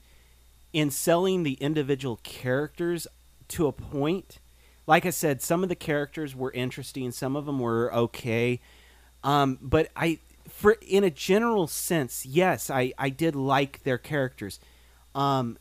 in 0.73 0.91
selling 0.91 1.43
the 1.43 1.53
individual 1.53 2.19
characters 2.23 3.07
to 3.47 3.67
a 3.67 3.71
point. 3.71 4.37
Like 4.85 5.05
I 5.05 5.09
said, 5.09 5.41
some 5.41 5.63
of 5.63 5.69
the 5.69 5.75
characters 5.75 6.35
were 6.35 6.51
interesting, 6.51 7.11
some 7.11 7.35
of 7.35 7.45
them 7.45 7.59
were 7.59 7.93
okay. 7.93 8.59
Um, 9.23 9.57
but 9.61 9.89
I, 9.95 10.19
for 10.47 10.77
in 10.81 11.03
a 11.03 11.09
general 11.09 11.67
sense, 11.67 12.25
yes, 12.25 12.69
I, 12.69 12.93
I 12.97 13.09
did 13.09 13.35
like 13.35 13.83
their 13.83 13.97
characters. 13.97 14.59
Um, 15.15 15.57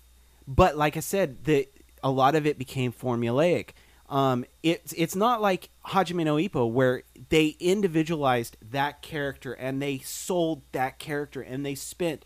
but 0.46 0.76
like 0.76 0.96
I 0.96 1.00
said, 1.00 1.44
the 1.44 1.68
a 2.02 2.10
lot 2.10 2.34
of 2.34 2.46
it 2.46 2.58
became 2.58 2.92
formulaic. 2.92 3.70
Um, 4.08 4.44
it's 4.62 4.92
it's 4.92 5.16
not 5.16 5.42
like 5.42 5.68
Hajime 5.86 6.24
no 6.24 6.36
Ippo 6.36 6.70
where 6.70 7.02
they 7.28 7.56
individualized 7.58 8.56
that 8.70 9.02
character 9.02 9.52
and 9.52 9.82
they 9.82 9.98
sold 9.98 10.62
that 10.72 10.98
character 10.98 11.40
and 11.42 11.66
they 11.66 11.74
spent 11.74 12.24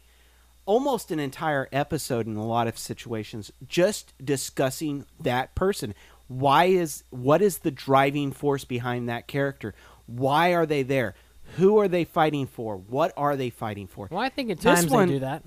almost 0.66 1.10
an 1.10 1.18
entire 1.18 1.68
episode 1.72 2.26
in 2.26 2.36
a 2.36 2.46
lot 2.46 2.68
of 2.68 2.78
situations 2.78 3.50
just 3.66 4.12
discussing 4.22 5.06
that 5.18 5.54
person. 5.54 5.94
Why 6.28 6.66
is 6.66 7.02
what 7.10 7.40
is 7.40 7.58
the 7.58 7.70
driving 7.70 8.30
force 8.30 8.64
behind 8.64 9.08
that 9.08 9.26
character? 9.26 9.74
Why 10.06 10.54
are 10.54 10.66
they 10.66 10.82
there? 10.82 11.14
Who 11.56 11.78
are 11.78 11.88
they 11.88 12.04
fighting 12.04 12.46
for? 12.46 12.76
What 12.76 13.12
are 13.16 13.36
they 13.36 13.50
fighting 13.50 13.86
for? 13.86 14.08
Well, 14.10 14.20
I 14.20 14.28
think 14.28 14.50
at 14.50 14.60
times 14.60 14.86
one- 14.88 15.08
they 15.08 15.14
do 15.14 15.20
that. 15.20 15.42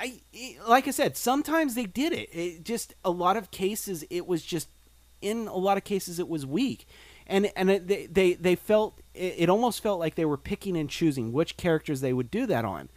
I 0.00 0.20
like 0.66 0.88
I 0.88 0.92
said, 0.92 1.16
sometimes 1.16 1.74
they 1.74 1.84
did 1.86 2.12
it. 2.12 2.30
It 2.32 2.64
just 2.64 2.94
a 3.04 3.10
lot 3.10 3.36
of 3.36 3.50
cases 3.50 4.04
it 4.10 4.26
was 4.26 4.42
just 4.42 4.68
in 5.20 5.46
a 5.48 5.56
lot 5.56 5.76
of 5.76 5.84
cases 5.84 6.18
it 6.18 6.28
was 6.28 6.44
weak. 6.46 6.86
And 7.26 7.50
and 7.56 7.70
it, 7.70 7.86
they, 7.86 8.06
they 8.06 8.32
they 8.34 8.54
felt 8.56 8.98
it, 9.14 9.34
it 9.38 9.48
almost 9.50 9.82
felt 9.82 10.00
like 10.00 10.14
they 10.16 10.24
were 10.24 10.36
picking 10.36 10.76
and 10.76 10.90
choosing 10.90 11.32
which 11.32 11.56
characters 11.56 12.00
they 12.00 12.12
would 12.12 12.30
do 12.30 12.46
that 12.46 12.64
on. 12.64 12.88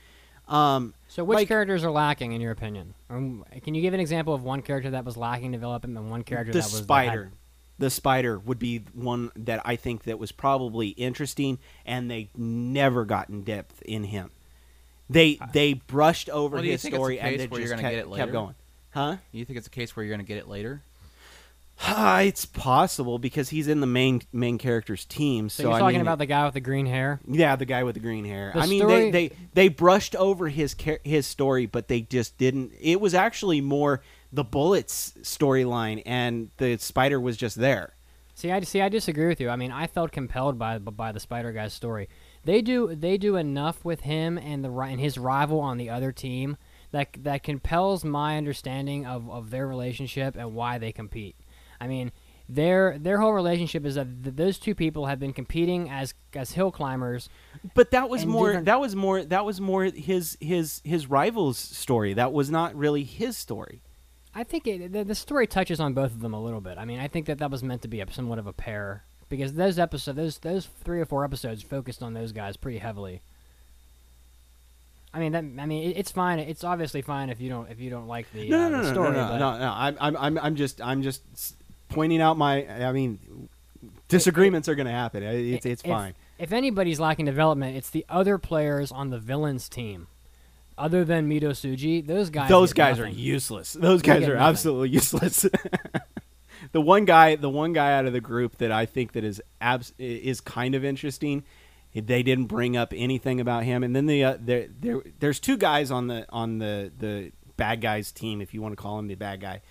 Um 0.47 0.93
So, 1.07 1.23
which 1.23 1.35
like- 1.35 1.47
characters 1.47 1.83
are 1.83 1.91
lacking 1.91 2.31
in 2.33 2.41
your 2.41 2.51
opinion? 2.51 2.95
Um, 3.09 3.45
can 3.63 3.75
you 3.75 3.81
give 3.81 3.93
an 3.93 3.99
example 3.99 4.33
of 4.33 4.43
one 4.43 4.61
character 4.61 4.89
that 4.91 5.05
was 5.05 5.15
lacking 5.17 5.51
development 5.51 5.97
and 5.97 6.09
one 6.09 6.23
character 6.23 6.51
the 6.51 6.59
that 6.59 6.65
was 6.65 6.71
that 6.73 6.77
had- 6.79 6.83
spider 6.85 7.31
the 7.79 7.89
spider 7.89 8.37
would 8.39 8.59
be 8.59 8.83
one 8.93 9.31
that 9.35 9.59
i 9.65 9.75
think 9.75 10.03
that 10.03 10.19
was 10.19 10.31
probably 10.31 10.89
interesting 10.89 11.57
and 11.87 12.09
they 12.09 12.29
never 12.37 13.03
got 13.03 13.29
in 13.29 13.43
depth 13.43 13.81
in 13.81 14.03
him 14.03 14.29
they 15.09 15.39
they 15.53 15.73
brushed 15.73 16.29
over 16.29 16.55
Well, 16.57 16.63
his 16.63 16.81
think 16.83 16.93
it's 16.93 16.93
a 16.93 16.97
story 16.97 17.19
and 17.19 17.39
they 17.39 17.47
you're 17.47 17.59
just 17.59 17.69
gonna 17.71 17.81
kept, 17.81 17.91
get 17.93 17.99
it 17.99 18.05
kept 18.05 18.11
later? 18.19 18.31
going 18.31 18.55
huh 18.91 19.17
You 19.31 19.43
think 19.43 19.57
it's 19.57 19.67
a 19.67 19.71
case 19.71 19.95
where 19.95 20.05
you're 20.05 20.15
going 20.15 20.23
to 20.25 20.27
get 20.27 20.37
it 20.37 20.47
later? 20.47 20.81
It's 21.85 22.45
possible 22.45 23.19
because 23.19 23.49
he's 23.49 23.67
in 23.67 23.81
the 23.81 23.87
main 23.87 24.21
main 24.31 24.57
character's 24.57 25.05
team 25.05 25.49
So, 25.49 25.63
so, 25.63 25.69
you're 25.69 25.75
I 25.75 25.79
talking 25.79 25.93
mean, 25.95 26.01
about 26.01 26.17
the 26.19 26.25
guy 26.25 26.45
with 26.45 26.53
the 26.53 26.61
green 26.61 26.85
hair? 26.85 27.19
yeah 27.27 27.55
the 27.55 27.65
guy 27.65 27.83
with 27.83 27.95
the 27.95 27.99
green 28.01 28.25
hair 28.25 28.51
The 28.53 28.59
i 28.61 28.67
mean 28.67 28.79
story- 28.81 29.11
they, 29.11 29.27
they 29.29 29.35
they 29.53 29.67
brushed 29.69 30.15
over 30.15 30.47
his 30.49 30.75
his 31.03 31.27
story 31.27 31.65
but 31.65 31.87
they 31.87 32.01
just 32.01 32.37
didn't 32.37 32.71
it 32.79 32.99
was 33.01 33.13
actually 33.13 33.59
more 33.61 34.01
the 34.31 34.43
bullets 34.43 35.13
storyline 35.21 36.01
and 36.05 36.49
the 36.57 36.77
spider 36.77 37.19
was 37.19 37.37
just 37.37 37.57
there 37.57 37.93
See, 38.35 38.51
I 38.51 38.59
see. 38.61 38.81
I 38.81 38.89
disagree 38.89 39.27
with 39.27 39.39
you. 39.39 39.49
I 39.51 39.55
mean, 39.55 39.71
I 39.71 39.85
felt 39.85 40.11
compelled 40.11 40.57
by 40.57 40.79
by 40.79 41.11
the 41.11 41.19
Spider 41.19 41.51
Guy's 41.51 41.71
story. 41.71 42.09
They 42.43 42.63
do 42.63 42.95
they 42.95 43.15
do 43.19 43.35
enough 43.35 43.85
with 43.85 44.01
him 44.01 44.39
and 44.39 44.65
the 44.65 44.71
and 44.73 44.99
his 44.99 45.19
rival 45.19 45.59
on 45.59 45.77
the 45.77 45.91
other 45.91 46.11
team 46.11 46.57
that 46.91 47.09
that 47.19 47.43
compels 47.43 48.03
my 48.03 48.35
understanding 48.37 49.05
of, 49.05 49.29
of 49.29 49.51
their 49.51 49.67
relationship 49.67 50.35
and 50.35 50.55
why 50.55 50.79
they 50.79 50.91
compete. 50.91 51.35
I 51.83 51.87
mean, 51.87 52.11
their 52.49 52.97
their 52.99 53.19
whole 53.19 53.33
relationship 53.33 53.85
is 53.85 53.95
that 53.95 54.07
th- 54.23 54.35
those 54.35 54.57
two 54.57 54.75
people 54.75 55.05
have 55.07 55.19
been 55.19 55.33
competing 55.33 55.89
as 55.89 56.13
as 56.33 56.51
hill 56.51 56.71
climbers. 56.71 57.29
But 57.73 57.91
that 57.91 58.09
was 58.09 58.25
more. 58.25 58.47
different- 58.47 58.65
That 58.65 58.79
was 58.79 58.95
more. 58.95 59.23
That 59.23 59.45
was 59.45 59.59
more 59.61 59.83
his 59.85 60.37
his 60.41 60.81
his 60.83 61.07
rival's 61.09 61.57
story. 61.57 62.13
That 62.13 62.31
was 62.33 62.49
not 62.49 62.75
really 62.75 63.03
his 63.03 63.37
story. 63.37 63.81
I 64.35 64.43
think 64.43 64.65
it, 64.65 64.91
the, 64.91 65.03
the 65.03 65.15
story 65.15 65.45
touches 65.45 65.79
on 65.79 65.93
both 65.93 66.11
of 66.11 66.21
them 66.21 66.33
a 66.33 66.41
little 66.41 66.61
bit. 66.61 66.77
I 66.79 66.85
mean, 66.85 66.99
I 66.99 67.07
think 67.07 67.27
that 67.27 67.37
that 67.37 67.51
was 67.51 67.61
meant 67.63 67.81
to 67.83 67.87
be 67.87 68.01
a, 68.01 68.11
somewhat 68.11 68.39
of 68.39 68.47
a 68.47 68.53
pair 68.53 69.03
because 69.29 69.53
those 69.53 69.77
episodes, 69.77 70.15
those 70.17 70.37
those 70.39 70.65
three 70.83 70.99
or 70.99 71.05
four 71.05 71.23
episodes, 71.23 71.61
focused 71.63 72.01
on 72.01 72.13
those 72.13 72.31
guys 72.31 72.57
pretty 72.57 72.79
heavily. 72.79 73.21
I 75.13 75.19
mean, 75.19 75.31
that 75.33 75.43
I 75.61 75.65
mean, 75.67 75.93
it's 75.95 76.11
fine. 76.11 76.39
It's 76.39 76.63
obviously 76.63 77.03
fine 77.03 77.29
if 77.29 77.39
you 77.39 77.47
don't 77.49 77.69
if 77.69 77.79
you 77.79 77.91
don't 77.91 78.07
like 78.07 78.31
the, 78.33 78.49
No, 78.49 78.65
uh, 78.65 78.69
no, 78.69 78.69
no, 78.69 78.77
the 78.77 78.83
no, 78.87 78.93
story. 78.93 79.11
no, 79.11 79.27
but 79.27 79.37
no, 79.37 79.57
no. 79.59 79.71
I'm, 79.75 79.97
I'm, 80.01 80.17
I'm, 80.17 80.37
I'm 80.39 80.55
just, 80.55 80.81
I'm 80.81 81.03
just 81.03 81.21
pointing 81.93 82.21
out 82.21 82.37
my. 82.37 82.65
I 82.67 82.91
mean, 82.91 83.49
disagreements 84.07 84.67
are 84.69 84.75
going 84.75 84.85
to 84.87 84.91
happen. 84.91 85.23
It's, 85.23 85.65
it's 85.65 85.83
if- 85.83 85.89
fine. 85.89 86.13
If 86.39 86.51
anybody's 86.51 86.99
lacking 86.99 87.25
development, 87.25 87.77
it's 87.77 87.89
the 87.89 88.05
other 88.09 88.37
players 88.37 88.91
on 88.91 89.11
the 89.11 89.19
villains 89.19 89.69
team. 89.69 90.07
Other 90.77 91.05
than 91.05 91.29
Midousuji, 91.29 92.05
those 92.05 92.31
guys. 92.31 92.49
Those 92.49 92.73
guys 92.73 92.99
are 92.99 93.07
useless. 93.07 93.73
Those 93.73 94.01
They 94.01 94.07
guys 94.07 94.23
are 94.27 94.33
nothing. 94.33 94.39
absolutely 94.49 94.89
useless. 94.99 95.45
the 96.71 96.81
one 96.81 97.05
guy, 97.05 97.35
the 97.35 97.49
one 97.49 97.71
guy 97.73 97.93
out 97.93 98.05
of 98.05 98.13
the 98.13 98.19
group 98.19 98.57
that 98.57 98.71
I 98.71 98.85
think 98.87 99.13
that 99.13 99.23
is 99.23 99.41
abs- 99.61 99.93
is 99.99 100.41
kind 100.41 100.73
of 100.75 100.83
interesting. 100.83 101.43
They 101.93 102.23
didn't 102.23 102.45
bring 102.45 102.75
up 102.75 102.91
anything 102.95 103.39
about 103.39 103.63
him, 103.65 103.83
and 103.83 103.95
then 103.95 104.07
the 104.07 104.23
uh, 104.23 104.37
there 104.39 104.67
there 104.81 105.01
there's 105.19 105.39
two 105.39 105.57
guys 105.57 105.91
on 105.91 106.07
the 106.07 106.25
on 106.29 106.57
the 106.57 106.91
the 106.97 107.31
bad 107.55 107.79
guys 107.81 108.11
team, 108.11 108.41
if 108.41 108.51
you 108.55 108.61
want 108.63 108.71
to 108.71 108.81
call 108.81 108.97
him 108.97 109.07
the 109.07 109.15
bad 109.15 109.39
guy. 109.41 109.61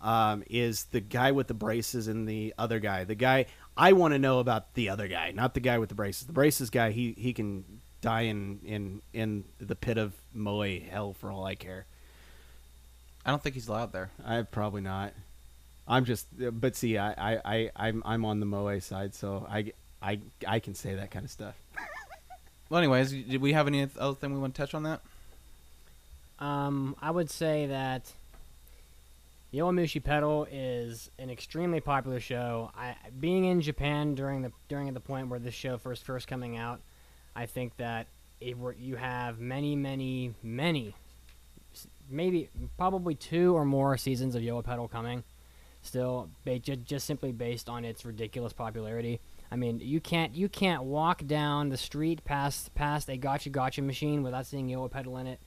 Um, 0.00 0.44
is 0.50 0.84
the 0.84 1.00
guy 1.00 1.32
with 1.32 1.48
the 1.48 1.54
braces 1.54 2.06
and 2.06 2.28
the 2.28 2.52
other 2.58 2.78
guy. 2.78 3.04
The 3.04 3.14
guy 3.14 3.46
I 3.76 3.92
want 3.92 4.12
to 4.12 4.18
know 4.18 4.40
about 4.40 4.74
the 4.74 4.90
other 4.90 5.08
guy, 5.08 5.30
not 5.30 5.54
the 5.54 5.60
guy 5.60 5.78
with 5.78 5.88
the 5.88 5.94
braces. 5.94 6.26
The 6.26 6.32
braces 6.32 6.70
guy, 6.70 6.90
he 6.90 7.14
he 7.16 7.32
can 7.32 7.64
die 8.02 8.22
in 8.22 8.60
in 8.64 9.02
in 9.12 9.44
the 9.58 9.74
pit 9.74 9.96
of 9.96 10.12
moe 10.34 10.80
hell 10.80 11.14
for 11.14 11.30
all 11.30 11.44
I 11.44 11.54
care. 11.54 11.86
I 13.24 13.30
don't 13.30 13.42
think 13.42 13.54
he's 13.54 13.66
allowed 13.68 13.92
there. 13.92 14.10
I 14.24 14.42
probably 14.42 14.82
not. 14.82 15.12
I'm 15.88 16.04
just, 16.04 16.26
but 16.38 16.74
see, 16.76 16.98
I, 16.98 17.12
I, 17.12 17.40
I 17.44 17.70
I'm, 17.76 18.02
I'm 18.04 18.24
on 18.24 18.40
the 18.40 18.46
Moe 18.46 18.78
side, 18.80 19.14
so 19.14 19.46
I, 19.48 19.72
I, 20.02 20.18
I 20.46 20.58
can 20.58 20.74
say 20.74 20.94
that 20.94 21.10
kind 21.10 21.24
of 21.24 21.30
stuff. 21.30 21.54
Well, 22.68 22.78
anyways, 22.78 23.12
did 23.12 23.40
we 23.40 23.52
have 23.52 23.68
any 23.68 23.88
other 23.96 24.16
thing 24.16 24.34
we 24.34 24.40
want 24.40 24.56
to 24.56 24.60
touch 24.60 24.74
on 24.74 24.82
that? 24.82 25.00
Um, 26.40 26.96
I 27.00 27.12
would 27.12 27.30
say 27.30 27.66
that 27.66 28.10
Yowamushi 29.52 30.02
Pedal 30.02 30.46
is 30.50 31.10
an 31.18 31.30
extremely 31.30 31.80
popular 31.80 32.20
show. 32.20 32.70
I, 32.76 32.96
being 33.18 33.44
in 33.44 33.60
Japan 33.60 34.14
during 34.14 34.42
the 34.42 34.52
during 34.68 34.92
the 34.92 35.00
point 35.00 35.28
where 35.28 35.38
this 35.38 35.54
show 35.54 35.78
first 35.78 36.04
first 36.04 36.26
coming 36.26 36.56
out, 36.56 36.80
I 37.34 37.46
think 37.46 37.76
that 37.76 38.08
it, 38.40 38.56
you 38.78 38.96
have 38.96 39.38
many 39.38 39.76
many 39.76 40.34
many, 40.42 40.94
maybe 42.10 42.50
probably 42.76 43.14
two 43.14 43.56
or 43.56 43.64
more 43.64 43.96
seasons 43.96 44.34
of 44.34 44.42
Yowa 44.42 44.64
Pedal 44.64 44.88
coming. 44.88 45.22
Still, 45.82 46.28
just 46.84 47.06
simply 47.06 47.30
based 47.30 47.68
on 47.68 47.84
its 47.84 48.04
ridiculous 48.04 48.52
popularity. 48.52 49.20
I 49.52 49.54
mean, 49.54 49.78
you 49.80 50.00
can't 50.00 50.34
you 50.34 50.48
can't 50.48 50.82
walk 50.82 51.24
down 51.24 51.68
the 51.68 51.76
street 51.76 52.24
past 52.24 52.74
past 52.74 53.08
a 53.08 53.16
gacha 53.16 53.52
gacha 53.52 53.84
machine 53.84 54.24
without 54.24 54.46
seeing 54.46 54.66
Yowa 54.66 54.90
Pedal 54.90 55.16
in 55.18 55.28
it. 55.28 55.40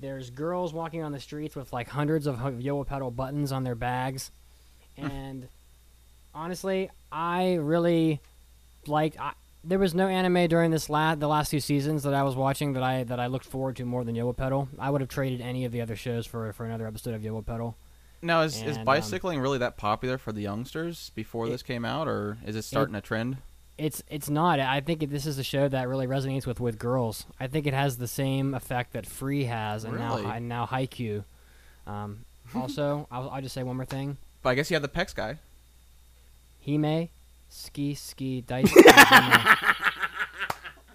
There's 0.00 0.30
girls 0.30 0.72
walking 0.72 1.02
on 1.02 1.12
the 1.12 1.20
streets 1.20 1.54
with 1.56 1.72
like 1.72 1.88
hundreds 1.88 2.26
of 2.26 2.36
Yowa 2.36 2.86
Pedal 2.86 3.10
buttons 3.10 3.52
on 3.52 3.64
their 3.64 3.74
bags, 3.74 4.30
and 4.96 5.48
honestly, 6.34 6.90
I 7.12 7.54
really 7.54 8.20
liked. 8.86 9.18
I, 9.20 9.32
there 9.66 9.78
was 9.78 9.94
no 9.94 10.08
anime 10.08 10.46
during 10.48 10.70
this 10.70 10.90
la- 10.90 11.14
the 11.14 11.26
last 11.28 11.50
two 11.50 11.60
seasons 11.60 12.02
that 12.02 12.12
I 12.12 12.22
was 12.22 12.36
watching 12.36 12.74
that 12.74 12.82
I 12.82 13.04
that 13.04 13.18
I 13.20 13.28
looked 13.28 13.46
forward 13.46 13.76
to 13.76 13.84
more 13.84 14.04
than 14.04 14.14
Yowa 14.14 14.36
Pedal. 14.36 14.68
I 14.78 14.90
would 14.90 15.00
have 15.00 15.08
traded 15.08 15.40
any 15.40 15.64
of 15.64 15.72
the 15.72 15.80
other 15.80 15.96
shows 15.96 16.26
for 16.26 16.52
for 16.52 16.66
another 16.66 16.86
episode 16.86 17.14
of 17.14 17.22
Yowa 17.22 17.46
Pedal. 17.46 17.76
Now, 18.20 18.40
is, 18.42 18.56
is 18.56 18.62
And, 18.62 18.78
um, 18.78 18.84
bicycling 18.84 19.38
really 19.40 19.58
that 19.58 19.76
popular 19.76 20.16
for 20.16 20.32
the 20.32 20.40
youngsters 20.40 21.10
before 21.14 21.46
It- 21.46 21.50
this 21.50 21.62
came 21.62 21.84
out, 21.84 22.08
or 22.08 22.38
is 22.46 22.56
it 22.56 22.62
starting 22.62 22.94
a 22.94 23.00
trend? 23.00 23.36
It's 23.76 24.02
it's 24.08 24.30
not. 24.30 24.60
I 24.60 24.80
think 24.80 25.10
this 25.10 25.26
is 25.26 25.38
a 25.38 25.42
show 25.42 25.66
that 25.68 25.88
really 25.88 26.06
resonates 26.06 26.46
with, 26.46 26.60
with 26.60 26.78
girls. 26.78 27.26
I 27.40 27.48
think 27.48 27.66
it 27.66 27.74
has 27.74 27.96
the 27.98 28.06
same 28.06 28.54
effect 28.54 28.92
that 28.92 29.04
Free 29.04 29.44
has, 29.44 29.82
and 29.84 29.94
Really? 29.94 30.22
now 30.22 30.30
and 30.30 30.48
now 30.48 30.66
Haikyuu. 30.66 31.24
Um, 31.86 32.24
also, 32.54 33.08
I'll, 33.10 33.28
I'll 33.30 33.42
just 33.42 33.54
say 33.54 33.62
one 33.64 33.74
more 33.76 33.84
thing. 33.84 34.16
But 34.42 34.50
I 34.50 34.54
guess 34.54 34.70
you 34.70 34.76
have 34.76 34.82
the 34.82 34.88
Pex 34.88 35.12
guy. 35.14 35.38
Hime, 36.64 37.08
ski 37.48 37.94
ski 37.94 38.42
dice. 38.42 38.70
Hime. 38.86 39.56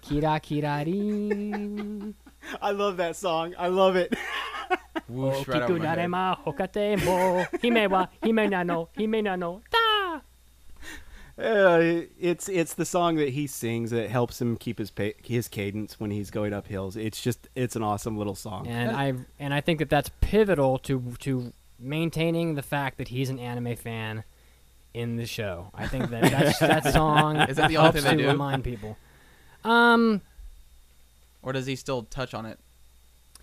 Kira 0.02 0.40
kira 0.40 0.84
rin. 0.84 2.14
I 2.62 2.70
love 2.70 2.96
that 2.96 3.14
song. 3.16 3.54
I 3.58 3.68
love 3.68 3.96
it. 3.96 4.14
Whoosh, 5.08 5.46
right 5.48 5.62
over 5.62 5.74
Okiku 5.74 5.78
my 5.78 5.86
head. 5.86 5.98
narema 5.98 6.38
hokate 6.46 7.04
mo. 7.04 7.44
Hime 7.60 7.86
wa 7.90 8.06
hime 8.22 8.48
na 8.48 8.62
no 8.62 8.88
hime 8.96 9.22
na 9.22 9.36
no 9.36 9.60
da. 9.70 9.79
Uh, 11.40 12.02
it's 12.20 12.48
it's 12.48 12.74
the 12.74 12.84
song 12.84 13.16
that 13.16 13.30
he 13.30 13.46
sings 13.46 13.90
that 13.90 14.10
helps 14.10 14.40
him 14.40 14.56
keep 14.56 14.78
his 14.78 14.90
pa- 14.90 15.16
his 15.22 15.48
cadence 15.48 15.98
when 15.98 16.10
he's 16.10 16.30
going 16.30 16.52
up 16.52 16.66
hills. 16.66 16.96
It's 16.96 17.20
just 17.20 17.48
it's 17.54 17.76
an 17.76 17.82
awesome 17.82 18.18
little 18.18 18.34
song. 18.34 18.66
And 18.66 18.90
I 18.90 19.14
and 19.38 19.54
I 19.54 19.60
think 19.60 19.78
that 19.78 19.88
that's 19.88 20.10
pivotal 20.20 20.78
to 20.80 21.14
to 21.20 21.52
maintaining 21.78 22.54
the 22.56 22.62
fact 22.62 22.98
that 22.98 23.08
he's 23.08 23.30
an 23.30 23.38
anime 23.38 23.74
fan 23.76 24.24
in 24.92 25.16
the 25.16 25.24
show. 25.26 25.70
I 25.74 25.86
think 25.86 26.10
that 26.10 26.22
that's, 26.30 26.58
that 26.58 26.92
song 26.92 27.36
Is 27.36 27.56
that 27.56 27.68
the 27.68 27.76
only 27.78 27.92
helps 27.92 28.00
thing 28.02 28.04
they 28.10 28.22
to 28.22 28.22
do? 28.24 28.28
remind 28.28 28.64
people. 28.64 28.98
Um, 29.64 30.20
Or 31.42 31.52
does 31.52 31.66
he 31.66 31.76
still 31.76 32.02
touch 32.02 32.34
on 32.34 32.44
it? 32.44 32.58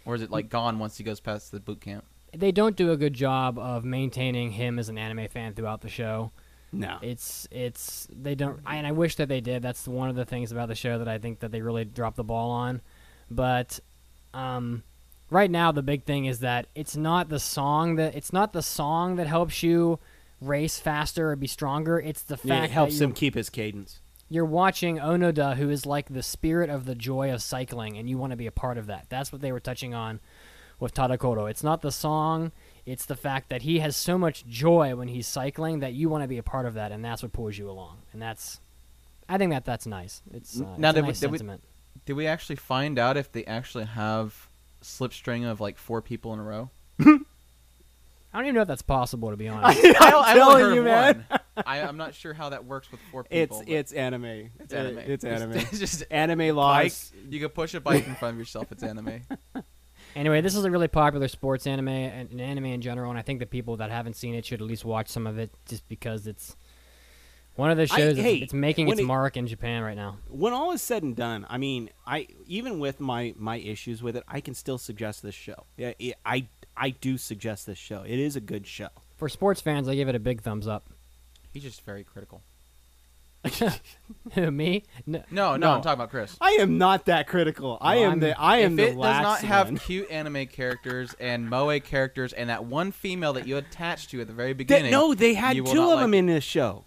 Or 0.06 0.14
is 0.16 0.22
it 0.22 0.30
like 0.30 0.50
gone 0.50 0.78
once 0.78 0.98
he 0.98 1.04
goes 1.04 1.20
past 1.20 1.52
the 1.52 1.60
boot 1.60 1.82
camp? 1.82 2.04
they 2.36 2.52
don't 2.52 2.76
do 2.76 2.92
a 2.92 2.98
good 2.98 3.14
job 3.14 3.58
of 3.58 3.84
maintaining 3.86 4.52
him 4.52 4.78
as 4.78 4.90
an 4.90 4.98
anime 4.98 5.28
fan 5.30 5.54
throughout 5.54 5.82
the 5.82 5.90
show. 5.90 6.30
No, 6.78 6.98
It's 7.02 7.48
it's 7.52 8.08
they 8.12 8.36
don't 8.36 8.60
I, 8.66 8.76
and 8.78 8.86
I 8.88 8.92
wish 8.92 9.16
that 9.16 9.28
they 9.30 9.42
did. 9.42 9.62
That's 9.62 9.88
one 9.88 10.10
of 10.10 10.16
the 10.16 10.26
things 10.26 10.52
about 10.52 10.68
the 10.68 10.76
show 10.76 11.00
that 11.00 11.08
I 11.08 11.18
think 11.18 11.40
that 11.40 11.52
they 11.52 11.62
really 11.62 11.86
dropped 11.86 12.18
the 12.18 12.24
ball 12.24 12.52
on. 12.52 12.82
But 13.32 13.80
um 14.34 14.84
right 15.30 15.50
now 15.52 15.72
the 15.72 15.82
big 15.82 16.04
thing 16.04 16.26
is 16.26 16.40
that 16.40 16.68
it's 16.76 16.96
not 16.96 17.30
the 17.30 17.40
song 17.40 17.96
that 17.96 18.16
it's 18.16 18.32
not 18.32 18.54
the 18.54 18.62
song 18.62 19.16
that 19.18 19.28
helps 19.28 19.64
you 19.64 20.00
race 20.42 20.80
faster 20.80 21.32
or 21.32 21.36
be 21.36 21.48
stronger. 21.48 22.00
It's 22.00 22.22
the 22.22 22.38
fact 22.38 22.48
Yeah, 22.48 22.64
it 22.66 22.72
helps 22.72 23.00
him 23.02 23.12
keep 23.12 23.34
his 23.36 23.50
cadence. 23.50 24.00
you're 24.30 24.46
watching 24.46 24.98
Onoda 24.98 25.56
who 25.56 25.70
is 25.70 25.86
like 25.86 26.08
the 26.14 26.22
spirit 26.24 26.70
of 26.70 26.86
the 26.86 26.96
joy 26.96 27.34
of 27.34 27.42
cycling 27.42 27.98
and 27.98 28.10
you 28.10 28.18
want 28.18 28.32
to 28.32 28.38
be 28.38 28.46
a 28.48 28.52
part 28.52 28.78
of 28.78 28.86
that. 28.88 29.08
That's 29.10 29.32
what 29.32 29.42
they 29.42 29.52
were 29.52 29.60
touching 29.60 29.94
on 29.96 30.20
with 30.80 30.94
Tadokoro. 30.94 31.50
It's 31.50 31.64
not 31.64 31.82
the 31.82 31.92
song, 31.92 32.52
it's 32.88 33.06
the 33.06 33.16
fact 33.16 33.50
that 33.50 33.62
he 33.62 33.80
has 33.80 33.96
so 33.96 34.18
much 34.18 34.48
joy 34.48 34.96
when 34.96 35.10
he's 35.10 35.28
cycling 35.28 35.82
that 35.82 35.94
you 35.94 36.08
want 36.10 36.24
to 36.24 36.28
be 36.28 36.38
a 36.40 36.44
part 36.44 36.66
of 36.66 36.74
that, 36.76 36.92
and 36.92 37.04
that's 37.06 37.22
what 37.22 37.34
pulls 37.34 37.56
you 37.58 37.70
along. 37.70 37.98
And 38.14 38.20
that's, 38.22 38.60
I 39.30 39.38
think 39.38 39.52
that 39.52 39.66
that's 39.66 39.86
nice. 39.86 40.22
It's, 40.34 40.60
uh, 40.60 40.64
Now, 40.78 40.90
it's 40.90 40.94
a 40.94 40.94
did 40.94 41.02
we- 41.04 41.08
nice 41.10 41.20
did 41.20 41.32
we- 41.32 41.38
sentiment. 41.38 41.62
Did 42.06 42.14
we 42.14 42.26
actually 42.26 42.56
find 42.56 42.98
out 42.98 43.18
if 43.18 43.30
they 43.34 43.44
actually 43.46 43.84
have 43.84 44.48
slipstream 44.82 45.46
of 45.46 45.60
like 45.60 45.78
four 45.78 46.02
people 46.02 46.34
in 46.34 46.40
a 46.40 46.44
row? 46.44 46.70
I 47.00 47.04
don't 48.40 48.46
even 48.46 48.56
know 48.56 48.62
if 48.62 48.68
that's 48.70 48.82
possible, 48.82 49.32
to 49.32 49.36
be 49.38 49.48
honest. 49.50 49.84
I, 49.84 49.94
I 50.00 50.14
only 50.14 50.34
telling 50.40 50.60
heard 50.64 50.76
you, 50.76 50.84
man. 50.84 51.26
I, 51.66 51.82
I'm 51.82 51.98
not 51.98 52.14
sure 52.16 52.34
how 52.34 52.50
that 52.50 52.64
works 52.66 52.90
with 52.92 53.02
four 53.12 53.26
It's 53.30 53.50
people. 53.58 53.60
but 53.66 53.70
it's 53.74 53.92
anime. 53.92 54.50
it's 54.60 54.74
anime. 54.74 54.98
It's 55.00 55.24
anime. 55.36 55.52
It's 55.54 55.80
just 55.80 56.04
anime 56.12 56.38
bike. 56.40 56.54
laws. 56.54 57.12
You 57.30 57.40
can 57.42 57.50
push 57.50 57.74
a 57.74 57.82
bike 57.82 58.08
in 58.08 58.16
front 58.16 58.34
of 58.36 58.40
yourself. 58.40 58.72
It's 58.72 58.84
anime. 58.84 59.22
anyway, 60.18 60.42
this 60.42 60.56
is 60.56 60.66
a 60.66 60.72
really 60.72 60.88
popular 60.88 61.28
sports 61.28 61.66
anime 61.68 61.88
and, 61.88 62.30
and 62.32 62.42
anime 62.42 62.66
in 62.66 62.82
general, 62.82 63.10
and 63.10 63.18
I 63.18 63.22
think 63.22 63.40
that 63.40 63.50
people 63.50 63.78
that 63.78 63.92
haven't 63.92 64.16
seen 64.16 64.36
it 64.36 64.46
should 64.46 64.62
at 64.62 64.68
least 64.68 64.84
watch 64.86 65.08
some 65.10 65.26
of 65.28 65.38
it 65.38 65.52
just 65.68 65.88
because 65.88 66.28
it's 66.28 66.56
one 67.56 67.72
of 67.72 67.78
the 67.78 67.84
I- 67.84 67.86
shows 67.86 68.16
that's- 68.18 68.24
hey, 68.24 68.38
it's 68.38 68.54
making 68.54 68.90
its 68.90 69.00
it- 69.00 69.06
mark 69.06 69.38
in 69.38 69.48
Japan 69.48 69.82
right 69.84 69.96
now. 69.96 70.18
When 70.30 70.54
all 70.54 70.72
is 70.72 70.82
said 70.82 71.04
and 71.04 71.16
done, 71.16 71.46
I 71.50 71.58
mean, 71.58 71.90
I 72.06 72.28
even 72.48 72.80
with 72.80 73.00
my 73.00 73.34
my 73.38 73.58
issues 73.58 74.04
with 74.04 74.16
it, 74.18 74.24
I 74.28 74.42
can 74.42 74.54
still 74.54 74.78
suggest 74.78 75.24
this 75.24 75.36
show. 75.36 75.66
Yeah, 75.78 75.94
it, 76.00 76.16
I 76.26 76.48
I 76.76 76.90
do 76.92 77.18
suggest 77.18 77.66
this 77.66 77.78
show. 77.78 78.04
It 78.04 78.20
is 78.20 78.36
a 78.36 78.42
good 78.42 78.68
show. 78.68 78.90
For 79.18 79.28
sports 79.30 79.62
fans, 79.62 79.88
I 79.88 79.96
give 79.96 80.08
it 80.10 80.14
a 80.16 80.20
big 80.20 80.42
thumbs 80.42 80.68
up. 80.68 80.86
He's 81.52 81.64
just 81.64 81.82
very 81.82 82.04
critical. 82.04 82.42
Who, 84.34 84.52
me? 84.52 84.84
No, 85.06 85.24
No, 85.32 85.52
no, 85.52 85.58
No. 85.58 85.72
I'm 85.72 85.82
talking 85.82 85.94
about 85.94 86.10
Chris. 86.12 86.36
I 86.42 86.52
am 86.60 86.78
not 86.78 87.06
that 87.06 87.28
critical. 87.28 87.78
I 87.82 87.96
Well, 87.98 88.04
am 88.06 88.10
I'm- 88.12 88.20
the 88.20 88.40
I 88.40 88.58
am 88.60 88.72
if 88.74 88.78
the 88.78 88.84
it 88.84 88.88
does 88.88 88.96
not 88.98 89.24
lax 89.24 89.44
have 89.44 89.68
one. 89.68 89.78
cute 89.78 90.12
anime 90.12 90.48
characters 90.48 91.16
and 91.20 91.50
moe 91.50 91.80
characters 91.80 92.34
and 92.34 92.50
that 92.50 92.66
one 92.66 92.92
female 92.92 93.34
that 93.34 93.48
you 93.48 93.58
attached 93.58 94.10
to 94.12 94.22
at 94.22 94.28
the 94.28 94.34
very 94.34 94.50
That- 94.54 94.58
beginning, 94.58 94.92
no, 94.92 95.14
they 95.14 95.34
had 95.34 95.56
you 95.56 95.64
will 95.64 95.72
two 95.72 95.78
not 95.78 95.84
of 95.84 95.96
like 95.96 96.04
them 96.04 96.14
it. 96.14 96.18
in 96.20 96.26
this 96.28 96.44
show. 96.44 96.84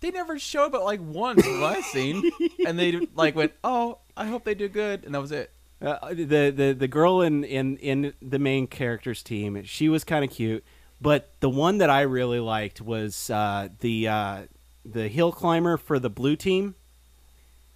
They 0.00 0.10
never 0.10 0.38
showed 0.38 0.72
but 0.72 0.82
like 0.84 1.00
once 1.00 1.46
what 1.46 1.76
I've 1.76 1.84
seen, 1.84 2.28
and 2.66 2.76
they 2.78 3.06
like 3.14 3.36
went, 3.36 3.52
"Oh, 3.62 3.98
I 4.16 4.26
hope 4.26 4.42
they 4.44 4.54
do 4.54 4.68
good," 4.68 5.04
and 5.04 5.14
that 5.14 5.20
was 5.20 5.30
it. 5.30 5.50
Uh, 5.80 6.08
the 6.12 6.50
the 6.50 6.76
the 6.76 6.88
girl 6.88 7.20
in 7.22 7.44
in 7.44 7.76
in 7.76 8.12
the 8.20 8.40
main 8.40 8.66
characters 8.66 9.22
team, 9.22 9.62
she 9.64 9.88
was 9.88 10.02
kind 10.02 10.24
of 10.24 10.30
cute, 10.32 10.64
but 11.00 11.30
the 11.38 11.48
one 11.48 11.78
that 11.78 11.88
I 11.88 12.00
really 12.02 12.40
liked 12.40 12.80
was 12.80 13.30
uh, 13.30 13.68
the 13.78 14.08
uh, 14.08 14.42
the 14.84 15.08
hill 15.08 15.32
climber 15.32 15.76
for 15.76 15.98
the 15.98 16.10
blue 16.10 16.36
team. 16.36 16.74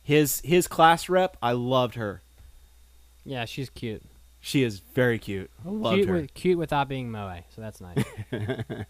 His 0.03 0.41
his 0.45 0.69
class 0.69 1.09
rep, 1.09 1.37
I 1.43 1.53
loved 1.53 1.95
her. 1.97 2.23
yeah, 3.25 3.45
she's 3.45 3.71
cute. 3.71 4.03
She 4.41 4.63
is 4.63 4.79
very 4.79 5.19
cute. 5.19 5.51
I 5.67 5.71
loved 5.71 5.97
Cute, 5.97 6.09
her. 6.09 6.15
with, 6.15 6.35
cute 6.35 6.59
without 6.59 6.89
being 6.89 7.11
moe, 7.11 7.41
so 7.55 7.61
that's 7.61 7.81
nice. 7.81 8.05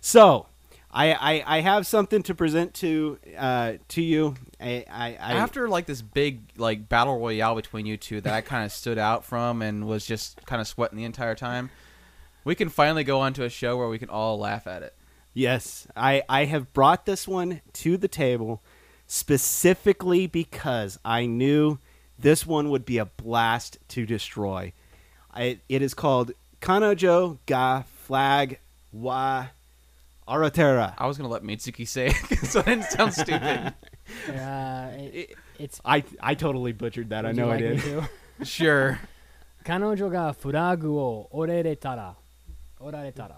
So, 0.00 0.46
I, 0.92 1.12
I 1.14 1.56
I 1.58 1.60
have 1.62 1.86
something 1.86 2.22
to 2.24 2.34
present 2.34 2.74
to 2.74 3.18
uh 3.38 3.72
to 3.88 4.02
you. 4.02 4.34
I 4.60 4.84
I, 4.90 5.06
I 5.20 5.32
After 5.32 5.68
like 5.68 5.86
this 5.86 6.02
big 6.02 6.42
like 6.56 6.88
battle 6.88 7.18
royale 7.18 7.54
between 7.54 7.86
you 7.86 7.96
two 7.96 8.20
that 8.20 8.32
I 8.34 8.40
kind 8.42 8.64
of 8.64 8.70
stood 8.72 8.98
out 8.98 9.24
from 9.24 9.62
and 9.62 9.86
was 9.88 10.06
just 10.06 10.44
kind 10.46 10.60
of 10.60 10.68
sweating 10.68 10.98
the 10.98 11.04
entire 11.04 11.34
time, 11.34 11.70
we 12.44 12.54
can 12.54 12.68
finally 12.68 13.02
go 13.02 13.20
on 13.20 13.32
to 13.34 13.44
a 13.44 13.48
show 13.50 13.76
where 13.78 13.88
we 13.88 13.98
can 13.98 14.10
all 14.10 14.38
laugh 14.38 14.66
at 14.66 14.82
it. 14.82 14.94
Yes, 15.34 15.88
I, 15.96 16.22
I 16.28 16.44
have 16.44 16.72
brought 16.72 17.06
this 17.06 17.26
one 17.26 17.60
to 17.74 17.96
the 17.96 18.06
table 18.06 18.62
specifically 19.08 20.28
because 20.28 20.98
I 21.04 21.26
knew 21.26 21.78
this 22.18 22.46
one 22.46 22.70
would 22.70 22.86
be 22.86 22.98
a 22.98 23.04
blast 23.04 23.78
to 23.88 24.06
destroy. 24.06 24.72
I, 25.34 25.58
it 25.68 25.82
is 25.82 25.92
called 25.92 26.30
Kanojo 26.60 27.38
Ga 27.46 27.82
Flag 27.82 28.60
Wa 28.92 29.48
Aratera. 30.28 30.94
I 30.96 31.06
was 31.08 31.18
going 31.18 31.28
to 31.28 31.32
let 31.32 31.42
Mitsugi 31.42 31.86
say 31.86 32.06
it 32.06 32.38
so 32.46 32.60
it 32.60 32.66
didn't 32.66 32.84
sound 32.84 33.12
stupid. 33.12 33.74
It, 34.28 35.34
it's. 35.58 35.80
I, 35.82 36.04
I 36.20 36.34
totally 36.34 36.72
butchered 36.72 37.08
that. 37.08 37.24
I 37.24 37.32
know 37.32 37.46
like 37.46 37.56
I 37.56 37.76
did. 37.76 38.08
sure. 38.42 39.00
Kanojo 39.64 40.10
ga 40.12 40.34
furagu 40.34 40.94
o 40.98 41.28
oreretara. 41.32 42.14
Oreretara. 42.82 43.36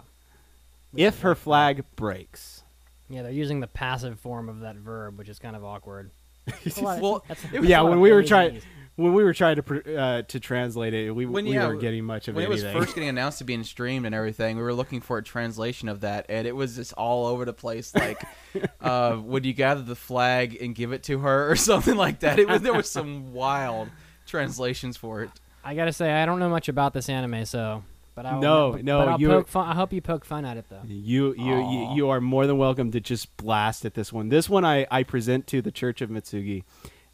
If 0.98 1.20
her 1.20 1.35
flag 1.35 1.85
breaks. 1.97 2.62
Yeah, 3.09 3.23
they're 3.23 3.31
using 3.32 3.60
the 3.60 3.66
passive 3.68 4.18
form 4.18 4.48
of 4.48 4.60
that 4.60 4.77
verb, 4.77 5.18
which 5.18 5.28
is 5.28 5.39
kind 5.39 5.55
of 5.56 5.64
awkward. 5.64 6.10
That's 6.47 6.78
a 6.78 6.82
lot 6.85 6.97
of- 6.97 7.02
Well, 7.02 7.24
that's 7.28 7.43
that's 7.43 7.64
Yeah, 7.64 7.82
when 7.82 8.01
we 8.01 8.12
were 8.12 8.23
trying 8.23 8.60
when 8.97 9.12
we 9.12 9.23
were 9.24 9.35
trying 9.35 9.56
to 9.60 9.98
uh, 9.98 10.23
to 10.23 10.40
translate 10.40 10.94
it, 10.94 11.10
we, 11.10 11.27
When, 11.27 11.44
we 11.44 11.52
yeah, 11.52 11.66
weren't 11.68 11.82
getting 11.82 12.05
much 12.05 12.28
of 12.28 12.35
when 12.35 12.47
anything. 12.47 12.70
it 12.70 12.74
was 12.74 12.85
first 12.86 12.94
getting 12.94 13.10
announced 13.10 13.39
to 13.39 13.44
being 13.44 13.62
streamed 13.62 14.06
and 14.06 14.14
everything, 14.14 14.56
we 14.56 14.62
were 14.62 14.73
looking 14.73 15.02
for 15.02 15.18
a 15.18 15.23
translation 15.23 15.90
of 15.90 16.01
that, 16.01 16.24
and 16.31 16.47
it 16.47 16.56
was 16.56 16.77
just 16.77 16.94
all 16.94 17.27
over 17.27 17.44
the 17.44 17.52
place. 17.52 17.94
Like, 17.94 18.24
uh, 18.81 19.18
would 19.23 19.44
you 19.44 19.52
gather 19.52 19.82
the 19.82 19.94
flag 19.97 20.56
and 20.62 20.74
give 20.74 20.93
it 20.93 21.02
to 21.05 21.18
her, 21.18 21.51
or 21.51 21.56
something 21.56 21.94
like 21.97 22.20
that? 22.20 22.39
It 22.39 22.48
was 22.48 22.62
there 22.62 22.73
was 22.73 22.90
some 22.90 23.35
wild 23.35 23.90
translations 24.27 24.97
for 24.97 25.23
it. 25.23 25.31
I 25.62 25.74
gotta 25.74 25.93
say, 25.93 26.10
I 26.12 26.24
don't 26.24 26.39
know 26.39 26.48
much 26.48 26.68
about 26.70 26.94
this 26.94 27.09
anime, 27.10 27.44
so. 27.44 27.82
But 28.16 28.24
I'll, 28.24 28.40
No, 28.40 28.72
but, 28.72 28.82
no, 28.84 28.98
But 29.01 29.09
I'll 29.09 29.20
you- 29.20 29.28
poke 29.28 29.47
fun. 29.47 29.68
I 29.68 29.74
hope 29.74 29.93
you 29.93 30.01
poke 30.01 30.24
fun 30.24 30.47
at 30.47 30.56
it 30.56 30.64
though. 30.70 30.80
You 30.86 31.34
you, 31.36 31.70
you 31.70 31.94
you 31.97 32.09
are 32.09 32.20
more 32.20 32.47
than 32.47 32.56
welcome 32.56 32.90
to 32.93 32.98
just 32.98 33.36
blast 33.36 33.84
at 33.84 33.93
this 33.93 34.10
one. 34.10 34.30
This 34.30 34.48
one 34.48 34.64
I, 34.64 34.86
I 34.90 35.02
present 35.02 35.47
to 35.48 35.60
the 35.60 35.70
Church 35.70 36.01
of 36.01 36.09
Mitsugi, 36.09 36.64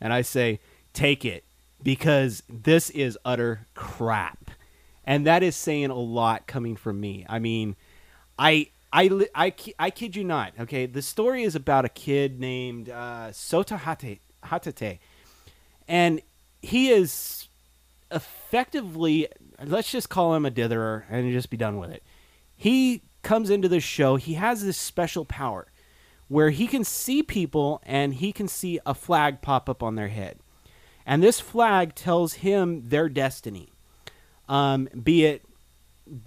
and 0.01 0.13
I 0.13 0.23
say 0.23 0.61
take 0.95 1.25
it 1.25 1.43
because 1.83 2.45
this 2.49 2.89
is 2.91 3.19
utter 3.25 3.67
crap, 3.75 4.53
and 5.05 5.27
that 5.27 5.43
is 5.43 5.57
saying 5.57 5.91
a 5.91 5.95
lot 5.99 6.47
coming 6.47 6.77
from 6.77 7.01
me. 7.01 7.27
I 7.29 7.41
mean, 7.41 7.75
I 8.39 8.69
I 8.93 9.27
I 9.35 9.53
I 9.81 9.91
kid 9.91 10.15
you 10.15 10.23
not. 10.23 10.53
Okay, 10.61 10.87
the 10.87 11.03
story 11.03 11.43
is 11.43 11.57
about 11.57 11.85
a 11.85 11.89
kid 11.89 12.39
named 12.39 12.89
uh, 12.89 13.31
Sota 13.33 13.77
Hate 13.77 14.21
Hatate, 14.45 15.01
and 15.89 16.23
he 16.61 16.91
is 16.91 17.49
effectively 18.53 19.27
let's 19.65 19.91
just 19.91 20.11
call 20.11 20.35
him 20.35 20.45
a 20.45 20.51
ditherer 20.51 21.05
and 21.09 21.33
just 21.33 21.49
be 21.49 21.57
done 21.57 21.79
with 21.79 21.91
it. 21.91 22.03
He 22.55 23.01
comes 23.23 23.49
into 23.49 23.67
the 23.67 23.81
show, 23.81 24.17
he 24.17 24.35
has 24.35 24.63
this 24.63 24.77
special 24.77 25.25
power 25.25 25.69
where 26.29 26.51
he 26.51 26.67
can 26.67 26.85
see 26.85 27.23
people 27.23 27.81
and 27.87 28.15
he 28.15 28.31
can 28.31 28.49
see 28.49 28.79
a 28.85 28.95
flag 28.95 29.41
pop 29.41 29.71
up 29.71 29.83
on 29.83 29.95
their 29.95 30.09
head. 30.09 30.39
And 31.07 31.23
this 31.23 31.41
flag 31.41 31.95
tells 31.95 32.35
him 32.35 32.89
their 32.91 33.09
destiny. 33.09 33.71
Um, 34.49 34.87
be 35.03 35.25
it 35.25 35.45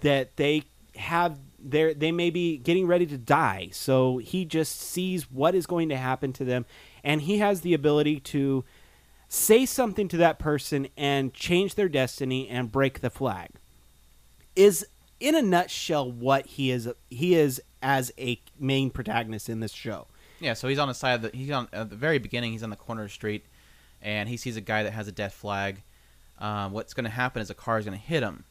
that 0.00 0.36
they 0.36 0.64
have 0.96 1.38
their 1.60 1.94
they 1.94 2.10
may 2.10 2.30
be 2.30 2.56
getting 2.56 2.88
ready 2.88 3.06
to 3.06 3.18
die. 3.18 3.68
So 3.72 4.18
he 4.18 4.44
just 4.44 4.80
sees 4.80 5.30
what 5.30 5.54
is 5.54 5.66
going 5.66 5.90
to 5.90 5.96
happen 5.96 6.32
to 6.34 6.44
them 6.44 6.66
and 7.04 7.22
he 7.22 7.38
has 7.38 7.60
the 7.60 7.72
ability 7.72 8.18
to 8.18 8.64
say 9.28 9.66
something 9.66 10.08
to 10.08 10.16
that 10.16 10.38
person 10.38 10.86
and 10.96 11.34
change 11.34 11.74
their 11.74 11.88
destiny 11.88 12.48
and 12.48 12.70
break 12.70 13.00
the 13.00 13.10
flag 13.10 13.50
is 14.54 14.86
in 15.20 15.34
a 15.34 15.42
nutshell 15.42 16.10
what 16.10 16.46
he 16.46 16.70
is 16.70 16.88
he 17.10 17.34
is 17.34 17.60
as 17.82 18.12
a 18.18 18.40
main 18.58 18.90
protagonist 18.90 19.48
in 19.48 19.60
this 19.60 19.72
show 19.72 20.06
Yeah, 20.40 20.54
so 20.54 20.68
he's 20.68 20.78
on 20.78 20.88
the 20.88 20.94
side 20.94 21.14
of 21.14 21.22
the 21.22 21.36
he's 21.36 21.50
on 21.50 21.68
at 21.72 21.90
the 21.90 21.96
very 21.96 22.18
beginning. 22.18 22.52
He's 22.52 22.62
on 22.62 22.70
the 22.70 22.76
corner 22.76 23.02
of 23.02 23.08
the 23.08 23.14
street, 23.14 23.44
and 24.02 24.28
he 24.28 24.36
sees 24.36 24.56
a 24.56 24.60
guy 24.60 24.82
that 24.82 24.92
has 24.92 25.08
a 25.08 25.12
death 25.12 25.34
flag. 25.34 25.82
Um, 26.38 26.72
what's 26.72 26.92
going 26.92 27.04
to 27.04 27.10
happen 27.10 27.40
is 27.40 27.48
a 27.48 27.54
car 27.54 27.78
is 27.78 27.86
going 27.86 27.98
to 27.98 28.04
hit 28.04 28.22
him. 28.22 28.44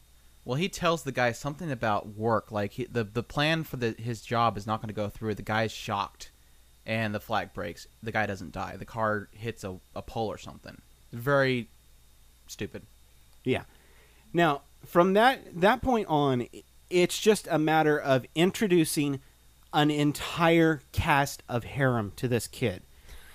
Well, 0.44 0.56
he 0.56 0.68
tells 0.68 1.02
the 1.04 1.12
guy 1.12 1.30
something 1.32 1.70
about 1.70 2.08
work, 2.08 2.50
like 2.50 2.72
he, 2.72 2.84
the 2.84 3.04
the 3.04 3.22
plan 3.22 3.62
for 3.64 3.76
the 3.76 3.94
his 3.98 4.20
job 4.22 4.56
is 4.56 4.66
not 4.66 4.80
going 4.80 4.88
to 4.88 4.94
go 4.94 5.08
through. 5.08 5.34
The 5.36 5.42
guy's 5.42 5.72
shocked, 5.72 6.30
and 6.86 7.14
the 7.14 7.20
flag 7.20 7.52
breaks. 7.52 7.86
The 8.02 8.12
guy 8.12 8.26
doesn't 8.26 8.52
die. 8.52 8.76
The 8.76 8.84
car 8.84 9.28
hits 9.32 9.64
a, 9.64 9.76
a 9.94 10.02
pole 10.02 10.28
or 10.28 10.38
something. 10.38 10.80
Very 11.12 11.68
stupid. 12.46 12.82
Yeah. 13.44 13.62
Now, 14.32 14.62
from 14.86 15.14
that 15.14 15.60
that 15.60 15.82
point 15.82 16.06
on, 16.08 16.46
it's 16.88 17.18
just 17.18 17.48
a 17.50 17.58
matter 17.58 17.98
of 17.98 18.24
introducing 18.34 19.20
an 19.72 19.90
entire 19.90 20.82
cast 20.92 21.42
of 21.48 21.64
harem 21.64 22.12
to 22.16 22.28
this 22.28 22.46
kid. 22.46 22.82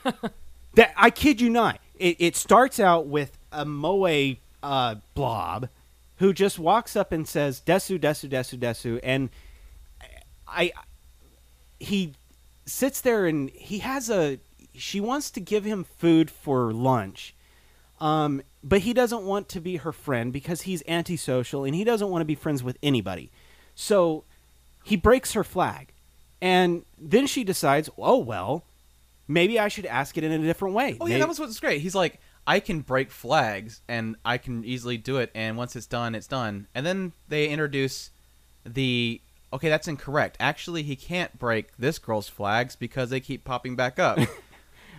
that 0.75 0.93
I 0.95 1.09
kid 1.09 1.41
you 1.41 1.49
not. 1.49 1.79
It, 1.99 2.17
it 2.19 2.35
starts 2.35 2.79
out 2.79 3.05
with 3.05 3.37
a 3.51 3.65
moe 3.65 4.35
uh, 4.63 4.95
blob 5.13 5.69
who 6.17 6.33
just 6.33 6.57
walks 6.57 6.95
up 6.95 7.11
and 7.11 7.27
says 7.27 7.61
"desu, 7.65 7.99
desu, 7.99 8.29
desu, 8.29 8.57
desu," 8.57 8.99
and 9.03 9.29
I 10.47 10.71
he 11.79 12.13
sits 12.65 13.01
there 13.01 13.25
and 13.25 13.49
he 13.51 13.79
has 13.79 14.09
a 14.09 14.39
she 14.73 14.99
wants 15.01 15.29
to 15.31 15.39
give 15.39 15.63
him 15.65 15.83
food 15.83 16.29
for 16.29 16.71
lunch 16.73 17.33
um, 17.99 18.41
but 18.63 18.79
he 18.79 18.93
doesn't 18.93 19.23
want 19.23 19.47
to 19.49 19.59
be 19.59 19.77
her 19.77 19.91
friend 19.91 20.31
because 20.33 20.61
he's 20.63 20.81
antisocial 20.87 21.63
and 21.65 21.75
he 21.75 21.83
doesn't 21.83 22.09
want 22.09 22.21
to 22.21 22.25
be 22.25 22.35
friends 22.35 22.63
with 22.63 22.77
anybody 22.81 23.29
so 23.75 24.23
he 24.83 24.95
breaks 24.95 25.33
her 25.33 25.43
flag 25.43 25.91
and 26.41 26.83
then 26.99 27.27
she 27.27 27.43
decides 27.43 27.89
oh 27.97 28.17
well 28.17 28.63
maybe 29.27 29.59
i 29.59 29.67
should 29.67 29.85
ask 29.85 30.17
it 30.17 30.23
in 30.23 30.31
a 30.31 30.39
different 30.39 30.73
way 30.73 30.97
Oh 30.99 31.05
yeah, 31.07 31.15
May- 31.15 31.19
that 31.19 31.27
was 31.27 31.39
what's 31.39 31.59
great. 31.59 31.81
He's 31.81 31.95
like, 31.95 32.19
I 32.47 32.59
can 32.59 32.79
break 32.81 33.11
flags, 33.11 33.81
and 33.87 34.15
I 34.25 34.39
can 34.39 34.65
easily 34.65 34.97
do 34.97 35.17
it. 35.17 35.29
And 35.35 35.57
once 35.57 35.75
it's 35.75 35.85
done, 35.85 36.15
it's 36.15 36.25
done. 36.25 36.65
And 36.73 36.83
then 36.85 37.11
they 37.29 37.47
introduce 37.47 38.09
the 38.65 39.21
okay, 39.53 39.69
that's 39.69 39.87
incorrect. 39.87 40.37
Actually, 40.39 40.83
he 40.83 40.95
can't 40.95 41.37
break 41.37 41.75
this 41.77 41.99
girl's 41.99 42.27
flags 42.29 42.75
because 42.75 43.09
they 43.09 43.19
keep 43.19 43.43
popping 43.43 43.75
back 43.75 43.99
up. 43.99 44.19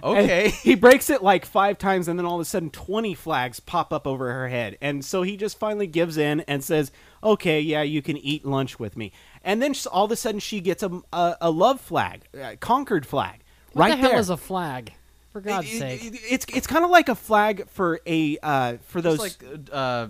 And 0.04 0.18
okay. 0.18 0.48
he 0.64 0.74
breaks 0.74 1.10
it 1.10 1.22
like 1.22 1.46
five 1.46 1.78
times, 1.78 2.08
and 2.08 2.18
then 2.18 2.26
all 2.26 2.34
of 2.34 2.40
a 2.40 2.44
sudden, 2.44 2.70
20 2.70 3.14
flags 3.14 3.60
pop 3.60 3.92
up 3.92 4.04
over 4.04 4.32
her 4.32 4.48
head. 4.48 4.76
And 4.80 5.04
so 5.04 5.22
he 5.22 5.36
just 5.36 5.60
finally 5.60 5.86
gives 5.86 6.16
in 6.16 6.40
and 6.48 6.64
says, 6.64 6.90
Okay, 7.22 7.60
yeah, 7.60 7.82
you 7.82 8.02
can 8.02 8.16
eat 8.16 8.44
lunch 8.44 8.80
with 8.80 8.96
me. 8.96 9.12
And 9.44 9.62
then 9.62 9.70
s- 9.70 9.86
all 9.86 10.04
of 10.06 10.10
a 10.10 10.16
sudden, 10.16 10.40
she 10.40 10.60
gets 10.60 10.82
a, 10.82 10.90
a, 11.12 11.36
a 11.42 11.50
love 11.52 11.80
flag, 11.80 12.22
a 12.34 12.56
conquered 12.56 13.06
flag. 13.06 13.42
What 13.74 13.82
right 13.82 13.90
the 13.92 13.96
hell 13.98 14.10
there. 14.10 14.18
is 14.18 14.28
a 14.28 14.36
flag? 14.36 14.92
For 15.30 15.40
God's 15.40 15.72
It- 15.72 15.78
sake. 15.78 16.04
it- 16.04 16.20
it's 16.28 16.46
it's 16.52 16.66
kind 16.66 16.84
of 16.84 16.90
like 16.90 17.08
a 17.08 17.14
flag 17.14 17.68
for 17.68 18.00
a 18.04 18.38
uh, 18.42 18.78
for 18.88 19.00
those 19.00 19.20
like 19.20 19.34
uh, 19.70 20.08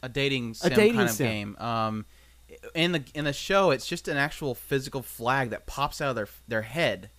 a 0.00 0.08
dating 0.08 0.54
sim 0.54 0.72
a 0.72 0.76
dating 0.76 0.94
kind 0.94 1.08
of 1.08 1.14
sim. 1.14 1.26
game. 1.26 1.56
Um, 1.58 2.06
in 2.74 2.92
the 2.92 3.04
in 3.14 3.24
the 3.24 3.32
show, 3.32 3.70
it's 3.70 3.86
just 3.86 4.08
an 4.08 4.16
actual 4.16 4.54
physical 4.54 5.02
flag 5.02 5.50
that 5.50 5.66
pops 5.66 6.00
out 6.00 6.10
of 6.10 6.16
their 6.16 6.28
their 6.48 6.62
head, 6.62 7.10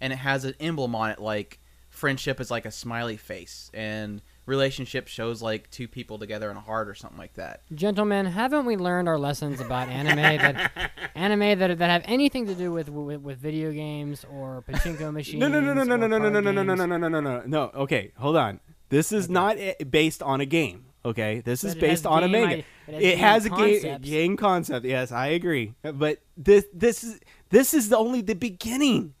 and 0.00 0.12
it 0.12 0.16
has 0.16 0.44
an 0.44 0.54
emblem 0.60 0.94
on 0.94 1.10
it 1.10 1.20
like 1.20 1.58
friendship 1.90 2.40
is 2.40 2.50
like 2.50 2.64
a 2.64 2.70
smiley 2.70 3.16
face, 3.16 3.70
and 3.74 4.22
relationship 4.46 5.06
shows 5.06 5.40
like 5.40 5.70
two 5.70 5.86
people 5.86 6.18
together 6.18 6.50
in 6.50 6.56
a 6.56 6.60
heart 6.60 6.88
or 6.88 6.94
something 6.94 7.18
like 7.18 7.34
that. 7.34 7.60
Gentlemen, 7.74 8.26
haven't 8.26 8.64
we 8.64 8.76
learned 8.76 9.08
our 9.08 9.18
lessons 9.18 9.60
about 9.60 9.88
anime 9.88 10.16
that 10.16 10.90
anime 11.14 11.58
that, 11.58 11.78
that 11.78 11.90
have 11.90 12.02
anything 12.06 12.46
to 12.46 12.54
do 12.54 12.72
with, 12.72 12.88
with 12.88 13.20
with 13.20 13.38
video 13.38 13.72
games 13.72 14.24
or 14.32 14.64
pachinko 14.68 15.12
machines? 15.12 15.40
No, 15.40 15.48
no, 15.48 15.60
no, 15.60 15.72
no, 15.72 15.84
no, 15.84 15.96
no, 15.96 16.06
no, 16.06 16.18
no, 16.18 16.28
no, 16.28 16.40
no, 16.40 16.62
no, 16.62 16.74
no, 16.74 16.86
no, 16.86 16.96
no, 16.96 17.08
no, 17.08 17.20
no, 17.20 17.42
no. 17.46 17.70
Okay, 17.74 18.12
hold 18.16 18.36
on. 18.36 18.60
This 18.88 19.12
is 19.12 19.30
not 19.30 19.56
based 19.90 20.22
on 20.22 20.40
a 20.40 20.46
game. 20.46 20.84
Okay, 21.04 21.40
this 21.40 21.64
is 21.64 21.74
But 21.74 21.78
it 21.78 21.80
based 21.88 22.02
has 22.04 22.06
on 22.06 22.24
a 22.24 22.28
manga. 22.28 22.56
i- 22.88 22.92
it 22.92 23.18
has 23.18 23.46
It 23.46 23.50
game 23.50 23.58
has 23.58 23.84
a 23.84 23.88
game 23.88 24.00
game 24.02 24.36
concept. 24.36 24.86
Yes, 24.86 25.10
I 25.12 25.28
agree. 25.28 25.74
But 25.82 26.20
this 26.36 26.64
this 26.72 27.02
is 27.02 27.20
this 27.50 27.74
is 27.74 27.88
the 27.88 27.96
only 27.98 28.20
the 28.20 28.34
beginning. 28.34 29.14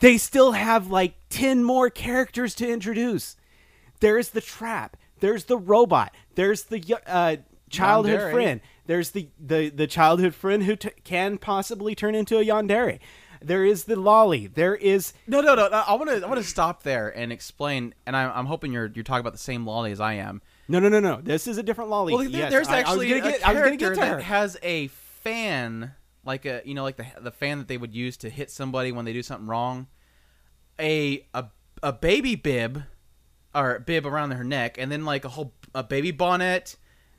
They 0.00 0.16
still 0.18 0.52
have 0.52 0.88
like 0.90 1.14
ten 1.28 1.62
more 1.62 1.90
characters 1.90 2.54
to 2.56 2.68
introduce. 2.70 3.36
There's 4.00 4.30
the 4.30 4.40
trap. 4.40 4.96
There's 5.20 5.44
the 5.44 5.56
robot. 5.58 6.14
There's 6.34 6.64
the 6.64 6.82
uh, 7.06 7.36
childhood 7.70 8.20
Yandere. 8.20 8.32
friend. 8.32 8.60
There's 8.86 9.10
the, 9.12 9.28
the, 9.40 9.70
the 9.70 9.86
childhood 9.86 10.34
friend 10.34 10.62
who 10.64 10.76
t- 10.76 10.90
can 11.04 11.38
possibly 11.38 11.94
turn 11.94 12.14
into 12.14 12.36
a 12.38 12.44
yandere. 12.44 12.98
There 13.40 13.64
is 13.64 13.84
the 13.84 13.94
loli. 13.94 14.52
There 14.52 14.74
is 14.74 15.14
No, 15.26 15.40
no, 15.40 15.54
no. 15.54 15.68
no 15.68 15.84
I 15.86 15.94
want 15.94 16.10
to 16.10 16.16
I 16.22 16.28
want 16.28 16.38
to 16.42 16.46
stop 16.46 16.82
there 16.82 17.08
and 17.16 17.32
explain. 17.32 17.94
And 18.04 18.14
I'm, 18.16 18.30
I'm 18.34 18.46
hoping 18.46 18.72
you're 18.72 18.90
you're 18.94 19.04
talking 19.04 19.20
about 19.20 19.32
the 19.32 19.38
same 19.38 19.64
loli 19.64 19.92
as 19.92 20.00
I 20.00 20.14
am. 20.14 20.42
No, 20.68 20.78
no, 20.78 20.88
no, 20.88 21.00
no. 21.00 21.20
This 21.22 21.46
is 21.46 21.58
a 21.58 21.62
different 21.62 21.90
loli. 21.90 22.12
Well, 22.12 22.24
Yes, 22.24 22.50
there's 22.50 22.68
I- 22.68 22.78
I 22.78 22.80
was 22.80 23.02
actually 23.02 23.12
a 23.12 23.16
I 23.16 23.18
was 23.26 23.32
gonna 23.40 23.54
character 23.54 23.76
get 23.76 23.88
to 23.94 24.00
that 24.00 24.08
her. 24.14 24.20
has 24.20 24.56
a 24.62 24.88
fan, 24.88 25.92
like 26.24 26.44
a 26.46 26.62
you 26.64 26.74
know, 26.74 26.82
like 26.82 26.96
the 26.96 27.06
the 27.20 27.30
fan 27.30 27.58
that 27.58 27.68
they 27.68 27.76
would 27.76 27.94
use 27.94 28.16
to 28.18 28.30
hit 28.30 28.50
somebody 28.50 28.92
when 28.92 29.04
they 29.04 29.12
do 29.12 29.22
something 29.22 29.46
wrong. 29.46 29.86
A 30.80 31.26
a 31.34 31.46
a 31.82 31.92
baby 31.92 32.34
bib, 32.34 32.82
or 33.54 33.78
bib 33.80 34.06
around 34.06 34.30
her 34.32 34.44
neck, 34.44 34.76
and 34.78 34.90
then 34.90 35.04
like 35.04 35.24
a 35.24 35.28
whole 35.28 35.52
a 35.74 35.82
baby 35.84 36.10
bonnet. 36.10 36.76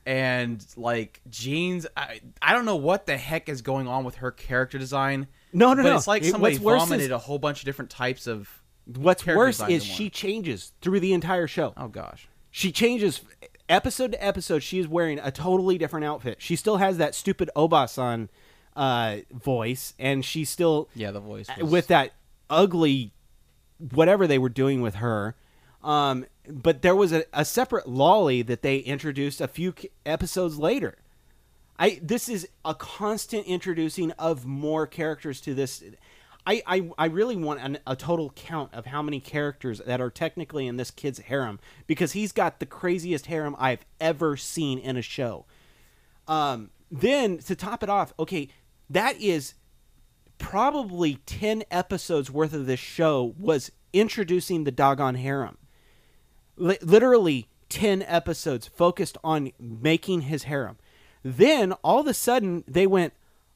And 0.08 0.64
like 0.78 1.20
jeans, 1.32 1.88
I, 1.98 2.20
I 2.40 2.54
don't 2.54 2.66
know 2.66 2.76
what 2.76 3.08
the 3.08 3.18
heck 3.18 3.50
is 3.50 3.64
going 3.64 3.88
on 3.88 4.04
with 4.04 4.16
her 4.18 4.30
character 4.30 4.78
design. 4.78 5.26
No, 5.52 5.74
no, 5.74 5.82
but 5.82 5.90
no. 5.90 5.96
it's 5.96 6.06
like 6.06 6.22
It- 6.22 6.30
somebody 6.30 6.58
what's 6.58 6.64
worse 6.64 6.84
is- 6.84 6.90
vomited 6.90 7.12
a 7.12 7.18
whole 7.18 7.40
bunch 7.40 7.60
of 7.62 7.66
different 7.66 7.90
types 7.90 8.28
of. 8.28 8.48
What's 8.86 9.26
worse 9.26 9.60
is 9.68 9.84
she 9.84 10.12
changes 10.12 10.74
through 10.80 11.00
the 11.00 11.14
entire 11.14 11.48
show. 11.48 11.74
Oh 11.76 11.88
gosh, 11.88 12.28
She 12.56 12.72
changes 12.72 13.20
episode 13.68 14.14
to 14.14 14.26
episode. 14.26 14.64
She 14.64 14.80
is 14.80 14.88
wearing 14.88 15.20
a 15.20 15.30
totally 15.30 15.78
different 15.78 16.06
outfit. 16.06 16.38
She 16.40 16.56
still 16.56 16.78
has 16.78 16.98
that 17.00 17.14
stupid 17.14 17.50
Obasan 17.54 18.30
uh, 18.78 19.18
voice, 19.30 19.94
and 20.00 20.24
she 20.24 20.46
still 20.46 20.88
yeah, 20.96 21.12
the 21.12 21.20
voice 21.20 21.50
was, 21.60 21.70
with 21.70 21.88
that 21.88 22.14
ugly 22.50 23.12
whatever 23.92 24.26
they 24.26 24.38
were 24.38 24.48
doing 24.48 24.80
with 24.80 24.96
her. 24.96 25.36
Um, 25.84 26.28
but 26.48 26.82
there 26.82 26.96
was 26.96 27.12
a, 27.12 27.26
a 27.34 27.44
separate 27.44 27.88
loli 27.88 28.48
that 28.48 28.62
they 28.62 28.78
introduced 28.78 29.42
a 29.42 29.50
few 29.50 29.74
episodes 30.06 30.58
later. 30.58 30.96
I 31.78 32.00
this 32.02 32.30
is 32.30 32.48
a 32.64 32.74
constant 32.74 33.48
introducing 33.48 34.12
of 34.12 34.46
more 34.46 34.88
characters 34.88 35.42
to 35.42 35.54
this. 35.54 35.84
I 36.46 36.62
I, 36.66 36.90
I 36.98 37.06
really 37.08 37.36
want 37.36 37.60
an, 37.62 37.80
a 37.88 37.96
total 37.96 38.32
count 38.32 38.74
of 38.74 38.86
how 38.86 39.02
many 39.02 39.20
characters 39.20 39.82
that 39.86 40.02
are 40.02 40.10
technically 40.10 40.68
in 40.68 40.78
this 40.78 40.92
kid's 40.92 41.20
harem 41.20 41.60
because 41.88 42.14
he's 42.14 42.32
got 42.32 42.60
the 42.60 42.66
craziest 42.66 43.28
harem 43.28 43.56
I've 43.58 43.86
ever 44.00 44.38
seen 44.38 44.80
in 44.80 44.98
a 44.98 45.02
show. 45.02 45.46
Um, 46.28 46.72
then 46.92 47.40
to 47.40 47.56
top 47.56 47.84
it 47.84 47.90
off, 47.90 48.14
okay, 48.20 48.50
that 48.90 49.20
is 49.20 49.56
probably 50.38 51.16
10 51.26 51.64
episodes 51.72 52.30
worth 52.30 52.54
of 52.54 52.66
this 52.66 52.80
show 52.80 53.34
was 53.38 53.72
introducing 53.94 54.64
the 54.64 54.72
doggone 54.72 55.16
harem. 55.16 55.58
Li- 56.58 56.78
literally 56.82 57.48
10 57.70 58.04
episodes 58.04 58.68
focused 58.68 59.18
on 59.24 59.52
making 59.60 60.22
his 60.22 60.44
harem. 60.44 60.78
Then 61.24 61.74
all 61.84 62.02
of 62.02 62.08
a 62.08 62.14
sudden 62.14 62.64
they 62.68 62.86
went, 62.86 63.14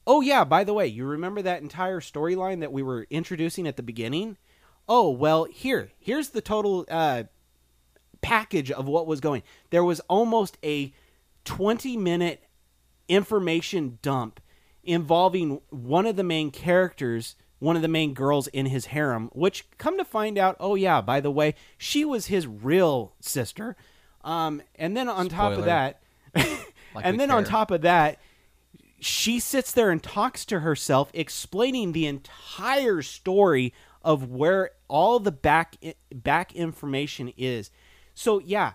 "Oh 0.10 0.22
yeah, 0.22 0.44
by 0.44 0.64
the 0.64 0.74
way, 0.74 0.88
you 0.88 1.06
remember 1.06 1.44
that 1.44 1.62
entire 1.62 2.00
storyline 2.00 2.62
that 2.62 2.72
we 2.72 2.82
were 2.82 3.06
introducing 3.12 3.68
at 3.68 3.76
the 3.76 3.84
beginning? 3.84 4.38
Oh, 4.88 5.12
well, 5.12 5.44
here. 5.44 5.92
Here's 6.00 6.30
the 6.30 6.42
total 6.42 6.84
uh 6.90 7.24
package 8.22 8.72
of 8.72 8.88
what 8.88 9.06
was 9.06 9.22
going. 9.22 9.44
There 9.70 9.84
was 9.84 10.00
almost 10.10 10.58
a 10.64 10.92
20 11.46 11.96
minute 11.96 12.44
information 13.08 14.00
dump 14.02 14.40
involving 14.84 15.62
one 15.70 16.08
of 16.08 16.16
the 16.16 16.24
main 16.24 16.50
characters, 16.50 17.36
one 17.60 17.76
of 17.76 17.84
the 17.84 17.88
main 17.88 18.16
girls 18.16 18.48
in 18.48 18.66
his 18.66 18.88
harem, 18.88 19.30
which 19.34 19.68
come 19.78 19.96
to 20.00 20.04
find 20.04 20.40
out, 20.40 20.58
oh 20.60 20.74
yeah, 20.74 21.02
by 21.02 21.20
the 21.20 21.30
way, 21.30 21.54
she 21.78 22.04
was 22.04 22.26
his 22.26 22.48
real 22.48 23.14
sister. 23.20 23.76
Um, 24.24 24.64
and 24.74 24.98
then 24.98 25.08
on 25.08 25.30
top 25.30 25.54
of 25.54 25.66
that, 25.66 26.02
Like 26.96 27.06
and 27.06 27.20
then 27.20 27.32
on 27.32 27.44
top 27.44 27.72
of 27.72 27.82
that, 27.82 28.20
she 29.02 29.40
sits 29.40 29.72
there 29.72 29.92
and 29.92 30.02
talks 30.02 30.46
to 30.46 30.60
herself, 30.62 31.10
explaining 31.14 31.92
the 31.92 32.06
entire 32.08 33.02
story 33.02 33.74
of 34.04 34.30
where 34.30 34.72
all 34.88 35.20
the 35.20 35.32
back 35.32 35.76
back 36.14 36.56
information 36.56 37.34
is. 37.38 37.72
So 38.14 38.40
yeah, 38.40 38.74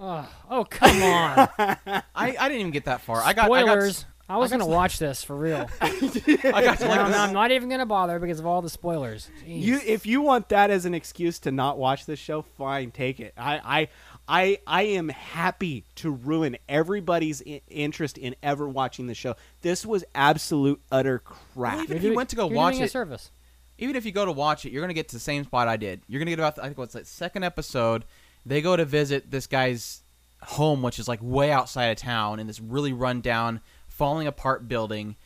Oh, 0.00 0.28
oh, 0.48 0.64
come 0.64 1.02
on. 1.02 1.48
I, 1.58 2.02
I 2.14 2.48
didn't 2.48 2.60
even 2.60 2.70
get 2.70 2.84
that 2.84 3.00
far. 3.00 3.20
I 3.20 3.32
got 3.32 3.50
I 3.50 3.62
got, 3.62 3.66
spoilers. 3.66 4.04
I, 4.28 4.36
was 4.36 4.50
got 4.50 4.60
gonna 4.60 4.70
watch 4.70 4.98
this 4.98 5.24
for 5.24 5.34
real. 5.34 5.68
I 5.80 5.88
got 5.90 6.78
to 6.78 6.84
no, 6.84 6.88
like 6.90 7.00
no, 7.00 7.08
this- 7.08 7.16
I'm 7.16 7.32
not 7.32 7.50
even 7.50 7.68
gonna 7.68 7.86
bother 7.86 8.18
because 8.20 8.38
of 8.38 8.46
all 8.46 8.62
the 8.62 8.70
spoilers. 8.70 9.28
Jeez. 9.44 9.62
you 9.62 9.80
if 9.84 10.06
you 10.06 10.20
want 10.20 10.50
that 10.50 10.70
as 10.70 10.84
an 10.84 10.94
excuse 10.94 11.40
to 11.40 11.50
not 11.50 11.78
watch 11.78 12.06
this 12.06 12.18
show, 12.20 12.42
fine, 12.42 12.92
take 12.92 13.18
it. 13.18 13.34
I 13.36 13.58
I 13.64 13.88
I, 14.30 14.58
I 14.66 14.82
am 14.82 15.08
happy 15.08 15.84
to 15.96 16.10
ruin 16.10 16.58
everybody's 16.68 17.42
I- 17.46 17.62
interest 17.68 18.18
in 18.18 18.36
ever 18.42 18.68
watching 18.68 19.06
the 19.06 19.14
show. 19.14 19.36
This 19.62 19.86
was 19.86 20.04
absolute 20.14 20.80
utter 20.92 21.20
crap. 21.20 21.74
Well, 21.76 21.82
even 21.84 21.96
if 21.96 22.02
you 22.02 22.14
went 22.14 22.28
to 22.30 22.36
go 22.36 22.48
you're 22.48 22.56
watch 22.56 22.74
doing 22.74 22.82
a 22.82 22.86
it- 22.86 22.90
service. 22.90 23.30
even 23.78 23.96
if 23.96 24.04
you 24.04 24.12
go 24.12 24.24
to 24.26 24.32
watch 24.32 24.66
it, 24.66 24.72
you're 24.72 24.82
gonna 24.82 24.92
get 24.94 25.08
to 25.08 25.16
the 25.16 25.20
same 25.20 25.44
spot 25.44 25.66
I 25.66 25.76
did. 25.78 26.02
You're 26.08 26.18
gonna 26.18 26.30
get 26.32 26.38
about 26.40 26.58
I 26.58 26.66
think 26.66 26.76
what's 26.78 26.92
that 26.94 27.06
second 27.06 27.42
episode. 27.44 28.04
They 28.44 28.60
go 28.60 28.76
to 28.76 28.84
visit 28.84 29.30
this 29.30 29.46
guy's 29.46 30.02
home, 30.42 30.82
which 30.82 30.98
is 30.98 31.08
like 31.08 31.20
way 31.22 31.50
outside 31.50 31.86
of 31.86 31.96
town 31.96 32.38
in 32.38 32.46
this 32.46 32.60
really 32.60 32.92
run 32.92 33.20
down, 33.22 33.60
falling 33.88 34.26
apart 34.26 34.68
building. 34.68 35.16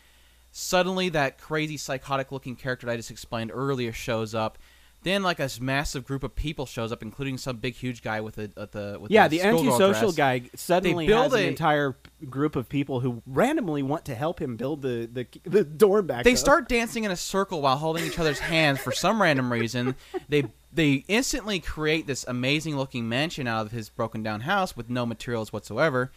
Suddenly, 0.53 1.09
that 1.11 1.39
crazy 1.39 1.77
psychotic 1.77 2.31
looking 2.31 2.57
character 2.57 2.87
that 2.87 2.93
I 2.93 2.97
just 2.97 3.11
explained 3.11 3.51
earlier 3.55 3.91
shows 3.93 4.35
up. 4.35 4.59
Then, 5.05 5.23
like 5.23 5.41
a 5.41 5.49
massive 5.61 6.05
group 6.05 6.23
of 6.23 6.35
people 6.37 6.65
shows 6.65 6.93
up, 6.93 7.03
including 7.03 7.37
some 7.37 7.57
big, 7.57 7.75
huge 7.75 8.03
guy 8.03 8.21
with 8.21 8.39
a, 8.39 8.51
with 8.57 8.73
the 8.73 8.99
with 9.01 9.11
Yeah, 9.11 9.27
the, 9.27 9.43
antisocial 9.43 10.13
guy 10.13 10.43
suddenly 10.55 11.07
build 11.07 11.33
has 11.33 11.41
an 11.41 11.49
entire 11.49 11.97
group 12.31 12.55
of 12.55 12.69
people 12.69 13.01
who 13.01 13.21
randomly 13.27 13.83
want 13.83 14.05
to 14.05 14.15
help 14.15 14.41
him 14.41 14.57
build 14.57 14.83
the 14.83 15.09
the, 15.13 15.27
the 15.45 15.65
door 15.65 16.03
back. 16.03 16.25
They 16.25 16.33
up. 16.33 16.39
start 16.39 16.69
dancing 16.69 17.03
in 17.05 17.11
a 17.11 17.17
circle 17.17 17.61
while 17.63 17.79
holding 17.79 18.05
each 18.05 18.19
other's 18.19 18.39
hands 18.39 18.79
for 18.79 18.93
some 18.93 19.21
random 19.21 19.53
reason. 19.53 19.97
They 20.29 20.45
they 20.73 21.05
instantly 21.09 21.59
create 21.59 22.07
this 22.07 22.25
amazing 22.29 22.77
looking 22.77 23.09
mansion 23.09 23.49
out 23.49 23.67
of 23.67 23.73
his 23.73 23.89
broken 23.89 24.23
down 24.23 24.43
house 24.43 24.77
with 24.77 24.89
no 24.89 25.05
materials 25.05 25.53
whatsoever. 25.53 26.13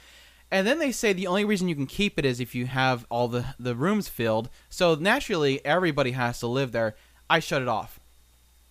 And 0.52 0.68
then 0.68 0.80
they 0.80 0.91
say 0.91 1.12
the 1.12 1.28
only 1.28 1.44
reason 1.44 1.68
you 1.68 1.76
can 1.76 1.88
keep 1.88 2.20
it 2.20 2.26
is 2.26 2.40
if 2.40 2.53
you 2.53 2.68
have 2.68 3.06
all 3.10 3.28
the, 3.28 3.56
the 3.60 3.76
rooms 3.76 4.07
filled. 4.07 4.49
So 4.70 4.95
naturally 4.95 5.66
everybody 5.66 6.12
has 6.12 6.40
to 6.40 6.48
live 6.48 6.72
there. 6.72 6.95
I 7.30 7.40
shut 7.40 7.64
it 7.64 7.68
off. 7.68 7.99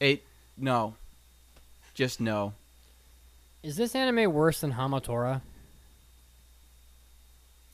It 0.00 0.22
no. 0.58 0.94
Just 1.94 2.20
no. 2.20 2.52
Is 3.62 3.76
this 3.76 3.94
anime 3.94 4.32
worse 4.32 4.60
than 4.60 4.72
Hamatora? 4.74 5.40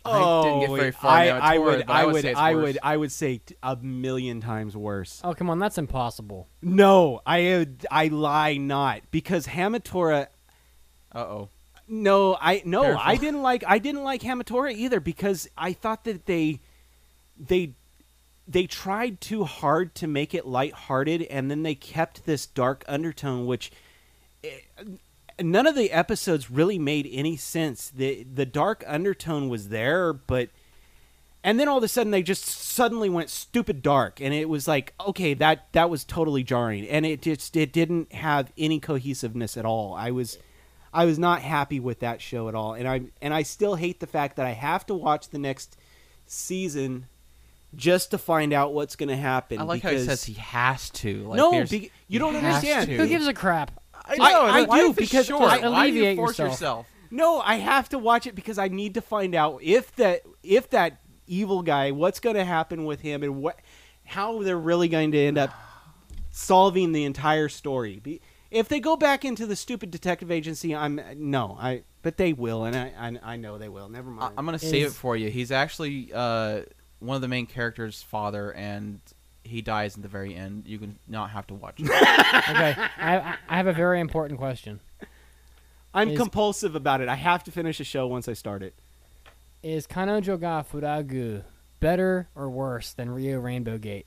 I 0.04 0.42
didn't 0.44 0.60
get 0.60 0.70
very 0.76 0.90
far 0.92 1.10
Oh, 1.10 1.14
I, 1.14 1.24
into 1.24 1.44
I 1.44 1.56
Tora, 1.56 1.76
would, 1.76 1.86
but 1.86 1.92
I 1.92 2.00
I 2.00 2.04
would 2.06 2.12
would, 2.14 2.22
say 2.22 2.30
it's 2.30 2.38
I 2.40 2.54
worse. 2.54 2.62
would, 2.64 2.78
I 2.82 2.96
would 2.96 3.12
say 3.12 3.38
t- 3.38 3.54
a 3.62 3.76
million 3.76 4.40
times 4.40 4.76
worse. 4.76 5.20
Oh 5.22 5.34
come 5.34 5.50
on, 5.50 5.58
that's 5.58 5.76
impossible. 5.78 6.48
No, 6.62 7.20
I, 7.26 7.52
uh, 7.52 7.64
I 7.90 8.08
lie 8.08 8.56
not 8.56 9.02
because 9.10 9.46
Hamatora. 9.46 10.28
Uh 11.14 11.18
oh. 11.18 11.48
No, 11.86 12.36
I 12.40 12.62
no, 12.64 12.82
Careful. 12.82 13.02
I 13.04 13.16
didn't 13.16 13.42
like, 13.42 13.64
I 13.66 13.78
didn't 13.78 14.04
like 14.04 14.22
Hamatora 14.22 14.72
either 14.72 15.00
because 15.00 15.48
I 15.58 15.72
thought 15.72 16.04
that 16.04 16.24
they, 16.26 16.60
they, 17.38 17.72
they 18.50 18.66
tried 18.66 19.20
too 19.20 19.44
hard 19.44 19.94
to 19.94 20.08
make 20.08 20.34
it 20.34 20.44
lighthearted, 20.44 21.22
and 21.22 21.50
then 21.50 21.62
they 21.62 21.76
kept 21.76 22.26
this 22.26 22.46
dark 22.46 22.84
undertone, 22.88 23.46
which 23.46 23.70
eh, 24.42 24.58
none 25.40 25.68
of 25.68 25.76
the 25.76 25.92
episodes 25.92 26.50
really 26.50 26.78
made 26.78 27.08
any 27.12 27.36
sense. 27.36 27.90
the 27.90 28.24
The 28.24 28.46
dark 28.46 28.82
undertone 28.88 29.48
was 29.48 29.68
there, 29.68 30.12
but 30.12 30.48
and 31.44 31.60
then 31.60 31.68
all 31.68 31.78
of 31.78 31.84
a 31.84 31.88
sudden 31.88 32.10
they 32.10 32.22
just 32.22 32.44
suddenly 32.44 33.08
went 33.08 33.30
stupid 33.30 33.82
dark, 33.82 34.20
and 34.20 34.34
it 34.34 34.48
was 34.48 34.66
like, 34.66 34.94
okay, 35.06 35.32
that 35.34 35.72
that 35.72 35.88
was 35.88 36.04
totally 36.04 36.42
jarring, 36.42 36.88
and 36.88 37.06
it 37.06 37.22
just 37.22 37.56
it 37.56 37.72
didn't 37.72 38.12
have 38.12 38.52
any 38.58 38.80
cohesiveness 38.80 39.56
at 39.56 39.64
all. 39.64 39.94
I 39.94 40.10
was. 40.10 40.38
I 40.92 41.04
was 41.04 41.20
not 41.20 41.42
happy 41.42 41.78
with 41.78 42.00
that 42.00 42.20
show 42.20 42.48
at 42.48 42.56
all, 42.56 42.74
and 42.74 42.88
I 42.88 43.02
and 43.22 43.32
I 43.32 43.44
still 43.44 43.76
hate 43.76 44.00
the 44.00 44.08
fact 44.08 44.34
that 44.34 44.46
I 44.46 44.50
have 44.50 44.84
to 44.86 44.94
watch 44.94 45.28
the 45.28 45.38
next 45.38 45.76
season 46.26 47.06
just 47.74 48.10
to 48.10 48.18
find 48.18 48.52
out 48.52 48.72
what's 48.74 48.96
going 48.96 49.08
to 49.10 49.16
happen. 49.16 49.58
I 49.58 49.62
like 49.62 49.82
how 49.82 49.90
he 49.90 49.96
because- 49.96 50.06
says 50.06 50.24
he 50.24 50.34
has 50.34 50.90
to. 50.90 51.28
Like, 51.28 51.36
no, 51.38 51.64
be, 51.64 51.90
you 52.08 52.18
don't 52.18 52.36
understand. 52.36 52.86
to. 52.88 52.96
Who 52.96 53.06
gives 53.06 53.26
a 53.26 53.34
crap? 53.34 53.70
I 53.94 54.14
I- 54.20 54.32
know. 54.32 54.40
I 54.42 54.60
life 54.64 54.80
do, 54.80 54.90
is 54.90 54.96
because 54.96 55.26
short. 55.26 55.42
I- 55.42 55.68
Why 55.68 55.90
do 55.90 55.96
you 55.96 56.16
force 56.16 56.30
yourself. 56.38 56.50
yourself? 56.50 56.86
No, 57.12 57.40
I 57.40 57.56
have 57.56 57.88
to 57.90 57.98
watch 57.98 58.26
it 58.26 58.34
because 58.34 58.58
I 58.58 58.68
need 58.68 58.94
to 58.94 59.00
find 59.00 59.34
out 59.34 59.60
if 59.62 59.94
that 59.96 60.22
if 60.42 60.70
that 60.70 61.00
evil 61.26 61.62
guy, 61.62 61.90
what's 61.90 62.20
going 62.20 62.36
to 62.36 62.44
happen 62.44 62.84
with 62.84 63.00
him, 63.00 63.22
and 63.22 63.42
what 63.42 63.58
how 64.04 64.42
they're 64.42 64.58
really 64.58 64.88
going 64.88 65.12
to 65.12 65.18
end 65.18 65.38
up 65.38 65.50
solving 66.30 66.92
the 66.92 67.04
entire 67.04 67.48
story. 67.48 68.00
Be, 68.02 68.20
if 68.50 68.68
they 68.68 68.80
go 68.80 68.96
back 68.96 69.24
into 69.24 69.46
the 69.46 69.56
stupid 69.56 69.90
detective 69.90 70.30
agency, 70.30 70.74
I'm 70.74 71.00
no, 71.16 71.56
I 71.60 71.82
but 72.02 72.16
they 72.16 72.32
will, 72.32 72.64
and 72.64 72.76
I 72.76 72.92
I, 72.98 73.32
I 73.34 73.36
know 73.36 73.58
they 73.58 73.68
will. 73.68 73.88
Never 73.88 74.10
mind. 74.10 74.34
I'm 74.38 74.44
gonna 74.44 74.58
save 74.58 74.86
it 74.88 74.92
for 74.92 75.16
you. 75.16 75.30
He's 75.30 75.50
actually 75.52 76.12
uh, 76.12 76.62
one 77.00 77.16
of 77.16 77.22
the 77.22 77.28
main 77.28 77.46
characters' 77.46 78.02
father, 78.02 78.52
and 78.52 79.00
he 79.42 79.60
dies 79.62 79.96
in 79.96 80.02
the 80.02 80.08
very 80.08 80.34
end. 80.34 80.64
You 80.66 80.78
can 80.78 80.98
not 81.08 81.30
have 81.30 81.46
to 81.48 81.54
watch 81.54 81.74
it. 81.80 81.86
Okay, 81.90 82.74
I, 82.98 83.16
I- 83.18 83.36
I 83.48 83.56
have 83.56 83.66
a 83.66 83.72
very 83.72 84.00
important 84.00 84.38
question. 84.38 84.80
I'm 85.92 86.10
is- 86.10 86.18
compulsive 86.18 86.74
about 86.76 87.00
it. 87.00 87.08
I 87.08 87.16
have 87.16 87.42
to 87.44 87.50
finish 87.50 87.80
a 87.80 87.84
show 87.84 88.06
once 88.06 88.28
I 88.28 88.34
start 88.34 88.62
it. 88.62 88.74
Is 89.62 89.86
Kanojo 89.86 90.38
ga 90.40 90.62
Furagu 90.62 91.42
better 91.80 92.28
or 92.34 92.48
worse 92.48 92.92
than 92.92 93.10
Rio 93.10 93.38
Rainbow 93.40 93.76
Gate? 93.78 94.06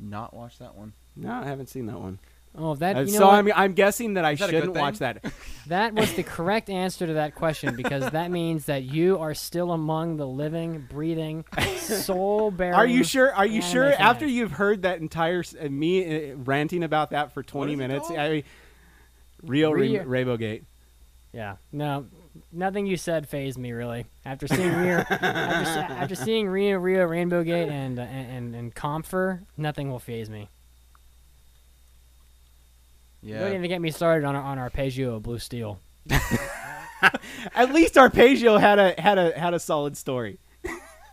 not 0.00 0.34
watch 0.34 0.58
that 0.58 0.74
one. 0.74 0.92
No, 1.14 1.30
I 1.30 1.44
haven't 1.44 1.68
seen 1.68 1.86
that 1.86 1.98
one. 2.00 2.18
Oh, 2.54 2.74
that 2.76 2.96
Uh, 2.96 3.00
you 3.00 3.12
know 3.12 3.18
so 3.18 3.26
what? 3.28 3.34
I'm 3.34 3.52
I'm 3.54 3.72
guessing 3.72 4.14
that 4.14 4.24
I 4.26 4.34
that 4.34 4.50
shouldn't 4.50 4.74
watch 4.74 4.98
that. 4.98 5.24
that 5.68 5.94
was 5.94 6.12
the 6.14 6.22
correct 6.22 6.68
answer 6.68 7.06
to 7.06 7.14
that 7.14 7.34
question 7.34 7.76
because 7.76 8.10
that 8.10 8.30
means 8.30 8.66
that 8.66 8.82
you 8.82 9.18
are 9.18 9.32
still 9.34 9.72
among 9.72 10.18
the 10.18 10.26
living, 10.26 10.86
breathing, 10.90 11.46
soul 11.78 12.50
bearing. 12.50 12.74
Are 12.74 12.86
you 12.86 13.04
sure? 13.04 13.32
Are 13.34 13.46
you 13.46 13.62
sure? 13.62 13.86
anime 13.86 14.02
After 14.02 14.26
you've 14.26 14.52
heard 14.52 14.82
that 14.82 15.00
entire 15.00 15.42
uh, 15.60 15.68
me 15.68 16.32
uh, 16.32 16.36
ranting 16.36 16.82
about 16.84 17.10
that 17.10 17.32
for 17.32 17.42
20 17.42 17.74
minutes, 17.74 18.08
called? 18.08 18.18
I, 18.18 18.42
Rio 19.42 19.70
Re- 19.70 19.88
Rio- 19.88 20.04
Rainbow 20.04 20.36
Gate. 20.36 20.64
Yeah. 21.32 21.56
No, 21.72 22.06
nothing 22.52 22.86
you 22.86 22.98
said 22.98 23.26
phased 23.28 23.58
me 23.58 23.72
really. 23.72 24.04
After 24.26 24.46
seeing 24.46 24.74
Rio, 24.74 24.98
after, 24.98 25.94
after 25.94 26.14
seeing 26.14 26.48
Rio 26.48 26.78
Rio 26.78 27.06
Rainbow 27.06 27.42
Gate 27.44 27.70
and 27.70 27.98
uh, 27.98 28.02
and 28.02 28.30
and, 28.30 28.54
and 28.54 28.74
Comfer, 28.74 29.40
nothing 29.56 29.90
will 29.90 29.98
phase 29.98 30.28
me. 30.28 30.48
You 33.22 33.38
don't 33.38 33.54
even 33.54 33.68
get 33.68 33.80
me 33.80 33.90
started 33.90 34.26
on 34.26 34.34
our, 34.34 34.42
on 34.42 34.58
Arpeggio 34.58 35.20
Blue 35.20 35.38
Steel. 35.38 35.80
At 37.54 37.72
least 37.72 37.96
Arpeggio 37.98 38.58
had 38.58 38.78
a 38.78 39.00
had 39.00 39.18
a 39.18 39.38
had 39.38 39.54
a 39.54 39.58
solid 39.58 39.96
story. 39.96 40.38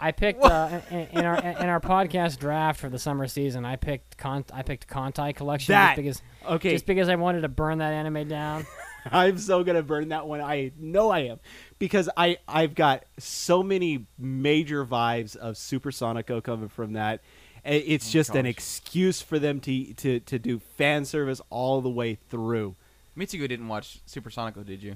I 0.01 0.11
picked 0.11 0.43
uh, 0.43 0.79
in, 0.89 1.07
in 1.11 1.25
our 1.25 1.37
in 1.37 1.69
our 1.69 1.79
podcast 1.79 2.39
draft 2.39 2.79
for 2.79 2.89
the 2.89 2.99
summer 2.99 3.27
season. 3.27 3.65
I 3.65 3.75
picked 3.75 4.17
Con- 4.17 4.45
I 4.53 4.61
picked 4.61 4.87
Kantai 4.87 5.35
Collection 5.35 5.73
That- 5.73 5.95
just 5.95 5.97
because 5.97 6.21
Okay, 6.55 6.71
just 6.71 6.85
because 6.85 7.09
I 7.09 7.15
wanted 7.15 7.41
to 7.41 7.49
burn 7.49 7.79
that 7.79 7.93
anime 7.93 8.27
down. 8.27 8.65
I'm 9.11 9.37
so 9.37 9.63
gonna 9.63 9.83
burn 9.83 10.09
that 10.09 10.27
one. 10.27 10.41
I 10.41 10.71
know 10.77 11.09
I 11.09 11.19
am 11.19 11.39
because 11.79 12.09
I 12.15 12.37
I've 12.47 12.75
got 12.75 13.03
so 13.17 13.63
many 13.63 14.05
major 14.17 14.85
vibes 14.85 15.35
of 15.35 15.57
Super 15.57 15.91
Supersonico 15.91 16.43
coming 16.43 16.69
from 16.69 16.93
that. 16.93 17.21
I- 17.65 17.69
It's 17.69 18.09
oh 18.09 18.11
just 18.11 18.35
an 18.35 18.45
excuse 18.45 19.21
for 19.21 19.39
them 19.39 19.59
to 19.61 19.93
to 19.95 20.19
to 20.19 20.39
do 20.39 20.59
fan 20.59 21.05
service 21.05 21.41
all 21.49 21.81
the 21.81 21.89
way 21.89 22.15
through. 22.29 22.75
Mitsugi 23.17 23.47
didn't 23.49 23.67
watch 23.67 23.99
Supersonico, 24.07 24.65
did 24.65 24.81
you? 24.81 24.95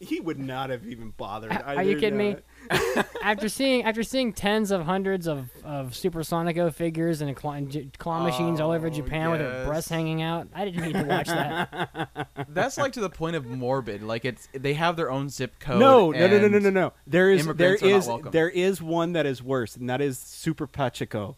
He 0.00 0.20
would 0.20 0.38
not 0.38 0.70
have 0.70 0.86
even 0.86 1.10
bothered. 1.16 1.50
Are 1.50 1.64
I 1.66 1.82
you 1.82 1.94
do 1.94 2.00
kidding 2.00 2.18
me? 2.18 2.36
after 3.22 3.48
seeing 3.48 3.82
after 3.82 4.04
seeing 4.04 4.32
tens 4.32 4.70
of 4.70 4.82
hundreds 4.82 5.26
of, 5.26 5.50
of 5.64 5.90
Supersonico 5.90 6.72
figures 6.72 7.20
and 7.20 7.34
claw, 7.34 7.58
claw 7.98 8.22
machines 8.22 8.60
all 8.60 8.70
over 8.70 8.86
Oh, 8.86 8.90
Japan 8.90 9.32
with 9.32 9.40
their 9.40 9.50
yes. 9.50 9.66
breasts 9.66 9.90
hanging 9.90 10.22
out, 10.22 10.46
I 10.54 10.66
didn't 10.66 10.82
need 10.84 10.92
to 10.94 11.02
watch 11.02 11.26
that. 11.26 12.28
That's 12.48 12.78
like 12.78 12.92
to 12.92 13.00
the 13.00 13.10
point 13.10 13.34
of 13.34 13.44
morbid. 13.46 14.04
Like 14.04 14.24
it's 14.24 14.48
they 14.52 14.74
have 14.74 14.94
their 14.94 15.10
own 15.10 15.30
zip 15.30 15.58
code. 15.58 15.80
No, 15.80 16.12
no, 16.12 16.28
no, 16.28 16.38
no, 16.38 16.46
no, 16.48 16.58
no, 16.60 16.70
no. 16.70 16.92
There 17.08 17.32
is 17.32 17.44
there 17.56 17.74
immigrants 17.76 17.82
are 17.82 17.86
not 17.90 17.96
is 17.96 18.06
welcome. 18.06 18.30
there 18.30 18.48
is 18.50 18.80
one 18.80 19.14
that 19.14 19.26
is 19.26 19.42
worse, 19.42 19.74
and 19.74 19.90
that 19.90 20.00
is 20.00 20.16
Super 20.16 20.68
Pochaco. 20.68 21.34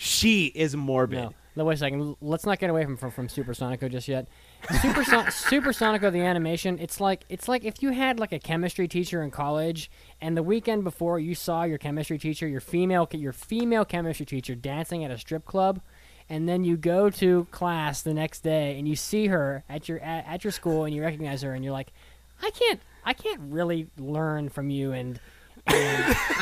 She 0.00 0.46
is 0.54 0.76
morbid. 0.76 1.18
No, 1.18 1.34
no, 1.56 1.64
wait 1.64 1.74
a 1.74 1.76
second. 1.78 2.14
Let's 2.20 2.46
not 2.46 2.60
get 2.60 2.70
away 2.70 2.84
from 2.84 2.96
from, 2.96 3.10
from 3.10 3.26
Supersonico 3.26 3.90
just 3.90 4.06
yet. 4.06 4.28
Superson- 4.62 5.26
Supersonico 5.26 6.12
the 6.12 6.20
animation. 6.20 6.78
It's 6.78 7.00
like 7.00 7.24
it's 7.28 7.48
like 7.48 7.64
if 7.64 7.82
you 7.82 7.90
had 7.90 8.20
like 8.20 8.30
a 8.30 8.38
chemistry 8.38 8.86
teacher 8.86 9.24
in 9.24 9.32
college, 9.32 9.90
and 10.20 10.36
the 10.36 10.42
weekend 10.44 10.84
before 10.84 11.18
you 11.18 11.34
saw 11.34 11.64
your 11.64 11.78
chemistry 11.78 12.16
teacher, 12.16 12.46
your 12.46 12.60
female 12.60 13.08
your 13.10 13.32
female 13.32 13.84
chemistry 13.84 14.24
teacher 14.24 14.54
dancing 14.54 15.02
at 15.02 15.10
a 15.10 15.18
strip 15.18 15.44
club, 15.44 15.80
and 16.28 16.48
then 16.48 16.62
you 16.62 16.76
go 16.76 17.10
to 17.10 17.48
class 17.50 18.00
the 18.00 18.14
next 18.14 18.44
day 18.44 18.78
and 18.78 18.86
you 18.86 18.94
see 18.94 19.26
her 19.26 19.64
at 19.68 19.88
your 19.88 19.98
at, 19.98 20.24
at 20.28 20.44
your 20.44 20.52
school 20.52 20.84
and 20.84 20.94
you 20.94 21.02
recognize 21.02 21.42
her 21.42 21.54
and 21.54 21.64
you're 21.64 21.72
like, 21.72 21.92
I 22.40 22.50
can't 22.50 22.80
I 23.04 23.14
can't 23.14 23.40
really 23.50 23.88
learn 23.98 24.48
from 24.48 24.70
you 24.70 24.92
and. 24.92 25.18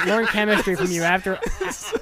Learn 0.07 0.27
chemistry 0.27 0.77
from 0.77 0.91
you 0.91 1.03
after 1.03 1.39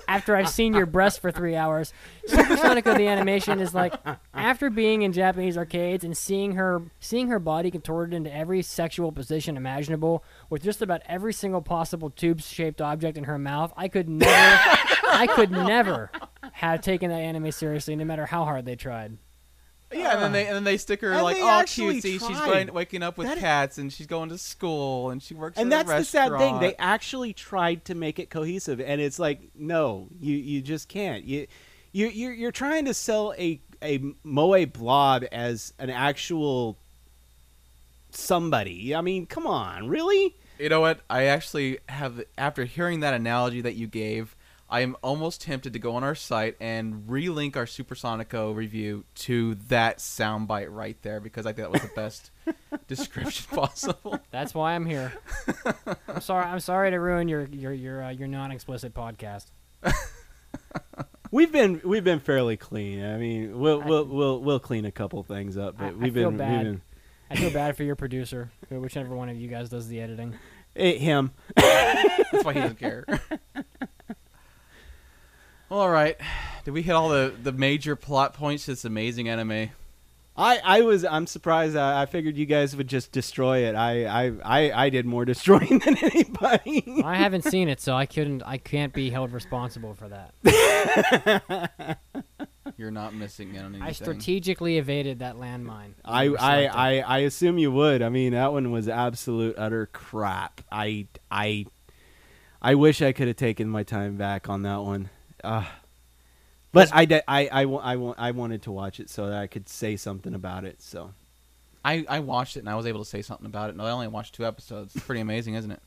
after 0.09 0.37
I've 0.37 0.49
seen 0.49 0.75
your 0.75 0.87
breast 0.87 1.21
for 1.21 1.31
three 1.31 1.57
hours. 1.57 1.93
Supersonico 2.29 2.97
the 2.97 3.07
animation 3.07 3.61
is 3.61 3.75
like 3.75 3.95
after 4.33 4.71
being 4.71 5.03
in 5.03 5.13
Japanese 5.13 5.57
arcades 5.57 6.05
and 6.05 6.17
seeing 6.17 6.53
her 6.53 6.83
seeing 7.01 7.29
her 7.29 7.39
body 7.39 7.71
contorted 7.71 8.15
into 8.15 8.35
every 8.35 8.63
sexual 8.63 9.13
position 9.13 9.57
imaginable 9.57 10.25
with 10.51 10.63
just 10.63 10.83
about 10.83 11.03
every 11.07 11.33
single 11.33 11.63
possible 11.63 12.11
tube 12.11 12.41
shaped 12.41 12.81
object 12.81 13.17
in 13.19 13.25
her 13.25 13.39
mouth, 13.39 13.73
I 13.77 13.89
could 13.89 14.09
never 14.09 14.61
I 15.07 15.27
could 15.35 15.51
never 15.51 16.11
have 16.53 16.81
taken 16.81 17.11
that 17.11 17.17
anime 17.21 17.51
seriously 17.53 17.97
no 17.97 18.05
matter 18.05 18.27
how 18.27 18.45
hard 18.45 18.65
they 18.65 18.77
tried. 18.77 19.19
Yeah, 19.95 20.15
and 20.15 20.23
then 20.23 20.33
they 20.33 20.45
uh, 20.45 20.49
and 20.49 20.57
then 20.57 20.65
they 20.65 20.77
stick 20.77 21.01
her 21.01 21.13
And 21.13 21.23
like, 21.23 21.37
they 21.37 21.43
oh, 21.43 21.49
actually 21.49 21.99
cutesy. 22.01 22.03
She's 22.13 22.21
tried. 22.23 22.47
going, 22.47 22.75
waking 22.75 23.03
up 23.03 23.17
with 23.17 23.29
That 23.29 23.39
cats, 23.39 23.79
and 23.79 23.93
she's 23.93 24.07
going 24.07 24.29
to 24.31 24.39
school, 24.39 25.11
and 25.11 25.23
she 25.23 25.35
works. 25.35 25.59
and 25.59 25.73
at 25.73 25.87
that's 25.87 25.97
a 25.97 25.99
the 26.01 26.05
sad 26.05 26.31
thing. 26.39 26.59
They 26.61 26.69
restaurant. 26.69 26.75
actually 26.79 27.33
tried 27.33 27.85
to 27.87 27.95
make 27.95 28.19
it 28.19 28.31
cohesive, 28.31 28.81
and 28.81 29.01
it's 29.01 29.19
like, 29.19 29.41
no, 29.55 30.09
you 30.21 30.37
you 30.37 30.61
just 30.61 30.89
can't. 30.89 31.25
You 31.25 31.47
you 31.93 32.09
you're, 32.09 32.33
you're 32.33 32.53
trying 32.53 32.85
to 32.87 32.95
sell 32.95 33.35
a 33.39 33.61
a 33.83 34.01
moe 34.25 34.67
blob 34.67 35.25
as 35.31 35.73
an 35.79 35.91
actual 35.91 36.77
somebody. 38.11 38.95
I 38.95 39.01
mean, 39.01 39.27
come 39.27 39.47
on, 39.47 39.89
really? 39.89 40.35
You 40.59 40.69
know 40.69 40.81
what? 40.81 41.01
I 41.11 41.25
actually 41.25 41.79
have, 41.89 42.23
after 42.39 42.65
hearing 42.65 43.01
that 43.01 43.13
analogy 43.13 43.61
that 43.63 43.75
you 43.75 43.87
gave, 43.89 44.37
I 44.69 44.81
am 44.81 44.97
almost 45.03 45.43
tempted 45.43 45.73
to 45.75 45.79
go 45.79 45.95
on 45.95 46.03
our 46.03 46.15
site 46.15 46.57
and 46.61 47.07
relink 47.07 47.55
our 47.57 47.67
Supersonico 47.67 48.55
review 48.55 49.05
to 49.17 49.55
that 49.69 49.99
soundbite 49.99 50.69
right 50.71 50.97
there 51.03 51.21
because 51.21 51.47
I 51.47 51.53
think 51.53 51.71
that 51.71 51.73
was 51.73 51.83
the 51.83 51.91
best 51.95 52.31
description 52.89 53.45
possible. 53.55 54.19
That's 54.31 54.55
why 54.55 54.75
I'm 54.75 54.87
here. 54.87 55.13
I'm 56.09 56.21
sorry. 56.21 56.47
I'm 56.47 56.61
sorry 56.61 56.91
to 56.91 56.97
ruin 56.97 57.29
your 57.29 57.43
your 57.47 57.73
your 57.73 58.03
uh, 58.05 58.11
your 58.11 58.27
non-explicit 58.29 58.95
podcast. 58.95 59.47
We've 61.31 61.51
been 61.51 61.81
we've 61.85 62.05
been 62.05 62.21
fairly 62.21 62.57
clean. 62.57 63.05
I 63.05 63.17
mean, 63.17 63.59
we'll 63.59 63.81
we'll 63.83 64.05
we'll, 64.05 64.41
we'll 64.41 64.61
clean 64.61 64.85
a 64.85 64.93
couple 64.93 65.23
things 65.25 65.57
up, 65.57 65.77
but 65.77 65.85
I- 65.87 65.89
I 65.89 65.93
we've 65.93 66.15
feel 66.15 66.31
been 66.31 66.39
bad. 66.39 66.57
we've 66.67 66.73
been 66.75 66.83
I 67.31 67.37
feel 67.37 67.51
bad 67.51 67.77
for 67.77 67.83
your 67.83 67.97
producer, 67.97 68.51
whichever 68.71 69.17
one 69.17 69.29
of 69.29 69.37
you 69.37 69.49
guys 69.49 69.69
does 69.69 69.89
the 69.89 70.01
editing. 70.01 70.35
eh, 70.77 70.93
him. 70.93 71.33
That's 71.57 72.45
why 72.45 72.53
he 72.53 72.61
doesn't 72.61 72.79
care. 72.79 73.05
Well, 75.69 75.81
all 75.81 75.91
right. 75.91 76.17
Did 76.65 76.73
we 76.73 76.83
hit 76.83 76.93
all 76.93 77.09
the, 77.11 77.35
the 77.43 77.53
major 77.53 77.97
plot 77.97 78.35
points 78.35 78.65
to 78.67 78.73
this 78.73 78.85
amazing 78.85 79.29
anime? 79.29 79.71
I, 80.37 80.61
I 80.65 80.81
was 80.81 81.05
I'm 81.05 81.27
surprised. 81.29 81.77
I, 81.77 82.03
I 82.03 82.07
figured 82.07 82.37
you 82.37 82.47
guys 82.47 82.75
would 82.75 82.89
just 82.89 83.13
destroy 83.13 83.69
it. 83.69 83.77
I, 83.77 84.05
I, 84.05 84.33
I, 84.45 84.85
I 84.87 84.91
did 84.91 85.07
more 85.07 85.25
destroying 85.27 85.79
than 85.79 85.97
anybody. 85.99 87.03
I 87.05 87.17
haven't 87.17 87.45
seen 87.45 87.69
it, 87.69 87.81
so 87.81 87.95
I 87.95 88.07
couldn't. 88.07 88.43
I 88.45 88.59
can't 88.59 88.93
be 88.93 89.11
held 89.11 89.33
responsible 89.33 89.95
for 89.95 90.09
that. 90.09 91.99
You're 92.77 92.91
not 92.91 93.15
missing 93.15 93.57
anything. 93.57 93.83
I 93.83 93.93
strategically 93.93 94.79
evaded 94.79 95.21
that 95.21 95.37
landmine. 95.37 95.93
I, 96.05 96.27
I. 96.27 96.67
I, 96.67 96.99
I 97.01 97.19
assume 97.19 97.59
you 97.59 97.71
would. 97.71 98.03
I 98.03 98.09
mean, 98.09 98.33
that 98.33 98.53
one 98.53 98.73
was 98.73 98.89
absolute 98.89 99.55
utter 99.57 99.87
crap. 99.87 100.63
I, 100.73 101.07
I, 101.31 101.67
I 102.61 102.75
wish 102.75 103.01
I 103.03 103.13
could 103.13 103.29
have 103.29 103.37
taken 103.37 103.69
my 103.69 103.85
time 103.85 104.17
back 104.17 104.49
on 104.49 104.63
that 104.63 104.81
one. 104.83 105.11
Uh, 105.45 105.65
but 106.73 106.91
I, 106.93 107.23
I, 107.29 107.49
I, 107.53 107.65
I, 107.65 107.95
I 107.95 108.31
wanted 108.33 108.63
to 108.63 108.73
watch 108.73 108.99
it 108.99 109.09
so 109.09 109.29
that 109.29 109.39
I 109.41 109.47
could 109.47 109.69
say 109.69 109.97
something 109.97 110.35
about 110.35 110.65
it. 110.65 110.83
So 110.83 111.13
I, 111.85 112.05
I 112.09 112.21
watched 112.21 112.57
it 112.57 112.61
and 112.61 112.69
I 112.69 112.75
was 112.75 112.87
able 112.87 113.01
to 113.01 113.09
say 113.09 113.23
something 113.23 113.47
about 113.47 113.71
it. 113.71 113.77
No, 113.77 113.85
I 113.85 113.91
only 113.91 114.09
watched 114.09 114.35
two 114.35 114.45
episodes. 114.45 114.97
It's 114.97 115.05
pretty 115.05 115.21
amazing, 115.21 115.55
isn't 115.55 115.71
it? 115.71 115.81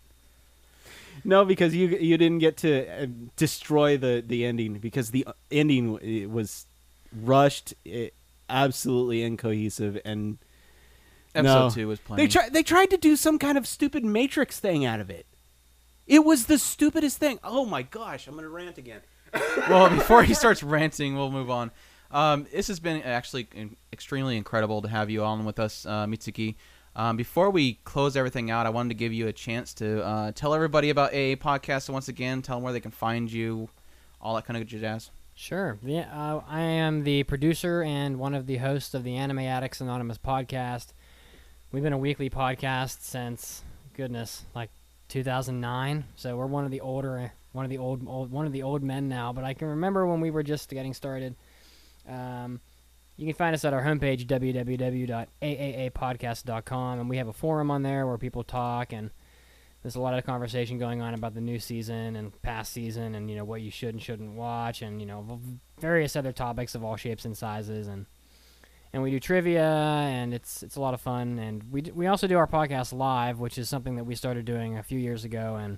no, 1.26 1.44
because 1.44 1.76
you 1.76 1.88
you 1.88 2.18
didn't 2.18 2.40
get 2.40 2.58
to 2.58 3.04
uh, 3.04 3.08
destroy 3.36 3.98
the 3.98 4.24
the 4.26 4.46
ending 4.46 4.76
because 4.76 5.12
the 5.12 5.26
uh, 5.26 5.34
ending 5.52 5.98
it 6.02 6.30
was 6.30 6.66
rushed, 7.22 7.74
it, 7.84 8.14
absolutely 8.50 9.24
incohesive, 9.24 10.00
and 10.06 10.38
Episode 11.36 11.60
No. 11.60 11.70
two 11.70 11.88
was 11.88 12.00
plenty. 12.00 12.24
They 12.24 12.28
tried. 12.28 12.54
They 12.54 12.64
tried 12.64 12.90
to 12.92 12.98
do 12.98 13.16
some 13.16 13.38
kind 13.38 13.58
of 13.58 13.68
stupid 13.68 14.04
Matrix 14.04 14.60
thing 14.60 14.86
out 14.86 15.00
of 15.00 15.10
it. 15.10 15.26
It 16.08 16.24
was 16.24 16.46
the 16.46 16.58
stupidest 16.58 17.18
thing. 17.18 17.40
Oh 17.44 17.66
my 17.66 17.84
gosh! 17.84 18.28
I'm 18.28 18.36
gonna 18.36 18.50
rant 18.50 18.78
again. 18.78 19.02
Well, 19.34 19.90
before 19.90 20.24
he 20.24 20.34
starts 20.34 20.64
ranting, 20.64 21.16
we'll 21.16 21.32
move 21.32 21.50
on. 21.50 21.72
Um, 22.10 22.48
this 22.52 22.68
has 22.68 22.80
been 22.80 23.02
actually 23.02 23.48
extremely 23.92 24.38
incredible 24.38 24.82
to 24.82 24.88
have 24.88 25.10
you 25.10 25.24
on 25.24 25.44
with 25.44 25.60
us, 25.60 25.86
uh, 25.86 26.06
Mitsugi. 26.06 26.56
Um, 26.96 27.16
before 27.18 27.50
we 27.50 27.76
close 27.84 28.16
everything 28.18 28.50
out, 28.50 28.66
I 28.66 28.70
wanted 28.70 28.90
to 28.90 28.96
give 28.96 29.14
you 29.14 29.28
a 29.28 29.34
chance 29.34 29.74
to 29.76 30.04
uh, 30.04 30.32
tell 30.34 30.54
everybody 30.54 30.90
about 30.90 31.12
AA 31.12 31.36
Podcast. 31.36 31.90
Once 31.90 32.08
again, 32.08 32.42
tell 32.42 32.58
them 32.58 32.64
where 32.64 32.74
they 32.74 32.80
can 32.80 32.92
find 32.92 33.32
you, 33.32 33.70
all 34.22 34.36
that 34.36 34.46
kind 34.46 34.58
of 34.58 34.68
good 34.68 34.80
jazz. 34.80 35.12
Sure. 35.36 35.78
Yeah, 35.84 36.10
uh, 36.12 36.42
I 36.48 36.62
am 36.62 37.04
the 37.04 37.22
producer 37.24 37.84
and 37.84 38.18
one 38.18 38.34
of 38.34 38.48
the 38.48 38.58
hosts 38.58 38.96
of 38.96 39.04
the 39.04 39.16
Anime 39.18 39.40
Addicts 39.40 39.80
Anonymous 39.80 40.18
podcast. 40.18 40.88
We've 41.72 41.84
been 41.84 41.94
a 41.94 41.98
weekly 41.98 42.32
podcast 42.32 43.02
since 43.02 43.62
goodness, 43.94 44.46
like 44.56 44.72
2009. 45.10 46.06
So 46.16 46.36
we're 46.36 46.48
one 46.48 46.66
of 46.66 46.72
the 46.72 46.82
older, 46.82 47.34
one 47.58 47.66
of 47.66 47.70
the 47.70 47.80
old, 47.80 48.08
old 48.08 48.32
one 48.32 48.46
of 48.46 48.54
the 48.54 48.64
old 48.64 48.84
men 48.84 49.10
now. 49.10 49.34
But 49.34 49.44
I 49.44 49.54
can 49.54 49.68
remember 49.68 50.08
when 50.08 50.22
we 50.22 50.32
were 50.32 50.44
just 50.44 50.70
getting 50.70 50.94
started. 50.94 51.36
Um, 52.08 52.62
you 53.18 53.26
can 53.26 53.34
find 53.34 53.54
us 53.56 53.66
at 53.66 53.74
our 53.74 53.84
homepage 53.84 54.28
www.aaapodcast.com, 54.28 57.00
and 57.00 57.10
we 57.10 57.18
have 57.18 57.28
a 57.28 57.34
forum 57.34 57.72
on 57.72 57.82
there 57.82 58.06
where 58.06 58.20
people 58.20 58.44
talk 58.44 58.94
and 58.94 59.10
there's 59.82 59.96
a 59.96 60.02
lot 60.02 60.18
of 60.18 60.26
conversation 60.26 60.78
going 60.78 61.02
on 61.02 61.14
about 61.14 61.34
the 61.34 61.42
new 61.42 61.60
season 61.60 62.16
and 62.16 62.42
past 62.42 62.74
season 62.74 63.16
and 63.16 63.30
you 63.30 63.36
know 63.36 63.46
what 63.46 63.62
you 63.62 63.72
should 63.72 63.94
and 63.94 64.02
shouldn't 64.02 64.34
watch 64.34 64.82
and 64.82 65.00
you 65.00 65.08
know 65.08 65.40
various 65.80 66.16
other 66.16 66.32
topics 66.32 66.76
of 66.76 66.84
all 66.84 66.96
shapes 66.96 67.26
and 67.26 67.38
sizes 67.38 67.88
and 67.88 68.06
and 68.92 69.02
we 69.02 69.12
do 69.12 69.20
trivia 69.20 69.64
and 69.64 70.34
it's 70.34 70.64
it's 70.64 70.76
a 70.76 70.82
lot 70.82 70.94
of 70.94 71.00
fun 71.00 71.40
and 71.40 71.64
we 71.72 71.82
d- 71.82 71.92
we 71.92 72.08
also 72.08 72.28
do 72.28 72.38
our 72.38 72.48
podcast 72.48 72.92
live 72.92 73.40
which 73.40 73.58
is 73.58 73.70
something 73.70 73.96
that 73.96 74.04
we 74.04 74.16
started 74.16 74.46
doing 74.46 74.78
a 74.78 74.84
few 74.84 75.00
years 75.00 75.24
ago 75.24 75.56
and 75.56 75.78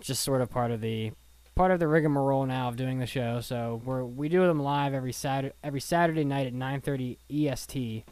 just 0.00 0.22
sort 0.22 0.40
of 0.40 0.50
part 0.50 0.70
of 0.70 0.80
the 0.80 1.12
part 1.54 1.70
of 1.70 1.80
the 1.80 1.88
rigmarole 1.88 2.46
now 2.46 2.68
of 2.68 2.76
doing 2.76 2.98
the 2.98 3.06
show 3.06 3.40
so 3.40 3.82
we're 3.84 4.04
we 4.04 4.28
do 4.28 4.46
them 4.46 4.60
live 4.60 4.94
every 4.94 5.12
Saturday 5.12 5.54
every 5.64 5.80
Saturday 5.80 6.24
night 6.24 6.46
at 6.46 6.54
9:30 6.54 7.16
EST 7.30 8.04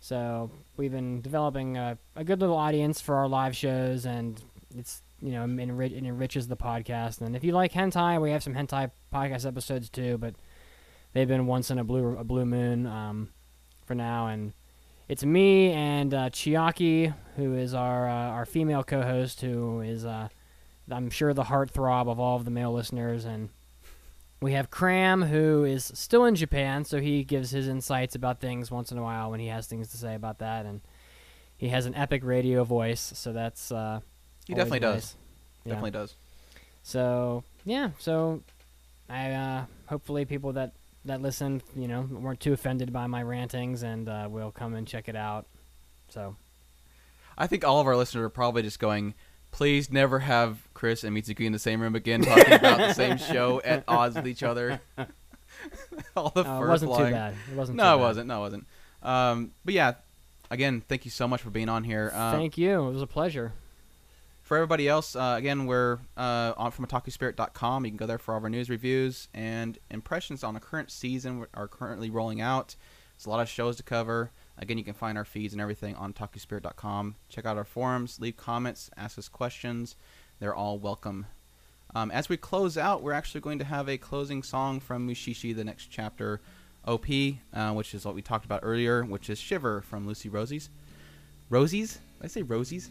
so 0.00 0.50
we've 0.76 0.92
been 0.92 1.20
developing 1.20 1.76
a, 1.76 1.98
a 2.14 2.24
good 2.24 2.40
little 2.40 2.56
audience 2.56 3.00
for 3.00 3.16
our 3.16 3.28
live 3.28 3.56
shows, 3.56 4.06
and 4.06 4.40
it's 4.76 5.02
you 5.20 5.32
know 5.32 5.42
enrich, 5.42 5.92
it 5.92 6.04
enriches 6.04 6.46
the 6.48 6.56
podcast. 6.56 7.20
And 7.20 7.34
if 7.34 7.42
you 7.42 7.52
like 7.52 7.72
hentai, 7.72 8.20
we 8.20 8.30
have 8.30 8.42
some 8.42 8.54
hentai 8.54 8.90
podcast 9.12 9.46
episodes 9.46 9.88
too, 9.88 10.16
but 10.18 10.34
they've 11.12 11.28
been 11.28 11.46
once 11.46 11.70
in 11.70 11.78
a 11.78 11.84
blue 11.84 12.16
a 12.16 12.24
blue 12.24 12.46
moon 12.46 12.86
um, 12.86 13.28
for 13.86 13.94
now. 13.94 14.28
And 14.28 14.52
it's 15.08 15.24
me 15.24 15.72
and 15.72 16.14
uh, 16.14 16.30
Chiaki, 16.30 17.12
who 17.36 17.54
is 17.54 17.74
our 17.74 18.08
uh, 18.08 18.30
our 18.30 18.46
female 18.46 18.84
co-host, 18.84 19.40
who 19.40 19.80
is 19.80 20.04
uh, 20.04 20.28
I'm 20.90 21.10
sure 21.10 21.34
the 21.34 21.44
heartthrob 21.44 22.08
of 22.08 22.18
all 22.18 22.36
of 22.36 22.44
the 22.44 22.50
male 22.50 22.72
listeners, 22.72 23.24
and 23.24 23.50
we 24.40 24.52
have 24.52 24.70
Cram, 24.70 25.22
who 25.22 25.64
is 25.64 25.90
still 25.94 26.24
in 26.24 26.34
Japan, 26.34 26.84
so 26.84 27.00
he 27.00 27.24
gives 27.24 27.50
his 27.50 27.68
insights 27.68 28.14
about 28.14 28.40
things 28.40 28.70
once 28.70 28.92
in 28.92 28.98
a 28.98 29.02
while 29.02 29.30
when 29.30 29.40
he 29.40 29.48
has 29.48 29.66
things 29.66 29.88
to 29.88 29.96
say 29.96 30.14
about 30.14 30.38
that, 30.38 30.64
and 30.64 30.80
he 31.56 31.68
has 31.68 31.86
an 31.86 31.94
epic 31.94 32.22
radio 32.24 32.64
voice, 32.64 33.12
so 33.14 33.32
that's 33.32 33.72
uh, 33.72 34.00
He 34.46 34.54
definitely 34.54 34.80
does. 34.80 35.16
Yeah. 35.64 35.70
Definitely 35.70 35.90
does. 35.90 36.14
So 36.84 37.42
yeah, 37.64 37.90
so 37.98 38.42
I 39.10 39.32
uh, 39.32 39.64
hopefully 39.86 40.24
people 40.24 40.52
that 40.52 40.72
that 41.04 41.20
listen, 41.20 41.62
you 41.76 41.88
know, 41.88 42.02
weren't 42.10 42.40
too 42.40 42.52
offended 42.52 42.92
by 42.92 43.06
my 43.06 43.22
rantings, 43.22 43.82
and 43.82 44.08
uh, 44.08 44.28
will 44.30 44.52
come 44.52 44.74
and 44.74 44.86
check 44.86 45.08
it 45.08 45.16
out. 45.16 45.46
So 46.10 46.36
I 47.36 47.46
think 47.46 47.64
all 47.64 47.80
of 47.80 47.86
our 47.86 47.96
listeners 47.96 48.22
are 48.24 48.30
probably 48.30 48.62
just 48.62 48.78
going, 48.78 49.14
please 49.50 49.90
never 49.90 50.20
have 50.20 50.58
Chris 50.74 51.04
and 51.04 51.16
Mitsugi 51.16 51.46
in 51.46 51.52
the 51.52 51.58
same 51.58 51.80
room 51.80 51.94
again 51.94 52.22
talking 52.22 52.52
about 52.52 52.78
the 52.78 52.92
same 52.92 53.16
show 53.32 53.60
at 53.64 53.84
odds 53.88 54.16
with 54.16 54.26
each 54.28 54.42
other. 54.42 54.80
all 56.16 56.30
the 56.30 56.40
uh, 56.42 56.58
fur 56.58 56.66
it 56.66 56.68
wasn't 56.68 56.92
flying. 56.92 57.06
too 57.06 57.12
bad. 57.12 57.34
It 57.50 57.56
wasn't. 57.56 57.76
No, 57.76 57.96
it 57.96 58.00
wasn't. 58.00 58.28
No, 58.28 58.38
it 58.38 58.40
wasn't. 58.40 58.66
Um, 59.02 59.50
but 59.64 59.74
yeah, 59.74 59.94
again, 60.50 60.82
thank 60.88 61.04
you 61.04 61.10
so 61.10 61.28
much 61.28 61.42
for 61.42 61.50
being 61.50 61.68
on 61.68 61.84
here. 61.84 62.10
Um, 62.14 62.32
Thank 62.34 62.58
you. 62.58 62.88
It 62.88 62.92
was 62.92 63.02
a 63.02 63.06
pleasure. 63.06 63.52
for 64.42 64.56
everybody 64.56 64.88
else, 64.88 65.14
uh, 65.14 65.34
again, 65.36 65.66
we're 65.66 65.98
uh, 66.16 66.52
on 66.56 66.70
from 66.70 66.86
otakuspirit.com. 66.86 67.84
You 67.84 67.90
can 67.90 67.96
go 67.96 68.06
there 68.06 68.18
for 68.18 68.32
all 68.32 68.38
of 68.38 68.44
our 68.44 68.50
news 68.50 68.70
reviews 68.70 69.28
and 69.34 69.78
impressions 69.90 70.42
on 70.42 70.54
the 70.54 70.60
current 70.60 70.90
season 70.90 71.46
are 71.54 71.68
currently 71.68 72.10
rolling 72.10 72.40
out. 72.40 72.74
There's 73.16 73.26
a 73.26 73.30
lot 73.30 73.40
of 73.40 73.48
shows 73.48 73.76
to 73.76 73.82
cover. 73.82 74.30
Again, 74.58 74.76
you 74.78 74.84
can 74.84 74.94
find 74.94 75.16
our 75.16 75.24
feeds 75.24 75.52
and 75.52 75.60
everything 75.62 75.94
on 75.94 76.12
otakuspirit.com. 76.12 77.14
Check 77.28 77.46
out 77.46 77.56
our 77.56 77.64
forums, 77.64 78.18
leave 78.20 78.36
comments, 78.36 78.90
ask 78.96 79.18
us 79.18 79.28
questions. 79.28 79.94
They're 80.40 80.54
all 80.54 80.78
welcome. 80.78 81.26
Um, 81.94 82.10
as 82.10 82.28
we 82.28 82.36
close 82.36 82.76
out, 82.76 83.02
we're 83.02 83.12
actually 83.12 83.40
going 83.40 83.58
to 83.60 83.64
have 83.64 83.88
a 83.88 83.96
closing 83.96 84.42
song 84.42 84.80
from 84.80 85.08
Mushishi, 85.08 85.54
the 85.54 85.64
next 85.64 85.86
chapter, 85.90 86.40
OP, 86.86 87.06
uh, 87.54 87.72
which 87.72 87.94
is 87.94 88.04
what 88.04 88.14
we 88.14 88.22
talked 88.22 88.44
about 88.44 88.60
earlier, 88.62 89.04
which 89.04 89.30
is 89.30 89.38
Shiver 89.38 89.80
from 89.82 90.06
Lucy 90.06 90.28
Rosie's. 90.28 90.68
Rosie's? 91.50 91.94
Did 91.94 92.24
I 92.24 92.26
say 92.28 92.42
Rosie's? 92.42 92.90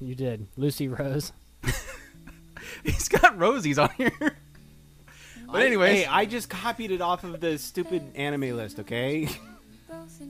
You 0.00 0.14
did, 0.14 0.46
Lucy 0.56 0.88
Rose. 0.88 1.32
He's 2.84 3.08
got 3.08 3.38
Rosie's 3.38 3.78
on 3.78 3.90
here. 3.96 4.36
But 5.46 5.62
I- 5.62 5.66
anyways, 5.66 5.98
hey, 5.98 6.06
I 6.06 6.24
just 6.24 6.48
copied 6.48 6.90
it 6.90 7.00
off 7.00 7.22
of 7.22 7.38
the 7.40 7.58
stupid 7.58 8.02
anime 8.16 8.56
list. 8.56 8.80
Okay. 8.80 9.28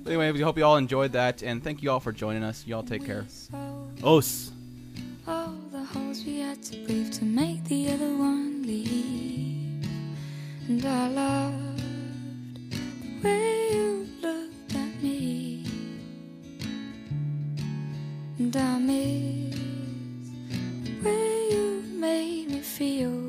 but 0.03 0.11
anyway, 0.11 0.33
we 0.33 0.41
hope 0.41 0.59
you 0.59 0.65
all 0.65 0.77
enjoyed 0.77 1.13
that, 1.13 1.43
and 1.43 1.63
thank 1.63 1.83
you 1.83 1.91
all 1.91 2.01
for 2.01 2.13
joining 2.13 2.43
us. 2.43 2.65
You 2.67 2.77
all 2.77 2.83
take 2.83 3.05
care. 3.05 3.25
Os. 4.03 4.53
All 5.27 5.55
the 5.73 5.85
holes 5.85 6.25
we 6.25 6.41
had 6.41 6.63
to 6.65 6.85
breathe 6.85 7.13
to 7.15 7.25
make 7.25 7.65
the 7.65 7.91
other 7.91 8.17
one 8.17 8.63
leave. 8.63 9.87
And 10.69 10.85
I 10.85 11.09
loved 11.09 11.81
the 12.71 13.29
way 13.29 13.69
you 13.73 14.07
looked 14.21 14.75
at 14.75 15.03
me. 15.03 15.67
And 18.39 18.57
I 18.57 18.79
miss 18.79 20.29
the 20.85 21.01
way 21.03 21.49
you 21.51 21.83
made 21.99 22.51
me 22.51 22.61
feel 22.61 23.24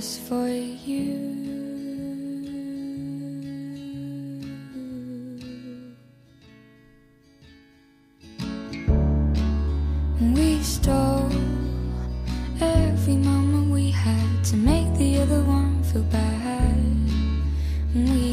just 0.00 0.20
for 0.22 0.48
you. 0.48 1.12
We 10.34 10.62
stole 10.62 11.30
every 12.62 13.16
moment 13.16 13.70
we 13.70 13.90
had 13.90 14.42
to 14.44 14.56
make 14.56 14.90
the 14.94 15.20
other 15.20 15.42
one 15.42 15.82
feel 15.82 16.04
bad. 16.04 16.78
We 17.94 18.29